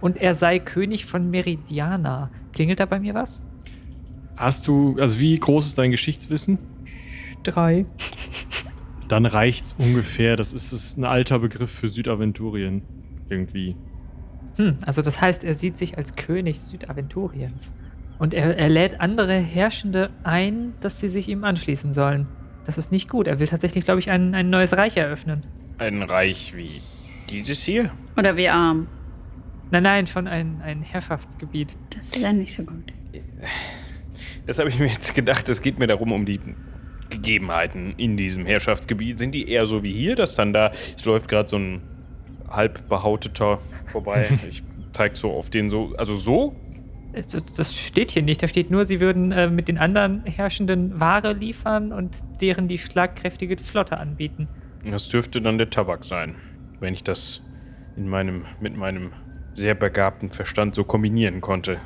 Und 0.00 0.16
er 0.16 0.34
sei 0.34 0.58
König 0.58 1.04
von 1.04 1.30
Meridiana. 1.30 2.30
Klingelt 2.52 2.80
da 2.80 2.86
bei 2.86 3.00
mir 3.00 3.14
was? 3.14 3.44
Hast 4.36 4.66
du, 4.68 4.96
also 4.98 5.18
wie 5.18 5.38
groß 5.38 5.66
ist 5.66 5.78
dein 5.78 5.90
Geschichtswissen? 5.90 6.58
Drei. 7.42 7.86
Dann 9.08 9.26
reicht's 9.26 9.74
ungefähr. 9.78 10.36
Das 10.36 10.52
ist, 10.52 10.72
das 10.72 10.84
ist 10.84 10.98
ein 10.98 11.04
alter 11.04 11.38
Begriff 11.38 11.70
für 11.70 11.88
Südaventurien. 11.88 12.82
Irgendwie. 13.28 13.76
Hm, 14.56 14.78
also 14.84 15.02
das 15.02 15.20
heißt, 15.20 15.44
er 15.44 15.54
sieht 15.54 15.76
sich 15.76 15.98
als 15.98 16.16
König 16.16 16.60
Südaventuriens. 16.60 17.74
Und 18.18 18.32
er, 18.32 18.56
er 18.56 18.68
lädt 18.68 19.00
andere 19.00 19.34
Herrschende 19.34 20.10
ein, 20.22 20.74
dass 20.80 21.00
sie 21.00 21.08
sich 21.08 21.28
ihm 21.28 21.44
anschließen 21.44 21.92
sollen. 21.92 22.26
Das 22.66 22.78
ist 22.78 22.90
nicht 22.90 23.08
gut. 23.08 23.28
Er 23.28 23.38
will 23.38 23.46
tatsächlich, 23.46 23.84
glaube 23.84 24.00
ich, 24.00 24.10
ein, 24.10 24.34
ein 24.34 24.50
neues 24.50 24.76
Reich 24.76 24.96
eröffnen. 24.96 25.44
Ein 25.78 26.02
Reich 26.02 26.56
wie 26.56 26.80
dieses 27.30 27.62
hier? 27.62 27.92
Oder 28.16 28.36
wie 28.36 28.48
arm. 28.48 28.88
Nein, 29.70 29.84
nein, 29.84 30.06
schon 30.08 30.26
ein, 30.26 30.60
ein 30.62 30.82
Herrschaftsgebiet. 30.82 31.76
Das 31.90 32.02
ist 32.02 32.16
ja 32.16 32.32
nicht 32.32 32.52
so 32.52 32.64
gut. 32.64 32.92
Das 34.46 34.58
habe 34.58 34.68
ich 34.68 34.80
mir 34.80 34.88
jetzt 34.88 35.14
gedacht. 35.14 35.48
Es 35.48 35.62
geht 35.62 35.78
mir 35.78 35.86
darum, 35.86 36.10
um 36.10 36.26
die 36.26 36.40
Gegebenheiten 37.08 37.94
in 37.96 38.16
diesem 38.16 38.46
Herrschaftsgebiet. 38.46 39.18
Sind 39.18 39.36
die 39.36 39.48
eher 39.48 39.66
so 39.66 39.84
wie 39.84 39.92
hier, 39.92 40.16
dass 40.16 40.34
dann 40.34 40.52
da, 40.52 40.72
es 40.96 41.04
läuft 41.04 41.28
gerade 41.28 41.48
so 41.48 41.58
ein 41.58 41.82
halb 42.50 42.88
behauteter 42.88 43.60
vorbei. 43.86 44.40
ich 44.48 44.64
zeig 44.90 45.16
so 45.16 45.30
auf 45.30 45.50
den 45.50 45.70
so, 45.70 45.94
also 45.96 46.16
so? 46.16 46.56
Das, 47.56 47.74
steht 47.74 48.10
hier 48.10 48.22
nicht. 48.22 48.42
Da 48.42 48.48
steht 48.48 48.70
nur, 48.70 48.84
sie 48.84 49.00
würden 49.00 49.32
äh, 49.32 49.48
mit 49.48 49.68
den 49.68 49.78
anderen 49.78 50.24
Herrschenden 50.24 51.00
Ware 51.00 51.32
liefern 51.32 51.92
und 51.92 52.18
deren 52.40 52.68
die 52.68 52.78
schlagkräftige 52.78 53.56
Flotte 53.56 53.96
anbieten. 53.96 54.48
Das 54.84 55.08
dürfte 55.08 55.40
dann 55.40 55.56
der 55.56 55.70
Tabak 55.70 56.04
sein, 56.04 56.34
wenn 56.78 56.92
ich 56.92 57.02
das 57.02 57.42
in 57.96 58.08
meinem, 58.08 58.44
mit 58.60 58.76
meinem 58.76 59.12
sehr 59.54 59.74
begabten 59.74 60.30
Verstand 60.30 60.74
so 60.74 60.84
kombinieren 60.84 61.40
konnte. 61.40 61.78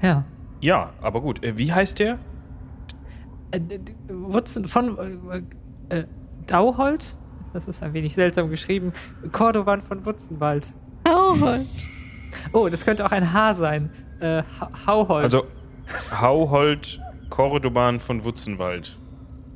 Ja. 0.00 0.24
Ja, 0.60 0.92
aber 1.00 1.20
gut. 1.20 1.44
Äh, 1.44 1.58
wie 1.58 1.72
heißt 1.72 1.98
der? 1.98 2.18
Äh, 3.50 3.60
Wutzen 4.08 4.68
von 4.68 4.96
äh, 5.90 5.96
äh, 5.96 6.04
Dauhold? 6.46 7.16
Das 7.52 7.66
ist 7.66 7.82
ein 7.82 7.94
wenig 7.94 8.14
seltsam 8.14 8.50
geschrieben. 8.50 8.92
Cordovan 9.32 9.82
von 9.82 10.04
Wutzenwald. 10.06 10.66
Oh, 11.08 11.34
Oh, 12.52 12.68
das 12.68 12.84
könnte 12.84 13.04
auch 13.04 13.10
ein 13.10 13.32
H 13.32 13.54
sein. 13.54 13.90
Äh, 14.20 14.42
Ha- 14.60 14.70
Hauhold. 14.86 15.24
Also 15.24 15.44
Hauhold 16.20 17.00
Cordoban 17.30 18.00
von 18.00 18.24
Wutzenwald. 18.24 18.96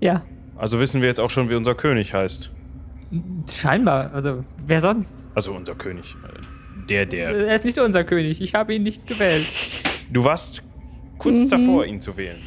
Ja. 0.00 0.22
Also 0.56 0.78
wissen 0.80 1.00
wir 1.00 1.08
jetzt 1.08 1.20
auch 1.20 1.30
schon, 1.30 1.48
wie 1.50 1.54
unser 1.54 1.74
König 1.74 2.14
heißt. 2.14 2.50
Scheinbar. 3.52 4.12
Also, 4.14 4.44
wer 4.66 4.80
sonst? 4.80 5.24
Also 5.34 5.52
unser 5.52 5.74
König. 5.74 6.14
Der, 6.88 7.06
der. 7.06 7.30
Er 7.46 7.54
ist 7.54 7.64
nicht 7.64 7.78
unser 7.78 8.04
König. 8.04 8.40
Ich 8.40 8.54
habe 8.54 8.74
ihn 8.74 8.82
nicht 8.82 9.06
gewählt. 9.06 9.46
Du 10.10 10.24
warst 10.24 10.62
kurz 11.18 11.38
Mhm. 11.40 11.50
davor, 11.50 11.84
ihn 11.84 12.00
zu 12.00 12.16
wählen. 12.16 12.38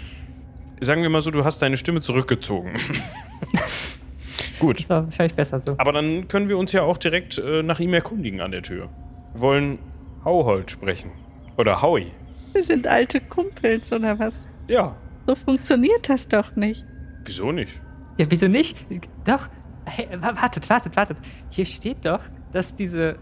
Sagen 0.81 1.01
wir 1.01 1.09
mal 1.09 1.21
so, 1.21 1.31
du 1.31 1.43
hast 1.45 1.61
deine 1.61 1.77
Stimme 1.77 2.01
zurückgezogen. 2.01 2.71
Gut. 4.59 4.79
Das 4.81 4.89
war 4.89 5.03
wahrscheinlich 5.05 5.35
besser 5.35 5.59
so. 5.59 5.75
Aber 5.77 5.91
dann 5.91 6.27
können 6.27 6.49
wir 6.49 6.57
uns 6.57 6.71
ja 6.71 6.81
auch 6.83 6.97
direkt 6.97 7.37
äh, 7.37 7.61
nach 7.63 7.79
ihm 7.79 7.93
erkundigen 7.93 8.41
an 8.41 8.51
der 8.51 8.61
Tür. 8.63 8.89
Wir 9.33 9.41
wollen 9.41 9.79
Hauhold 10.23 10.71
sprechen. 10.71 11.11
Oder 11.57 11.81
Howie. 11.81 12.11
Wir 12.53 12.63
sind 12.63 12.87
alte 12.87 13.19
Kumpels, 13.21 13.91
oder 13.91 14.17
was? 14.19 14.47
Ja, 14.67 14.95
So 15.27 15.35
funktioniert 15.35 16.07
das 16.09 16.27
doch 16.27 16.55
nicht. 16.55 16.85
wieso 17.25 17.51
nicht? 17.51 17.81
Ja, 18.17 18.25
wieso 18.29 18.47
nicht? 18.47 18.77
Doch. 19.25 19.47
Hey, 19.85 20.07
wa- 20.19 20.35
wartet, 20.41 20.69
wartet, 20.69 20.95
wartet. 20.95 21.17
Hier 21.49 21.65
steht 21.65 22.05
doch, 22.05 22.21
dass 22.51 22.75
diese, 22.75 23.17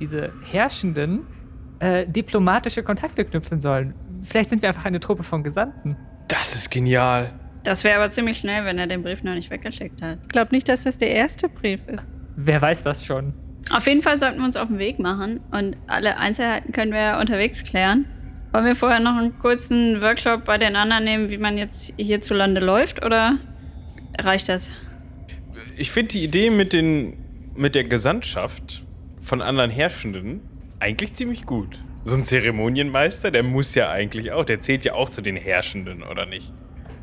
diese 0.00 0.32
Herrschenden 0.50 1.26
äh, 1.78 2.06
diplomatische 2.06 2.82
Kontakte 2.82 3.24
knüpfen 3.24 3.60
sollen. 3.60 3.94
Vielleicht 4.22 4.50
sind 4.50 4.62
wir 4.62 4.68
einfach 4.68 4.84
eine 4.84 5.00
Truppe 5.00 5.22
von 5.22 5.42
Gesandten. 5.42 5.96
Das 6.28 6.54
ist 6.54 6.70
genial. 6.70 7.32
Das 7.62 7.84
wäre 7.84 8.00
aber 8.02 8.10
ziemlich 8.10 8.38
schnell, 8.38 8.64
wenn 8.64 8.78
er 8.78 8.86
den 8.88 9.02
Brief 9.02 9.22
noch 9.22 9.34
nicht 9.34 9.50
weggeschickt 9.50 10.02
hat. 10.02 10.18
Ich 10.22 10.28
glaube 10.28 10.52
nicht, 10.54 10.68
dass 10.68 10.82
das 10.84 10.98
der 10.98 11.10
erste 11.12 11.48
Brief 11.48 11.86
ist. 11.86 12.04
Wer 12.36 12.60
weiß 12.60 12.82
das 12.82 13.04
schon? 13.04 13.32
Auf 13.70 13.86
jeden 13.86 14.02
Fall 14.02 14.18
sollten 14.18 14.38
wir 14.38 14.44
uns 14.44 14.56
auf 14.56 14.68
den 14.68 14.78
Weg 14.78 14.98
machen 14.98 15.40
und 15.50 15.76
alle 15.86 16.18
Einzelheiten 16.18 16.72
können 16.72 16.92
wir 16.92 17.00
ja 17.00 17.20
unterwegs 17.20 17.64
klären. 17.64 18.06
Wollen 18.52 18.66
wir 18.66 18.76
vorher 18.76 19.00
noch 19.00 19.16
einen 19.16 19.38
kurzen 19.38 20.02
Workshop 20.02 20.44
bei 20.44 20.58
den 20.58 20.76
anderen 20.76 21.04
nehmen, 21.04 21.30
wie 21.30 21.38
man 21.38 21.56
jetzt 21.56 21.94
hierzulande 21.96 22.60
läuft, 22.60 23.04
oder 23.04 23.38
reicht 24.18 24.48
das? 24.48 24.70
Ich 25.76 25.90
finde 25.90 26.08
die 26.08 26.24
Idee 26.24 26.50
mit, 26.50 26.72
den, 26.72 27.16
mit 27.54 27.74
der 27.74 27.84
Gesandtschaft 27.84 28.84
von 29.22 29.40
anderen 29.40 29.70
Herrschenden 29.70 30.40
eigentlich 30.80 31.14
ziemlich 31.14 31.46
gut. 31.46 31.78
So 32.04 32.16
ein 32.16 32.24
Zeremonienmeister, 32.24 33.30
der 33.30 33.42
muss 33.42 33.74
ja 33.74 33.90
eigentlich 33.90 34.32
auch, 34.32 34.44
der 34.44 34.60
zählt 34.60 34.84
ja 34.84 34.94
auch 34.94 35.08
zu 35.08 35.22
den 35.22 35.36
Herrschenden, 35.36 36.02
oder 36.02 36.26
nicht? 36.26 36.52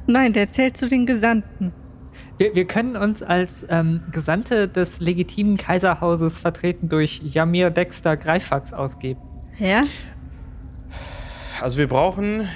Nein, 0.05 0.33
der 0.33 0.49
zählt 0.49 0.75
zu 0.75 0.87
den 0.87 1.05
Gesandten. 1.05 1.71
Wir, 2.37 2.55
wir 2.55 2.65
können 2.65 2.95
uns 2.95 3.21
als 3.21 3.65
ähm, 3.69 4.01
Gesandte 4.11 4.67
des 4.67 4.99
legitimen 4.99 5.57
Kaiserhauses 5.57 6.39
vertreten 6.39 6.89
durch 6.89 7.21
Yamir 7.23 7.69
Dexter 7.69 8.15
Greifax 8.17 8.73
ausgeben. 8.73 9.19
Ja? 9.57 9.83
Also 11.61 11.77
wir 11.77 11.87
brauchen, 11.87 12.47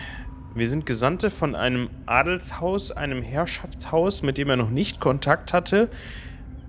wir 0.56 0.69
sind 0.69 0.85
Gesandte 0.85 1.30
von 1.30 1.56
einem 1.56 1.90
Adelshaus, 2.06 2.91
einem 2.91 3.22
Herrschaftshaus, 3.22 4.22
mit 4.22 4.38
dem 4.38 4.49
er 4.49 4.56
noch 4.56 4.69
nicht 4.69 5.02
Kontakt 5.02 5.52
hatte, 5.52 5.90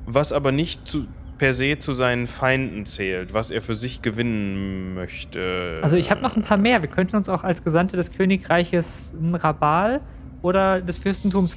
was 0.06 0.32
aber 0.32 0.50
nicht 0.50 0.88
zu, 0.88 1.06
per 1.38 1.52
se 1.52 1.78
zu 1.78 1.92
seinen 1.92 2.26
Feinden 2.26 2.86
zählt, 2.86 3.34
was 3.34 3.50
er 3.50 3.62
für 3.62 3.74
sich 3.74 4.02
gewinnen 4.02 4.94
möchte. 4.94 5.80
Also 5.82 5.96
ich 5.96 6.10
habe 6.10 6.20
noch 6.20 6.36
ein 6.36 6.42
paar 6.42 6.56
mehr. 6.56 6.82
Wir 6.82 6.88
könnten 6.88 7.16
uns 7.16 7.28
auch 7.28 7.44
als 7.44 7.62
Gesandte 7.62 7.96
des 7.96 8.12
Königreiches 8.12 9.14
Rabal 9.32 10.00
oder 10.42 10.80
des 10.80 10.98
Fürstentums 10.98 11.56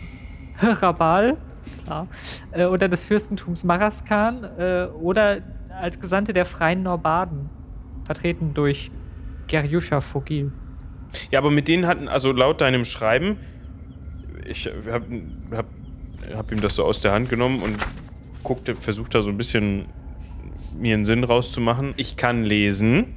Rabal, 0.62 1.38
klar, 1.84 2.08
äh, 2.52 2.66
oder 2.66 2.90
des 2.90 3.04
Fürstentums 3.04 3.64
Maraskan 3.64 4.44
äh, 4.58 4.88
oder 5.00 5.42
als 5.70 6.00
Gesandte 6.00 6.34
der 6.34 6.46
Freien 6.46 6.84
Norbaden, 6.84 7.50
vertreten 8.04 8.54
durch 8.54 8.92
Gerjuscha 9.48 10.02
Fogil. 10.02 10.52
Ja, 11.32 11.40
aber 11.40 11.52
mit 11.52 11.68
denen 11.68 11.88
hatten, 11.88 12.08
also 12.08 12.32
laut 12.32 12.62
deinem 12.62 12.86
Schreiben, 12.86 13.38
ich 14.46 14.68
hab, 14.68 15.04
hab, 15.52 15.66
hab 16.34 16.52
ihm 16.52 16.62
das 16.62 16.76
so 16.76 16.84
aus 16.84 17.02
der 17.02 17.12
Hand 17.12 17.30
genommen 17.30 17.62
und 17.62 17.78
guckte, 18.44 18.76
versucht 18.76 19.14
da 19.16 19.22
so 19.22 19.30
ein 19.30 19.38
bisschen 19.38 19.86
mir 20.76 20.96
einen 20.96 21.06
Sinn 21.06 21.24
rauszumachen. 21.24 21.94
Ich 21.98 22.18
kann 22.18 22.44
lesen, 22.44 23.16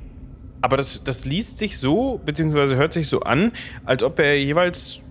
aber 0.61 0.77
das, 0.77 1.05
das 1.05 1.25
liest 1.25 1.59
sich 1.59 1.79
so, 1.79 2.21
beziehungsweise 2.25 2.77
hört 2.77 2.93
sich 2.93 3.09
so 3.09 3.21
an, 3.21 3.53
als 3.85 4.03
ob 4.03 4.19
er 4.19 4.39
jeweils 4.39 5.03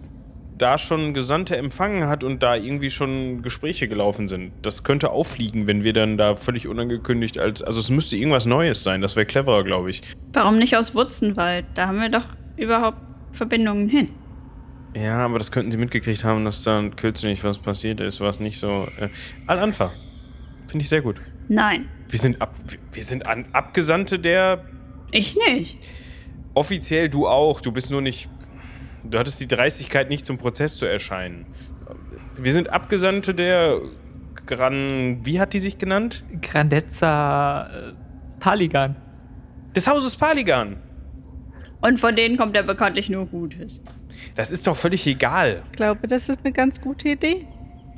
da 0.59 0.77
schon 0.77 1.13
Gesandte 1.15 1.57
empfangen 1.57 2.07
hat 2.07 2.23
und 2.23 2.43
da 2.43 2.55
irgendwie 2.55 2.89
schon 2.91 3.41
Gespräche 3.41 3.87
gelaufen 3.87 4.27
sind. 4.27 4.51
Das 4.61 4.83
könnte 4.83 5.09
auffliegen, 5.09 5.65
wenn 5.65 5.83
wir 5.83 5.93
dann 5.93 6.17
da 6.17 6.35
völlig 6.35 6.67
unangekündigt 6.67 7.39
als. 7.39 7.63
Also 7.63 7.79
es 7.79 7.89
müsste 7.89 8.15
irgendwas 8.17 8.45
Neues 8.45 8.83
sein. 8.83 9.01
Das 9.01 9.15
wäre 9.15 9.25
cleverer, 9.25 9.63
glaube 9.63 9.89
ich. 9.89 10.01
Warum 10.33 10.59
nicht 10.59 10.75
aus 10.77 10.93
Wutzenwald? 10.93 11.65
Da 11.73 11.87
haben 11.87 11.99
wir 11.99 12.09
doch 12.09 12.25
überhaupt 12.57 12.97
Verbindungen 13.31 13.89
hin. 13.89 14.09
Ja, 14.95 15.19
aber 15.25 15.37
das 15.37 15.51
könnten 15.51 15.71
sie 15.71 15.77
mitgekriegt 15.77 16.23
haben, 16.23 16.45
dass 16.45 16.63
da 16.63 16.83
kürzlich 16.95 17.43
was 17.43 17.57
passiert 17.59 17.99
ist, 17.99 18.21
was 18.21 18.39
nicht 18.39 18.59
so. 18.59 18.87
Äh, 18.99 19.09
Al-Anfa. 19.47 19.91
Finde 20.67 20.83
ich 20.83 20.89
sehr 20.89 21.01
gut. 21.01 21.21
Nein, 21.47 21.87
Wir 22.09 22.19
sind, 22.19 22.41
ab, 22.41 22.53
wir 22.91 23.03
sind 23.03 23.25
an, 23.25 23.45
Abgesandte 23.53 24.19
der. 24.19 24.65
ich 25.11 25.35
nicht. 25.47 25.77
Offiziell 26.53 27.09
du 27.09 27.27
auch. 27.27 27.61
Du 27.61 27.71
bist 27.71 27.91
nur 27.91 28.01
nicht. 28.01 28.29
Du 29.03 29.17
hattest 29.17 29.39
die 29.39 29.47
Dreistigkeit, 29.47 30.09
nicht 30.09 30.25
zum 30.25 30.37
Prozess 30.37 30.77
zu 30.77 30.85
erscheinen. 30.85 31.45
Wir 32.37 32.53
sind 32.53 32.69
Abgesandte 32.69 33.33
der. 33.33 33.79
Gran. 34.45 35.19
Wie 35.25 35.39
hat 35.39 35.53
die 35.53 35.59
sich 35.59 35.77
genannt? 35.77 36.25
Grandezza 36.41 37.67
äh, 37.67 37.93
Paligan. 38.39 38.95
Des 39.75 39.85
Hauses 39.87 40.17
Paligan. 40.17 40.77
Und 41.81 41.99
von 41.99 42.15
denen 42.15 42.35
kommt 42.35 42.55
ja 42.55 42.63
bekanntlich 42.63 43.09
nur 43.09 43.27
Gutes. 43.27 43.81
Das 44.35 44.51
ist 44.51 44.65
doch 44.65 44.75
völlig 44.75 45.05
egal. 45.05 45.63
Ich 45.71 45.77
glaube, 45.77 46.07
das 46.07 46.29
ist 46.29 46.39
eine 46.43 46.51
ganz 46.51 46.81
gute 46.81 47.09
Idee. 47.09 47.47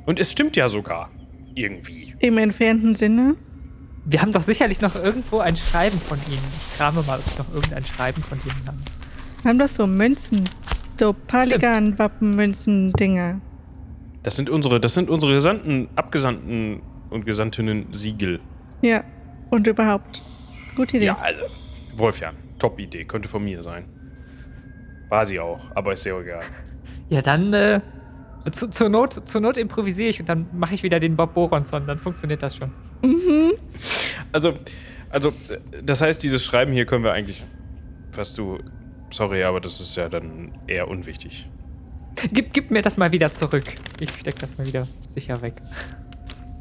Und 0.04 0.20
es 0.20 0.30
stimmt 0.30 0.56
ja 0.56 0.68
sogar. 0.68 1.10
Irgendwie. 1.54 2.14
Im 2.18 2.38
entfernten 2.38 2.94
Sinne. 2.94 3.36
Wir 4.04 4.20
haben 4.20 4.32
doch 4.32 4.42
sicherlich 4.42 4.80
noch 4.80 4.94
irgendwo 4.94 5.38
ein 5.38 5.56
Schreiben 5.56 6.00
von 6.00 6.18
ihnen. 6.28 6.42
Ich 6.58 6.76
krame 6.76 7.02
mal, 7.02 7.18
ob 7.18 7.26
ich 7.26 7.38
noch 7.38 7.52
irgendein 7.54 7.86
Schreiben 7.86 8.22
von 8.22 8.38
denen 8.40 8.66
habe. 8.66 8.78
Wir 9.42 9.48
haben 9.48 9.58
doch 9.58 9.68
so 9.68 9.86
Münzen. 9.86 10.44
So 11.02 11.12
Paligan-Wappenmünzen-Dinger. 11.12 13.40
Das 14.22 14.36
sind 14.36 14.48
unsere, 14.48 14.78
das 14.78 14.94
sind 14.94 15.10
unsere 15.10 15.34
Gesandten, 15.34 15.88
Abgesandten 15.96 16.80
und 17.10 17.26
Gesandtinnen 17.26 17.92
Siegel. 17.92 18.38
Ja. 18.82 19.02
Und 19.50 19.66
überhaupt. 19.66 20.22
Gute 20.76 20.98
Idee. 20.98 21.06
Ja, 21.06 21.18
also. 21.20 21.42
Wolfjan, 21.96 22.36
Top-Idee, 22.60 23.04
könnte 23.04 23.28
von 23.28 23.42
mir 23.42 23.64
sein. 23.64 23.86
War 25.08 25.26
sie 25.26 25.40
auch, 25.40 25.72
aber 25.74 25.94
ist 25.94 26.04
sehr 26.04 26.16
egal. 26.16 26.42
Ja, 27.08 27.20
dann 27.20 27.52
äh, 27.52 27.80
zu, 28.52 28.70
zur, 28.70 28.88
Not, 28.88 29.28
zur 29.28 29.40
Not 29.40 29.56
improvisiere 29.56 30.10
ich 30.10 30.20
und 30.20 30.28
dann 30.28 30.46
mache 30.52 30.76
ich 30.76 30.84
wieder 30.84 31.00
den 31.00 31.16
Bob 31.16 31.34
Boronson. 31.34 31.84
Dann 31.84 31.98
funktioniert 31.98 32.44
das 32.44 32.54
schon. 32.54 32.70
Mhm. 33.02 33.54
Also, 34.30 34.56
also, 35.10 35.32
das 35.82 36.00
heißt, 36.00 36.22
dieses 36.22 36.44
Schreiben 36.44 36.72
hier 36.72 36.86
können 36.86 37.02
wir 37.02 37.12
eigentlich. 37.12 37.44
Was 38.14 38.34
du. 38.34 38.60
Sorry, 39.12 39.44
aber 39.44 39.60
das 39.60 39.80
ist 39.80 39.96
ja 39.96 40.08
dann 40.08 40.52
eher 40.66 40.88
unwichtig. 40.88 41.46
Gib, 42.32 42.52
gib 42.52 42.70
mir 42.70 42.82
das 42.82 42.96
mal 42.96 43.12
wieder 43.12 43.32
zurück. 43.32 43.64
Ich 44.00 44.10
steck 44.10 44.38
das 44.38 44.58
mal 44.58 44.66
wieder 44.66 44.86
sicher 45.06 45.42
weg. 45.42 45.54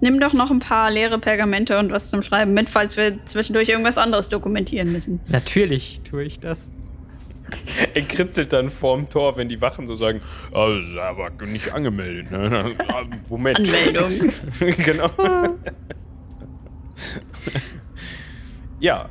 Nimm 0.02 0.20
doch 0.20 0.34
noch 0.34 0.50
ein 0.50 0.60
paar 0.60 0.90
leere 0.90 1.20
Pergamente 1.20 1.78
und 1.78 1.92
was 1.92 2.10
zum 2.10 2.24
Schreiben 2.24 2.54
mit, 2.54 2.70
falls 2.70 2.98
wir 2.98 3.24
zwischendurch 3.26 3.70
irgendwas 3.70 3.98
anderes 3.98 4.30
dokumentieren 4.30 4.92
müssen. 4.92 5.20
Natürlich 5.28 6.02
tue 6.02 6.24
ich 6.24 6.40
das. 6.40 6.72
Er 7.94 8.02
kritzelt 8.02 8.54
dann 8.54 8.70
vorm 8.70 9.10
Tor, 9.10 9.38
wenn 9.38 9.50
die 9.50 9.62
Wachen 9.62 9.86
so 9.86 9.96
sagen: 9.96 10.22
oh, 10.54 10.78
ist 10.82 10.98
aber 10.98 11.30
nicht 11.46 11.74
angemeldet. 11.74 12.32
Ne? 12.32 12.72
Moment. 13.30 13.60
Anmeldung. 13.60 14.34
genau. 14.78 15.10
ja, 18.80 19.10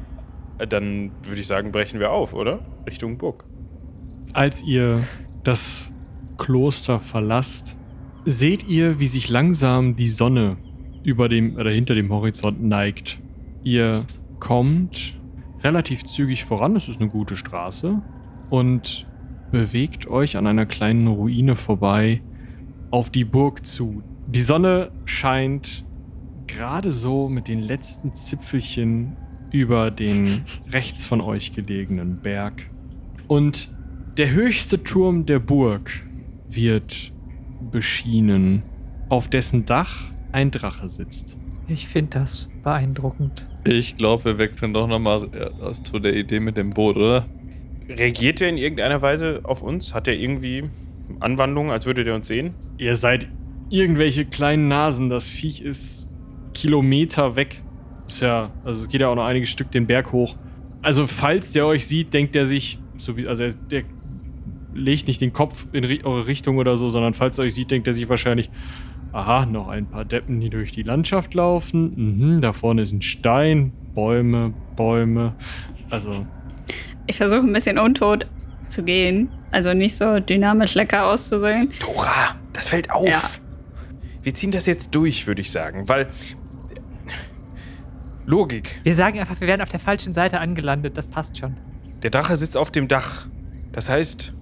dann 0.66 1.10
würde 1.22 1.40
ich 1.40 1.46
sagen, 1.46 1.72
brechen 1.72 2.00
wir 2.00 2.10
auf, 2.10 2.34
oder? 2.34 2.60
Richtung 2.86 3.18
Burg. 3.18 3.44
Als 4.32 4.62
ihr 4.62 5.02
das 5.42 5.92
Kloster 6.38 7.00
verlasst, 7.00 7.76
seht 8.24 8.68
ihr, 8.68 9.00
wie 9.00 9.06
sich 9.06 9.28
langsam 9.28 9.96
die 9.96 10.08
Sonne 10.08 10.56
über 11.02 11.28
dem 11.28 11.56
oder 11.56 11.70
hinter 11.70 11.94
dem 11.94 12.12
Horizont 12.12 12.62
neigt. 12.62 13.18
Ihr 13.62 14.06
kommt 14.38 15.18
relativ 15.62 16.04
zügig 16.04 16.44
voran, 16.44 16.76
es 16.76 16.88
ist 16.88 17.00
eine 17.00 17.10
gute 17.10 17.36
Straße, 17.36 18.00
und 18.50 19.06
bewegt 19.50 20.06
euch 20.08 20.36
an 20.36 20.46
einer 20.46 20.66
kleinen 20.66 21.06
Ruine 21.06 21.56
vorbei 21.56 22.22
auf 22.90 23.10
die 23.10 23.24
Burg 23.24 23.64
zu. 23.64 24.02
Die 24.26 24.42
Sonne 24.42 24.92
scheint 25.04 25.84
gerade 26.46 26.92
so 26.92 27.28
mit 27.28 27.48
den 27.48 27.60
letzten 27.60 28.14
Zipfelchen 28.14 29.16
über 29.52 29.90
den 29.90 30.42
rechts 30.70 31.06
von 31.06 31.20
euch 31.20 31.52
gelegenen 31.52 32.20
Berg. 32.20 32.66
Und 33.28 33.70
der 34.16 34.32
höchste 34.32 34.82
Turm 34.82 35.26
der 35.26 35.38
Burg 35.38 36.04
wird 36.48 37.12
beschienen, 37.70 38.62
auf 39.08 39.28
dessen 39.28 39.64
Dach 39.64 40.12
ein 40.32 40.50
Drache 40.50 40.88
sitzt. 40.88 41.38
Ich 41.68 41.86
finde 41.86 42.18
das 42.18 42.50
beeindruckend. 42.64 43.48
Ich 43.64 43.96
glaube, 43.96 44.24
wir 44.24 44.38
wechseln 44.38 44.72
doch 44.74 44.88
nochmal 44.88 45.28
äh, 45.32 45.82
zu 45.84 45.98
der 46.00 46.16
Idee 46.16 46.40
mit 46.40 46.56
dem 46.56 46.70
Boot, 46.70 46.96
oder? 46.96 47.26
Reagiert 47.88 48.40
er 48.40 48.48
in 48.48 48.56
irgendeiner 48.56 49.02
Weise 49.02 49.40
auf 49.44 49.62
uns? 49.62 49.94
Hat 49.94 50.08
er 50.08 50.14
irgendwie 50.14 50.64
Anwandlungen, 51.20 51.70
als 51.70 51.86
würde 51.86 52.04
er 52.04 52.14
uns 52.14 52.26
sehen? 52.26 52.54
Ihr 52.78 52.96
seid 52.96 53.28
irgendwelche 53.68 54.24
kleinen 54.24 54.68
Nasen, 54.68 55.10
das 55.10 55.28
Viech 55.28 55.62
ist 55.62 56.10
Kilometer 56.54 57.36
weg. 57.36 57.62
Ist 58.10 58.22
ja, 58.22 58.50
also 58.64 58.82
es 58.82 58.88
geht 58.88 59.00
ja 59.00 59.08
auch 59.08 59.14
noch 59.14 59.24
einige 59.24 59.46
Stück 59.46 59.70
den 59.70 59.86
Berg 59.86 60.12
hoch. 60.12 60.36
Also, 60.82 61.06
falls 61.06 61.52
der 61.52 61.66
euch 61.66 61.86
sieht, 61.86 62.12
denkt 62.14 62.34
er 62.36 62.44
sich, 62.46 62.78
so 62.96 63.16
wie, 63.16 63.26
also 63.28 63.44
er- 63.44 63.52
der 63.52 63.82
legt 64.74 65.08
nicht 65.08 65.20
den 65.20 65.32
Kopf 65.32 65.66
in 65.72 65.84
ri- 65.84 66.04
eure 66.04 66.26
Richtung 66.26 66.58
oder 66.58 66.76
so, 66.76 66.88
sondern 66.88 67.14
falls 67.14 67.38
er 67.38 67.44
euch 67.44 67.54
sieht, 67.54 67.70
denkt 67.70 67.86
er 67.86 67.94
sich 67.94 68.08
wahrscheinlich, 68.08 68.50
aha, 69.12 69.46
noch 69.46 69.68
ein 69.68 69.86
paar 69.86 70.04
Deppen, 70.04 70.40
die 70.40 70.48
durch 70.50 70.72
die 70.72 70.82
Landschaft 70.82 71.34
laufen. 71.34 71.92
Mhm, 72.36 72.40
da 72.40 72.52
vorne 72.52 72.82
ist 72.82 72.92
ein 72.92 73.02
Stein, 73.02 73.72
Bäume, 73.94 74.54
Bäume. 74.76 75.34
Also, 75.90 76.26
Ich 77.06 77.16
versuche 77.16 77.40
ein 77.40 77.52
bisschen 77.52 77.78
untot 77.78 78.26
zu 78.68 78.82
gehen. 78.84 79.28
Also 79.50 79.74
nicht 79.74 79.96
so 79.96 80.20
dynamisch 80.20 80.74
lecker 80.74 81.06
auszusehen. 81.06 81.70
Dora, 81.80 82.36
das 82.52 82.68
fällt 82.68 82.90
auf. 82.92 83.08
Ja. 83.08 83.20
Wir 84.22 84.34
ziehen 84.34 84.52
das 84.52 84.66
jetzt 84.66 84.94
durch, 84.94 85.26
würde 85.26 85.40
ich 85.42 85.50
sagen, 85.50 85.88
weil. 85.88 86.08
Logik. 88.30 88.80
Wir 88.84 88.94
sagen 88.94 89.18
einfach, 89.18 89.40
wir 89.40 89.48
werden 89.48 89.60
auf 89.60 89.68
der 89.68 89.80
falschen 89.80 90.14
Seite 90.14 90.38
angelandet. 90.38 90.96
Das 90.96 91.08
passt 91.08 91.36
schon. 91.36 91.56
Der 92.02 92.10
Drache 92.10 92.36
sitzt 92.36 92.56
auf 92.56 92.70
dem 92.70 92.86
Dach. 92.86 93.26
Das 93.72 93.90
heißt, 93.90 94.32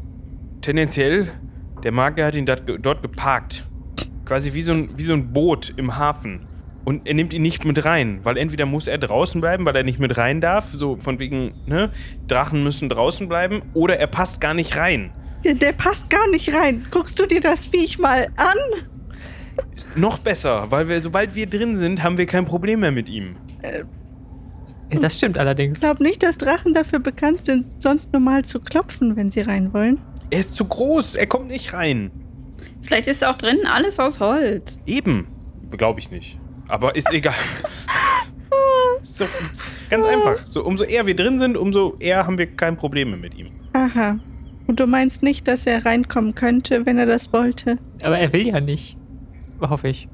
tendenziell, 0.60 1.32
der 1.82 1.92
Magier 1.92 2.26
hat 2.26 2.36
ihn 2.36 2.44
dat, 2.44 2.64
dort 2.80 3.02
geparkt. 3.02 3.66
Quasi 4.26 4.52
wie 4.52 4.62
so, 4.62 4.72
ein, 4.72 4.90
wie 4.98 5.04
so 5.04 5.14
ein 5.14 5.32
Boot 5.32 5.72
im 5.76 5.96
Hafen. 5.96 6.46
Und 6.84 7.06
er 7.06 7.14
nimmt 7.14 7.32
ihn 7.32 7.42
nicht 7.42 7.64
mit 7.64 7.84
rein, 7.84 8.20
weil 8.24 8.36
entweder 8.36 8.66
muss 8.66 8.86
er 8.86 8.98
draußen 8.98 9.40
bleiben, 9.40 9.64
weil 9.64 9.76
er 9.76 9.84
nicht 9.84 9.98
mit 9.98 10.16
rein 10.16 10.40
darf, 10.40 10.70
so 10.72 10.96
von 10.96 11.18
wegen, 11.18 11.54
ne, 11.66 11.90
Drachen 12.26 12.62
müssen 12.62 12.88
draußen 12.88 13.28
bleiben, 13.28 13.62
oder 13.74 13.98
er 13.98 14.06
passt 14.06 14.40
gar 14.40 14.54
nicht 14.54 14.76
rein. 14.76 15.12
Der 15.44 15.72
passt 15.72 16.10
gar 16.10 16.28
nicht 16.30 16.54
rein. 16.54 16.86
Guckst 16.90 17.18
du 17.18 17.26
dir 17.26 17.40
das 17.40 17.66
Viech 17.66 17.98
mal 17.98 18.28
an? 18.36 18.88
Noch 19.96 20.18
besser, 20.18 20.70
weil 20.70 20.88
wir, 20.88 21.00
sobald 21.00 21.34
wir 21.34 21.46
drin 21.46 21.76
sind, 21.76 22.02
haben 22.02 22.18
wir 22.18 22.26
kein 22.26 22.44
Problem 22.44 22.80
mehr 22.80 22.92
mit 22.92 23.08
ihm. 23.08 23.36
Ja, 24.90 25.00
das 25.00 25.16
stimmt 25.16 25.38
allerdings. 25.38 25.78
Ich 25.78 25.84
glaube 25.84 26.02
nicht, 26.02 26.22
dass 26.22 26.38
Drachen 26.38 26.74
dafür 26.74 26.98
bekannt 26.98 27.44
sind, 27.44 27.66
sonst 27.82 28.12
normal 28.12 28.44
zu 28.44 28.60
klopfen, 28.60 29.16
wenn 29.16 29.30
sie 29.30 29.40
rein 29.40 29.72
wollen. 29.72 29.98
Er 30.30 30.40
ist 30.40 30.54
zu 30.54 30.64
groß, 30.64 31.14
er 31.14 31.26
kommt 31.26 31.48
nicht 31.48 31.72
rein. 31.72 32.10
Vielleicht 32.82 33.08
ist 33.08 33.24
auch 33.24 33.36
drin 33.36 33.58
alles 33.66 33.98
aus 33.98 34.20
Holz. 34.20 34.78
Eben. 34.86 35.26
Glaube 35.70 36.00
ich 36.00 36.10
nicht. 36.10 36.38
Aber 36.68 36.96
ist 36.96 37.12
egal. 37.12 37.34
doch 39.18 39.28
ganz 39.90 40.06
einfach. 40.06 40.38
So, 40.46 40.64
umso 40.64 40.84
eher 40.84 41.06
wir 41.06 41.16
drin 41.16 41.38
sind, 41.38 41.56
umso 41.56 41.96
eher 41.98 42.26
haben 42.26 42.38
wir 42.38 42.46
kein 42.46 42.76
Problem 42.76 43.10
mehr 43.10 43.18
mit 43.18 43.34
ihm. 43.34 43.50
Aha. 43.72 44.18
Und 44.66 44.80
du 44.80 44.86
meinst 44.86 45.22
nicht, 45.22 45.48
dass 45.48 45.66
er 45.66 45.84
reinkommen 45.84 46.34
könnte, 46.34 46.84
wenn 46.84 46.98
er 46.98 47.06
das 47.06 47.32
wollte? 47.32 47.78
Aber 48.02 48.18
er 48.18 48.32
will 48.32 48.46
ja 48.46 48.60
nicht. 48.60 48.96
Hoffe 49.60 49.88
ich. 49.88 50.08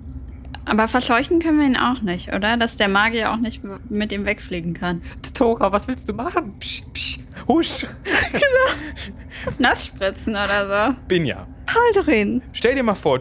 Aber 0.67 0.89
verscheuchen 0.89 1.41
können 1.41 1.59
wir 1.59 1.67
ihn 1.67 1.77
auch 1.77 2.01
nicht, 2.01 2.33
oder? 2.33 2.57
Dass 2.57 2.77
der 2.77 2.89
Magier 2.89 3.33
auch 3.33 3.37
nicht 3.37 3.63
mit 3.91 4.13
ihm 4.13 4.25
wegfliegen 4.25 4.73
kann. 4.73 5.03
Tora, 5.35 5.73
was 5.73 5.87
willst 5.89 6.09
du 6.09 6.15
machen? 6.15 6.59
Psch, 6.59 6.83
psch. 6.95 7.19
Husch! 7.47 7.87
Nass 9.59 9.87
spritzen 9.87 10.33
oder 10.35 10.93
so. 10.93 10.97
Binja, 11.09 11.47
Haldorin. 11.69 12.41
stell 12.53 12.75
dir 12.75 12.83
mal 12.83 12.95
vor, 12.95 13.21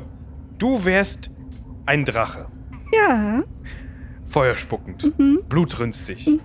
du 0.57 0.85
wärst 0.85 1.29
ein 1.85 2.05
Drache. 2.05 2.47
Ja. 2.93 3.43
Feuerspuckend, 4.27 5.11
blutrünstig, 5.49 6.39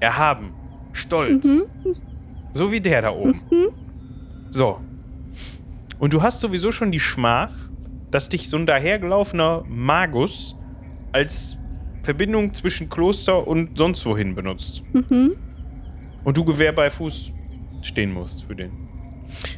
erhaben, 0.00 0.52
stolz. 0.92 1.48
So 2.52 2.72
wie 2.72 2.80
der 2.80 3.02
da 3.02 3.10
oben. 3.12 3.40
So. 4.50 4.80
Und 5.98 6.12
du 6.12 6.22
hast 6.22 6.40
sowieso 6.40 6.72
schon 6.72 6.90
die 6.90 7.00
Schmach, 7.00 7.52
dass 8.10 8.28
dich 8.28 8.48
so 8.48 8.56
ein 8.56 8.66
dahergelaufener 8.66 9.64
Magus 9.68 10.56
als 11.12 11.56
Verbindung 12.02 12.54
zwischen 12.54 12.88
Kloster 12.88 13.46
und 13.46 13.76
sonst 13.76 14.04
wohin 14.06 14.34
benutzt. 14.34 14.82
Mhm. 14.92 15.36
Und 16.24 16.36
du 16.36 16.44
Gewehr 16.44 16.72
bei 16.72 16.90
Fuß 16.90 17.32
stehen 17.82 18.12
musst 18.12 18.44
für 18.44 18.54
den. 18.54 18.70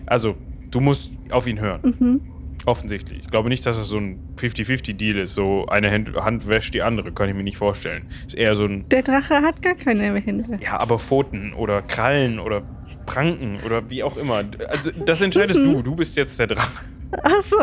Also, 0.06 0.36
du 0.70 0.80
musst 0.80 1.10
auf 1.30 1.46
ihn 1.46 1.60
hören. 1.60 1.80
Mhm. 1.98 2.20
Offensichtlich. 2.64 3.20
Ich 3.22 3.28
glaube 3.28 3.48
nicht, 3.48 3.66
dass 3.66 3.76
das 3.76 3.88
so 3.88 3.96
ein 3.98 4.20
50-50-Deal 4.36 5.18
ist. 5.18 5.34
So 5.34 5.66
eine 5.66 5.90
Hand, 5.90 6.46
wäscht 6.46 6.74
die 6.74 6.82
andere, 6.82 7.10
kann 7.10 7.28
ich 7.28 7.34
mir 7.34 7.42
nicht 7.42 7.56
vorstellen. 7.56 8.06
Ist 8.26 8.36
eher 8.36 8.54
so 8.54 8.64
ein, 8.66 8.88
Der 8.88 9.02
Drache 9.02 9.42
hat 9.42 9.62
gar 9.62 9.74
keine 9.74 10.14
Hände. 10.20 10.58
ja, 10.62 10.78
aber 10.78 11.00
Pfoten 11.00 11.54
oder 11.54 11.82
Krallen 11.82 12.38
oder 12.38 12.62
Pranken 13.06 13.58
oder 13.66 13.90
wie 13.90 14.04
auch 14.04 14.16
immer. 14.16 14.44
Also, 14.68 14.92
das 15.04 15.20
entscheidest 15.20 15.58
du. 15.58 15.82
Du 15.82 15.96
bist 15.96 16.16
jetzt 16.16 16.38
der 16.38 16.46
Drache. 16.46 16.84
Ach 17.24 17.42
so. 17.42 17.56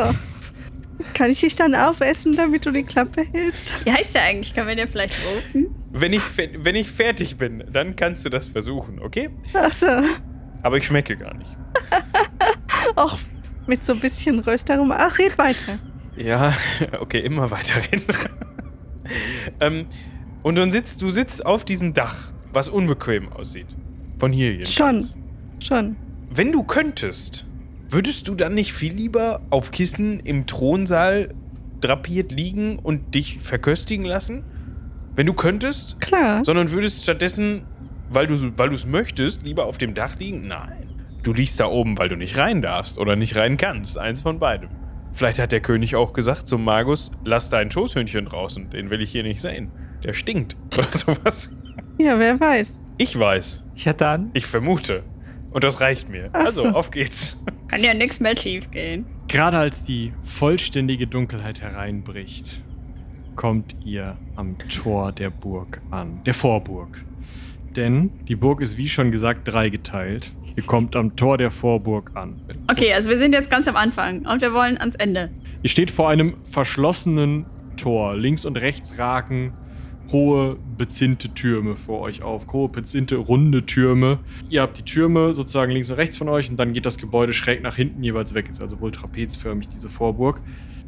Kann 1.14 1.32
ich 1.32 1.40
dich 1.40 1.56
dann 1.56 1.76
aufessen, 1.76 2.36
damit 2.36 2.66
du 2.66 2.72
die 2.72 2.84
Klappe 2.84 3.26
hältst? 3.32 3.86
Wie 3.86 3.92
heißt 3.92 4.16
der 4.16 4.24
eigentlich? 4.24 4.54
Können 4.54 4.68
wir 4.68 4.76
den 4.76 4.90
vielleicht 4.90 5.16
rufen? 5.26 5.74
Wenn 5.92 6.14
ich, 6.14 6.22
wenn 6.38 6.76
ich 6.76 6.90
fertig 6.92 7.38
bin, 7.38 7.64
dann 7.72 7.96
kannst 7.96 8.26
du 8.26 8.30
das 8.30 8.48
versuchen, 8.48 9.00
okay? 9.00 9.30
Ach 9.54 9.72
so. 9.72 9.88
Aber 10.62 10.78
ich 10.78 10.86
schmecke 10.86 11.16
gar 11.16 11.34
nicht. 11.36 11.56
Auch 12.96 13.18
mit 13.66 13.86
so 13.86 13.94
ein 13.94 14.00
bisschen 14.00 14.40
Röstarum. 14.40 14.92
Ach, 14.92 15.18
red 15.18 15.38
weiter. 15.38 15.80
Ja, 16.18 16.54
okay, 17.00 17.20
immer 17.20 17.50
weiterhin. 17.50 18.04
ähm, 19.62 19.86
und 20.44 20.56
dann 20.56 20.72
sitzt 20.72 21.02
du 21.02 21.10
sitzt 21.10 21.46
auf 21.46 21.64
diesem 21.64 21.94
Dach, 21.94 22.32
was 22.52 22.68
unbequem 22.68 23.32
aussieht. 23.32 23.68
Von 24.20 24.32
hier 24.32 24.52
jedenfalls. 24.52 24.76
Schon. 24.76 25.08
Schon. 25.62 25.96
Wenn 26.30 26.52
du 26.52 26.64
könntest, 26.64 27.48
würdest 27.90 28.28
du 28.28 28.36
dann 28.36 28.54
nicht 28.54 28.74
viel 28.74 28.94
lieber 28.94 29.42
auf 29.50 29.72
Kissen 29.72 30.20
im 30.20 30.46
Thronsaal 30.46 31.34
drapiert 31.82 32.32
liegen 32.32 32.78
und 32.80 33.16
dich 33.16 33.40
verköstigen 33.42 34.06
lassen? 34.06 34.44
Wenn 35.16 35.26
du 35.26 35.34
könntest? 35.34 36.00
Klar. 36.00 36.44
Sondern 36.46 36.72
würdest 36.72 37.04
stattdessen, 37.04 37.64
weil 38.10 38.28
du 38.28 38.36
so- 38.36 38.52
weil 38.58 38.70
du 38.70 38.76
es 38.76 38.86
möchtest, 38.86 39.44
lieber 39.44 39.66
auf 39.66 39.78
dem 39.78 39.94
Dach 39.94 40.18
liegen? 40.18 40.48
Nein. 40.48 40.86
Du 41.24 41.34
liegst 41.34 41.60
da 41.60 41.68
oben, 41.68 41.98
weil 41.98 42.08
du 42.10 42.16
nicht 42.16 42.38
rein 42.38 42.62
darfst 42.62 42.98
oder 42.98 43.16
nicht 43.16 43.36
rein 43.36 43.58
kannst. 43.58 43.98
Eins 43.98 44.22
von 44.22 44.40
beidem. 44.40 44.70
Vielleicht 45.12 45.40
hat 45.40 45.52
der 45.52 45.60
König 45.60 45.96
auch 45.96 46.14
gesagt 46.14 46.48
zum 46.48 46.64
Magus, 46.64 47.12
lass 47.26 47.50
dein 47.50 47.72
Schoßhündchen 47.72 48.26
draußen, 48.26 48.70
den 48.70 48.90
will 48.90 49.02
ich 49.02 49.12
hier 49.12 49.24
nicht 49.24 49.42
sehen. 49.42 49.70
Der 50.04 50.14
stinkt. 50.14 50.56
Oder 50.78 50.88
sowas. 50.98 51.50
Ja, 51.98 52.18
wer 52.20 52.40
weiß. 52.40 52.80
Ich 52.98 53.18
weiß. 53.20 53.66
Ja, 53.76 53.92
dann. 53.94 54.30
Ich 54.34 54.46
vermute. 54.46 55.04
Und 55.52 55.64
das 55.64 55.82
reicht 55.82 56.10
mir. 56.10 56.30
Also, 56.34 56.64
auf 56.74 56.92
geht's. 56.92 57.44
Kann 57.68 57.84
ja 57.84 57.94
nichts 57.94 58.20
mehr 58.20 58.36
schief 58.38 58.70
gehen. 58.72 59.06
gerade 59.28 59.58
als 59.58 59.84
die 59.84 60.14
vollständige 60.24 61.08
Dunkelheit 61.08 61.62
hereinbricht, 61.62 62.62
kommt 63.36 63.76
ihr 63.86 64.18
am 64.36 64.58
Tor 64.70 65.12
der 65.12 65.30
Burg 65.30 65.82
an. 65.92 66.22
Der 66.26 66.34
Vorburg. 66.34 67.04
Denn 67.76 68.12
die 68.28 68.36
Burg 68.36 68.62
ist, 68.62 68.78
wie 68.78 68.90
schon 68.90 69.12
gesagt, 69.12 69.48
dreigeteilt. 69.48 70.32
Ihr 70.56 70.64
kommt 70.64 70.96
am 70.96 71.16
Tor 71.16 71.38
der 71.38 71.52
Vorburg 71.52 72.12
an. 72.16 72.42
Okay, 72.70 72.92
also 72.92 73.10
wir 73.10 73.18
sind 73.18 73.34
jetzt 73.34 73.50
ganz 73.50 73.68
am 73.68 73.76
Anfang 73.76 74.26
und 74.26 74.42
wir 74.42 74.52
wollen 74.54 74.78
ans 74.78 74.96
Ende. 74.96 75.30
Ihr 75.62 75.70
steht 75.70 75.92
vor 75.92 76.10
einem 76.10 76.36
verschlossenen 76.44 77.46
Tor. 77.78 78.16
Links 78.16 78.44
und 78.46 78.58
rechts 78.58 78.98
ragen 78.98 79.54
hohe, 80.12 80.58
bezinnte 80.78 81.34
Türme 81.34 81.76
vor 81.76 82.02
euch 82.02 82.22
auf. 82.22 82.48
Hohe, 82.52 82.70
bezinnte, 82.70 83.18
runde 83.18 83.66
Türme. 83.66 84.20
Ihr 84.50 84.62
habt 84.62 84.78
die 84.78 84.84
Türme 84.84 85.34
sozusagen 85.34 85.72
links 85.72 85.90
und 85.90 85.98
rechts 85.98 86.18
von 86.18 86.30
euch 86.30 86.50
und 86.50 86.58
dann 86.58 86.74
geht 86.74 86.86
das 86.86 86.98
Gebäude 86.98 87.34
schräg 87.34 87.62
nach 87.62 87.76
hinten 87.76 88.04
jeweils 88.04 88.34
weg. 88.34 88.50
Ist 88.50 88.62
also 88.62 88.80
wohl 88.82 88.92
trapezförmig, 88.92 89.70
diese 89.70 89.90
Vorburg. 89.90 90.42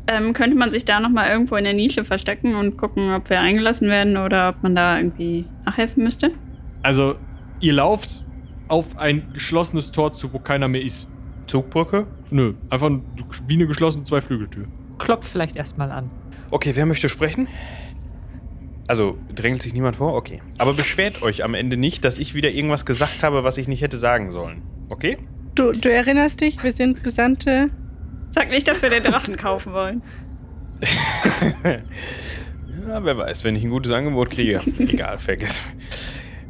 Ähm, 0.08 0.34
könnte 0.34 0.58
man 0.58 0.72
sich 0.72 0.86
da 0.86 1.00
nochmal 1.00 1.30
irgendwo 1.30 1.56
in 1.56 1.64
der 1.64 1.74
Nische 1.74 2.04
verstecken 2.04 2.56
und 2.56 2.78
gucken, 2.78 3.14
ob 3.14 3.30
wir 3.30 3.40
eingelassen 3.40 3.88
werden 3.88 4.18
oder 4.18 4.50
ob 4.50 4.64
man 4.64 4.76
da 4.76 4.98
irgendwie 4.98 5.46
nachhelfen 5.66 6.04
müsste? 6.04 6.32
Also, 6.82 7.16
ihr 7.60 7.74
lauft 7.74 8.26
auf 8.68 8.98
ein 8.98 9.32
geschlossenes 9.34 9.92
Tor 9.92 10.12
zu, 10.12 10.34
wo 10.34 10.40
keiner 10.40 10.68
mehr 10.68 10.82
ist. 10.82 11.08
Zugbrücke? 11.46 12.08
Nö, 12.30 12.54
einfach 12.70 12.90
wie 13.48 13.54
eine 13.54 13.68
geschlossene 13.68 14.06
Zwei-Flügeltür. 14.06 14.66
Klopf 14.98 15.28
vielleicht 15.28 15.56
erstmal 15.56 15.92
an. 15.92 16.10
Okay, 16.50 16.72
wer 16.76 16.86
möchte 16.86 17.10
sprechen? 17.10 17.48
Also, 18.92 19.18
drängelt 19.34 19.62
sich 19.62 19.74
niemand 19.74 19.96
vor? 19.96 20.16
Okay. 20.16 20.42
Aber 20.58 20.74
beschwert 20.74 21.22
euch 21.22 21.46
am 21.46 21.54
Ende 21.54 21.78
nicht, 21.78 22.04
dass 22.04 22.18
ich 22.18 22.36
wieder 22.36 22.50
irgendwas 22.50 22.86
gesagt 22.86 23.24
habe, 23.24 23.46
was 23.46 23.58
ich 23.58 23.70
nicht 23.70 23.82
hätte 23.82 23.98
sagen 23.98 24.34
sollen. 24.34 24.64
Okay? 24.90 25.18
Du, 25.56 25.72
du 25.72 25.90
erinnerst 25.90 26.42
dich, 26.42 26.62
wir 26.62 26.74
sind 26.74 27.02
Gesandte. 27.02 27.70
Sag 28.32 28.50
nicht, 28.50 28.68
dass 28.68 28.82
wir 28.82 28.90
den 28.90 29.04
Drachen 29.04 29.38
kaufen 29.38 29.72
wollen. 29.72 30.02
Ja, 32.88 33.06
wer 33.06 33.16
weiß, 33.16 33.46
wenn 33.46 33.56
ich 33.56 33.64
ein 33.64 33.70
gutes 33.70 33.92
Angebot 33.92 34.32
kriege. 34.32 34.60
Egal, 34.80 35.20
vergiss. 35.20 35.54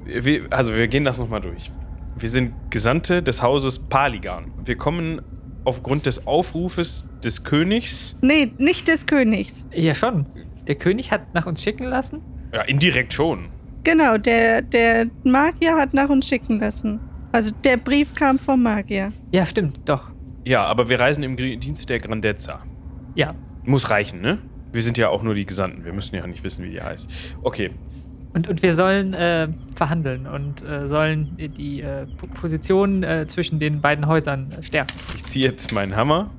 Wir, 0.05 0.47
also, 0.49 0.73
wir 0.73 0.87
gehen 0.87 1.03
das 1.03 1.19
nochmal 1.19 1.41
durch. 1.41 1.71
Wir 2.17 2.29
sind 2.29 2.53
Gesandte 2.71 3.21
des 3.21 3.43
Hauses 3.43 3.79
Paligan. 3.79 4.51
Wir 4.65 4.77
kommen 4.77 5.21
aufgrund 5.65 6.05
des 6.07 6.25
Aufrufes 6.25 7.07
des 7.23 7.43
Königs, 7.43 8.17
Nee, 8.21 8.51
nicht 8.57 8.87
des 8.87 9.05
Königs. 9.05 9.67
Ja, 9.73 9.93
schon. 9.93 10.25
Der 10.67 10.75
König 10.75 11.11
hat 11.11 11.33
nach 11.33 11.45
uns 11.45 11.61
schicken 11.61 11.85
lassen. 11.85 12.21
ja, 12.53 12.61
indirekt 12.61 13.13
schon. 13.13 13.49
Genau, 13.83 14.17
der, 14.17 14.61
der 14.61 15.07
Magier 15.23 15.75
hat 15.75 15.93
nach 15.93 16.09
uns 16.09 16.27
schicken 16.27 16.59
lassen. 16.59 16.99
Also 17.31 17.51
der 17.63 17.77
Brief 17.77 18.13
kam 18.13 18.37
vom 18.37 18.61
Magier. 18.61 19.11
Ja, 19.31 19.45
stimmt, 19.45 19.79
doch. 19.85 20.11
Ja, 20.45 20.63
aber 20.65 20.89
wir 20.89 20.99
reisen 20.99 21.23
im 21.23 21.35
Dienste 21.35 21.85
der 21.85 21.99
Grandezza. 21.99 22.61
Ja. 23.15 23.33
Muss 23.65 23.89
reichen, 23.89 24.21
ne? 24.21 24.39
Wir 24.71 24.83
sind 24.83 24.97
ja 24.97 25.09
auch 25.09 25.23
nur 25.23 25.33
die 25.33 25.45
Gesandten. 25.45 25.83
Wir 25.85 25.93
müssen 25.93 26.15
ja 26.15 26.25
nicht 26.27 26.43
wissen, 26.43 26.63
wie 26.63 26.69
die 26.71 26.81
heißt. 26.81 27.35
Okay. 27.43 27.71
Und, 28.33 28.47
und 28.47 28.63
wir 28.63 28.73
sollen 28.73 29.13
äh, 29.13 29.49
verhandeln 29.75 30.25
und 30.25 30.63
äh, 30.63 30.87
sollen 30.87 31.35
die 31.37 31.81
äh, 31.81 32.05
Position 32.39 33.03
äh, 33.03 33.27
zwischen 33.27 33.59
den 33.59 33.81
beiden 33.81 34.07
Häusern 34.07 34.47
stärken. 34.61 34.95
Ich 35.15 35.25
ziehe 35.25 35.45
jetzt 35.45 35.73
meinen 35.73 35.95
Hammer. 35.95 36.31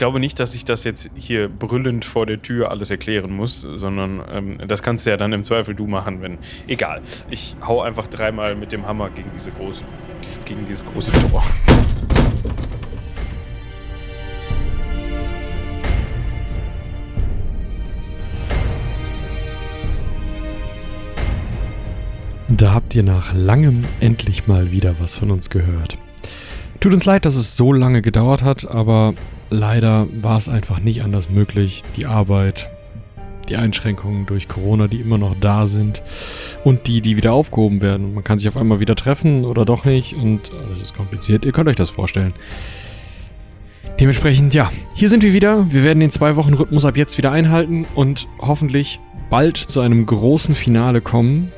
Ich 0.00 0.02
glaube 0.02 0.18
nicht, 0.18 0.40
dass 0.40 0.54
ich 0.54 0.64
das 0.64 0.84
jetzt 0.84 1.10
hier 1.14 1.50
brüllend 1.50 2.06
vor 2.06 2.24
der 2.24 2.40
Tür 2.40 2.70
alles 2.70 2.90
erklären 2.90 3.30
muss, 3.30 3.60
sondern 3.60 4.22
ähm, 4.32 4.58
das 4.66 4.82
kannst 4.82 5.04
du 5.04 5.10
ja 5.10 5.18
dann 5.18 5.34
im 5.34 5.42
Zweifel 5.42 5.74
du 5.74 5.86
machen, 5.86 6.22
wenn. 6.22 6.38
Egal. 6.66 7.02
Ich 7.28 7.54
hau 7.60 7.82
einfach 7.82 8.06
dreimal 8.06 8.54
mit 8.54 8.72
dem 8.72 8.86
Hammer 8.86 9.10
gegen 9.10 9.30
diese 9.34 9.50
große, 9.50 9.82
gegen 10.46 10.66
dieses 10.66 10.86
große 10.86 11.12
Tor. 11.12 11.44
Da 22.48 22.72
habt 22.72 22.94
ihr 22.94 23.02
nach 23.02 23.34
langem 23.34 23.84
endlich 24.00 24.46
mal 24.46 24.72
wieder 24.72 24.94
was 24.98 25.16
von 25.16 25.30
uns 25.30 25.50
gehört. 25.50 25.98
Tut 26.80 26.94
uns 26.94 27.04
leid, 27.04 27.26
dass 27.26 27.36
es 27.36 27.58
so 27.58 27.74
lange 27.74 28.00
gedauert 28.00 28.42
hat, 28.42 28.66
aber 28.66 29.12
leider 29.50 30.06
war 30.22 30.38
es 30.38 30.48
einfach 30.48 30.80
nicht 30.80 31.02
anders 31.02 31.28
möglich. 31.28 31.82
Die 31.96 32.06
Arbeit, 32.06 32.70
die 33.48 33.56
Einschränkungen 33.56 34.26
durch 34.26 34.48
Corona, 34.48 34.88
die 34.88 35.00
immer 35.00 35.18
noch 35.18 35.34
da 35.38 35.66
sind 35.66 36.02
und 36.64 36.86
die, 36.86 37.00
die 37.00 37.16
wieder 37.16 37.32
aufgehoben 37.32 37.82
werden. 37.82 38.14
Man 38.14 38.24
kann 38.24 38.38
sich 38.38 38.48
auf 38.48 38.56
einmal 38.56 38.80
wieder 38.80 38.94
treffen 38.94 39.44
oder 39.44 39.64
doch 39.64 39.84
nicht 39.84 40.14
und 40.14 40.52
alles 40.66 40.80
ist 40.80 40.96
kompliziert. 40.96 41.44
Ihr 41.44 41.52
könnt 41.52 41.68
euch 41.68 41.76
das 41.76 41.90
vorstellen. 41.90 42.32
Dementsprechend, 43.98 44.54
ja, 44.54 44.72
hier 44.94 45.10
sind 45.10 45.22
wir 45.22 45.34
wieder. 45.34 45.70
Wir 45.70 45.82
werden 45.82 46.00
den 46.00 46.10
zwei 46.10 46.36
Wochen 46.36 46.54
Rhythmus 46.54 46.86
ab 46.86 46.96
jetzt 46.96 47.18
wieder 47.18 47.32
einhalten 47.32 47.86
und 47.94 48.28
hoffentlich 48.38 48.98
bald 49.28 49.58
zu 49.58 49.80
einem 49.80 50.06
großen 50.06 50.54
Finale 50.54 51.02
kommen. 51.02 51.52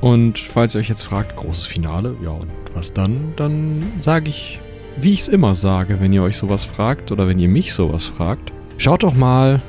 Und 0.00 0.38
falls 0.38 0.76
ihr 0.76 0.80
euch 0.80 0.88
jetzt 0.88 1.02
fragt, 1.02 1.34
großes 1.34 1.66
Finale, 1.66 2.14
ja 2.22 2.30
und 2.30 2.52
was 2.72 2.92
dann? 2.92 3.32
Dann 3.34 3.82
sage 3.98 4.30
ich, 4.30 4.60
wie 5.00 5.12
ich 5.12 5.20
es 5.20 5.28
immer 5.28 5.54
sage, 5.54 6.00
wenn 6.00 6.12
ihr 6.12 6.22
euch 6.22 6.36
sowas 6.36 6.64
fragt 6.64 7.12
oder 7.12 7.28
wenn 7.28 7.38
ihr 7.38 7.48
mich 7.48 7.72
sowas 7.72 8.06
fragt. 8.06 8.52
Schaut 8.78 9.02
doch 9.02 9.14
mal 9.14 9.62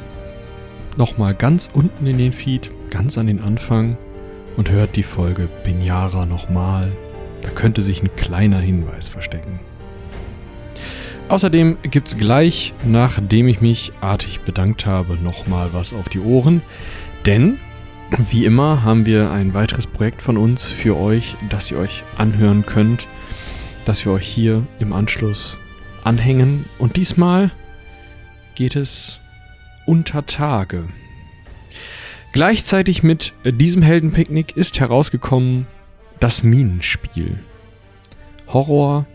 nochmal 0.97 1.33
ganz 1.35 1.69
unten 1.71 2.07
in 2.07 2.17
den 2.17 2.33
Feed, 2.33 2.71
ganz 2.89 3.17
an 3.17 3.27
den 3.27 3.39
Anfang 3.39 3.97
und 4.57 4.71
hört 4.71 4.95
die 4.95 5.03
Folge 5.03 5.47
Binyara 5.63 6.25
nochmal. 6.25 6.91
Da 7.41 7.49
könnte 7.49 7.81
sich 7.81 8.01
ein 8.01 8.15
kleiner 8.15 8.59
Hinweis 8.59 9.07
verstecken. 9.07 9.59
Außerdem 11.29 11.77
gibt's 11.83 12.17
gleich, 12.17 12.73
nachdem 12.85 13.47
ich 13.47 13.61
mich 13.61 13.91
artig 14.01 14.39
bedankt 14.41 14.87
habe, 14.87 15.15
nochmal 15.15 15.69
was 15.73 15.93
auf 15.93 16.09
die 16.09 16.19
Ohren. 16.19 16.63
Denn 17.27 17.59
wie 18.31 18.45
immer 18.45 18.83
haben 18.83 19.05
wir 19.05 19.29
ein 19.29 19.53
weiteres 19.53 19.85
Projekt 19.85 20.23
von 20.23 20.37
uns 20.37 20.67
für 20.67 20.97
euch, 20.97 21.35
das 21.49 21.69
ihr 21.69 21.77
euch 21.77 22.03
anhören 22.17 22.65
könnt, 22.65 23.07
das 23.85 24.05
wir 24.05 24.11
euch 24.13 24.27
hier 24.27 24.65
im 24.79 24.93
Anschluss 24.93 25.57
anhängen. 26.03 26.65
Und 26.77 26.95
diesmal 26.95 27.51
geht 28.55 28.75
es 28.75 29.19
unter 29.85 30.25
Tage. 30.25 30.87
Gleichzeitig 32.31 33.03
mit 33.03 33.33
diesem 33.43 33.81
Heldenpicknick 33.81 34.55
ist 34.55 34.79
herausgekommen 34.79 35.65
das 36.19 36.43
Minenspiel. 36.43 37.39
Horror, 38.47 39.05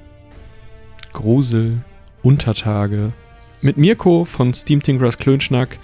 Grusel, 1.12 1.78
Untertage. 2.22 3.12
Mit 3.60 3.76
Mirko 3.76 4.24
von 4.24 4.52
Steam 4.52 4.82
Tinkerers 4.82 5.18
Klönschnack 5.18 5.78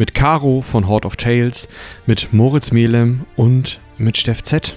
mit 0.00 0.14
Caro 0.14 0.62
von 0.62 0.88
Horde 0.88 1.06
of 1.06 1.16
Tales, 1.16 1.68
mit 2.06 2.32
Moritz 2.32 2.72
Melem 2.72 3.26
und 3.36 3.80
mit 3.98 4.16
Steff 4.16 4.42
Z. 4.42 4.74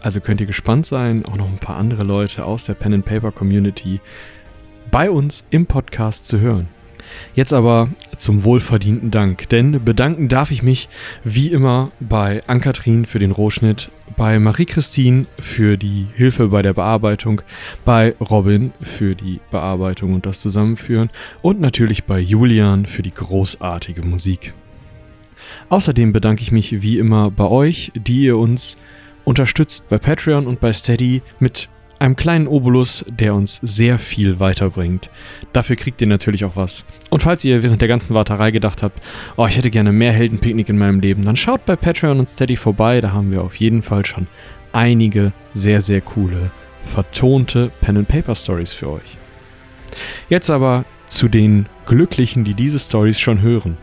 Also 0.00 0.20
könnt 0.20 0.40
ihr 0.40 0.46
gespannt 0.46 0.86
sein, 0.86 1.24
auch 1.24 1.36
noch 1.36 1.48
ein 1.48 1.58
paar 1.58 1.76
andere 1.76 2.04
Leute 2.04 2.44
aus 2.44 2.64
der 2.64 2.74
Pen 2.74 2.94
and 2.94 3.04
Paper 3.04 3.32
Community 3.32 4.00
bei 4.90 5.10
uns 5.10 5.44
im 5.50 5.66
Podcast 5.66 6.26
zu 6.26 6.40
hören. 6.40 6.68
Jetzt 7.34 7.52
aber 7.52 7.88
zum 8.16 8.44
wohlverdienten 8.44 9.10
Dank, 9.10 9.48
denn 9.48 9.84
bedanken 9.84 10.28
darf 10.28 10.50
ich 10.50 10.62
mich 10.62 10.88
wie 11.24 11.48
immer 11.48 11.90
bei 12.00 12.40
Ankatrin 12.46 13.06
für 13.06 13.18
den 13.18 13.30
Rohschnitt, 13.30 13.90
bei 14.16 14.38
Marie-Christine 14.38 15.26
für 15.38 15.76
die 15.76 16.08
Hilfe 16.14 16.48
bei 16.48 16.62
der 16.62 16.74
Bearbeitung, 16.74 17.42
bei 17.84 18.14
Robin 18.20 18.72
für 18.82 19.14
die 19.14 19.40
Bearbeitung 19.50 20.14
und 20.14 20.26
das 20.26 20.40
Zusammenführen 20.40 21.08
und 21.42 21.60
natürlich 21.60 22.04
bei 22.04 22.18
Julian 22.18 22.86
für 22.86 23.02
die 23.02 23.14
großartige 23.14 24.02
Musik. 24.02 24.52
Außerdem 25.70 26.12
bedanke 26.12 26.42
ich 26.42 26.52
mich 26.52 26.82
wie 26.82 26.98
immer 26.98 27.30
bei 27.30 27.46
euch, 27.46 27.92
die 27.94 28.22
ihr 28.22 28.36
uns 28.36 28.76
unterstützt 29.28 29.90
bei 29.90 29.98
Patreon 29.98 30.46
und 30.46 30.58
bei 30.58 30.72
Steady 30.72 31.20
mit 31.38 31.68
einem 31.98 32.16
kleinen 32.16 32.46
Obolus, 32.46 33.04
der 33.10 33.34
uns 33.34 33.60
sehr 33.60 33.98
viel 33.98 34.40
weiterbringt. 34.40 35.10
Dafür 35.52 35.76
kriegt 35.76 36.00
ihr 36.00 36.06
natürlich 36.06 36.46
auch 36.46 36.56
was. 36.56 36.86
Und 37.10 37.22
falls 37.22 37.44
ihr 37.44 37.62
während 37.62 37.82
der 37.82 37.88
ganzen 37.88 38.14
Warterei 38.14 38.52
gedacht 38.52 38.82
habt, 38.82 39.02
oh, 39.36 39.46
ich 39.46 39.58
hätte 39.58 39.68
gerne 39.68 39.92
mehr 39.92 40.12
Heldenpicknick 40.12 40.70
in 40.70 40.78
meinem 40.78 41.00
Leben, 41.00 41.26
dann 41.26 41.36
schaut 41.36 41.66
bei 41.66 41.76
Patreon 41.76 42.20
und 42.20 42.30
Steady 42.30 42.56
vorbei. 42.56 43.02
Da 43.02 43.12
haben 43.12 43.30
wir 43.30 43.42
auf 43.42 43.56
jeden 43.56 43.82
Fall 43.82 44.06
schon 44.06 44.28
einige 44.72 45.32
sehr, 45.52 45.82
sehr 45.82 46.00
coole, 46.00 46.50
vertonte 46.82 47.70
Pen-and-Paper-Stories 47.82 48.72
für 48.72 48.88
euch. 48.88 49.18
Jetzt 50.30 50.48
aber 50.48 50.86
zu 51.06 51.28
den 51.28 51.66
Glücklichen, 51.84 52.44
die 52.44 52.54
diese 52.54 52.78
Stories 52.78 53.20
schon 53.20 53.42
hören. 53.42 53.76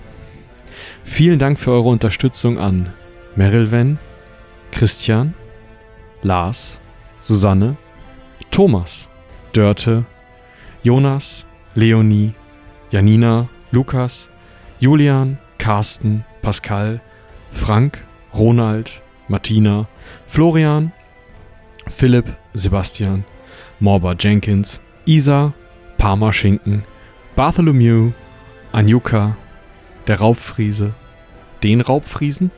Vielen 1.03 1.37
Dank 1.37 1.59
für 1.59 1.69
eure 1.69 1.89
Unterstützung 1.89 2.57
an 2.57 2.89
Merilven, 3.35 3.99
Christian, 4.75 5.33
Lars, 6.21 6.79
Susanne, 7.21 7.77
Thomas, 8.51 9.07
Dörte, 9.53 10.05
Jonas, 10.83 11.45
Leonie, 11.75 12.33
Janina, 12.91 13.47
Lukas, 13.71 14.29
Julian, 14.81 15.37
Carsten, 15.57 16.25
Pascal, 16.41 16.99
Frank, 17.51 18.03
Ronald, 18.33 18.91
Martina, 19.29 19.87
Florian, 20.27 20.91
Philipp, 21.87 22.27
Sebastian, 22.53 23.23
Morba 23.79 24.13
Jenkins, 24.13 24.81
Isa, 25.05 25.53
Parma 25.97 26.33
Schinken, 26.33 26.83
Bartholomew, 27.37 28.11
Anjuka, 28.73 29.37
der 30.05 30.19
Raubfriese, 30.19 30.93
den 31.63 31.79
Raubfriesen? 31.79 32.51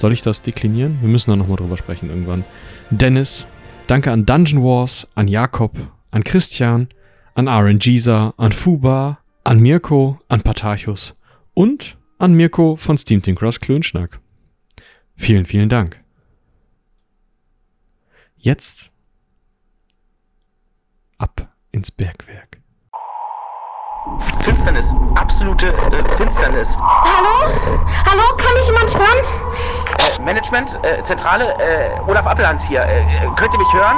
Soll 0.00 0.14
ich 0.14 0.22
das 0.22 0.40
deklinieren? 0.40 0.96
Wir 1.02 1.10
müssen 1.10 1.30
da 1.30 1.36
nochmal 1.36 1.58
drüber 1.58 1.76
sprechen 1.76 2.08
irgendwann. 2.08 2.42
Dennis, 2.88 3.46
danke 3.86 4.10
an 4.10 4.24
Dungeon 4.24 4.62
Wars, 4.64 5.06
an 5.14 5.28
Jakob, 5.28 5.76
an 6.10 6.24
Christian, 6.24 6.88
an 7.34 7.46
RNGisa, 7.46 8.32
an 8.38 8.50
Fuba, 8.50 9.18
an 9.44 9.60
Mirko, 9.60 10.18
an 10.28 10.40
Patarchus 10.40 11.14
und 11.52 11.98
an 12.16 12.32
Mirko 12.32 12.76
von 12.76 12.96
Steam 12.96 13.20
Tinkers 13.20 13.60
Klönschnack. 13.60 14.20
Vielen, 15.16 15.44
vielen 15.44 15.68
Dank. 15.68 16.02
Jetzt 18.38 18.90
ab 21.18 21.54
ins 21.72 21.90
Bergwerk. 21.90 22.49
Finsternis, 24.44 24.94
absolute 25.14 25.68
äh, 25.68 26.04
Finsternis. 26.16 26.78
Hallo? 26.80 27.52
Hallo, 28.06 28.22
kann 28.36 28.54
mich 28.54 28.66
jemand 28.66 28.94
hören? 28.94 29.18
Äh, 29.98 30.22
Management, 30.22 30.78
äh, 30.82 31.02
Zentrale, 31.04 31.54
äh, 31.58 32.00
Olaf 32.06 32.26
Appelhans 32.26 32.64
hier. 32.64 32.82
Äh, 32.82 33.00
äh, 33.00 33.30
könnt 33.36 33.52
ihr 33.52 33.58
mich 33.58 33.72
hören? 33.74 33.96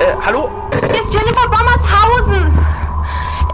Äh, 0.00 0.14
hallo? 0.24 0.50
Hier 0.92 1.02
ist 1.02 1.14
Jennifer 1.14 1.48
Bommershausen. 1.48 2.58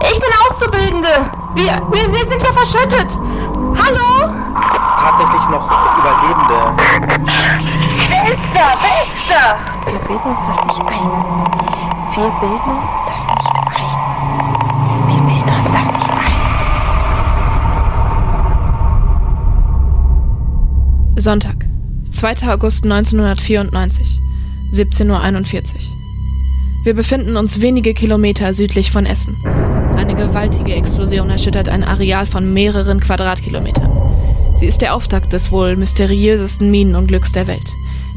Ich 0.01 0.19
bin 0.19 0.29
Auszubildende. 0.49 1.31
Wir, 1.53 1.81
wir, 1.91 2.11
wir 2.11 2.27
sind 2.27 2.41
hier 2.41 2.53
verschüttet. 2.53 3.17
Hallo? 3.81 4.33
Tatsächlich 4.99 5.47
noch 5.47 5.65
Überlebende. 5.97 6.75
Wer 8.09 8.33
ist 8.33 8.53
da? 8.53 8.75
Wer 8.81 9.03
ist 9.05 9.29
da? 9.29 9.57
Wir 9.89 9.99
bilden 9.99 10.35
uns 10.35 10.45
das 10.47 10.65
nicht 10.65 10.81
ein. 10.81 11.11
Wir 12.15 12.29
bilden 12.41 12.77
uns 12.81 12.95
das 13.07 13.27
nicht 13.27 13.55
ein. 13.55 14.14
Sonntag, 21.17 21.65
2. 22.11 22.51
August 22.51 22.83
1994, 22.83 24.19
17.41 24.73 25.73
Uhr. 25.73 25.79
Wir 26.83 26.93
befinden 26.93 27.37
uns 27.37 27.61
wenige 27.61 27.93
Kilometer 27.93 28.53
südlich 28.53 28.91
von 28.91 29.05
Essen. 29.05 29.37
Eine 29.95 30.13
gewaltige 30.13 30.75
Explosion 30.75 31.29
erschüttert 31.29 31.69
ein 31.69 31.85
Areal 31.85 32.25
von 32.25 32.53
mehreren 32.53 32.99
Quadratkilometern. 32.99 33.89
Sie 34.57 34.65
ist 34.65 34.81
der 34.81 34.93
Auftakt 34.93 35.31
des 35.31 35.53
wohl 35.53 35.77
mysteriösesten 35.77 36.69
Minenunglücks 36.69 37.31
der 37.31 37.47
Welt, 37.47 37.73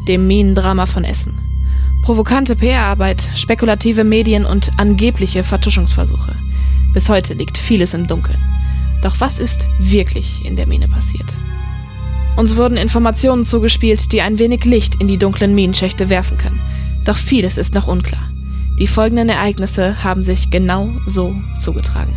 dem 0.08 0.26
Minendrama 0.26 0.86
von 0.86 1.04
Essen. 1.04 1.38
Provokante 2.02 2.56
PR-Arbeit, 2.56 3.30
spekulative 3.36 4.02
Medien 4.02 4.44
und 4.44 4.72
angebliche 4.76 5.44
Vertuschungsversuche. 5.44 6.34
Bis 6.94 7.08
heute 7.08 7.34
liegt 7.34 7.58
vieles 7.58 7.94
im 7.94 8.08
Dunkeln. 8.08 8.40
Doch 9.02 9.20
was 9.20 9.38
ist 9.38 9.68
wirklich 9.78 10.44
in 10.44 10.56
der 10.56 10.66
Mine 10.66 10.88
passiert? 10.88 11.32
Uns 12.38 12.54
wurden 12.54 12.76
Informationen 12.76 13.42
zugespielt, 13.42 14.12
die 14.12 14.22
ein 14.22 14.38
wenig 14.38 14.64
Licht 14.64 15.00
in 15.00 15.08
die 15.08 15.18
dunklen 15.18 15.56
Minenschächte 15.56 16.08
werfen 16.08 16.38
können. 16.38 16.60
Doch 17.04 17.16
vieles 17.16 17.58
ist 17.58 17.74
noch 17.74 17.88
unklar. 17.88 18.22
Die 18.78 18.86
folgenden 18.86 19.28
Ereignisse 19.28 20.04
haben 20.04 20.22
sich 20.22 20.48
genau 20.48 20.88
so 21.04 21.34
zugetragen. 21.58 22.14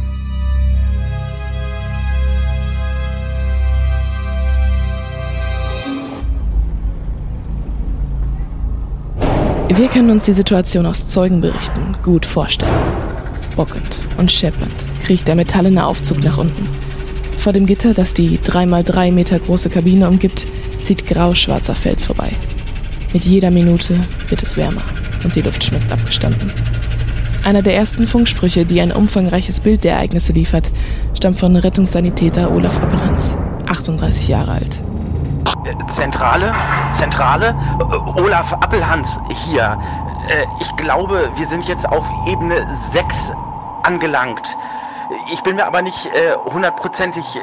Wir 9.69 9.87
können 9.87 10.11
uns 10.11 10.25
die 10.25 10.33
Situation 10.33 10.85
aus 10.85 11.07
Zeugenberichten 11.07 11.97
gut 12.03 12.27
vorstellen. 12.27 12.71
Bockend 13.55 13.97
und 14.19 14.31
scheppernd 14.31 14.85
kriecht 15.03 15.27
der 15.27 15.33
metallene 15.33 15.83
Aufzug 15.83 16.23
nach 16.23 16.37
unten. 16.37 16.90
Vor 17.41 17.53
dem 17.53 17.65
Gitter, 17.65 17.95
das 17.95 18.13
die 18.13 18.37
3x3 18.37 19.11
Meter 19.11 19.39
große 19.39 19.71
Kabine 19.71 20.07
umgibt, 20.07 20.47
zieht 20.83 21.07
grau-schwarzer 21.07 21.73
Fels 21.73 22.05
vorbei. 22.05 22.33
Mit 23.13 23.25
jeder 23.25 23.49
Minute 23.49 23.95
wird 24.29 24.43
es 24.43 24.55
wärmer 24.57 24.83
und 25.23 25.35
die 25.35 25.41
Luft 25.41 25.63
schmeckt 25.63 25.91
abgestanden. 25.91 26.53
Einer 27.43 27.63
der 27.63 27.75
ersten 27.75 28.05
Funksprüche, 28.05 28.63
die 28.63 28.79
ein 28.79 28.91
umfangreiches 28.91 29.59
Bild 29.59 29.83
der 29.83 29.93
Ereignisse 29.95 30.33
liefert, 30.33 30.71
stammt 31.17 31.39
von 31.39 31.55
Rettungssanitäter 31.55 32.51
Olaf 32.51 32.77
Appelhans, 32.77 33.35
38 33.65 34.27
Jahre 34.27 34.51
alt. 34.51 34.77
Zentrale, 35.87 36.53
Zentrale, 36.91 37.55
äh, 37.79 38.21
Olaf 38.21 38.53
Appelhans 38.53 39.19
hier. 39.47 39.79
Äh, 40.29 40.45
Ich 40.61 40.75
glaube, 40.75 41.27
wir 41.35 41.47
sind 41.47 41.67
jetzt 41.67 41.89
auf 41.89 42.07
Ebene 42.27 42.67
6 42.93 43.31
angelangt. 43.81 44.55
Ich 45.31 45.43
bin 45.43 45.55
mir 45.55 45.65
aber 45.65 45.81
nicht 45.81 46.05
äh, 46.05 46.35
hundertprozentig 46.45 47.37
äh, 47.37 47.41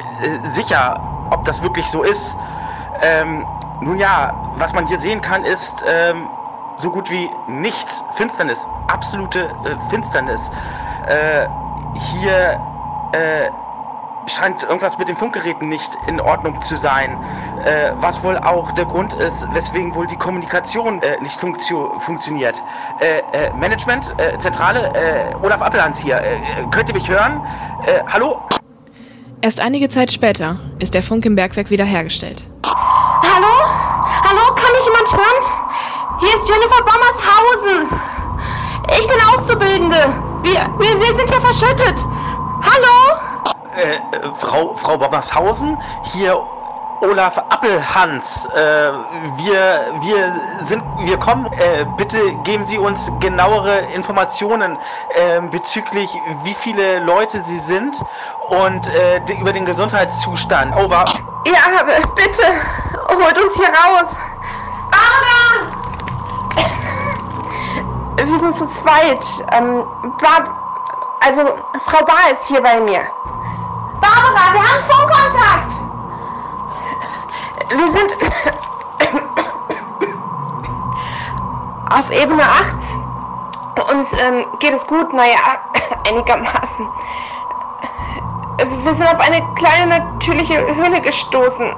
sicher, 0.49 0.99
ob 1.29 1.43
das 1.45 1.61
wirklich 1.61 1.87
so 1.87 2.03
ist. 2.03 2.35
Ähm, 3.01 3.45
nun 3.81 3.97
ja, 3.97 4.33
was 4.57 4.73
man 4.73 4.87
hier 4.87 4.99
sehen 4.99 5.21
kann, 5.21 5.43
ist 5.43 5.83
ähm, 5.85 6.27
so 6.77 6.89
gut 6.89 7.09
wie 7.09 7.29
nichts. 7.47 8.03
Finsternis, 8.15 8.67
absolute 8.87 9.49
äh, 9.63 9.89
Finsternis. 9.89 10.51
Äh, 11.07 11.47
hier 11.95 12.59
äh, 13.11 13.49
scheint 14.29 14.63
irgendwas 14.63 14.97
mit 14.97 15.07
den 15.07 15.15
Funkgeräten 15.15 15.67
nicht 15.67 15.91
in 16.07 16.19
Ordnung 16.21 16.61
zu 16.61 16.77
sein. 16.77 17.17
Äh, 17.65 17.91
was 17.99 18.23
wohl 18.23 18.37
auch 18.37 18.71
der 18.71 18.85
Grund 18.85 19.13
ist, 19.13 19.45
weswegen 19.53 19.93
wohl 19.95 20.07
die 20.07 20.15
Kommunikation 20.15 21.01
äh, 21.01 21.19
nicht 21.21 21.35
funktio 21.35 21.99
funktioniert. 21.99 22.61
Äh, 22.99 23.19
äh, 23.33 23.51
Management, 23.53 24.13
äh, 24.17 24.37
Zentrale, 24.39 24.91
äh, 24.93 25.35
Olaf 25.43 25.61
Appelhans 25.61 25.99
hier. 25.99 26.21
Könnt 26.71 26.89
ihr 26.89 26.95
mich 26.95 27.09
hören? 27.09 27.41
Äh, 27.85 27.99
hallo? 28.07 28.39
Erst 29.41 29.61
einige 29.61 29.89
Zeit 29.89 30.11
später 30.11 30.57
ist 30.79 30.93
der 30.93 31.03
Funk 31.03 31.25
im 31.25 31.35
Bergwerk 31.35 31.69
wiederhergestellt. 31.69 32.43
Hallo? 32.65 33.47
Hallo, 34.23 34.55
kann 34.55 34.71
mich 34.73 34.85
jemand 34.85 35.13
hören? 35.13 35.59
Hier 36.19 36.29
ist 36.29 36.49
Jennifer 36.49 36.83
Bommershausen. 36.83 37.99
Ich 38.99 39.07
bin 39.07 39.17
Auszubildende. 39.33 40.13
Wir, 40.43 40.67
wir, 40.77 40.99
wir 40.99 41.17
sind 41.17 41.29
hier 41.29 41.41
verschüttet. 41.41 42.05
Hallo? 42.61 43.28
Äh, 43.75 43.95
äh, 43.95 43.99
Frau, 44.39 44.73
Frau 44.75 44.97
Bommershausen, 44.97 45.77
hier 46.03 46.41
Olaf 47.01 47.37
Appelhans. 47.37 48.45
Äh, 48.47 48.91
wir, 49.37 49.87
wir 50.01 50.41
sind, 50.65 50.83
wir 50.97 51.17
kommen. 51.17 51.45
Äh, 51.53 51.85
bitte 51.97 52.33
geben 52.43 52.65
Sie 52.65 52.77
uns 52.77 53.11
genauere 53.19 53.79
Informationen 53.93 54.77
äh, 55.13 55.39
bezüglich, 55.41 56.09
wie 56.43 56.53
viele 56.53 56.99
Leute 56.99 57.41
Sie 57.41 57.59
sind 57.59 57.95
und 58.49 58.87
äh, 58.87 59.21
über 59.39 59.53
den 59.53 59.65
Gesundheitszustand. 59.65 60.75
Over. 60.75 61.05
Ja, 61.45 61.83
b- 61.83 62.01
bitte. 62.15 62.43
Holt 63.07 63.37
uns 63.37 63.55
hier 63.55 63.69
raus. 63.69 64.17
Barbara! 64.91 65.75
Wir 68.17 68.39
sind 68.39 68.57
zu 68.57 68.67
zweit. 68.67 69.23
Ähm, 69.53 69.85
Barb 70.21 70.49
also, 71.21 71.41
Frau 71.85 72.03
Bar 72.05 72.31
ist 72.31 72.45
hier 72.47 72.61
bei 72.61 72.79
mir. 72.79 73.01
Barbara, 74.01 74.53
wir 74.53 74.61
haben 74.61 74.83
Funkkontakt! 74.89 75.71
Wir 77.69 77.89
sind 77.91 78.11
auf 81.89 82.09
Ebene 82.11 82.43
8. 82.43 82.75
Uns 83.91 84.11
ähm, 84.13 84.45
geht 84.59 84.73
es 84.73 84.85
gut, 84.87 85.13
naja, 85.13 85.37
einigermaßen. 86.07 86.87
Wir 88.83 88.93
sind 88.93 89.07
auf 89.07 89.19
eine 89.19 89.41
kleine 89.55 89.99
natürliche 89.99 90.59
Höhle 90.75 91.01
gestoßen. 91.01 91.73